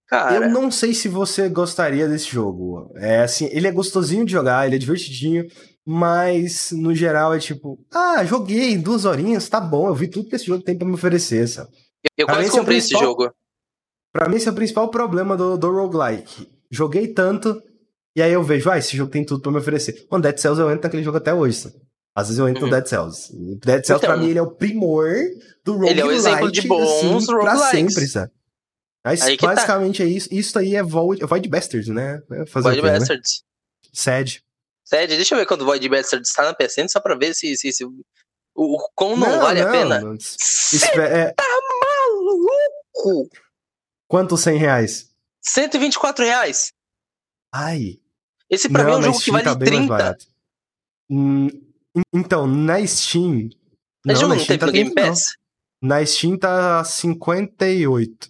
cara. 0.07 0.35
Eu 0.35 0.49
não 0.49 0.71
sei 0.71 0.95
se 0.95 1.07
você 1.07 1.47
gostaria 1.47 2.07
desse 2.07 2.25
jogo. 2.25 2.91
É 2.95 3.21
assim, 3.21 3.47
ele 3.51 3.67
é 3.67 3.71
gostosinho 3.71 4.25
de 4.25 4.31
jogar, 4.31 4.65
ele 4.65 4.75
é 4.75 4.79
divertidinho, 4.79 5.45
mas 5.85 6.71
no 6.71 6.95
geral 6.95 7.35
é 7.35 7.39
tipo, 7.39 7.79
ah, 7.93 8.25
joguei 8.25 8.77
duas 8.79 9.05
horinhas, 9.05 9.47
tá 9.47 9.61
bom, 9.61 9.87
eu 9.87 9.93
vi 9.93 10.09
tudo 10.09 10.27
que 10.27 10.35
esse 10.35 10.45
jogo 10.45 10.63
tem 10.63 10.75
pra 10.75 10.87
me 10.87 10.95
oferecer, 10.95 11.47
sabe? 11.47 11.69
Eu 12.17 12.25
Pra 12.25 12.35
quase 12.35 12.47
esse 12.49 12.55
é 12.55 12.59
comprei 12.59 12.77
esse 12.77 12.87
principal- 12.89 13.07
jogo. 13.09 13.33
Pra 14.11 14.27
mim, 14.29 14.35
esse 14.37 14.47
é 14.47 14.51
o 14.51 14.55
principal 14.55 14.89
problema 14.89 15.37
do, 15.37 15.57
do 15.57 15.71
roguelike. 15.71 16.49
Joguei 16.71 17.07
tanto, 17.07 17.61
e 18.15 18.21
aí 18.21 18.31
eu 18.33 18.43
vejo, 18.43 18.69
ah, 18.69 18.77
esse 18.77 18.95
jogo 18.97 19.11
tem 19.11 19.25
tudo 19.25 19.41
pra 19.41 19.51
me 19.51 19.57
oferecer. 19.59 20.07
Mano, 20.09 20.23
Dead 20.23 20.37
Cells 20.37 20.59
eu 20.59 20.69
entro 20.71 20.83
naquele 20.83 21.03
jogo 21.03 21.17
até 21.17 21.33
hoje, 21.33 21.57
sabe? 21.57 21.75
Às 22.15 22.27
vezes 22.27 22.39
eu 22.39 22.49
entro 22.49 22.63
Uhum. 22.63 22.69
no 22.69 22.75
Dead 22.75 22.87
Cells. 22.87 23.29
Dead 23.63 23.85
Cells, 23.85 24.05
pra 24.05 24.13
Então, 24.15 24.23
mim, 24.25 24.29
ele 24.31 24.39
é 24.39 24.41
o 24.41 24.51
primor 24.51 25.07
do 25.63 25.73
roguelike. 25.73 25.91
ele 25.93 26.01
é 26.01 26.05
o 26.05 26.11
exemplo 26.11 26.51
de 26.51 26.61
bons 26.67 27.03
assim, 27.03 27.27
pra 27.27 27.57
sempre, 27.69 28.07
sabe? 28.07 28.31
Mas 29.05 29.21
Aí 29.21 29.37
tá. 29.37 29.47
basicamente 29.47 30.03
é 30.03 30.05
isso. 30.05 30.27
Isso 30.31 30.57
aí 30.59 30.75
é 30.75 30.83
Void, 30.83 31.23
Void 31.25 31.47
Bastards, 31.47 31.87
né? 31.87 32.21
É 32.31 32.45
Fazer 32.47 32.69
Void 32.69 32.81
quê, 32.81 32.87
né? 32.87 32.99
Bastards. 32.99 33.43
Sad. 33.93 34.43
Sério, 34.83 35.15
deixa 35.15 35.35
eu 35.35 35.39
ver 35.39 35.45
quando 35.45 35.61
o 35.61 35.65
Void 35.65 35.87
Bastards 35.87 36.33
tá 36.33 36.43
na 36.43 36.53
PSN, 36.53 36.89
só 36.89 36.99
pra 36.99 37.15
ver 37.15 37.33
se, 37.33 37.55
se, 37.55 37.71
se 37.71 37.85
o, 37.85 37.93
o 38.55 38.77
quão 38.95 39.15
não, 39.15 39.39
vale 39.39 39.61
a 39.61 39.69
pena. 39.71 40.01
não. 40.01 40.15
Isso 40.15 40.85
é, 40.99 41.21
é- 41.21 41.31
tá 41.33 41.43
maluco? 43.05 43.29
quanto 44.07 44.37
100 44.37 44.57
reais? 44.57 45.09
124 45.41 46.25
reais. 46.25 46.71
Ai. 47.53 47.99
Esse 48.49 48.69
pra 48.69 48.83
mim 48.83 48.91
é 48.91 48.95
um 48.97 49.03
jogo 49.03 49.19
que 49.19 49.31
vale 49.31 49.43
tá 49.43 49.55
bem 49.55 49.69
mais 49.69 49.77
30. 49.87 49.87
barato. 49.97 50.25
Hum, 51.09 51.47
então, 52.13 52.47
na 52.47 52.85
Steam. 52.85 53.49
Esse 54.05 54.15
jogo 54.21 54.29
na 54.29 54.35
não 54.35 54.43
Steam 54.43 54.57
tá 54.59 54.71
Game 54.71 54.91
30, 54.93 55.01
não. 55.01 55.09
Pass? 55.09 55.25
Na 55.81 56.05
Steam 56.05 56.37
tá 56.37 56.83
58. 56.83 58.29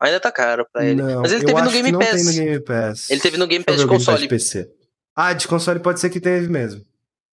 Ainda 0.00 0.20
tá 0.20 0.30
caro 0.32 0.66
pra 0.72 0.84
ele. 0.84 1.02
Não, 1.02 1.22
Mas 1.22 1.32
ele 1.32 1.44
teve 1.44 1.60
no 1.60 1.70
Game 1.70 1.92
não 1.92 1.98
Pass. 1.98 2.24
no 2.24 2.32
Game 2.32 2.60
Pass. 2.60 3.10
Ele 3.10 3.20
teve 3.20 3.36
no 3.36 3.46
Game 3.46 3.64
Pass 3.64 3.80
de 3.80 3.86
console. 3.86 4.22
de 4.22 4.28
PC. 4.28 4.70
Ah, 5.14 5.32
de 5.32 5.48
console 5.48 5.80
pode 5.80 6.00
ser 6.00 6.10
que 6.10 6.20
teve 6.20 6.48
mesmo. 6.48 6.80
Deixa 6.80 6.88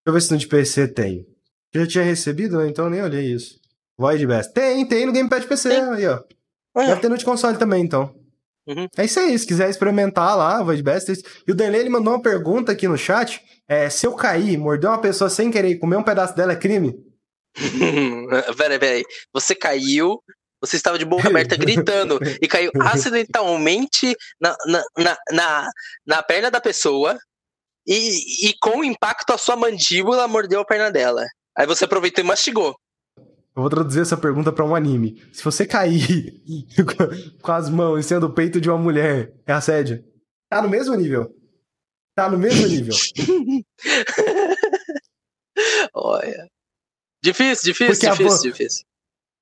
eu 0.08 0.14
ver 0.14 0.22
se 0.22 0.32
no 0.32 0.38
de 0.38 0.48
PC 0.48 0.88
tem. 0.88 1.28
Eu 1.74 1.82
já 1.82 1.88
tinha 1.88 2.04
recebido, 2.04 2.58
né? 2.58 2.68
então 2.68 2.86
eu 2.86 2.92
nem 2.92 3.02
olhei 3.02 3.34
isso. 3.34 3.60
Void 3.98 4.26
Best. 4.26 4.54
Tem, 4.54 4.86
tem 4.88 5.06
no 5.06 5.12
Game 5.12 5.30
Pass 5.30 5.46
PC. 5.46 5.70
Tem. 5.70 5.82
Aí, 5.82 6.08
ó. 6.08 6.24
Ah, 6.76 6.86
Deve 6.88 7.02
ter 7.02 7.10
no 7.10 7.18
de 7.18 7.26
console 7.26 7.58
também, 7.58 7.84
então. 7.84 8.14
Uhum. 8.68 8.88
É 8.98 9.06
isso 9.06 9.20
aí, 9.20 9.38
se 9.38 9.46
quiser 9.46 9.70
experimentar 9.70 10.36
lá, 10.36 10.62
Void 10.64 10.82
Bastards. 10.82 11.24
E 11.48 11.52
o 11.52 11.56
Danley, 11.56 11.82
ele 11.82 11.90
mandou 11.90 12.14
uma 12.14 12.22
pergunta 12.22 12.72
aqui 12.72 12.88
no 12.88 12.98
chat. 12.98 13.42
É, 13.68 13.90
se 13.90 14.06
eu 14.06 14.14
cair, 14.14 14.58
morder 14.58 14.90
uma 14.90 15.02
pessoa 15.02 15.30
sem 15.30 15.52
querer 15.52 15.70
e 15.70 15.80
comer 15.80 15.98
um 15.98 16.04
pedaço 16.04 16.36
dela 16.36 16.54
é 16.54 16.56
crime? 16.56 16.94
peraí, 18.58 18.80
peraí. 18.80 19.04
Você 19.34 19.56
caiu, 19.56 20.20
você 20.60 20.76
estava 20.76 20.98
de 20.98 21.06
boca 21.06 21.28
aberta 21.28 21.56
gritando 21.56 22.20
e 22.42 22.48
caiu 22.48 22.72
acidentalmente 22.82 24.16
na, 24.42 24.56
na, 24.66 24.84
na, 24.98 25.18
na, 25.32 25.70
na 26.06 26.24
perna 26.24 26.50
da 26.50 26.60
pessoa 26.60 27.18
e, 27.88 28.50
e 28.50 28.54
com 28.60 28.80
o 28.80 28.84
impacto 28.84 29.32
a 29.32 29.38
sua 29.38 29.56
mandíbula 29.56 30.28
mordeu 30.28 30.60
a 30.62 30.66
perna 30.66 30.92
dela. 30.92 31.24
Aí 31.56 31.68
você 31.68 31.86
aproveitou 31.86 32.24
e 32.24 32.28
mastigou. 32.28 32.76
Eu 33.56 33.62
vou 33.62 33.70
traduzir 33.70 34.02
essa 34.02 34.18
pergunta 34.18 34.52
pra 34.52 34.66
um 34.66 34.76
anime. 34.76 35.22
Se 35.32 35.44
você 35.44 35.66
cair 35.66 36.34
com 37.42 37.52
as 37.52 37.70
mãos 37.70 38.00
em 38.00 38.02
cima 38.04 38.20
do 38.20 38.30
peito 38.34 38.60
de 38.60 38.70
uma 38.70 38.78
mulher, 38.78 39.34
é 39.46 39.54
assédio? 39.54 40.04
Tá 40.50 40.62
no 40.62 40.70
mesmo 40.70 40.94
nível. 40.96 41.34
Tá 42.16 42.30
no 42.30 42.38
mesmo 42.38 42.68
nível. 42.68 42.94
Olha. 45.94 46.50
Difícil, 47.24 47.74
difícil, 47.74 47.88
Porque 47.88 48.10
difícil, 48.10 48.38
vo- 48.38 48.44
difícil. 48.58 48.86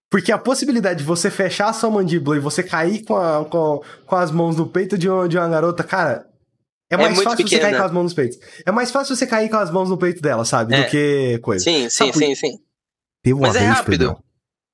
Porque 0.09 0.31
a 0.31 0.37
possibilidade 0.37 0.99
de 0.99 1.05
você 1.05 1.31
fechar 1.31 1.69
a 1.69 1.73
sua 1.73 1.89
mandíbula 1.89 2.37
e 2.37 2.39
você 2.39 2.61
cair 2.63 3.03
com, 3.03 3.15
a- 3.17 3.43
com, 3.45 3.81
com 4.05 4.15
as 4.15 4.31
mãos 4.31 4.55
no 4.55 4.67
peito 4.69 4.97
de 4.97 5.09
uma, 5.09 5.27
de 5.27 5.37
uma 5.37 5.49
garota, 5.49 5.83
cara. 5.83 6.29
É 6.89 6.95
mais 6.97 7.15
muito 7.15 7.23
fácil 7.23 7.37
você 7.47 7.55
pequena. 7.55 7.71
cair 7.71 7.77
com 7.79 7.85
as 7.85 7.91
mãos 7.91 8.03
nos 8.03 8.13
peitos. 8.13 8.37
É 8.65 8.71
mais 8.71 8.91
fácil 8.91 9.15
você 9.15 9.25
cair 9.25 9.49
com 9.49 9.57
as 9.57 9.71
mãos 9.71 9.89
no 9.89 9.97
peito 9.97 10.21
dela, 10.21 10.45
sabe? 10.45 10.75
É. 10.75 10.83
Do 10.83 10.91
que 10.91 11.39
coisa. 11.39 11.63
Sim, 11.63 11.89
sim, 11.89 12.11
Sabe 12.11 12.13
sim, 12.13 12.35
sim. 12.35 12.59
Teve 13.23 13.33
uma 13.35 13.47
Mas 13.47 13.55
é 13.55 13.59
vez, 13.59 13.71
rápido. 13.71 13.91
Pedrão, 13.91 14.23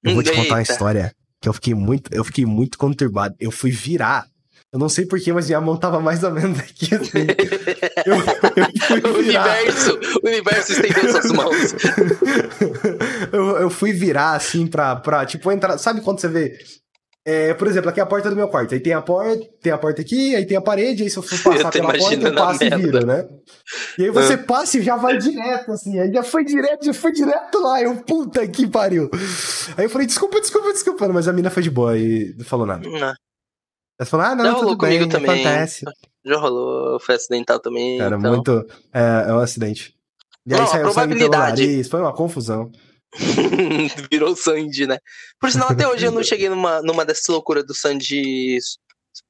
eu 0.03 0.13
vou 0.15 0.23
te 0.23 0.31
contar 0.31 0.55
uma 0.55 0.61
história 0.61 1.13
que 1.39 1.47
eu 1.47 1.53
fiquei 1.53 1.75
muito, 1.75 2.13
eu 2.13 2.23
fiquei 2.23 2.45
muito 2.45 2.77
conturbado. 2.77 3.35
Eu 3.39 3.51
fui 3.51 3.69
virar. 3.69 4.27
Eu 4.71 4.77
não 4.77 4.89
sei 4.89 5.05
porquê, 5.05 5.31
mas 5.33 5.47
minha 5.47 5.61
mão 5.61 5.77
tava 5.77 5.99
mais 5.99 6.23
ou 6.23 6.31
menos 6.31 6.59
aqui 6.59 6.93
assim. 6.93 7.25
Eu, 8.05 8.15
eu 8.15 9.11
o 9.11 9.13
fui 9.13 9.23
virar. 9.23 9.43
universo, 9.57 9.99
o 10.23 10.27
universo 10.27 10.71
estendeu 10.71 11.11
suas 11.11 11.31
mãos. 11.31 11.55
eu, 13.33 13.57
eu 13.57 13.69
fui 13.69 13.91
virar 13.91 14.35
assim 14.35 14.65
pra, 14.65 14.95
pra 14.95 15.25
tipo, 15.25 15.51
entrar. 15.51 15.77
Sabe 15.77 16.01
quando 16.01 16.19
você 16.19 16.27
vê? 16.27 16.57
É, 17.25 17.53
por 17.53 17.67
exemplo, 17.67 17.89
aqui 17.89 17.99
é 17.99 18.03
a 18.03 18.05
porta 18.05 18.29
do 18.29 18.35
meu 18.35 18.47
quarto. 18.47 18.73
Aí 18.73 18.79
tem 18.79 18.93
a 18.93 19.01
porta, 19.01 19.45
tem 19.61 19.71
a 19.71 19.77
porta 19.77 20.01
aqui, 20.01 20.35
aí 20.35 20.45
tem 20.45 20.57
a 20.57 20.61
parede, 20.61 21.03
aí 21.03 21.09
se 21.09 21.17
eu 21.17 21.23
for 21.23 21.37
passar 21.43 21.67
Eu 21.67 21.71
pela 21.71 21.93
porta, 21.93 22.15
eu 22.15 22.27
a 22.27 22.35
passo 22.35 22.63
e 22.63 22.69
viro, 22.69 23.05
né? 23.05 23.27
E 23.97 24.03
aí 24.05 24.09
você 24.09 24.37
passa 24.37 24.77
e 24.77 24.81
já 24.81 24.95
vai 24.95 25.17
direto, 25.17 25.71
assim. 25.71 25.99
Aí 25.99 26.11
já 26.11 26.23
foi 26.23 26.43
direto, 26.43 26.85
já 26.85 26.93
foi 26.93 27.11
direto 27.11 27.59
lá. 27.59 27.81
Eu, 27.81 27.95
puta 27.97 28.47
que 28.47 28.65
pariu. 28.67 29.09
Aí 29.77 29.85
eu 29.85 29.89
falei, 29.89 30.07
desculpa, 30.07 30.39
desculpa, 30.39 30.71
desculpa. 30.71 31.07
Mas 31.09 31.27
a 31.27 31.33
mina 31.33 31.49
foi 31.49 31.61
de 31.63 31.69
boa 31.69 31.97
e 31.97 32.33
não 32.37 32.45
falou 32.45 32.65
nada. 32.65 32.87
Não, 32.87 32.97
Ela 32.97 34.05
falou, 34.05 34.25
ah, 34.25 34.35
não, 34.35 34.45
Já 34.45 34.51
rolou 34.51 34.77
bem, 34.77 34.97
comigo 34.99 35.11
também. 35.11 35.45
acontece. 35.45 35.85
Já 36.25 36.37
rolou, 36.37 36.99
foi 36.99 37.15
acidental 37.15 37.59
também. 37.59 37.97
Cara, 37.97 38.15
então. 38.17 38.31
muito... 38.33 38.65
É, 38.93 39.25
é 39.29 39.33
um 39.33 39.39
acidente. 39.39 39.93
E 40.47 40.53
aí 40.53 40.59
Não, 40.59 40.65
a 40.65 40.67
saiu 40.67 40.81
pelo 40.83 40.93
probabilidade- 40.93 41.61
nariz, 41.67 41.87
foi 41.89 41.99
uma 41.99 42.13
confusão. 42.13 42.71
Virou 44.11 44.35
Sandy, 44.35 44.87
né? 44.87 44.99
Por 45.39 45.51
sinal, 45.51 45.69
até 45.71 45.87
hoje 45.87 46.05
eu 46.05 46.11
não 46.11 46.23
cheguei 46.23 46.49
numa, 46.49 46.81
numa 46.81 47.05
dessas 47.05 47.27
loucuras 47.27 47.65
do 47.65 47.73
Sandy 47.73 48.59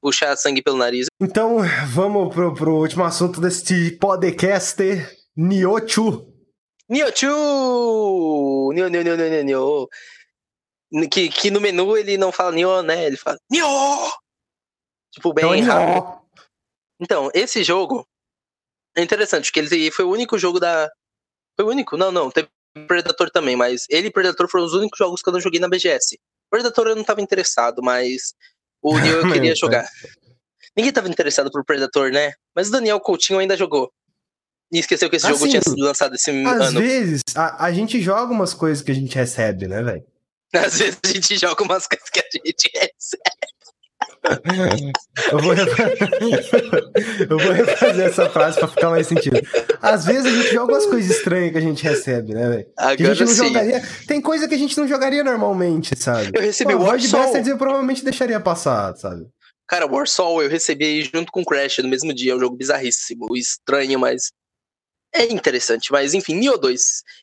puxar 0.01 0.36
sangue 0.36 0.61
pelo 0.61 0.77
nariz. 0.77 1.07
Então, 1.19 1.57
vamos 1.88 2.34
pro, 2.34 2.53
pro 2.53 2.75
último 2.75 3.03
assunto 3.03 3.41
deste 3.41 3.91
podcast, 3.91 4.77
Niochu. 5.36 6.34
Niochu! 6.89 8.71
Nio, 8.73 8.89
nio, 8.89 9.03
nio, 9.03 9.15
nio, 9.15 9.43
nio. 9.43 9.89
Que, 11.11 11.30
que 11.30 11.51
no 11.51 11.61
menu 11.61 11.95
ele 11.95 12.17
não 12.17 12.32
fala 12.32 12.51
Nio, 12.51 12.82
né? 12.82 13.05
Ele 13.05 13.17
fala 13.17 13.38
Nio! 13.49 13.67
Tipo, 15.11 15.34
bem 15.34 15.61
Então, 15.61 15.75
rápido. 15.75 16.19
Então, 16.99 17.32
esse 17.34 17.63
jogo 17.63 18.07
é 18.95 19.03
interessante, 19.03 19.51
porque 19.51 19.59
ele 19.59 19.91
foi 19.91 20.05
o 20.05 20.09
único 20.09 20.38
jogo 20.38 20.59
da. 20.59 20.89
Foi 21.55 21.65
o 21.65 21.69
único? 21.69 21.95
Não, 21.95 22.11
não. 22.11 22.32
Teve 22.32 22.49
Predator 22.88 23.30
também, 23.30 23.55
mas 23.55 23.86
ele 23.89 24.07
e 24.07 24.11
Predator 24.11 24.49
foram 24.49 24.65
os 24.65 24.73
únicos 24.73 24.97
jogos 24.97 25.21
que 25.21 25.30
eu 25.30 25.34
não 25.34 25.41
joguei 25.41 25.59
na 25.59 25.67
BGS. 25.67 26.19
Predator 26.49 26.88
eu 26.88 26.95
não 26.95 27.03
tava 27.03 27.21
interessado, 27.21 27.82
mas 27.82 28.34
o 28.82 28.97
Neo 28.97 29.21
eu 29.21 29.32
queria 29.32 29.55
jogar. 29.55 29.88
Ninguém 30.75 30.91
tava 30.91 31.09
interessado 31.09 31.51
pro 31.51 31.65
Predator, 31.65 32.11
né? 32.11 32.34
Mas 32.55 32.69
o 32.69 32.71
Daniel 32.71 32.99
Coutinho 32.99 33.39
ainda 33.39 33.57
jogou. 33.57 33.91
E 34.71 34.80
esqueceu 34.80 35.09
que 35.09 35.15
esse 35.15 35.27
jogo 35.27 35.39
Assim, 35.39 35.49
tinha 35.49 35.61
sido 35.61 35.84
lançado 35.84 36.15
esse 36.15 36.30
Às 36.45 36.61
ano. 36.61 36.80
vezes, 36.80 37.21
a, 37.36 37.65
a 37.65 37.71
gente 37.71 37.99
joga 38.01 38.32
umas 38.32 38.53
coisas 38.53 38.84
que 38.84 38.91
a 38.91 38.95
gente 38.95 39.15
recebe, 39.15 39.67
né, 39.67 39.82
velho? 39.82 40.05
Às 40.53 40.77
vezes 40.77 40.99
a 41.03 41.07
gente 41.07 41.38
joga 41.38 41.63
umas 41.63 41.88
coisas 41.88 42.09
que 42.09 42.19
a 42.19 42.30
gente 42.32 42.69
recebe. 42.73 43.59
Eu 45.32 45.39
vou, 45.39 45.53
eu 47.30 47.38
vou 47.38 47.51
refazer 47.51 48.05
essa 48.05 48.30
frase 48.30 48.59
pra 48.59 48.67
ficar 48.67 48.89
mais 48.89 49.07
sentido. 49.07 49.39
Às 49.82 50.05
vezes 50.05 50.26
a 50.26 50.30
gente 50.30 50.53
joga 50.53 50.74
umas 50.74 50.86
coisas 50.86 51.17
estranhas 51.17 51.51
que 51.51 51.57
a 51.57 51.61
gente 51.61 51.84
recebe, 51.84 52.34
né, 52.34 52.49
velho? 52.49 52.68
A 52.77 52.95
gente 52.95 53.19
não 53.22 53.27
sim. 53.27 53.48
jogaria. 53.48 53.81
Tem 54.07 54.22
coisa 54.22 54.48
que 54.48 54.56
a 54.56 54.57
gente 54.57 54.77
não 54.77 54.88
jogaria 54.88 55.23
normalmente, 55.23 55.98
sabe? 55.98 56.31
Eu 56.34 56.41
recebi 56.41 56.73
Pô, 56.76 56.84
Warsaw. 56.84 57.19
Bastards 57.22 57.48
eu 57.48 57.57
provavelmente 57.57 58.03
deixaria 58.03 58.39
passar, 58.39 58.95
sabe? 58.95 59.27
Cara, 59.68 59.85
Warsaw 59.85 60.41
eu 60.41 60.49
recebi 60.49 61.02
junto 61.03 61.31
com 61.31 61.45
Crash 61.45 61.77
no 61.80 61.89
mesmo 61.89 62.14
dia. 62.14 62.34
É 62.34 62.35
um 62.35 62.39
jogo 62.39 62.57
bizarríssimo, 62.57 63.27
estranho, 63.35 63.99
mas 63.99 64.31
é 65.14 65.26
interessante. 65.26 65.91
Mas 65.91 66.14
enfim, 66.14 66.35
Nioh 66.35 66.57
2 66.57 66.81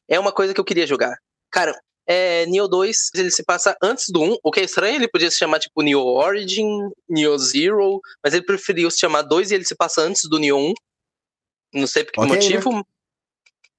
é 0.09 0.19
uma 0.19 0.33
coisa 0.33 0.55
que 0.55 0.61
eu 0.61 0.65
queria 0.65 0.87
jogar. 0.87 1.17
Cara, 1.51 1.79
é, 2.07 2.47
Nioh 2.47 2.69
2 2.69 3.11
ele 3.15 3.31
se 3.31 3.43
passa 3.45 3.77
antes 3.83 4.07
do 4.09 4.23
1. 4.23 4.37
O 4.43 4.51
que 4.51 4.61
é 4.61 4.65
estranho, 4.65 4.95
ele 4.97 5.09
podia 5.09 5.31
se 5.31 5.39
chamar 5.39 5.59
tipo 5.59 5.83
Nioh 5.83 6.05
Origin, 6.05 6.67
Nioh 7.09 7.39
Zero, 7.39 8.01
mas 8.23 8.33
ele 8.35 8.45
preferiu 8.45 8.91
se 8.91 8.99
chamar 8.99 9.23
2 9.23 9.51
e 9.51 9.55
ele 9.55 9.65
se 9.65 9.75
passa 9.75 10.03
antes 10.03 10.23
do 10.29 10.39
Nioh 10.39 10.59
1. 10.71 10.75
Não 11.75 11.87
sei 11.87 12.05
por 12.05 12.13
que 12.13 12.21
Ok, 12.21 12.31
né? 12.31 12.37
motivo. 12.37 12.87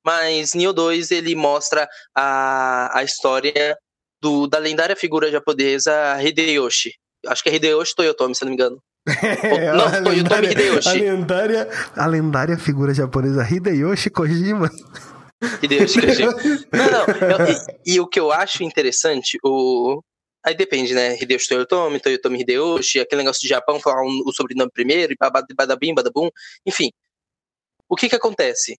Mas 0.05 0.53
Nioh 0.53 0.73
2 0.73 1.11
ele 1.11 1.35
mostra 1.35 1.87
a, 2.15 2.97
a 2.99 3.03
história 3.03 3.77
do, 4.21 4.47
da 4.47 4.57
lendária 4.57 4.95
figura 4.95 5.29
japonesa 5.31 5.91
Hideyoshi. 6.21 6.93
Acho 7.25 7.43
que 7.43 7.49
é 7.49 7.55
Hideyoshi 7.55 7.95
Toyotomi, 7.95 8.35
se 8.35 8.43
eu 8.43 8.47
não 8.47 8.55
me 8.55 8.55
engano. 8.55 8.81
É, 9.43 9.71
não, 9.73 9.85
a 9.85 9.91
Toyotomi 9.91 10.15
lendária- 10.17 10.51
Hideyoshi. 10.51 10.89
A 10.89 10.93
lendária, 10.93 11.69
a 11.95 12.05
lendária 12.07 12.57
figura 12.57 12.93
japonesa 12.93 13.43
Hideyoshi 13.43 14.09
Kojima. 14.09 14.69
Hideyoshi 15.61 16.01
Kojima. 16.01 16.33
Não, 16.71 16.91
não. 16.91 17.45
eu- 17.45 17.53
e, 17.85 17.93
e 17.95 17.99
o 17.99 18.07
que 18.07 18.19
eu 18.19 18.31
acho 18.31 18.63
interessante, 18.63 19.37
o. 19.43 20.01
Aí 20.45 20.55
depende, 20.55 20.93
né? 20.93 21.17
Hideyoshi 21.21 21.49
Toyotomi, 21.49 21.99
Toyotomi 21.99 22.41
Hideyoshi, 22.41 22.99
aquele 22.99 23.21
negócio 23.23 23.41
de 23.41 23.47
Japão, 23.49 23.79
falar 23.79 24.01
um- 24.03 24.23
o 24.25 24.33
sobrenome 24.33 24.71
primeiro, 24.71 25.13
e 25.13 25.17
badabim, 25.55 25.93
badabum. 25.93 26.29
Enfim. 26.65 26.91
O 27.89 27.95
que 27.95 28.09
que 28.09 28.15
acontece? 28.15 28.77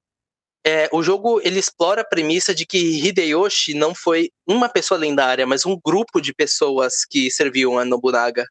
é, 0.66 0.88
o 0.92 1.02
jogo 1.02 1.40
ele 1.42 1.58
explora 1.58 2.02
a 2.02 2.04
premissa 2.04 2.54
de 2.54 2.66
que 2.66 2.76
Hideyoshi 2.78 3.72
não 3.74 3.94
foi 3.94 4.30
uma 4.46 4.68
pessoa 4.68 4.98
lendária, 4.98 5.46
mas 5.46 5.64
um 5.64 5.78
grupo 5.82 6.20
de 6.20 6.34
pessoas 6.34 7.06
que 7.08 7.30
serviam 7.30 7.78
a 7.78 7.84
Nobunaga. 7.86 8.44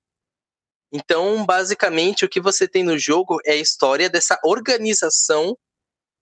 Então, 0.92 1.46
basicamente, 1.46 2.26
o 2.26 2.30
que 2.30 2.40
você 2.40 2.68
tem 2.68 2.82
no 2.82 2.98
jogo 2.98 3.38
é 3.46 3.52
a 3.52 3.56
história 3.58 4.10
dessa 4.10 4.40
organização 4.44 5.56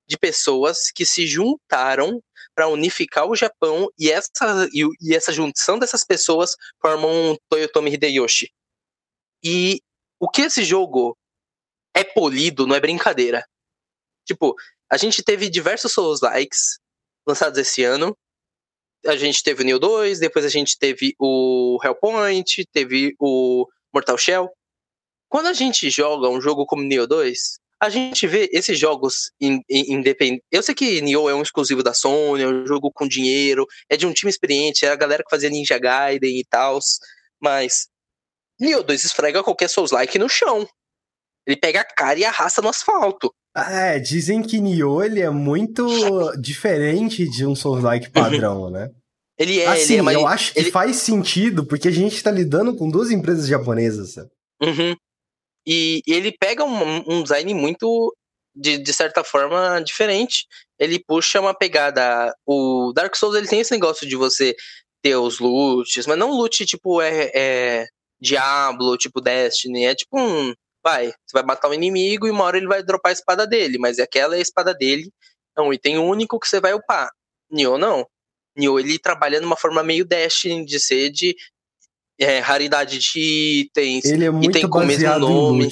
de 0.08 0.18
pessoas 0.18 0.92
que 0.92 1.06
se 1.06 1.26
juntaram 1.26 2.22
para 2.54 2.68
unificar 2.68 3.28
o 3.28 3.36
Japão 3.36 3.90
e 3.98 4.12
essa, 4.12 4.70
e, 4.72 4.84
e, 5.02 5.16
essa 5.16 5.34
junção 5.34 5.78
dessas 5.78 6.04
pessoas 6.04 6.56
formam 6.82 7.38
Toyotomi 7.50 7.94
Hideyoshi. 7.94 8.52
E 9.44 9.82
o 10.20 10.30
que 10.30 10.44
esse 10.44 10.64
jogo 10.64 11.18
é 11.94 12.04
polido 12.04 12.66
não 12.66 12.76
é 12.76 12.80
brincadeira. 12.80 13.46
Tipo, 14.26 14.56
a 14.90 14.98
gente 14.98 15.24
teve 15.24 15.50
diversos 15.50 15.92
Souls 15.92 16.22
Likes 16.22 16.80
lançados 17.28 17.58
esse 17.60 17.84
ano. 17.84 18.18
A 19.06 19.16
gente 19.16 19.44
teve 19.44 19.62
o 19.62 19.66
Neo 19.66 19.80
2, 19.80 20.20
depois 20.20 20.46
a 20.46 20.50
gente 20.50 20.78
teve 20.78 21.16
o 21.20 21.78
Hellpoint, 21.84 22.66
teve 22.72 23.16
o 23.20 23.68
Mortal 23.94 24.18
Shell. 24.18 24.50
Quando 25.30 25.48
a 25.48 25.54
gente 25.54 25.90
joga 25.90 26.30
um 26.30 26.42
jogo 26.42 26.66
como 26.66 26.84
Neo 26.84 27.06
2, 27.06 27.60
a 27.86 27.90
gente 27.90 28.28
vê 28.28 28.50
esses 28.52 28.78
jogos 28.78 29.32
independentes. 29.40 30.46
Eu 30.52 30.64
sei 30.64 30.76
que 30.76 31.02
Nioh 31.02 31.30
é 31.30 31.36
um 31.36 31.42
exclusivo 31.42 31.84
da 31.84 31.94
Sony, 31.94 32.44
é 32.44 32.48
um 32.48 32.66
jogo 32.66 32.92
com 32.92 33.08
dinheiro, 33.08 33.66
é 33.90 33.96
de 33.96 34.06
um 34.06 34.14
time 34.14 34.30
experiente, 34.30 34.86
é 34.86 34.90
a 34.90 34.96
galera 34.96 35.24
que 35.24 35.30
fazia 35.30 35.50
Ninja 35.50 35.78
Gaiden 35.78 36.40
e 36.40 36.44
tal, 36.44 36.80
mas 37.40 37.88
Nioh 38.60 38.84
2 38.84 39.04
esfrega 39.04 39.44
qualquer 39.44 39.70
Souls-like 39.70 40.18
no 40.18 40.28
chão. 40.28 40.68
Ele 41.46 41.58
pega 41.58 41.82
a 41.82 41.86
cara 41.86 42.20
e 42.20 42.26
arrasta 42.26 42.62
no 42.62 42.70
asfalto. 42.70 43.34
É, 43.56 44.00
dizem 44.00 44.42
que 44.42 44.60
Nioh 44.60 45.04
ele 45.04 45.22
é 45.22 45.30
muito 45.30 45.86
diferente 46.42 47.30
de 47.30 47.46
um 47.46 47.56
Souls-like 47.56 48.10
padrão, 48.10 48.64
uhum. 48.64 48.70
né? 48.70 48.90
Ele 49.38 49.60
é, 49.60 49.68
assim, 49.68 49.96
ele 49.96 50.00
é 50.00 50.02
mais... 50.02 50.18
eu 50.18 50.26
acho 50.26 50.54
que 50.54 50.60
ele... 50.60 50.72
faz 50.72 50.96
sentido, 50.96 51.66
porque 51.66 51.90
a 51.90 51.92
gente 51.92 52.24
tá 52.24 52.32
lidando 52.32 52.74
com 52.74 52.90
duas 52.90 53.12
empresas 53.12 53.46
japonesas? 53.46 54.16
Uhum. 54.62 54.96
E, 55.66 56.02
ele 56.08 56.32
pega 56.32 56.64
um, 56.64 57.04
um 57.08 57.24
design 57.24 57.54
muito, 57.54 58.16
de, 58.56 58.78
de 58.78 58.94
certa 58.94 59.24
forma, 59.24 59.82
diferente. 59.82 60.46
Ele 60.80 61.00
puxa 61.00 61.40
uma 61.42 61.54
pegada. 61.54 62.34
O 62.46 62.92
Dark 62.94 63.16
Souls 63.16 63.36
ele 63.36 63.48
tem 63.48 63.60
esse 63.62 63.72
negócio 63.72 64.08
de 64.08 64.16
você 64.16 64.56
ter 65.02 65.16
os 65.16 65.40
loots, 65.40 66.08
mas 66.08 66.18
não 66.18 66.32
loot 66.32 66.66
tipo 66.66 67.02
é, 67.02 67.32
é 67.36 67.88
Diablo, 68.20 68.98
tipo 68.98 69.22
Destiny. 69.22 69.86
É 69.86 69.96
tipo 69.96 70.20
um. 70.20 70.54
Vai, 70.84 71.08
você 71.08 71.34
vai 71.34 71.44
matar 71.44 71.70
um 71.70 71.74
inimigo 71.74 72.28
e 72.28 72.32
uma 72.32 72.44
hora 72.44 72.58
ele 72.58 72.68
vai 72.68 72.84
dropar 72.84 73.10
a 73.10 73.14
espada 73.14 73.48
dele, 73.48 73.80
mas 73.80 73.98
aquela 74.00 74.36
é 74.36 74.40
a 74.40 74.42
espada 74.42 74.72
dele, 74.72 75.12
é 75.58 75.62
um 75.62 75.74
item 75.74 75.98
único 75.98 76.40
que 76.40 76.48
você 76.48 76.60
vai 76.60 76.74
upar. 76.76 77.10
Nioh 77.50 77.78
não. 77.78 78.06
Nioh 78.56 78.80
ele 78.80 79.00
trabalha 79.00 79.42
numa 79.42 79.58
forma 79.58 79.84
meio 79.84 80.06
Destiny 80.06 80.66
de 80.66 80.80
ser 80.80 81.10
de 81.10 81.36
é, 82.20 82.40
raridade 82.40 82.98
de 83.00 83.66
itens, 83.66 84.06
ele 84.06 84.26
é 84.26 84.32
muito 84.32 84.50
item 84.50 84.70
com 84.70 84.80
o 84.80 84.86
mesmo 84.86 85.20
nome. 85.20 85.72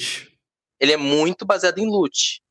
Ele 0.80 0.92
é 0.92 0.98
muito 0.98 1.46
baseado 1.46 1.80
em 1.80 1.86
loot. 1.86 2.42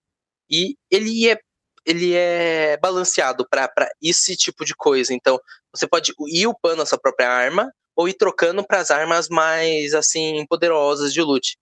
E 0.51 0.77
ele 0.91 1.29
é 1.29 1.39
ele 1.85 2.15
é 2.15 2.77
balanceado 2.77 3.45
para 3.49 3.69
esse 4.01 4.37
tipo 4.37 4.65
de 4.65 4.73
coisa. 4.73 5.13
Então, 5.13 5.37
você 5.75 5.85
pode 5.87 6.13
ir 6.29 6.47
upando 6.47 6.81
a 6.81 6.87
sua 6.87 6.99
própria 6.99 7.29
arma 7.29 7.73
ou 7.97 8.09
ir 8.09 8.15
trocando 8.15 8.65
para 8.65 8.79
as 8.79 8.91
armas 8.91 9.29
mais 9.29 9.93
assim 9.93 10.47
poderosas 10.47 11.13
de 11.13 11.21
loot. 11.21 11.57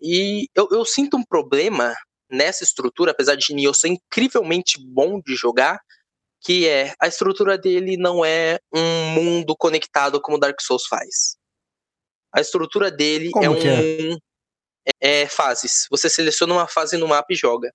E 0.00 0.46
eu, 0.54 0.68
eu 0.70 0.84
sinto 0.84 1.16
um 1.16 1.24
problema 1.24 1.94
nessa 2.30 2.62
estrutura, 2.62 3.10
apesar 3.10 3.36
de 3.36 3.52
Nioh 3.52 3.74
ser 3.74 3.88
incrivelmente 3.88 4.78
bom 4.80 5.20
de 5.20 5.34
jogar, 5.34 5.80
que 6.40 6.68
é 6.68 6.94
a 7.00 7.08
estrutura 7.08 7.56
dele 7.56 7.96
não 7.96 8.24
é 8.24 8.58
um 8.72 9.10
mundo 9.10 9.56
conectado 9.56 10.20
como 10.20 10.38
Dark 10.38 10.60
Souls 10.60 10.86
faz. 10.86 11.36
A 12.34 12.40
estrutura 12.40 12.90
dele 12.90 13.30
Como 13.30 13.44
é 13.44 13.50
um. 13.50 13.56
É? 13.56 14.18
É, 15.00 15.22
é? 15.22 15.26
fases. 15.28 15.86
Você 15.90 16.10
seleciona 16.10 16.52
uma 16.52 16.66
fase 16.66 16.96
no 16.96 17.06
mapa 17.06 17.32
e 17.32 17.36
joga. 17.36 17.72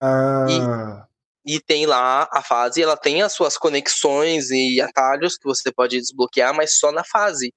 Ah. 0.00 1.06
E, 1.46 1.54
e 1.56 1.60
tem 1.60 1.86
lá 1.86 2.28
a 2.32 2.42
fase, 2.42 2.82
ela 2.82 2.96
tem 2.96 3.22
as 3.22 3.32
suas 3.32 3.56
conexões 3.56 4.50
e 4.50 4.80
atalhos 4.80 5.36
que 5.36 5.44
você 5.44 5.70
pode 5.72 5.98
desbloquear, 5.98 6.54
mas 6.54 6.78
só 6.78 6.90
na 6.90 7.04
fase. 7.04 7.52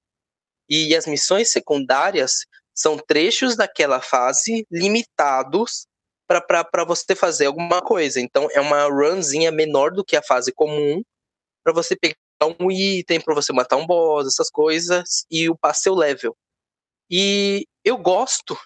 E 0.68 0.94
as 0.94 1.06
missões 1.06 1.50
secundárias 1.50 2.46
são 2.74 2.96
trechos 2.96 3.56
daquela 3.56 4.00
fase 4.00 4.66
limitados 4.70 5.86
para 6.26 6.84
você 6.86 7.14
fazer 7.14 7.46
alguma 7.46 7.82
coisa. 7.82 8.20
Então 8.20 8.48
é 8.52 8.60
uma 8.60 8.84
runzinha 8.84 9.50
menor 9.50 9.90
do 9.90 10.04
que 10.04 10.16
a 10.16 10.22
fase 10.22 10.52
comum 10.52 11.02
para 11.62 11.72
você 11.72 11.96
pegar 11.96 12.16
um 12.46 12.70
item, 12.70 13.20
para 13.20 13.34
você 13.34 13.52
matar 13.52 13.76
um 13.76 13.86
boss, 13.86 14.26
essas 14.26 14.50
coisas, 14.50 15.24
e 15.30 15.48
upar 15.48 15.74
seu 15.74 15.94
level. 15.94 16.36
E 17.10 17.66
eu 17.84 17.96
gosto 17.98 18.56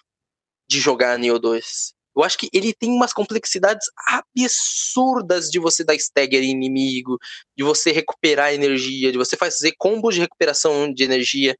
de 0.67 0.79
jogar 0.79 1.17
Neo 1.17 1.39
2. 1.39 1.93
Eu 2.15 2.23
acho 2.23 2.37
que 2.37 2.49
ele 2.51 2.73
tem 2.73 2.91
umas 2.91 3.13
complexidades 3.13 3.87
absurdas 4.07 5.49
de 5.49 5.59
você 5.59 5.83
dar 5.83 5.95
stagger 5.95 6.43
em 6.43 6.51
inimigo, 6.51 7.17
de 7.57 7.63
você 7.63 7.91
recuperar 7.91 8.53
energia, 8.53 9.11
de 9.11 9.17
você 9.17 9.37
fazer 9.37 9.73
combos 9.77 10.15
de 10.15 10.21
recuperação 10.21 10.91
de 10.91 11.03
energia, 11.03 11.55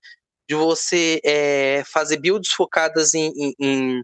de 0.50 0.56
você 0.56 1.22
é, 1.24 1.84
fazer 1.86 2.18
builds 2.18 2.52
focadas 2.52 3.14
em, 3.14 3.32
em, 3.38 3.54
em, 3.60 4.02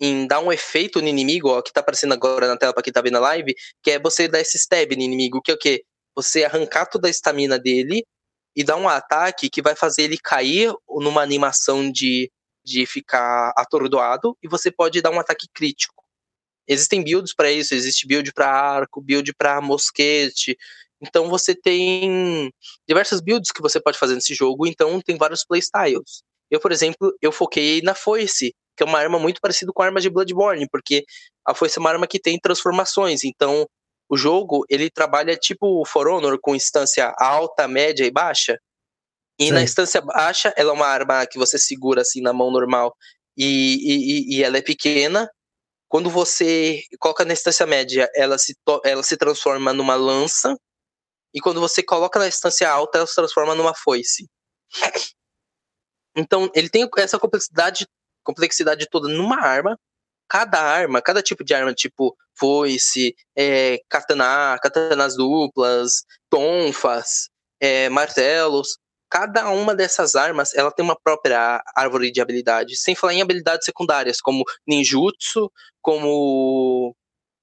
em, 0.00 0.26
dar 0.26 0.40
um 0.40 0.52
efeito 0.52 1.00
no 1.00 1.08
inimigo, 1.08 1.50
ó, 1.50 1.62
que 1.62 1.72
tá 1.72 1.80
aparecendo 1.80 2.14
agora 2.14 2.48
na 2.48 2.56
tela 2.56 2.72
para 2.72 2.82
quem 2.82 2.92
tá 2.92 3.02
vendo 3.02 3.18
a 3.18 3.20
live, 3.20 3.54
que 3.82 3.90
é 3.90 4.00
você 4.00 4.26
dar 4.26 4.40
esse 4.40 4.56
stab 4.56 4.96
no 4.96 5.02
inimigo, 5.02 5.42
que 5.42 5.50
é 5.50 5.54
o 5.54 5.58
quê? 5.58 5.84
Você 6.14 6.44
arrancar 6.44 6.86
toda 6.86 7.08
a 7.08 7.10
estamina 7.10 7.58
dele 7.58 8.04
e 8.54 8.62
dar 8.62 8.76
um 8.76 8.88
ataque 8.88 9.48
que 9.48 9.62
vai 9.62 9.74
fazer 9.74 10.02
ele 10.02 10.18
cair 10.18 10.72
numa 10.88 11.22
animação 11.22 11.90
de, 11.90 12.30
de 12.64 12.84
ficar 12.86 13.52
atordoado 13.56 14.36
e 14.42 14.48
você 14.48 14.70
pode 14.70 15.00
dar 15.00 15.10
um 15.10 15.20
ataque 15.20 15.46
crítico. 15.52 16.02
Existem 16.68 17.02
builds 17.02 17.34
para 17.34 17.50
isso, 17.50 17.74
existe 17.74 18.06
build 18.06 18.32
para 18.32 18.50
arco, 18.50 19.00
build 19.00 19.32
para 19.34 19.60
mosquete. 19.60 20.56
Então 21.00 21.28
você 21.28 21.54
tem 21.54 22.52
diversas 22.86 23.20
builds 23.20 23.50
que 23.50 23.62
você 23.62 23.80
pode 23.80 23.98
fazer 23.98 24.14
nesse 24.14 24.34
jogo, 24.34 24.66
então 24.66 25.00
tem 25.00 25.16
vários 25.16 25.44
playstyles. 25.44 26.22
Eu, 26.50 26.60
por 26.60 26.70
exemplo, 26.70 27.16
eu 27.20 27.32
foquei 27.32 27.80
na 27.82 27.94
foice, 27.94 28.54
que 28.76 28.82
é 28.82 28.86
uma 28.86 28.98
arma 28.98 29.18
muito 29.18 29.40
parecida 29.40 29.72
com 29.72 29.82
a 29.82 29.86
arma 29.86 30.00
de 30.00 30.10
Bloodborne, 30.10 30.68
porque 30.70 31.04
a 31.44 31.54
foice 31.54 31.78
é 31.78 31.80
uma 31.80 31.90
arma 31.90 32.06
que 32.06 32.20
tem 32.20 32.38
transformações, 32.38 33.24
então 33.24 33.66
o 34.12 34.16
jogo 34.16 34.66
ele 34.68 34.90
trabalha 34.90 35.34
tipo 35.34 35.80
o 35.80 35.86
For 35.86 36.06
Honor 36.06 36.38
com 36.38 36.54
instância 36.54 37.14
alta, 37.18 37.66
média 37.66 38.04
e 38.04 38.10
baixa. 38.10 38.60
E 39.38 39.46
Sim. 39.46 39.52
na 39.52 39.62
instância 39.62 40.02
baixa, 40.02 40.52
ela 40.54 40.68
é 40.68 40.74
uma 40.74 40.86
arma 40.86 41.26
que 41.26 41.38
você 41.38 41.58
segura 41.58 42.02
assim 42.02 42.20
na 42.20 42.30
mão 42.30 42.50
normal 42.50 42.94
e, 43.34 44.34
e, 44.34 44.36
e 44.36 44.44
ela 44.44 44.58
é 44.58 44.60
pequena. 44.60 45.30
Quando 45.88 46.10
você 46.10 46.82
coloca 47.00 47.24
na 47.24 47.32
instância 47.32 47.64
média, 47.64 48.06
ela 48.14 48.36
se, 48.36 48.54
ela 48.84 49.02
se 49.02 49.16
transforma 49.16 49.72
numa 49.72 49.94
lança. 49.94 50.54
E 51.32 51.40
quando 51.40 51.58
você 51.58 51.82
coloca 51.82 52.18
na 52.18 52.28
instância 52.28 52.68
alta, 52.68 52.98
ela 52.98 53.06
se 53.06 53.14
transforma 53.14 53.54
numa 53.54 53.74
foice. 53.74 54.28
Então, 56.14 56.50
ele 56.54 56.68
tem 56.68 56.86
essa 56.98 57.18
complexidade, 57.18 57.86
complexidade 58.22 58.86
toda 58.90 59.08
numa 59.08 59.40
arma, 59.40 59.78
cada 60.32 60.62
arma, 60.62 61.02
cada 61.02 61.22
tipo 61.22 61.44
de 61.44 61.52
arma, 61.52 61.74
tipo 61.74 62.16
foice, 62.34 63.14
é, 63.36 63.78
katana, 63.86 64.58
katanas 64.62 65.14
duplas, 65.14 66.06
tonfas, 66.30 67.28
é, 67.60 67.90
martelos, 67.90 68.78
cada 69.10 69.50
uma 69.50 69.74
dessas 69.74 70.16
armas 70.16 70.54
ela 70.54 70.72
tem 70.72 70.82
uma 70.82 70.98
própria 70.98 71.62
árvore 71.76 72.10
de 72.10 72.22
habilidades, 72.22 72.80
sem 72.80 72.94
falar 72.94 73.12
em 73.12 73.20
habilidades 73.20 73.66
secundárias, 73.66 74.22
como 74.22 74.42
ninjutsu, 74.66 75.52
como, 75.82 76.96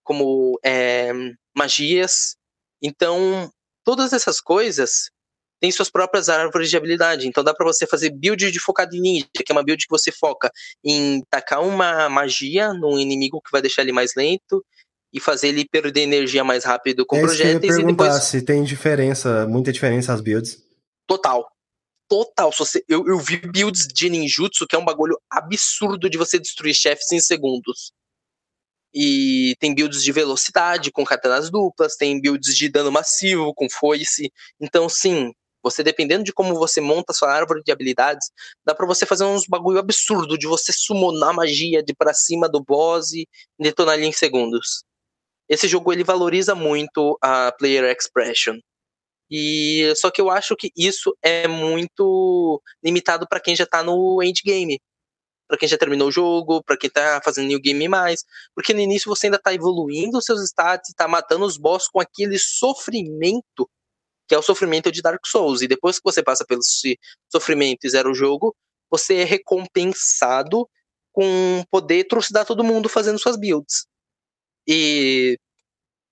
como 0.04 0.60
é, 0.66 1.12
magias. 1.56 2.38
Então, 2.82 3.52
todas 3.84 4.14
essas 4.14 4.42
coisas 4.42 5.12
tem 5.60 5.72
suas 5.72 5.90
próprias 5.90 6.30
árvores 6.30 6.70
de 6.70 6.78
habilidade. 6.78 7.28
Então 7.28 7.44
dá 7.44 7.54
para 7.54 7.66
você 7.66 7.86
fazer 7.86 8.12
build 8.12 8.52
de 8.52 8.60
focado 8.60 8.96
em 8.96 9.02
ninja, 9.02 9.28
que 9.34 9.52
é 9.52 9.54
uma 9.54 9.64
build 9.64 9.84
que 9.84 9.90
você 9.90 10.12
foca 10.12 10.52
em 10.84 11.22
tacar 11.30 11.62
uma 11.62 12.10
magia 12.10 12.74
num 12.74 12.98
inimigo 12.98 13.42
que 13.42 13.52
vai 13.52 13.62
deixar 13.62 13.82
ele 13.82 13.92
mais 13.92 14.16
lento 14.16 14.64
e 15.12 15.20
fazer 15.20 15.50
ele 15.50 15.68
perder 15.68 16.02
energia 16.02 16.44
mais 16.44 16.64
rápido 16.64 17.06
com 17.06 17.18
é 17.18 17.22
projéteis. 17.22 17.76
Perguntar 17.76 18.06
depois... 18.06 18.24
se 18.24 18.42
tem 18.42 18.64
diferença, 18.64 19.48
muita 19.48 19.72
diferença 19.72 20.14
as 20.14 20.22
builds. 20.22 20.64
Total. 21.08 21.50
Total. 22.08 22.52
Você, 22.52 22.84
eu, 22.88 23.06
eu 23.08 23.20
vi 23.20 23.38
builds 23.38 23.88
de 23.88 24.10
ninjutsu 24.10 24.66
que 24.68 24.76
é 24.76 24.80
um 24.80 24.86
bagulho 24.86 25.20
absurdo 25.30 26.10
de 26.10 26.18
você 26.18 26.40
destruir 26.40 26.74
chefes 26.74 27.12
em 27.12 27.20
segundos. 27.20 27.92
E 28.92 29.56
tem 29.60 29.76
builds 29.76 30.04
de 30.04 30.12
velocidade 30.12 30.92
com 30.92 31.06
katanas 31.06 31.52
duplas, 31.52 31.96
tem 31.96 32.20
builds 32.20 32.58
de 32.58 32.70
dano 32.70 32.92
massivo 32.92 33.54
com 33.54 33.70
foice. 33.70 34.32
Então, 34.60 34.90
sim, 34.90 35.32
você, 35.70 35.84
dependendo 35.84 36.24
de 36.24 36.34
como 36.34 36.56
você 36.56 36.82
monta 36.82 37.14
sua 37.14 37.32
árvore 37.32 37.62
de 37.64 37.72
habilidades, 37.72 38.30
dá 38.66 38.74
para 38.76 38.86
você 38.86 39.06
fazer 39.06 39.26
uns 39.26 39.46
bagulho 39.48 39.80
absurdo 39.80 40.38
de 40.38 40.48
você 40.48 40.72
summonar 40.74 41.34
magia 41.34 41.84
de 41.84 41.94
para 41.94 42.14
cima 42.14 42.50
do 42.50 42.64
boss 42.64 43.14
e 43.14 43.28
detonar 43.60 43.96
ali 43.96 44.06
em 44.06 44.12
segundos. 44.12 44.84
esse 45.50 45.68
jogo 45.68 45.92
ele 45.92 46.04
valoriza 46.04 46.54
muito 46.56 47.18
a 47.22 47.52
player 47.52 47.84
expression. 47.86 48.58
E 49.32 49.94
só 49.96 50.10
que 50.12 50.22
eu 50.22 50.30
acho 50.30 50.56
que 50.56 50.72
isso 50.76 51.16
é 51.22 51.48
muito 51.48 52.62
limitado 52.84 53.28
para 53.28 53.40
quem 53.40 53.56
já 53.56 53.66
tá 53.66 53.84
no 53.84 54.22
endgame. 54.24 54.80
Para 55.48 55.58
quem 55.58 55.68
já 55.68 55.78
terminou 55.78 56.10
o 56.10 56.12
jogo, 56.12 56.64
para 56.64 56.78
quem 56.78 56.90
tá 56.90 57.20
fazendo 57.24 57.48
new 57.48 57.60
game 57.60 57.88
mais, 57.88 58.24
porque 58.56 58.74
no 58.74 58.80
início 58.80 59.10
você 59.10 59.28
ainda 59.28 59.40
tá 59.40 59.52
evoluindo 59.54 60.20
os 60.20 60.26
seus 60.26 60.42
stats, 60.44 60.94
tá 60.96 61.08
matando 61.08 61.46
os 61.46 61.58
boss 61.58 61.88
com 61.88 62.00
aquele 62.00 62.38
sofrimento 62.38 63.68
que 64.30 64.36
é 64.36 64.38
o 64.38 64.44
sofrimento 64.44 64.92
de 64.92 65.02
Dark 65.02 65.26
Souls. 65.26 65.64
E 65.64 65.68
depois 65.68 65.98
que 65.98 66.04
você 66.06 66.22
passa 66.22 66.46
pelo 66.46 66.62
sofrimento 67.32 67.80
e 67.84 67.90
zera 67.90 68.10
o 68.10 68.14
jogo, 68.14 68.56
você 68.90 69.16
é 69.16 69.24
recompensado 69.24 70.70
com 71.12 71.64
poder 71.72 72.06
trucidar 72.06 72.46
todo 72.46 72.64
mundo 72.64 72.88
fazendo 72.88 73.20
suas 73.20 73.36
builds. 73.36 73.88
E 74.68 75.36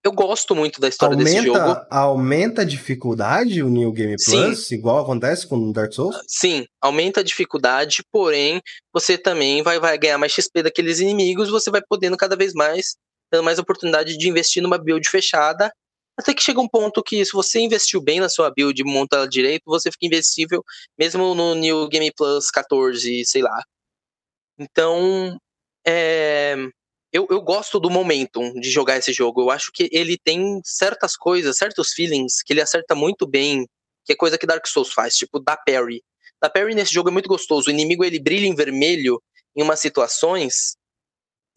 eu 0.03 0.11
gosto 0.11 0.55
muito 0.55 0.81
da 0.81 0.87
história 0.87 1.13
aumenta, 1.13 1.31
desse 1.31 1.45
jogo. 1.45 1.85
Aumenta 1.91 2.61
a 2.63 2.65
dificuldade 2.65 3.61
o 3.61 3.69
New 3.69 3.91
Game 3.91 4.15
Plus, 4.15 4.67
Sim. 4.67 4.75
igual 4.75 4.97
acontece 4.97 5.45
com 5.45 5.71
Dark 5.71 5.93
Souls? 5.93 6.19
Sim, 6.27 6.65
aumenta 6.81 7.19
a 7.19 7.23
dificuldade, 7.23 8.03
porém, 8.11 8.59
você 8.91 9.15
também 9.15 9.61
vai, 9.61 9.79
vai 9.79 9.95
ganhar 9.95 10.17
mais 10.17 10.31
XP 10.31 10.63
daqueles 10.63 10.99
inimigos, 10.99 11.49
você 11.49 11.69
vai 11.69 11.81
podendo 11.87 12.17
cada 12.17 12.35
vez 12.35 12.53
mais, 12.53 12.95
tendo 13.29 13.43
mais 13.43 13.59
oportunidade 13.59 14.17
de 14.17 14.27
investir 14.27 14.63
numa 14.63 14.79
build 14.79 15.07
fechada. 15.07 15.71
Até 16.17 16.33
que 16.33 16.41
chega 16.41 16.59
um 16.59 16.67
ponto 16.67 17.03
que, 17.03 17.23
se 17.23 17.31
você 17.31 17.59
investiu 17.59 18.01
bem 18.01 18.19
na 18.19 18.27
sua 18.27 18.49
build 18.49 18.83
monta 18.83 19.17
ela 19.17 19.27
direito, 19.27 19.63
você 19.67 19.91
fica 19.91 20.07
invencível, 20.07 20.63
mesmo 20.97 21.35
no 21.35 21.53
New 21.53 21.87
Game 21.87 22.11
Plus 22.15 22.49
14, 22.49 23.23
sei 23.25 23.41
lá. 23.43 23.63
Então, 24.57 25.37
é, 25.85 26.55
eu, 27.13 27.27
eu 27.29 27.41
gosto 27.41 27.79
do 27.79 27.89
momentum 27.89 28.53
de 28.53 28.69
jogar 28.69 28.97
esse 28.97 29.13
jogo. 29.13 29.41
Eu 29.41 29.51
acho 29.51 29.71
que 29.71 29.89
ele 29.91 30.17
tem 30.17 30.59
certas 30.65 31.15
coisas, 31.15 31.57
certos 31.57 31.93
feelings 31.93 32.41
que 32.43 32.53
ele 32.53 32.61
acerta 32.61 32.95
muito 32.95 33.27
bem, 33.27 33.67
que 34.03 34.13
é 34.13 34.15
coisa 34.15 34.37
que 34.37 34.47
Dark 34.47 34.65
Souls 34.67 34.91
faz, 34.91 35.15
tipo 35.15 35.39
da 35.39 35.55
parry. 35.55 36.03
Da 36.41 36.49
parry 36.49 36.75
nesse 36.75 36.93
jogo 36.93 37.09
é 37.09 37.11
muito 37.11 37.29
gostoso. 37.29 37.67
O 37.67 37.71
inimigo 37.71 38.03
ele 38.03 38.19
brilha 38.19 38.47
em 38.47 38.55
vermelho 38.55 39.21
em 39.55 39.63
umas 39.63 39.79
situações 39.79 40.75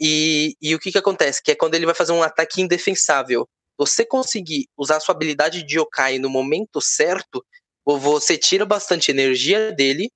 e, 0.01 0.57
e 0.61 0.75
o 0.75 0.79
que 0.79 0.91
que 0.91 0.99
acontece? 0.99 1.43
Que 1.43 1.53
é 1.53 1.55
quando 1.55 1.75
ele 1.75 1.87
vai 1.87 1.95
fazer 1.95 2.13
um 2.13 2.23
ataque 2.23 2.63
indefensável. 2.63 3.49
Você 3.81 4.05
conseguir 4.05 4.69
usar 4.77 5.01
sua 5.01 5.15
habilidade 5.15 5.63
de 5.63 5.79
yokai 5.79 6.19
no 6.19 6.29
momento 6.29 6.83
certo, 6.83 7.43
você 7.83 8.37
tira 8.37 8.67
bastante 8.67 9.11
energia 9.11 9.73
dele. 9.73 10.11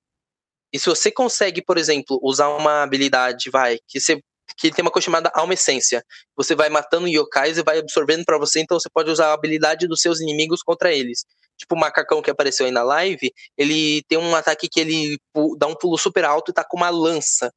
E 0.70 0.78
se 0.78 0.84
você 0.84 1.10
consegue, 1.10 1.64
por 1.64 1.78
exemplo, 1.78 2.20
usar 2.22 2.48
uma 2.48 2.82
habilidade, 2.82 3.48
vai, 3.48 3.78
que 3.88 3.98
você 3.98 4.20
que 4.58 4.70
tem 4.70 4.82
uma 4.82 4.90
coisa 4.90 5.06
chamada 5.06 5.32
alma 5.34 5.54
essência. 5.54 6.04
Você 6.36 6.54
vai 6.54 6.68
matando 6.68 7.08
yokais 7.08 7.56
e 7.56 7.62
vai 7.62 7.78
absorvendo 7.78 8.22
para 8.26 8.36
você, 8.36 8.60
então 8.60 8.78
você 8.78 8.90
pode 8.92 9.10
usar 9.10 9.28
a 9.28 9.32
habilidade 9.32 9.88
dos 9.88 10.02
seus 10.02 10.20
inimigos 10.20 10.62
contra 10.62 10.92
eles. 10.92 11.24
Tipo 11.56 11.74
o 11.74 11.78
macacão 11.78 12.20
que 12.20 12.30
apareceu 12.30 12.66
aí 12.66 12.72
na 12.72 12.82
live, 12.82 13.32
ele 13.56 14.02
tem 14.08 14.18
um 14.18 14.36
ataque 14.36 14.68
que 14.68 14.78
ele 14.78 15.18
dá 15.56 15.66
um 15.66 15.74
pulo 15.74 15.96
super 15.96 16.26
alto 16.26 16.50
e 16.50 16.54
tá 16.54 16.62
com 16.62 16.76
uma 16.76 16.90
lança. 16.90 17.50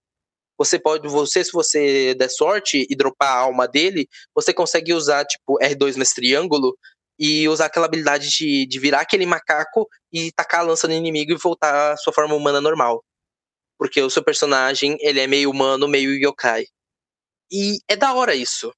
Você 0.58 0.80
pode, 0.80 1.08
você, 1.08 1.44
se 1.44 1.52
você 1.52 2.16
der 2.16 2.30
sorte 2.30 2.88
e 2.90 2.96
dropar 2.96 3.30
a 3.30 3.40
alma 3.40 3.68
dele, 3.68 4.08
você 4.34 4.54
consegue 4.54 4.94
usar, 4.94 5.24
tipo, 5.26 5.60
R2 5.60 5.96
nesse 5.96 6.16
triângulo 6.16 6.76
e 7.20 7.48
usar 7.48 7.66
aquela 7.66 7.86
habilidade 7.86 8.30
de, 8.30 8.66
de 8.66 8.80
virar 8.80 9.02
aquele 9.02 9.26
macaco 9.26 9.88
e 10.12 10.32
tacar 10.32 10.62
a 10.62 10.64
lança 10.64 10.88
no 10.88 10.94
inimigo 10.94 11.32
e 11.32 11.38
voltar 11.38 11.94
à 11.94 11.98
sua 11.98 12.14
forma 12.14 12.36
humana 12.36 12.62
normal. 12.62 13.04
Porque 13.78 14.02
o 14.02 14.10
seu 14.10 14.24
personagem, 14.24 14.98
ele 15.00 15.20
é 15.20 15.28
meio 15.28 15.52
humano, 15.52 15.88
meio 15.88 16.12
yokai. 16.16 16.66
E 17.52 17.78
é 17.88 17.96
da 17.96 18.14
hora 18.14 18.36
isso. 18.36 18.72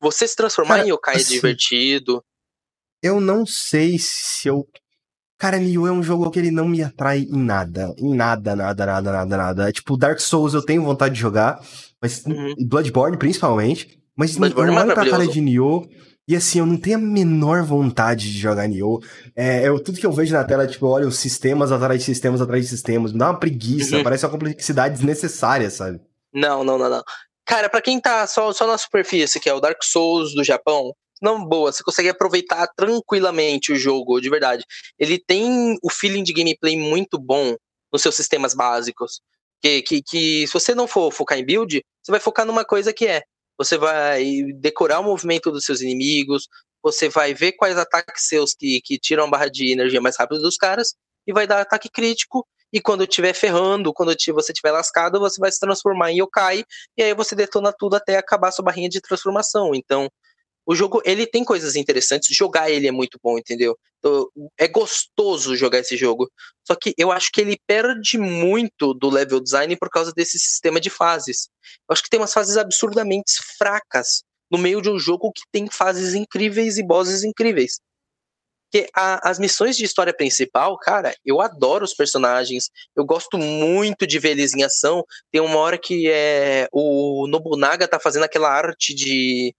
Você 0.00 0.26
se 0.26 0.36
transformar 0.36 0.76
Cara, 0.76 0.86
em 0.86 0.90
yokai 0.90 1.14
é 1.14 1.18
assim, 1.18 1.34
é 1.34 1.36
divertido. 1.36 2.24
Eu 3.02 3.20
não 3.20 3.44
sei 3.44 3.98
se 3.98 4.48
eu. 4.48 4.66
Cara, 5.38 5.58
Nioh 5.58 5.88
é 5.88 5.92
um 5.92 6.02
jogo 6.02 6.30
que 6.30 6.38
ele 6.38 6.50
não 6.50 6.68
me 6.68 6.82
atrai 6.82 7.20
em 7.20 7.42
nada. 7.42 7.94
Em 7.98 8.14
nada, 8.14 8.54
nada, 8.54 8.86
nada, 8.86 9.12
nada, 9.12 9.36
nada. 9.36 9.68
É 9.68 9.72
tipo, 9.72 9.96
Dark 9.96 10.20
Souls 10.20 10.54
eu 10.54 10.62
tenho 10.62 10.84
vontade 10.84 11.14
de 11.14 11.20
jogar, 11.20 11.60
mas 12.00 12.24
uhum. 12.24 12.54
Bloodborne 12.66 13.18
principalmente. 13.18 13.98
Mas 14.16 14.36
Bloodborne 14.36 14.74
não, 14.74 14.82
é 14.82 14.94
pra 14.94 15.08
cara 15.08 15.26
de 15.26 15.40
Nioh. 15.40 15.86
E 16.26 16.34
assim, 16.34 16.58
eu 16.58 16.66
não 16.66 16.78
tenho 16.78 16.96
a 16.96 17.00
menor 17.00 17.62
vontade 17.62 18.32
de 18.32 18.38
jogar 18.38 18.66
Nioh. 18.68 19.00
É, 19.36 19.68
eu, 19.68 19.78
tudo 19.78 19.98
que 19.98 20.06
eu 20.06 20.12
vejo 20.12 20.32
na 20.32 20.44
tela, 20.44 20.66
tipo, 20.66 20.86
olha 20.86 21.06
os 21.06 21.18
sistemas 21.18 21.70
atrás 21.70 22.00
de 22.00 22.06
sistemas 22.06 22.40
atrás 22.40 22.62
de 22.62 22.70
sistemas. 22.70 23.12
Me 23.12 23.18
dá 23.18 23.30
uma 23.30 23.38
preguiça, 23.38 23.96
uhum. 23.96 24.02
parece 24.02 24.24
uma 24.24 24.32
complexidade 24.32 24.94
desnecessária, 24.94 25.68
sabe? 25.68 26.00
Não, 26.32 26.64
não, 26.64 26.78
não, 26.78 26.88
não. 26.88 27.02
Cara, 27.46 27.68
para 27.68 27.82
quem 27.82 28.00
tá 28.00 28.26
só, 28.26 28.52
só 28.52 28.66
na 28.66 28.78
superfície, 28.78 29.38
que 29.38 29.50
é 29.50 29.54
o 29.54 29.60
Dark 29.60 29.82
Souls 29.82 30.34
do 30.34 30.42
Japão, 30.42 30.94
não 31.20 31.44
boa, 31.44 31.72
você 31.72 31.82
consegue 31.82 32.08
aproveitar 32.08 32.66
tranquilamente 32.76 33.72
o 33.72 33.76
jogo, 33.76 34.20
de 34.20 34.28
verdade. 34.28 34.64
Ele 34.98 35.18
tem 35.18 35.78
o 35.82 35.90
feeling 35.90 36.22
de 36.22 36.32
gameplay 36.32 36.76
muito 36.76 37.18
bom 37.18 37.56
nos 37.92 38.02
seus 38.02 38.14
sistemas 38.14 38.54
básicos. 38.54 39.20
Que, 39.60 39.80
que, 39.82 40.02
que 40.02 40.46
se 40.46 40.52
você 40.52 40.74
não 40.74 40.86
for 40.86 41.10
focar 41.10 41.38
em 41.38 41.44
build, 41.44 41.82
você 42.02 42.10
vai 42.10 42.20
focar 42.20 42.44
numa 42.44 42.64
coisa 42.64 42.92
que 42.92 43.06
é. 43.06 43.22
Você 43.56 43.78
vai 43.78 44.42
decorar 44.56 45.00
o 45.00 45.04
movimento 45.04 45.50
dos 45.50 45.64
seus 45.64 45.80
inimigos, 45.80 46.48
você 46.82 47.08
vai 47.08 47.32
ver 47.32 47.52
quais 47.52 47.78
ataques 47.78 48.26
seus 48.26 48.52
que, 48.52 48.80
que 48.82 48.98
tiram 48.98 49.24
a 49.24 49.30
barra 49.30 49.48
de 49.48 49.72
energia 49.72 50.00
mais 50.00 50.16
rápido 50.16 50.42
dos 50.42 50.56
caras, 50.56 50.94
e 51.26 51.32
vai 51.32 51.46
dar 51.46 51.60
ataque 51.60 51.88
crítico 51.88 52.46
e 52.74 52.80
quando 52.80 53.04
estiver 53.04 53.32
ferrando, 53.32 53.92
quando 53.92 54.12
você 54.34 54.50
estiver 54.50 54.72
lascado, 54.72 55.20
você 55.20 55.40
vai 55.40 55.52
se 55.52 55.60
transformar 55.60 56.10
em 56.10 56.18
yokai, 56.18 56.64
e 56.96 57.02
aí 57.04 57.14
você 57.14 57.36
detona 57.36 57.72
tudo 57.72 57.94
até 57.94 58.16
acabar 58.16 58.50
sua 58.50 58.64
barrinha 58.64 58.88
de 58.88 59.00
transformação. 59.00 59.76
Então, 59.76 60.10
o 60.66 60.74
jogo, 60.74 61.02
ele 61.04 61.26
tem 61.26 61.44
coisas 61.44 61.76
interessantes, 61.76 62.34
jogar 62.34 62.70
ele 62.70 62.88
é 62.88 62.92
muito 62.92 63.18
bom, 63.22 63.38
entendeu? 63.38 63.78
Então, 63.98 64.28
é 64.58 64.66
gostoso 64.66 65.56
jogar 65.56 65.78
esse 65.78 65.96
jogo. 65.96 66.30
Só 66.66 66.74
que 66.74 66.94
eu 66.96 67.12
acho 67.12 67.30
que 67.32 67.40
ele 67.40 67.58
perde 67.66 68.18
muito 68.18 68.94
do 68.94 69.10
level 69.10 69.40
design 69.40 69.76
por 69.76 69.90
causa 69.90 70.12
desse 70.12 70.38
sistema 70.38 70.80
de 70.80 70.90
fases. 70.90 71.48
Eu 71.88 71.92
acho 71.92 72.02
que 72.02 72.08
tem 72.08 72.20
umas 72.20 72.32
fases 72.32 72.56
absurdamente 72.56 73.32
fracas 73.58 74.22
no 74.50 74.58
meio 74.58 74.80
de 74.80 74.90
um 74.90 74.98
jogo 74.98 75.32
que 75.32 75.42
tem 75.52 75.68
fases 75.70 76.14
incríveis 76.14 76.78
e 76.78 76.82
bosses 76.82 77.24
incríveis. 77.24 77.78
Porque 78.74 78.88
as 78.92 79.38
missões 79.38 79.76
de 79.76 79.84
história 79.84 80.12
principal, 80.12 80.76
cara, 80.78 81.14
eu 81.24 81.40
adoro 81.40 81.84
os 81.84 81.94
personagens, 81.94 82.70
eu 82.96 83.04
gosto 83.04 83.38
muito 83.38 84.04
de 84.04 84.18
ver 84.18 84.30
eles 84.30 84.52
em 84.52 84.64
ação. 84.64 85.04
Tem 85.30 85.40
uma 85.40 85.58
hora 85.58 85.78
que 85.78 86.10
é 86.10 86.66
o 86.72 87.28
Nobunaga 87.28 87.86
tá 87.86 88.00
fazendo 88.00 88.24
aquela 88.24 88.50
arte 88.50 88.92
de, 88.92 89.54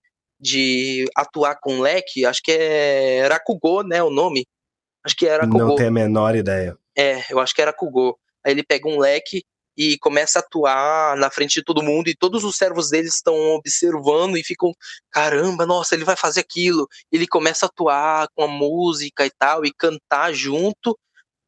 de 0.46 1.10
atuar 1.16 1.56
com 1.60 1.82
leque, 1.82 2.24
acho 2.24 2.40
que 2.44 2.52
é 2.52 3.28
Rakugo, 3.28 3.82
né, 3.82 4.04
o 4.04 4.12
nome. 4.12 4.46
Acho 5.04 5.16
que 5.16 5.26
era 5.26 5.44
Rakugo. 5.44 5.58
Não 5.58 5.76
tenho 5.76 5.90
a 5.90 5.92
menor 5.92 6.36
ideia. 6.36 6.78
É, 6.96 7.24
eu 7.32 7.40
acho 7.40 7.54
que 7.54 7.62
era 7.62 7.72
Rakugo. 7.72 8.16
Aí 8.46 8.52
ele 8.52 8.64
pega 8.64 8.88
um 8.88 9.00
leque 9.00 9.44
e 9.76 9.98
começa 9.98 10.38
a 10.38 10.42
atuar 10.42 11.18
na 11.18 11.32
frente 11.32 11.56
de 11.56 11.64
todo 11.64 11.84
mundo 11.84 12.10
e 12.10 12.16
todos 12.16 12.44
os 12.44 12.58
servos 12.58 12.90
deles 12.92 13.16
estão 13.16 13.36
observando 13.56 14.38
e 14.38 14.44
ficam, 14.44 14.72
caramba, 15.12 15.66
nossa, 15.66 15.96
ele 15.96 16.06
vai 16.06 16.16
fazer 16.16 16.42
aquilo. 16.42 16.88
Ele 17.12 17.26
começa 17.26 17.66
a 17.66 17.70
atuar 17.70 18.28
com 18.36 18.44
a 18.44 18.48
música 18.48 19.26
e 19.26 19.32
tal 19.32 19.66
e 19.66 19.74
cantar 19.74 20.32
junto 20.32 20.96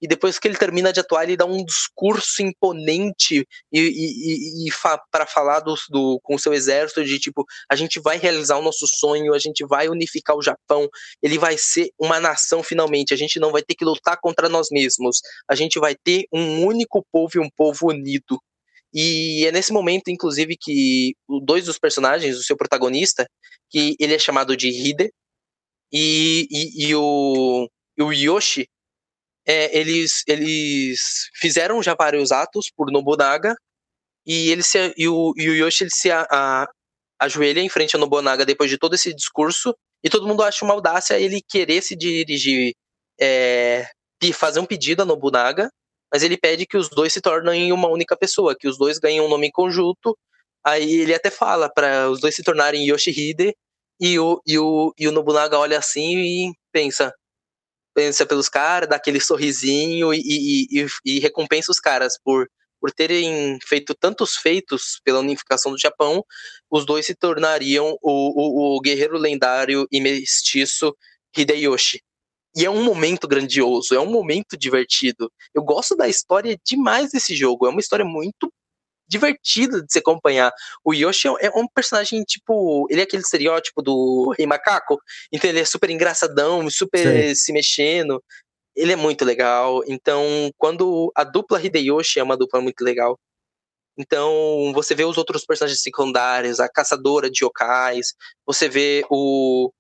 e 0.02 0.08
depois 0.08 0.38
que 0.38 0.48
ele 0.48 0.58
termina 0.58 0.94
de 0.94 1.00
atuar, 1.00 1.24
ele 1.24 1.38
dá 1.38 1.46
um 1.46 1.64
discurso 1.64 2.42
imponente 2.42 3.48
e, 3.72 3.80
e, 3.80 4.68
e 4.68 4.72
fa 4.72 5.02
para 5.12 5.26
falar 5.26 5.60
do, 5.60 5.76
do, 5.90 6.20
com 6.22 6.36
o 6.36 6.40
seu 6.40 6.54
exército 6.54 7.04
de 7.04 7.20
tipo, 7.20 7.46
a 7.70 7.76
gente 7.76 8.00
vai 8.00 8.18
realizar 8.18 8.58
o 8.58 8.62
nosso 8.62 8.88
sonho, 8.88 9.34
a 9.34 9.40
gente 9.40 9.66
vai 9.66 9.90
unificar 9.90 10.36
o 10.36 10.42
Japão, 10.42 10.88
ele 11.22 11.38
vai 11.38 11.58
ser 11.58 11.90
uma 12.00 12.20
nação 12.20 12.62
finalmente, 12.62 13.14
a 13.14 13.18
gente 13.18 13.40
não 13.40 13.52
vai 13.52 13.64
ter 13.64 13.76
que 13.76 13.86
lutar 13.86 14.18
contra 14.22 14.48
nós 14.48 14.68
mesmos, 14.72 15.20
a 15.50 15.56
gente 15.56 15.80
vai 15.80 15.96
ter 15.96 16.26
um 16.32 16.64
único 16.66 17.06
povo 17.12 17.32
e 17.36 17.40
um 17.40 17.50
povo 17.50 17.90
unido. 17.90 18.40
E 18.94 19.46
é 19.46 19.52
nesse 19.52 19.74
momento, 19.74 20.10
inclusive, 20.10 20.56
que 20.60 21.14
dois 21.44 21.66
dos 21.66 21.78
personagens, 21.78 22.38
o 22.38 22.44
seu 22.44 22.56
protagonista, 22.56 23.28
que 23.70 23.96
ele 24.00 24.14
é 24.14 24.20
chamado 24.20 24.56
de 24.56 24.70
Hide, 24.70 25.12
e, 25.92 26.48
e, 26.50 26.88
e 26.88 26.96
o, 26.96 27.70
o 28.00 28.14
Yoshi, 28.14 28.68
é, 29.48 29.78
eles, 29.78 30.24
eles 30.28 31.30
fizeram 31.36 31.82
já 31.82 31.96
vários 31.96 32.32
atos 32.34 32.70
por 32.76 32.92
Nobunaga 32.92 33.56
e, 34.26 34.50
ele 34.52 34.62
se, 34.62 34.94
e, 34.98 35.08
o, 35.08 35.34
e 35.38 35.50
o 35.50 35.56
Yoshi 35.56 35.86
ele 35.86 35.92
se 35.92 36.12
a, 36.12 36.28
a, 36.30 36.68
ajoelha 37.18 37.62
em 37.62 37.70
frente 37.70 37.96
a 37.96 38.00
Nobunaga 38.00 38.46
depois 38.46 38.70
de 38.70 38.78
todo 38.78 38.94
esse 38.94 39.14
discurso 39.14 39.74
e 40.04 40.10
todo 40.10 40.28
mundo 40.28 40.44
acha 40.44 40.66
uma 40.66 40.74
audácia 40.74 41.18
ele 41.18 41.42
querer 41.42 41.82
se 41.82 41.96
dirigir, 41.96 42.74
é, 43.20 43.88
fazer 44.34 44.60
um 44.60 44.66
pedido 44.66 45.02
a 45.02 45.06
Nobunaga, 45.06 45.70
mas 46.12 46.24
ele 46.24 46.38
pede 46.38 46.66
que 46.66 46.78
os 46.78 46.90
dois 46.90 47.14
se 47.14 47.22
tornem 47.22 47.72
uma 47.72 47.88
única 47.88 48.18
pessoa, 48.18 48.56
que 48.58 48.68
os 48.68 48.78
dois 48.78 49.00
ganhem 49.00 49.22
um 49.22 49.30
nome 49.30 49.48
em 49.48 49.52
conjunto. 49.52 50.18
Aí 50.64 51.02
ele 51.02 51.14
até 51.14 51.30
fala 51.30 51.70
para 51.74 52.10
os 52.10 52.20
dois 52.20 52.36
se 52.36 52.44
tornarem 52.44 52.88
Yoshihide 52.90 53.56
e 54.00 54.20
o, 54.20 54.42
e, 54.46 54.60
o, 54.60 54.94
e 54.98 55.08
o 55.08 55.12
Nobunaga 55.12 55.58
olha 55.58 55.80
assim 55.80 56.18
e 56.18 56.54
pensa: 56.72 57.14
pensa 57.98 58.28
pelos 58.28 58.48
caras, 58.48 58.88
dá 58.88 58.96
aquele 58.96 59.20
sorrisinho 59.20 60.14
e, 60.14 60.20
e, 60.20 60.82
e, 60.84 60.88
e, 61.04 61.20
recompensa 61.20 61.72
os 61.72 61.80
caras 61.80 62.16
por 62.24 62.48
por 62.80 62.92
terem 62.92 63.58
feito 63.68 63.96
tantos 63.96 64.36
feitos 64.36 65.02
pela 65.04 65.18
unificação 65.18 65.72
do 65.72 65.80
Japão, 65.80 66.24
os 66.70 66.86
dois 66.86 67.08
se 67.08 67.16
tornariam 67.16 67.98
o, 68.04 68.76
o, 68.76 68.78
o 68.78 68.80
guerreiro 68.80 69.18
lendário 69.18 69.88
e 69.92 70.00
mestiço 70.00 70.96
Hideyoshi. 71.36 72.00
E 72.56 72.66
é 72.66 72.70
um 72.70 72.84
momento 72.84 73.28
grandioso, 73.28 73.96
é 73.96 74.00
um 74.00 74.12
momento 74.12 74.56
divertido. 74.56 75.32
Eu 75.56 75.64
gosto 75.64 75.96
da 75.96 76.08
história 76.08 76.56
demais 76.64 77.10
desse 77.10 77.36
jogo. 77.36 77.66
É 77.66 77.70
uma 77.72 77.80
história 77.80 78.06
muito 78.06 78.54
divertida 79.08 79.82
de 79.82 79.92
se 79.92 80.00
acompanhar. 80.00 80.52
O 80.84 80.94
Yoshi 80.94 81.28
é 81.40 81.50
um 81.56 81.68
personagem, 81.68 82.24
tipo, 82.24 82.88
ele 82.90 83.02
é 83.02 83.04
aquele 83.04 83.24
estereótipo 83.24 83.82
do 83.82 84.34
Rei 84.38 84.46
Macaco, 84.46 85.00
então 85.32 85.50
ele 85.50 85.60
é 85.60 85.66
super 85.66 85.90
engraçadão, 85.90 86.70
super 86.70 87.30
Sim. 87.30 87.36
se 87.36 87.54
mexendo. 87.54 88.24
Ele 88.76 88.94
é 88.94 88.96
muito 88.96 89.26
legal. 89.26 89.82
Então, 89.88 90.52
quando 90.58 91.12
a 91.16 91.24
dupla 91.24 91.62
Hideyoshi 91.62 92.20
é 92.20 92.24
uma 92.24 92.38
dupla 92.38 92.62
muito 92.62 92.82
legal. 92.82 93.18
Então, 93.98 94.72
você 94.74 94.94
vê 94.94 95.04
os 95.04 95.18
outros 95.18 95.44
personagens 95.44 95.82
secundários, 95.82 96.60
a 96.60 96.70
caçadora 96.70 97.32
de 97.32 97.44
yokais, 97.44 98.14
você 98.46 98.70
vê 98.70 99.04
o, 99.10 99.72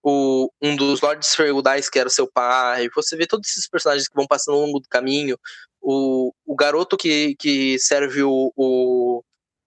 o 0.00 0.48
um 0.62 0.76
dos 0.76 1.00
Lords 1.00 1.34
Feudais, 1.34 1.90
que 1.90 1.98
era 1.98 2.06
o 2.08 2.12
seu 2.12 2.30
pai, 2.30 2.88
você 2.94 3.16
vê 3.16 3.26
todos 3.26 3.48
esses 3.50 3.68
personagens 3.68 4.06
que 4.06 4.14
vão 4.14 4.28
passando 4.28 4.54
ao 4.54 4.60
longo 4.60 4.78
do 4.78 4.88
caminho, 4.88 5.36
o, 5.84 6.32
o 6.46 6.56
garoto 6.56 6.96
que, 6.96 7.36
que 7.38 7.78
serve 7.78 8.22
o, 8.22 8.50
o, 8.56 9.22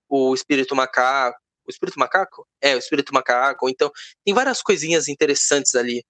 o 0.10 0.34
espírito 0.34 0.76
macaco, 0.76 1.38
o 1.66 1.70
espírito 1.70 2.00
macaco? 2.00 2.48
É, 2.60 2.76
o 2.76 2.80
espírito 2.80 3.14
macaco. 3.14 3.70
Então, 3.70 3.92
tem 4.26 4.34
várias 4.34 4.62
coisinhas 4.64 5.08
interessantes 5.08 5.76
ali. 5.76 6.04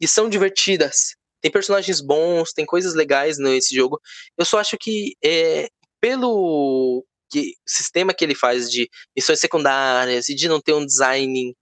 E 0.00 0.08
são 0.08 0.28
divertidas. 0.28 1.14
Tem 1.40 1.50
personagens 1.50 2.00
bons, 2.00 2.52
tem 2.52 2.64
coisas 2.64 2.94
legais 2.94 3.36
nesse 3.36 3.74
jogo. 3.74 4.00
Eu 4.38 4.44
só 4.44 4.58
acho 4.58 4.78
que 4.78 5.14
é, 5.22 5.68
pelo 6.00 7.04
que, 7.30 7.54
sistema 7.66 8.14
que 8.14 8.24
ele 8.24 8.34
faz 8.34 8.70
de 8.70 8.88
missões 9.14 9.40
secundárias 9.40 10.28
e 10.28 10.34
de 10.34 10.48
não 10.48 10.60
ter 10.60 10.72
um 10.72 10.86
design 10.86 11.54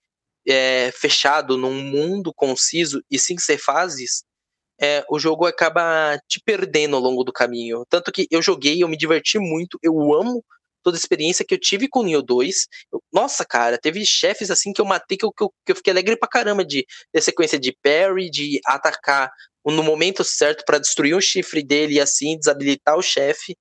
é, 0.47 0.93
fechado 0.93 1.57
num 1.57 1.83
mundo 1.83 2.33
conciso 2.35 3.03
e 3.11 3.19
sim 3.19 3.37
ser 3.39 3.59
fases, 3.59 4.23
é, 4.81 5.05
o 5.11 5.19
jogo 5.19 5.47
acaba 5.47 6.19
te 6.27 6.41
perdendo 6.45 6.97
ao 6.97 7.03
longo 7.03 7.23
do 7.23 7.33
caminho. 7.33 7.85
Tanto 7.89 8.11
que 8.11 8.27
eu 8.31 8.41
joguei, 8.41 8.83
eu 8.83 8.89
me 8.89 8.97
diverti 8.97 9.39
muito, 9.39 9.79
eu 9.83 10.15
amo 10.15 10.43
toda 10.83 10.97
a 10.97 10.99
experiência 10.99 11.45
que 11.45 11.55
eu 11.55 11.61
tive 11.61 11.89
com 11.89 12.01
o 12.01 12.03
Nioh 12.03 12.23
2. 12.23 12.67
Eu, 12.93 13.03
nossa, 13.13 13.45
cara, 13.45 13.79
teve 13.79 14.05
chefes 14.07 14.51
assim 14.51 14.73
que 14.73 14.81
eu 14.81 14.87
matei 14.87 15.19
que 15.19 15.25
eu, 15.25 15.33
que 15.33 15.45
eu, 15.45 15.53
que 15.67 15.73
eu 15.73 15.77
fiquei 15.77 15.93
alegre 15.93 16.17
pra 16.17 16.29
caramba 16.29 16.65
de 16.65 16.87
ter 17.13 17.21
sequência 17.21 17.59
de 17.59 17.77
parry, 17.83 18.31
de 18.31 18.61
atacar 18.67 19.31
no 19.65 19.83
momento 19.83 20.25
certo 20.25 20.65
para 20.65 20.79
destruir 20.79 21.15
o 21.15 21.21
chifre 21.21 21.63
dele 21.63 21.95
e 21.95 22.01
assim 22.01 22.39
desabilitar 22.39 22.97
o 22.97 23.03
chefe. 23.03 23.57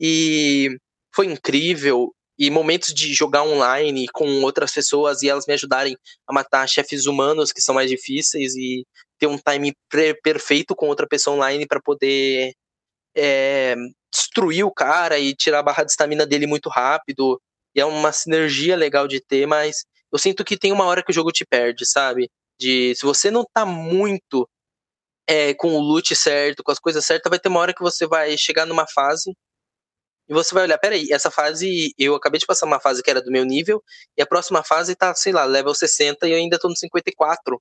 E 0.00 0.76
foi 1.14 1.26
incrível. 1.26 2.12
E 2.38 2.50
momentos 2.50 2.94
de 2.94 3.12
jogar 3.14 3.42
online 3.42 4.06
com 4.12 4.42
outras 4.42 4.72
pessoas 4.72 5.22
e 5.22 5.28
elas 5.28 5.46
me 5.46 5.54
ajudarem 5.54 5.96
a 6.26 6.32
matar 6.32 6.68
chefes 6.68 7.06
humanos 7.06 7.50
que 7.52 7.60
são 7.60 7.74
mais 7.74 7.90
difíceis 7.90 8.54
e 8.54 8.86
ter 9.18 9.26
um 9.26 9.38
time 9.38 9.74
perfeito 10.22 10.74
com 10.74 10.88
outra 10.88 11.06
pessoa 11.06 11.36
online 11.36 11.66
para 11.66 11.80
poder 11.80 12.52
é, 13.16 13.74
destruir 14.12 14.64
o 14.64 14.72
cara 14.72 15.18
e 15.18 15.34
tirar 15.34 15.60
a 15.60 15.62
barra 15.62 15.84
de 15.84 15.90
estamina 15.90 16.26
dele 16.26 16.46
muito 16.46 16.68
rápido. 16.68 17.40
E 17.74 17.80
é 17.80 17.84
uma 17.84 18.12
sinergia 18.12 18.76
legal 18.76 19.06
de 19.08 19.20
ter, 19.20 19.46
mas 19.46 19.84
eu 20.12 20.18
sinto 20.18 20.44
que 20.44 20.56
tem 20.56 20.72
uma 20.72 20.84
hora 20.84 21.02
que 21.02 21.10
o 21.10 21.14
jogo 21.14 21.32
te 21.32 21.44
perde, 21.44 21.86
sabe? 21.86 22.30
De 22.58 22.94
se 22.94 23.04
você 23.04 23.30
não 23.30 23.44
tá 23.52 23.66
muito 23.66 24.48
é, 25.26 25.54
com 25.54 25.74
o 25.74 25.80
loot 25.80 26.14
certo, 26.16 26.62
com 26.64 26.72
as 26.72 26.78
coisas 26.78 27.04
certas, 27.04 27.30
vai 27.30 27.38
ter 27.38 27.48
uma 27.48 27.60
hora 27.60 27.74
que 27.74 27.82
você 27.82 28.06
vai 28.06 28.36
chegar 28.38 28.66
numa 28.66 28.86
fase 28.88 29.34
e 30.28 30.34
você 30.34 30.54
vai 30.54 30.64
olhar, 30.64 30.78
peraí, 30.78 31.10
essa 31.10 31.30
fase, 31.30 31.94
eu 31.98 32.14
acabei 32.14 32.38
de 32.38 32.44
passar 32.46 32.66
uma 32.66 32.78
fase 32.78 33.02
que 33.02 33.10
era 33.10 33.22
do 33.22 33.30
meu 33.30 33.44
nível, 33.44 33.82
e 34.16 34.20
a 34.20 34.26
próxima 34.26 34.62
fase 34.62 34.94
tá, 34.94 35.14
sei 35.14 35.32
lá, 35.32 35.44
level 35.44 35.74
60 35.74 36.28
e 36.28 36.32
eu 36.32 36.36
ainda 36.36 36.58
tô 36.58 36.68
no 36.68 36.76
54. 36.76 37.60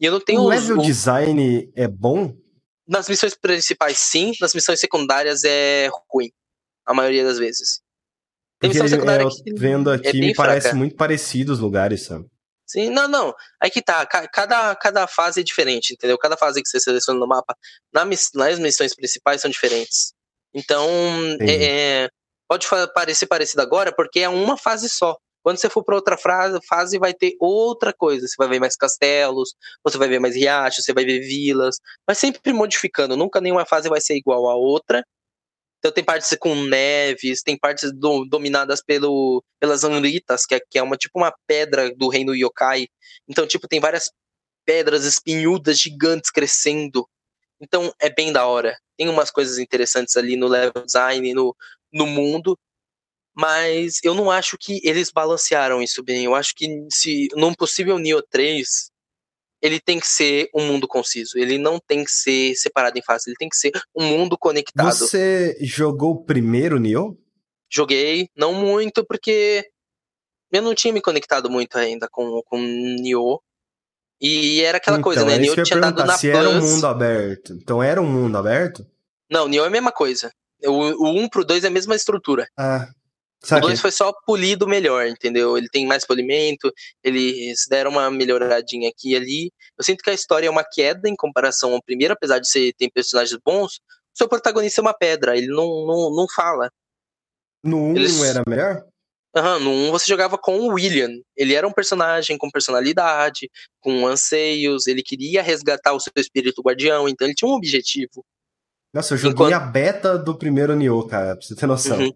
E 0.00 0.06
eu 0.06 0.12
não 0.12 0.20
tenho. 0.20 0.40
O 0.40 0.48
level 0.48 0.78
design 0.78 1.70
é 1.74 1.88
bom? 1.88 2.34
Nas 2.86 3.08
missões 3.08 3.34
principais, 3.34 3.98
sim. 3.98 4.32
Nas 4.40 4.54
missões 4.54 4.80
secundárias 4.80 5.44
é 5.44 5.90
ruim. 6.10 6.30
A 6.86 6.94
maioria 6.94 7.24
das 7.24 7.38
vezes. 7.38 7.80
Tem 8.60 8.70
missão 8.70 8.88
secundária 8.88 9.22
eu, 9.22 9.28
que 9.28 9.54
vendo 9.54 9.90
aqui, 9.90 10.08
é 10.08 10.12
me 10.12 10.34
parece 10.34 10.74
muito 10.74 10.96
parecido 10.96 11.52
os 11.52 11.60
lugares, 11.60 12.02
sabe? 12.02 12.26
Sim, 12.66 12.90
não, 12.90 13.08
não. 13.08 13.34
Aí 13.60 13.70
que 13.70 13.80
tá. 13.80 14.04
Cada, 14.06 14.74
cada 14.76 15.06
fase 15.06 15.40
é 15.40 15.44
diferente, 15.44 15.94
entendeu? 15.94 16.18
Cada 16.18 16.36
fase 16.36 16.62
que 16.62 16.68
você 16.68 16.78
seleciona 16.78 17.18
no 17.18 17.26
mapa, 17.26 17.56
na, 17.92 18.04
nas 18.04 18.58
missões 18.58 18.94
principais 18.94 19.40
são 19.40 19.50
diferentes. 19.50 20.12
Então, 20.52 20.86
é, 21.40 22.04
é, 22.04 22.08
pode 22.48 22.66
parecer 22.94 23.26
parecido 23.26 23.62
agora, 23.62 23.94
porque 23.94 24.20
é 24.20 24.28
uma 24.28 24.56
fase 24.56 24.88
só. 24.88 25.16
Quando 25.42 25.58
você 25.58 25.70
for 25.70 25.84
para 25.84 25.94
outra 25.94 26.16
fase, 26.16 26.98
vai 26.98 27.14
ter 27.14 27.34
outra 27.40 27.92
coisa. 27.92 28.26
Você 28.26 28.34
vai 28.36 28.48
ver 28.48 28.60
mais 28.60 28.76
castelos, 28.76 29.54
você 29.82 29.96
vai 29.96 30.08
ver 30.08 30.18
mais 30.18 30.34
riachos, 30.34 30.84
você 30.84 30.92
vai 30.92 31.04
ver 31.04 31.20
vilas, 31.20 31.78
mas 32.06 32.18
sempre 32.18 32.52
modificando. 32.52 33.16
Nunca 33.16 33.40
nenhuma 33.40 33.64
fase 33.64 33.88
vai 33.88 34.00
ser 34.00 34.16
igual 34.16 34.48
à 34.48 34.54
outra. 34.54 35.04
Então 35.78 35.92
tem 35.92 36.02
partes 36.02 36.36
com 36.40 36.54
neves, 36.54 37.42
tem 37.42 37.56
partes 37.56 37.92
do, 37.92 38.24
dominadas 38.24 38.82
pelo, 38.82 39.42
pelas 39.60 39.84
Anritas, 39.84 40.44
que 40.44 40.56
é, 40.56 40.60
que 40.60 40.78
é 40.78 40.82
uma 40.82 40.96
tipo 40.96 41.18
uma 41.18 41.32
pedra 41.46 41.94
do 41.94 42.08
reino 42.08 42.34
yokai. 42.34 42.88
Então, 43.28 43.46
tipo, 43.46 43.68
tem 43.68 43.78
várias 43.80 44.10
pedras 44.66 45.04
espinhudas 45.04 45.78
gigantes 45.78 46.30
crescendo. 46.30 47.08
Então 47.60 47.92
é 48.00 48.10
bem 48.10 48.32
da 48.32 48.46
hora. 48.46 48.76
Tem 48.96 49.08
umas 49.08 49.30
coisas 49.30 49.58
interessantes 49.58 50.16
ali 50.16 50.36
no 50.36 50.48
level 50.48 50.84
design, 50.84 51.32
no, 51.32 51.56
no 51.92 52.06
mundo 52.06 52.58
mas 53.38 54.00
eu 54.02 54.14
não 54.14 54.32
acho 54.32 54.58
que 54.58 54.80
eles 54.82 55.12
balancearam 55.12 55.80
isso 55.80 56.02
bem. 56.02 56.24
Eu 56.24 56.34
acho 56.34 56.52
que 56.56 56.66
se 56.90 57.28
num 57.36 57.54
possível 57.54 57.96
Neo 57.96 58.20
3, 58.20 58.90
ele 59.62 59.78
tem 59.78 60.00
que 60.00 60.08
ser 60.08 60.50
um 60.52 60.66
mundo 60.66 60.88
conciso. 60.88 61.38
Ele 61.38 61.56
não 61.56 61.78
tem 61.78 62.04
que 62.04 62.10
ser 62.10 62.56
separado 62.56 62.98
em 62.98 63.02
fases. 63.02 63.28
Ele 63.28 63.36
tem 63.38 63.48
que 63.48 63.56
ser 63.56 63.70
um 63.94 64.04
mundo 64.04 64.36
conectado. 64.36 64.92
Você 64.92 65.56
jogou 65.60 66.14
o 66.14 66.24
primeiro 66.24 66.80
Neo? 66.80 67.16
Joguei, 67.70 68.28
não 68.36 68.52
muito, 68.54 69.06
porque 69.06 69.64
eu 70.50 70.62
não 70.62 70.74
tinha 70.74 70.92
me 70.92 71.00
conectado 71.00 71.48
muito 71.48 71.78
ainda 71.78 72.08
com, 72.10 72.42
com 72.44 72.58
Neo. 72.60 73.40
E 74.20 74.62
era 74.62 74.78
aquela 74.78 74.96
então, 74.96 75.04
coisa, 75.04 75.24
né? 75.24 75.36
É 75.36 75.38
Neo 75.38 75.62
tinha 75.62 75.80
dado 75.80 76.04
na 76.04 76.18
se 76.18 76.28
Plus. 76.28 76.40
era 76.40 76.50
um 76.50 76.60
mundo 76.60 76.86
aberto. 76.88 77.52
Então 77.52 77.80
era 77.80 78.02
um 78.02 78.10
mundo 78.10 78.36
aberto? 78.36 78.84
Não, 79.30 79.46
Neo 79.46 79.62
é 79.62 79.68
a 79.68 79.70
mesma 79.70 79.92
coisa. 79.92 80.32
O, 80.64 80.72
o 80.72 81.20
1 81.20 81.28
pro 81.28 81.44
2 81.44 81.62
é 81.62 81.68
a 81.68 81.70
mesma 81.70 81.94
estrutura. 81.94 82.48
Ah, 82.58 82.88
Saquei. 83.42 83.64
O 83.64 83.68
2 83.68 83.80
foi 83.80 83.92
só 83.92 84.12
polido 84.26 84.66
melhor, 84.66 85.06
entendeu? 85.06 85.56
Ele 85.56 85.68
tem 85.68 85.86
mais 85.86 86.04
polimento, 86.04 86.72
eles 87.04 87.66
deram 87.68 87.92
uma 87.92 88.10
melhoradinha 88.10 88.88
aqui 88.88 89.12
e 89.12 89.16
ali. 89.16 89.52
Eu 89.78 89.84
sinto 89.84 90.02
que 90.02 90.10
a 90.10 90.14
história 90.14 90.48
é 90.48 90.50
uma 90.50 90.64
queda 90.64 91.08
em 91.08 91.14
comparação 91.14 91.72
ao 91.72 91.82
primeiro, 91.82 92.14
apesar 92.14 92.40
de 92.40 92.50
ser, 92.50 92.72
ter 92.74 92.90
personagens 92.90 93.38
bons. 93.44 93.76
O 94.14 94.18
seu 94.18 94.28
protagonista 94.28 94.80
é 94.80 94.82
uma 94.82 94.94
pedra, 94.94 95.36
ele 95.36 95.46
não, 95.46 95.86
não, 95.86 96.14
não 96.14 96.26
fala. 96.34 96.70
No 97.62 97.76
1 97.76 97.80
um 97.80 97.96
eles... 97.96 98.22
era 98.22 98.42
melhor? 98.46 98.84
Uhum, 99.36 99.58
no 99.60 99.70
1 99.70 99.88
um 99.88 99.90
você 99.92 100.06
jogava 100.06 100.36
com 100.36 100.58
o 100.58 100.74
William. 100.74 101.10
Ele 101.36 101.54
era 101.54 101.66
um 101.66 101.72
personagem 101.72 102.36
com 102.36 102.50
personalidade, 102.50 103.48
com 103.80 104.04
anseios, 104.04 104.88
ele 104.88 105.02
queria 105.02 105.42
resgatar 105.42 105.92
o 105.92 106.00
seu 106.00 106.12
espírito 106.16 106.62
guardião, 106.62 107.08
então 107.08 107.26
ele 107.26 107.36
tinha 107.36 107.48
um 107.48 107.54
objetivo. 107.54 108.24
Nossa, 108.92 109.14
eu 109.14 109.18
joguei 109.18 109.46
Enquanto... 109.46 109.52
a 109.52 109.60
beta 109.60 110.18
do 110.18 110.36
primeiro 110.36 110.74
Nioh, 110.74 111.06
cara, 111.06 111.36
pra 111.36 111.46
você 111.46 111.54
ter 111.54 111.66
noção. 111.66 111.98
Uhum. 111.98 112.12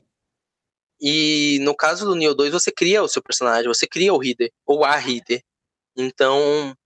E 1.02 1.58
no 1.62 1.74
caso 1.74 2.06
do 2.06 2.14
Neo 2.14 2.32
2, 2.32 2.52
você 2.52 2.70
cria 2.70 3.02
o 3.02 3.08
seu 3.08 3.20
personagem, 3.20 3.66
você 3.66 3.88
cria 3.88 4.14
o 4.14 4.22
Hider, 4.22 4.52
ou 4.64 4.84
a 4.84 4.96
Hider. 4.96 5.42
Então, 5.96 6.76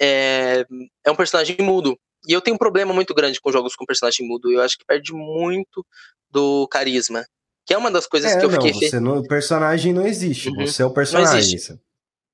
é, 0.00 0.64
é 1.04 1.10
um 1.10 1.14
personagem 1.14 1.58
mudo. 1.60 1.98
E 2.26 2.32
eu 2.32 2.40
tenho 2.40 2.54
um 2.54 2.58
problema 2.58 2.94
muito 2.94 3.12
grande 3.12 3.38
com 3.38 3.52
jogos 3.52 3.76
com 3.76 3.84
personagem 3.84 4.26
mudo. 4.26 4.50
Eu 4.50 4.62
acho 4.62 4.78
que 4.78 4.86
perde 4.86 5.12
muito 5.12 5.84
do 6.30 6.66
carisma. 6.68 7.26
Que 7.66 7.74
é 7.74 7.78
uma 7.78 7.90
das 7.90 8.06
coisas 8.06 8.32
é, 8.32 8.38
que 8.38 8.44
eu 8.46 8.50
não, 8.50 8.62
fiquei. 8.62 8.88
Você 8.88 8.98
não, 8.98 9.18
o 9.18 9.28
personagem 9.28 9.92
não 9.92 10.06
existe. 10.06 10.48
Uhum. 10.48 10.66
Você 10.66 10.82
é 10.82 10.86
o 10.86 10.90
personagem. 10.90 11.58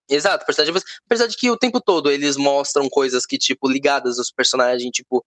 Exato, 0.08 0.46
personagem. 0.46 0.82
Apesar 1.04 1.26
de 1.26 1.36
que 1.36 1.50
o 1.50 1.58
tempo 1.58 1.80
todo 1.80 2.10
eles 2.10 2.36
mostram 2.36 2.88
coisas 2.88 3.26
que, 3.26 3.36
tipo, 3.36 3.68
ligadas 3.68 4.18
aos 4.18 4.30
personagens, 4.30 4.90
tipo, 4.90 5.24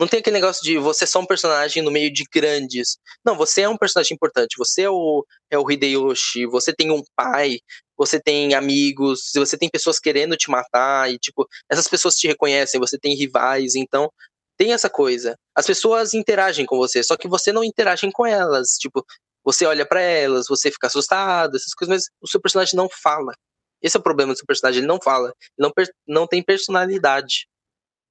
não 0.00 0.08
tem 0.08 0.20
aquele 0.20 0.34
negócio 0.34 0.62
de 0.64 0.78
você 0.78 1.04
é 1.04 1.06
só 1.06 1.20
um 1.20 1.26
personagem 1.26 1.82
no 1.82 1.90
meio 1.90 2.10
de 2.10 2.24
grandes. 2.32 2.96
Não, 3.22 3.36
você 3.36 3.60
é 3.62 3.68
um 3.68 3.76
personagem 3.76 4.14
importante. 4.14 4.56
Você 4.56 4.82
é 4.82 4.90
o, 4.90 5.26
é 5.50 5.58
o 5.58 5.70
Hideyoshi, 5.70 6.46
você 6.46 6.72
tem 6.72 6.90
um 6.90 7.02
pai, 7.14 7.58
você 7.98 8.18
tem 8.18 8.54
amigos, 8.54 9.30
você 9.34 9.58
tem 9.58 9.68
pessoas 9.68 9.98
querendo 9.98 10.38
te 10.38 10.48
matar, 10.50 11.12
e 11.12 11.18
tipo, 11.18 11.46
essas 11.70 11.86
pessoas 11.86 12.16
te 12.16 12.26
reconhecem, 12.26 12.80
você 12.80 12.98
tem 12.98 13.14
rivais, 13.14 13.74
então 13.74 14.10
tem 14.56 14.72
essa 14.72 14.88
coisa. 14.88 15.36
As 15.54 15.66
pessoas 15.66 16.14
interagem 16.14 16.64
com 16.64 16.78
você, 16.78 17.02
só 17.02 17.14
que 17.14 17.28
você 17.28 17.52
não 17.52 17.62
interage 17.62 18.10
com 18.10 18.26
elas. 18.26 18.76
Tipo, 18.78 19.04
você 19.44 19.66
olha 19.66 19.84
para 19.84 20.00
elas, 20.00 20.46
você 20.48 20.70
fica 20.70 20.86
assustado, 20.86 21.56
essas 21.56 21.74
coisas, 21.74 21.94
mas 21.94 22.04
o 22.22 22.26
seu 22.26 22.40
personagem 22.40 22.74
não 22.74 22.88
fala. 22.88 23.34
Esse 23.82 23.98
é 23.98 24.00
o 24.00 24.02
problema 24.02 24.32
do 24.32 24.36
seu 24.38 24.46
personagem, 24.46 24.78
ele 24.80 24.86
não 24.86 24.98
fala, 24.98 25.34
ele 25.58 25.68
não, 25.68 25.72
não 26.08 26.26
tem 26.26 26.42
personalidade. 26.42 27.49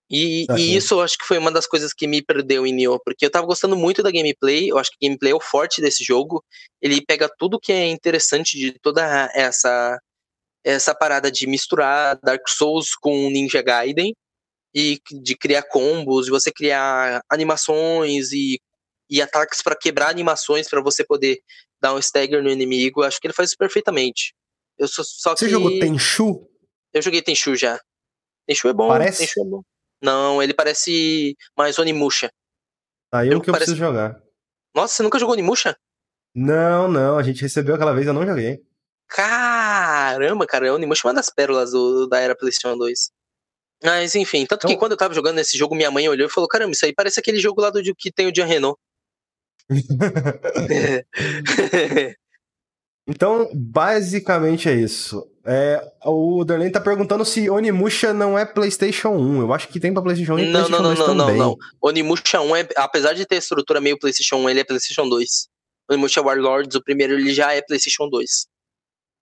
E, 0.09 0.47
e, 0.57 0.75
isso 0.75 0.95
eu 0.95 1.01
acho 1.01 1.17
que 1.17 1.25
foi 1.25 1.37
uma 1.37 1.51
das 1.51 1.67
coisas 1.67 1.93
que 1.93 2.07
me 2.07 2.21
perdeu 2.21 2.65
em 2.65 2.73
Nioh, 2.73 2.99
porque 3.03 3.25
eu 3.25 3.29
tava 3.29 3.45
gostando 3.45 3.75
muito 3.75 4.01
da 4.01 4.09
gameplay, 4.09 4.71
eu 4.71 4.79
acho 4.79 4.89
que 4.89 5.07
gameplay 5.07 5.31
é 5.31 5.35
o 5.35 5.39
forte 5.39 5.81
desse 5.81 6.03
jogo. 6.03 6.43
Ele 6.81 6.99
pega 6.99 7.29
tudo 7.37 7.59
que 7.59 7.71
é 7.71 7.87
interessante 7.87 8.57
de 8.57 8.73
toda 8.79 9.29
essa 9.35 9.99
essa 10.63 10.93
parada 10.93 11.31
de 11.31 11.47
misturar 11.47 12.19
Dark 12.21 12.47
Souls 12.47 12.93
com 12.93 13.29
Ninja 13.29 13.61
Gaiden 13.61 14.13
e 14.75 14.99
de 15.23 15.35
criar 15.35 15.63
combos, 15.63 16.25
de 16.25 16.31
você 16.31 16.51
criar 16.51 17.21
animações 17.29 18.31
e, 18.31 18.59
e 19.09 19.21
ataques 19.21 19.61
para 19.61 19.75
quebrar 19.75 20.09
animações 20.09 20.67
para 20.69 20.81
você 20.81 21.03
poder 21.03 21.39
dar 21.81 21.93
um 21.93 21.99
stagger 21.99 22.43
no 22.43 22.49
inimigo. 22.49 23.03
Acho 23.03 23.19
que 23.19 23.27
ele 23.27 23.33
faz 23.33 23.49
isso 23.49 23.57
perfeitamente. 23.57 24.33
Eu 24.77 24.87
só, 24.87 25.01
só 25.03 25.35
você 25.35 25.45
que... 25.45 25.51
jogou 25.51 25.79
Tenchu? 25.79 26.47
Eu 26.93 27.01
joguei 27.01 27.21
Tenchu 27.21 27.55
já. 27.55 27.79
Tenchu 28.45 28.67
é 28.67 28.73
bom. 28.73 28.89
Parece? 28.89 29.19
Tenchu 29.19 29.41
é 29.41 29.45
bom. 29.45 29.63
Não, 30.01 30.41
ele 30.41 30.53
parece 30.53 31.35
mais 31.57 31.77
Onimusha. 31.77 32.31
Aí 33.11 33.29
é 33.29 33.35
o 33.35 33.41
que 33.41 33.49
eu 33.49 33.53
parece... 33.53 33.71
preciso 33.71 33.85
jogar. 33.85 34.21
Nossa, 34.75 34.95
você 34.95 35.03
nunca 35.03 35.19
jogou 35.19 35.33
Onimusha? 35.33 35.75
Não, 36.33 36.87
não. 36.87 37.17
A 37.17 37.23
gente 37.23 37.41
recebeu 37.41 37.75
aquela 37.75 37.93
vez, 37.93 38.07
eu 38.07 38.13
não 38.13 38.25
joguei. 38.25 38.61
Caramba, 39.07 40.45
cara, 40.45 40.73
Onimusha 40.73 41.01
é 41.05 41.07
uma 41.07 41.15
das 41.15 41.29
pérolas 41.29 41.71
do, 41.71 42.07
da 42.07 42.19
era 42.19 42.35
PlayStation 42.35 42.77
2. 42.77 43.11
Mas 43.83 44.15
enfim, 44.15 44.45
tanto 44.45 44.65
então... 44.65 44.71
que 44.71 44.77
quando 44.77 44.91
eu 44.91 44.97
tava 44.97 45.13
jogando 45.13 45.39
esse 45.39 45.57
jogo, 45.57 45.75
minha 45.75 45.89
mãe 45.89 46.07
olhou 46.07 46.27
e 46.27 46.31
falou: 46.31 46.47
Caramba, 46.47 46.71
isso 46.71 46.85
aí 46.85 46.93
parece 46.93 47.19
aquele 47.19 47.39
jogo 47.39 47.61
lá 47.61 47.69
do 47.69 47.81
que 47.95 48.11
tem 48.11 48.27
o 48.27 48.35
Jean 48.35 48.45
Renault. 48.45 48.79
então, 53.07 53.49
basicamente 53.53 54.69
é 54.69 54.75
isso. 54.75 55.28
É, 55.45 55.91
o 56.05 56.43
Darlene 56.43 56.71
tá 56.71 56.81
perguntando 56.81 57.23
se 57.23 57.49
Onimusha 57.49 58.13
não 58.13 58.37
é 58.37 58.45
PlayStation 58.45 59.09
1. 59.09 59.41
Eu 59.41 59.53
acho 59.53 59.67
que 59.67 59.79
tem 59.79 59.93
pra 59.93 60.01
PlayStation 60.01 60.33
1 60.35 60.39
e 60.39 60.45
não, 60.45 60.51
PlayStation 60.51 60.83
não, 60.83 60.89
não, 60.89 60.95
2 60.95 60.99
não, 60.99 61.05
também. 61.05 61.37
Não, 61.37 61.45
não, 61.45 61.57
não. 61.57 61.57
Onimusha 61.81 62.41
1, 62.41 62.55
é, 62.55 62.67
apesar 62.75 63.13
de 63.13 63.25
ter 63.25 63.37
estrutura 63.37 63.79
meio 63.79 63.97
PlayStation 63.97 64.37
1, 64.37 64.49
ele 64.49 64.59
é 64.59 64.63
PlayStation 64.63 65.07
2. 65.07 65.47
Onimusha 65.89 66.21
Warlords, 66.21 66.75
o 66.75 66.83
primeiro, 66.83 67.13
ele 67.13 67.33
já 67.33 67.53
é 67.53 67.61
PlayStation 67.61 68.09
2. 68.09 68.47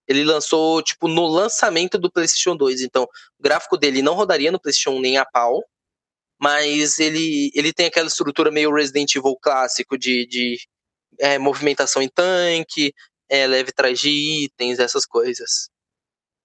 Ele 0.07 0.23
lançou, 0.23 0.81
tipo, 0.81 1.07
no 1.07 1.27
lançamento 1.27 1.97
do 1.97 2.11
PlayStation 2.11 2.55
2. 2.55 2.81
Então, 2.81 3.03
o 3.03 3.43
gráfico 3.43 3.77
dele 3.77 4.01
não 4.01 4.13
rodaria 4.13 4.51
no 4.51 4.59
PlayStation 4.59 4.97
1 4.97 5.01
nem 5.01 5.17
a 5.17 5.25
pau. 5.25 5.63
Mas 6.39 6.99
ele, 6.99 7.51
ele 7.55 7.73
tem 7.73 7.87
aquela 7.87 8.07
estrutura 8.07 8.51
meio 8.51 8.73
Resident 8.73 9.15
Evil 9.15 9.35
clássico 9.41 9.97
de, 9.97 10.25
de 10.27 10.57
é, 11.19 11.39
movimentação 11.39 12.01
em 12.01 12.07
tanque, 12.07 12.93
é, 13.27 13.47
leve 13.47 13.71
trás 13.71 13.99
de 13.99 14.09
itens, 14.45 14.77
essas 14.79 15.05
coisas. 15.05 15.69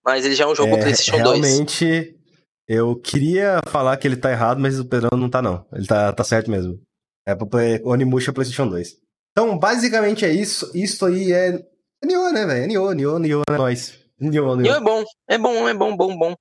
Mas 0.05 0.25
ele 0.25 0.35
já 0.35 0.45
é 0.45 0.47
um 0.47 0.55
jogo 0.55 0.75
é, 0.77 0.81
PlayStation 0.81 1.17
realmente, 1.17 1.41
2. 1.41 1.51
Realmente, 1.51 2.23
eu 2.69 2.97
queria 2.97 3.61
falar 3.67 3.97
que 3.97 4.07
ele 4.07 4.17
tá 4.17 4.31
errado, 4.31 4.59
mas 4.59 4.79
o 4.79 4.85
Pedrão 4.85 5.19
não 5.19 5.29
tá, 5.29 5.43
não. 5.43 5.67
Ele 5.73 5.87
tá, 5.87 6.13
tá 6.13 6.25
certo 6.25 6.51
mesmo. 6.51 6.81
É 7.27 7.35
pra 7.35 7.47
play, 7.47 7.81
Onimusha 7.85 8.33
PlayStation 8.33 8.69
2. 8.69 8.97
Então, 9.33 9.59
basicamente 9.59 10.25
é 10.25 10.33
isso. 10.33 10.71
Isso 10.75 11.05
aí 11.07 11.33
é. 11.33 11.65
É 12.03 12.07
Nioh, 12.07 12.33
né, 12.33 12.45
velho? 12.45 12.65
É 12.65 12.67
Nioh, 12.67 12.95
Nioh, 12.95 13.19
Nioh 13.19 13.43
é 13.49 13.57
nóis. 13.57 13.99
Nioh, 14.19 14.57
Nioh. 14.57 14.77
é 14.77 14.81
bom. 14.81 15.05
É 15.29 15.39
bom, 15.39 15.69
é 15.69 15.75
bom, 15.75 15.97
bom, 15.97 16.17
bom. 16.17 16.35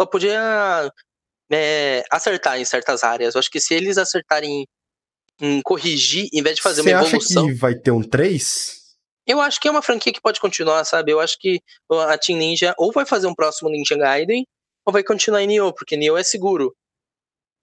Só 0.00 0.06
podia 0.06 0.90
é, 1.50 2.04
acertar 2.10 2.58
em 2.58 2.64
certas 2.64 3.02
áreas. 3.02 3.34
Eu 3.34 3.38
acho 3.38 3.50
que 3.50 3.60
se 3.60 3.74
eles 3.74 3.96
acertarem 3.96 4.66
em 5.40 5.62
corrigir, 5.62 6.28
em 6.32 6.42
vez 6.42 6.56
de 6.56 6.62
fazer 6.62 6.82
Cê 6.82 6.90
uma 6.90 7.00
evolução. 7.02 7.20
Você 7.20 7.38
acha 7.38 7.48
que 7.48 7.54
vai 7.54 7.74
ter 7.74 7.90
um 7.90 8.02
3? 8.02 8.83
Eu 9.26 9.40
acho 9.40 9.60
que 9.60 9.68
é 9.68 9.70
uma 9.70 9.82
franquia 9.82 10.12
que 10.12 10.20
pode 10.20 10.40
continuar, 10.40 10.84
sabe? 10.84 11.12
Eu 11.12 11.20
acho 11.20 11.38
que 11.38 11.60
a 11.90 12.18
Team 12.18 12.38
Ninja 12.38 12.74
ou 12.76 12.92
vai 12.92 13.06
fazer 13.06 13.26
um 13.26 13.34
próximo 13.34 13.70
Ninja 13.70 13.96
Gaiden 13.96 14.46
ou 14.86 14.92
vai 14.92 15.02
continuar 15.02 15.42
em 15.42 15.46
Nioh, 15.46 15.72
porque 15.72 15.96
Nioh 15.96 16.18
é 16.18 16.22
seguro. 16.22 16.74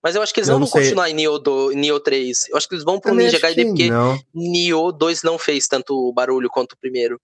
Mas 0.03 0.15
eu 0.15 0.21
acho 0.23 0.33
que 0.33 0.39
eles 0.39 0.49
eu 0.49 0.57
não, 0.57 0.65
vão 0.65 0.69
continuar 0.69 1.09
em 1.09 1.13
Nioh, 1.13 1.37
do, 1.37 1.71
Nioh 1.71 1.99
3. 1.99 2.49
Eu 2.49 2.57
acho 2.57 2.67
que 2.67 2.73
eles 2.73 2.83
vão 2.83 2.99
pro 2.99 3.13
Ninja 3.13 3.39
Gaiden 3.39 3.67
porque 3.67 3.89
não. 3.89 4.19
Nioh 4.33 4.91
2 4.91 5.21
não 5.21 5.37
fez 5.37 5.67
tanto 5.67 6.11
barulho 6.13 6.49
quanto 6.49 6.73
o 6.73 6.77
primeiro. 6.77 7.19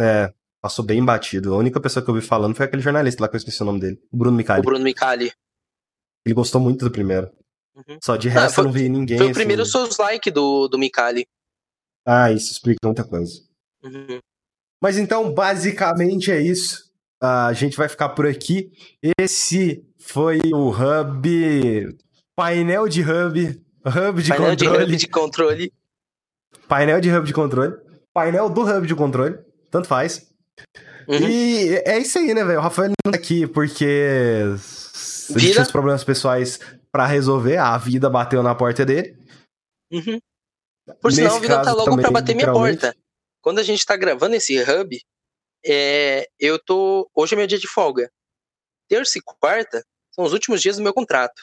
É, 0.00 0.32
passou 0.62 0.82
bem 0.84 1.04
batido. 1.04 1.54
A 1.54 1.58
única 1.58 1.78
pessoa 1.78 2.02
que 2.02 2.10
eu 2.10 2.14
vi 2.14 2.22
falando 2.22 2.54
foi 2.54 2.64
aquele 2.64 2.80
jornalista 2.80 3.22
lá 3.22 3.28
que 3.28 3.36
eu 3.36 3.38
esqueci 3.38 3.62
o 3.62 3.66
nome 3.66 3.80
dele, 3.80 4.00
o 4.10 4.16
Bruno 4.16 4.36
Micali. 4.36 4.60
O 4.60 4.64
Bruno 4.64 4.84
Micali. 4.84 5.30
Ele 6.24 6.34
gostou 6.34 6.60
muito 6.60 6.84
do 6.84 6.90
primeiro. 6.90 7.30
Uhum. 7.74 7.98
Só 8.02 8.16
de 8.16 8.28
resto 8.28 8.46
ah, 8.46 8.50
foi, 8.50 8.62
eu 8.62 8.66
não 8.66 8.72
vi 8.72 8.88
ninguém. 8.88 9.18
Foi 9.18 9.26
o 9.26 9.30
assim... 9.30 9.38
primeiro 9.38 9.66
Souls 9.66 9.98
like 9.98 10.30
do, 10.30 10.66
do 10.66 10.78
Mikali. 10.78 11.26
Ah, 12.06 12.32
isso 12.32 12.52
explica 12.52 12.78
muita 12.84 13.04
coisa. 13.04 13.47
Uhum. 13.82 14.18
Mas 14.82 14.98
então, 14.98 15.32
basicamente 15.32 16.30
é 16.30 16.40
isso. 16.40 16.88
A 17.20 17.52
gente 17.52 17.76
vai 17.76 17.88
ficar 17.88 18.10
por 18.10 18.26
aqui. 18.26 18.70
Esse 19.18 19.84
foi 19.98 20.40
o 20.54 20.70
Hub. 20.70 21.98
Painel 22.36 22.88
de 22.88 23.02
Hub. 23.02 23.60
Hub 23.84 24.22
de 24.22 24.28
Painel 24.30 24.50
controle. 24.50 24.56
de 24.56 24.68
Hub 24.68 24.96
de 24.96 25.08
controle. 25.08 25.72
Painel 26.68 27.00
de 27.00 27.10
Hub 27.10 27.26
de 27.26 27.32
controle. 27.32 27.74
Painel 28.14 28.48
do 28.48 28.62
Hub 28.62 28.86
de 28.86 28.94
controle. 28.94 29.38
Tanto 29.70 29.88
faz. 29.88 30.28
Uhum. 31.08 31.28
E 31.28 31.82
é 31.84 31.98
isso 31.98 32.18
aí, 32.18 32.32
né, 32.34 32.44
velho? 32.44 32.58
O 32.58 32.62
Rafael 32.62 32.90
não 32.90 33.12
tá 33.12 33.18
aqui 33.18 33.46
porque 33.46 34.42
vida? 35.28 35.40
ele 35.40 35.52
tinha 35.52 35.62
os 35.62 35.72
problemas 35.72 36.04
pessoais 36.04 36.60
para 36.92 37.06
resolver. 37.06 37.56
A 37.56 37.76
vida 37.78 38.08
bateu 38.08 38.42
na 38.42 38.54
porta 38.54 38.84
dele. 38.84 39.16
Uhum. 39.90 40.20
Por 41.00 41.12
sinal, 41.12 41.36
a 41.36 41.40
vida 41.40 41.62
tá 41.62 41.72
logo 41.72 41.90
também, 41.90 42.02
pra 42.02 42.10
bater 42.10 42.34
minha 42.36 42.52
porta. 42.52 42.94
Quando 43.40 43.58
a 43.58 43.62
gente 43.62 43.84
tá 43.84 43.96
gravando 43.96 44.36
esse 44.36 44.60
hub, 44.60 45.00
é, 45.64 46.28
eu 46.38 46.58
tô. 46.58 47.10
Hoje 47.14 47.34
é 47.34 47.36
meu 47.36 47.46
dia 47.46 47.58
de 47.58 47.68
folga. 47.68 48.10
Terça 48.88 49.18
e 49.18 49.22
quarta 49.22 49.84
são 50.10 50.24
os 50.24 50.32
últimos 50.32 50.60
dias 50.62 50.76
do 50.76 50.82
meu 50.82 50.94
contrato. 50.94 51.42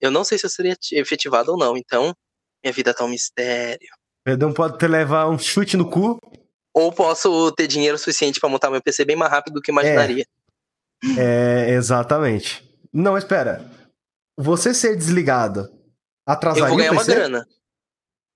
Eu 0.00 0.10
não 0.10 0.24
sei 0.24 0.38
se 0.38 0.46
eu 0.46 0.50
seria 0.50 0.76
efetivado 0.92 1.52
ou 1.52 1.58
não, 1.58 1.76
então 1.76 2.14
minha 2.62 2.72
vida 2.72 2.92
tá 2.92 3.04
um 3.04 3.08
mistério. 3.08 3.88
Perdão, 4.24 4.52
pode 4.52 4.78
te 4.78 4.86
levar 4.86 5.28
um 5.28 5.38
chute 5.38 5.76
no 5.76 5.88
cu. 5.88 6.18
Ou 6.72 6.92
posso 6.92 7.52
ter 7.52 7.66
dinheiro 7.66 7.96
suficiente 7.98 8.40
para 8.40 8.48
montar 8.48 8.70
meu 8.70 8.82
PC 8.82 9.04
bem 9.04 9.16
mais 9.16 9.30
rápido 9.30 9.54
do 9.54 9.62
que 9.62 9.70
imaginaria. 9.70 10.26
É, 11.16 11.70
é 11.70 11.74
exatamente. 11.74 12.68
Não, 12.92 13.16
espera. 13.16 13.70
Você 14.36 14.74
ser 14.74 14.96
desligado 14.96 15.68
atrasaria 16.26 16.64
Eu 16.64 16.68
vou 16.68 16.78
ganhar 16.78 16.92
uma 16.92 17.04
grana. 17.04 17.46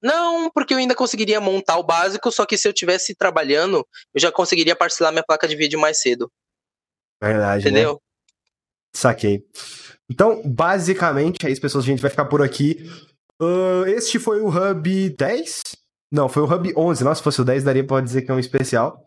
Não, 0.03 0.51
porque 0.51 0.73
eu 0.73 0.79
ainda 0.79 0.95
conseguiria 0.95 1.41
montar 1.41 1.77
o 1.77 1.83
básico, 1.83 2.31
só 2.31 2.47
que 2.47 2.57
se 2.57 2.69
eu 2.69 2.73
tivesse 2.73 3.15
trabalhando, 3.15 3.87
eu 4.15 4.21
já 4.21 4.31
conseguiria 4.31 4.77
parcelar 4.77 5.13
minha 5.13 5.25
placa 5.25 5.49
de 5.49 5.57
vídeo 5.57 5.79
mais 5.79 6.01
cedo. 6.01 6.31
Verdade. 7.23 7.65
Né? 7.65 7.71
Entendeu? 7.71 7.93
Né? 7.95 7.99
Saquei. 8.95 9.45
Então, 10.11 10.43
basicamente, 10.45 11.47
é 11.47 11.51
isso, 11.51 11.61
pessoas. 11.61 11.85
A 11.85 11.89
gente 11.89 12.01
vai 12.01 12.11
ficar 12.11 12.25
por 12.25 12.43
aqui. 12.43 12.89
Uh, 13.41 13.87
este 13.87 14.19
foi 14.19 14.41
o 14.41 14.49
Hub 14.49 15.11
10? 15.11 15.63
Não, 16.11 16.29
foi 16.29 16.43
o 16.43 16.53
Hub 16.53 16.73
11. 16.77 17.05
Nossa, 17.05 17.19
se 17.19 17.25
fosse 17.25 17.41
o 17.41 17.45
10, 17.45 17.65
daria 17.65 17.85
pra 17.85 18.01
dizer 18.01 18.23
que 18.23 18.31
é 18.31 18.35
um 18.35 18.39
especial. 18.39 19.05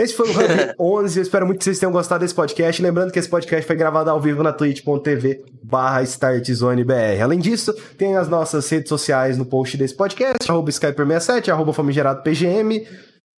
Esse 0.00 0.14
foi 0.14 0.28
o 0.28 0.30
Hub 0.30 0.74
11. 0.80 1.18
Eu 1.18 1.22
espero 1.22 1.44
muito 1.44 1.58
que 1.58 1.64
vocês 1.64 1.78
tenham 1.78 1.92
gostado 1.92 2.22
desse 2.22 2.34
podcast. 2.34 2.80
Lembrando 2.80 3.12
que 3.12 3.18
esse 3.18 3.28
podcast 3.28 3.66
foi 3.66 3.76
gravado 3.76 4.08
ao 4.08 4.18
vivo 4.18 4.42
na 4.42 4.50
twitch.tv 4.50 5.44
barra 5.62 6.02
StartZoneBR. 6.02 7.20
Além 7.22 7.38
disso, 7.38 7.74
tem 7.98 8.16
as 8.16 8.26
nossas 8.26 8.66
redes 8.70 8.88
sociais 8.88 9.36
no 9.36 9.44
post 9.44 9.76
desse 9.76 9.94
podcast, 9.94 10.50
arroba 10.50 10.70
Skyper67, 10.70 11.50
arroba 11.50 11.74
famigeradopgm 11.74 12.86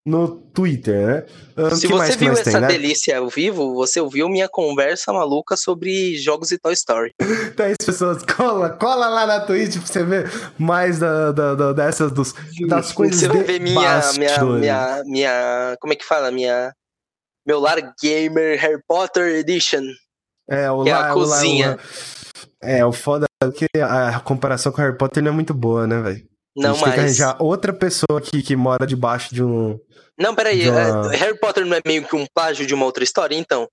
no 0.04 0.36
Twitter, 0.52 1.06
né? 1.06 1.26
Um, 1.56 1.76
Se 1.76 1.86
você 1.86 2.16
viu 2.16 2.32
essa 2.32 2.44
tem, 2.44 2.60
né? 2.60 2.66
delícia 2.66 3.18
ao 3.18 3.28
vivo, 3.28 3.74
você 3.74 4.00
ouviu 4.00 4.28
minha 4.28 4.48
conversa 4.48 5.12
maluca 5.12 5.56
sobre 5.56 6.16
jogos 6.16 6.50
e 6.50 6.58
Toy 6.58 6.72
Story. 6.72 7.12
então 7.20 7.66
é 7.66 7.70
isso, 7.70 7.86
pessoas. 7.86 8.22
Cola, 8.24 8.70
cola 8.70 9.08
lá 9.08 9.26
na 9.26 9.40
Twitch 9.40 9.76
pra 9.76 9.86
você 9.86 10.02
ver 10.02 10.30
mais 10.58 10.98
da, 10.98 11.30
da, 11.30 11.54
da 11.54 11.72
dessas 11.72 12.10
dos, 12.10 12.34
das 12.68 12.92
coisas 12.92 13.20
Você 13.20 13.28
vai 13.28 13.44
ver 13.44 13.60
minha, 13.60 14.00
minha, 14.18 14.44
minha, 14.44 15.02
minha. 15.04 15.76
Como 15.80 15.92
é 15.92 15.96
que 15.96 16.04
fala? 16.04 16.30
Minha. 16.30 16.74
Meu 17.46 17.60
lar 17.60 17.78
gamer 18.02 18.58
Harry 18.60 18.82
Potter 18.86 19.36
Edition. 19.36 19.82
É, 20.48 20.70
o 20.70 20.84
que 20.84 20.90
lá, 20.90 21.06
é 21.06 21.10
a 21.10 21.12
cozinha. 21.12 21.66
O 21.66 21.70
lá, 21.70 21.76
o... 21.76 22.52
É, 22.62 22.86
o 22.86 22.92
foda 22.92 23.26
é 23.42 23.50
que 23.50 23.66
a 23.80 24.20
comparação 24.20 24.70
com 24.70 24.80
Harry 24.80 24.96
Potter 24.96 25.22
não 25.22 25.32
é 25.32 25.34
muito 25.34 25.52
boa, 25.52 25.86
né, 25.86 26.00
velho? 26.00 26.31
Não, 26.56 26.72
mas. 26.72 26.82
Tem 26.82 26.92
que 26.92 27.00
arranjar 27.00 27.42
outra 27.42 27.72
pessoa 27.72 28.20
que, 28.20 28.42
que 28.42 28.54
mora 28.54 28.86
debaixo 28.86 29.34
de 29.34 29.42
um. 29.42 29.78
Não, 30.18 30.34
peraí. 30.34 30.68
Uma... 30.68 31.14
É, 31.14 31.16
Harry 31.16 31.38
Potter 31.38 31.64
não 31.64 31.76
é 31.76 31.80
meio 31.84 32.06
que 32.06 32.14
um 32.14 32.26
plágio 32.34 32.66
de 32.66 32.74
uma 32.74 32.84
outra 32.84 33.02
história, 33.02 33.34
então? 33.34 33.68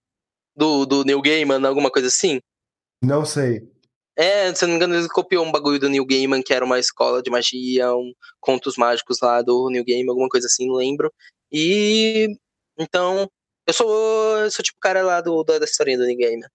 Do, 0.55 0.85
do 0.85 1.03
Neil 1.03 1.21
Gaiman, 1.21 1.65
alguma 1.65 1.91
coisa 1.91 2.07
assim? 2.07 2.39
Não 3.03 3.25
sei. 3.25 3.61
É, 4.17 4.53
se 4.53 4.63
não 4.63 4.71
me 4.71 4.75
engano, 4.75 4.95
ele 4.95 5.07
copiou 5.07 5.45
um 5.45 5.51
bagulho 5.51 5.79
do 5.79 5.89
Neil 5.89 6.05
Gaiman, 6.05 6.41
que 6.41 6.53
era 6.53 6.65
uma 6.65 6.79
escola 6.79 7.21
de 7.21 7.29
magia, 7.29 7.93
um 7.93 8.11
contos 8.39 8.75
mágicos 8.75 9.17
lá 9.21 9.41
do 9.41 9.69
Neil 9.69 9.85
Gaiman, 9.85 10.11
alguma 10.11 10.27
coisa 10.27 10.47
assim, 10.47 10.67
não 10.67 10.75
lembro. 10.75 11.11
E. 11.51 12.27
Então. 12.77 13.29
Eu 13.67 13.73
sou, 13.73 14.37
eu 14.39 14.49
sou 14.49 14.63
tipo 14.63 14.77
o 14.77 14.81
cara 14.81 15.03
lá 15.03 15.21
do, 15.21 15.43
da, 15.43 15.59
da 15.59 15.65
historinha 15.65 15.97
do 15.97 16.05
Neil 16.05 16.17
Gaiman. 16.17 16.47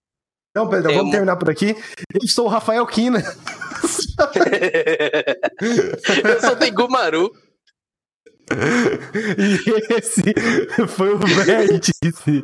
Não, 0.55 0.69
Pedro, 0.69 0.93
vamos 0.93 1.11
terminar 1.11 1.35
por 1.35 1.49
aqui. 1.49 1.75
Eu 2.13 2.27
sou 2.27 2.45
o 2.45 2.49
Rafael 2.49 2.85
Kina. 2.87 3.21
eu 6.23 6.41
sou 6.41 6.51
o 6.51 6.55
Tengumaru. 6.55 7.31
E 9.37 9.93
esse 9.93 10.33
foi 10.87 11.13
o 11.13 11.17
vértice 11.17 12.43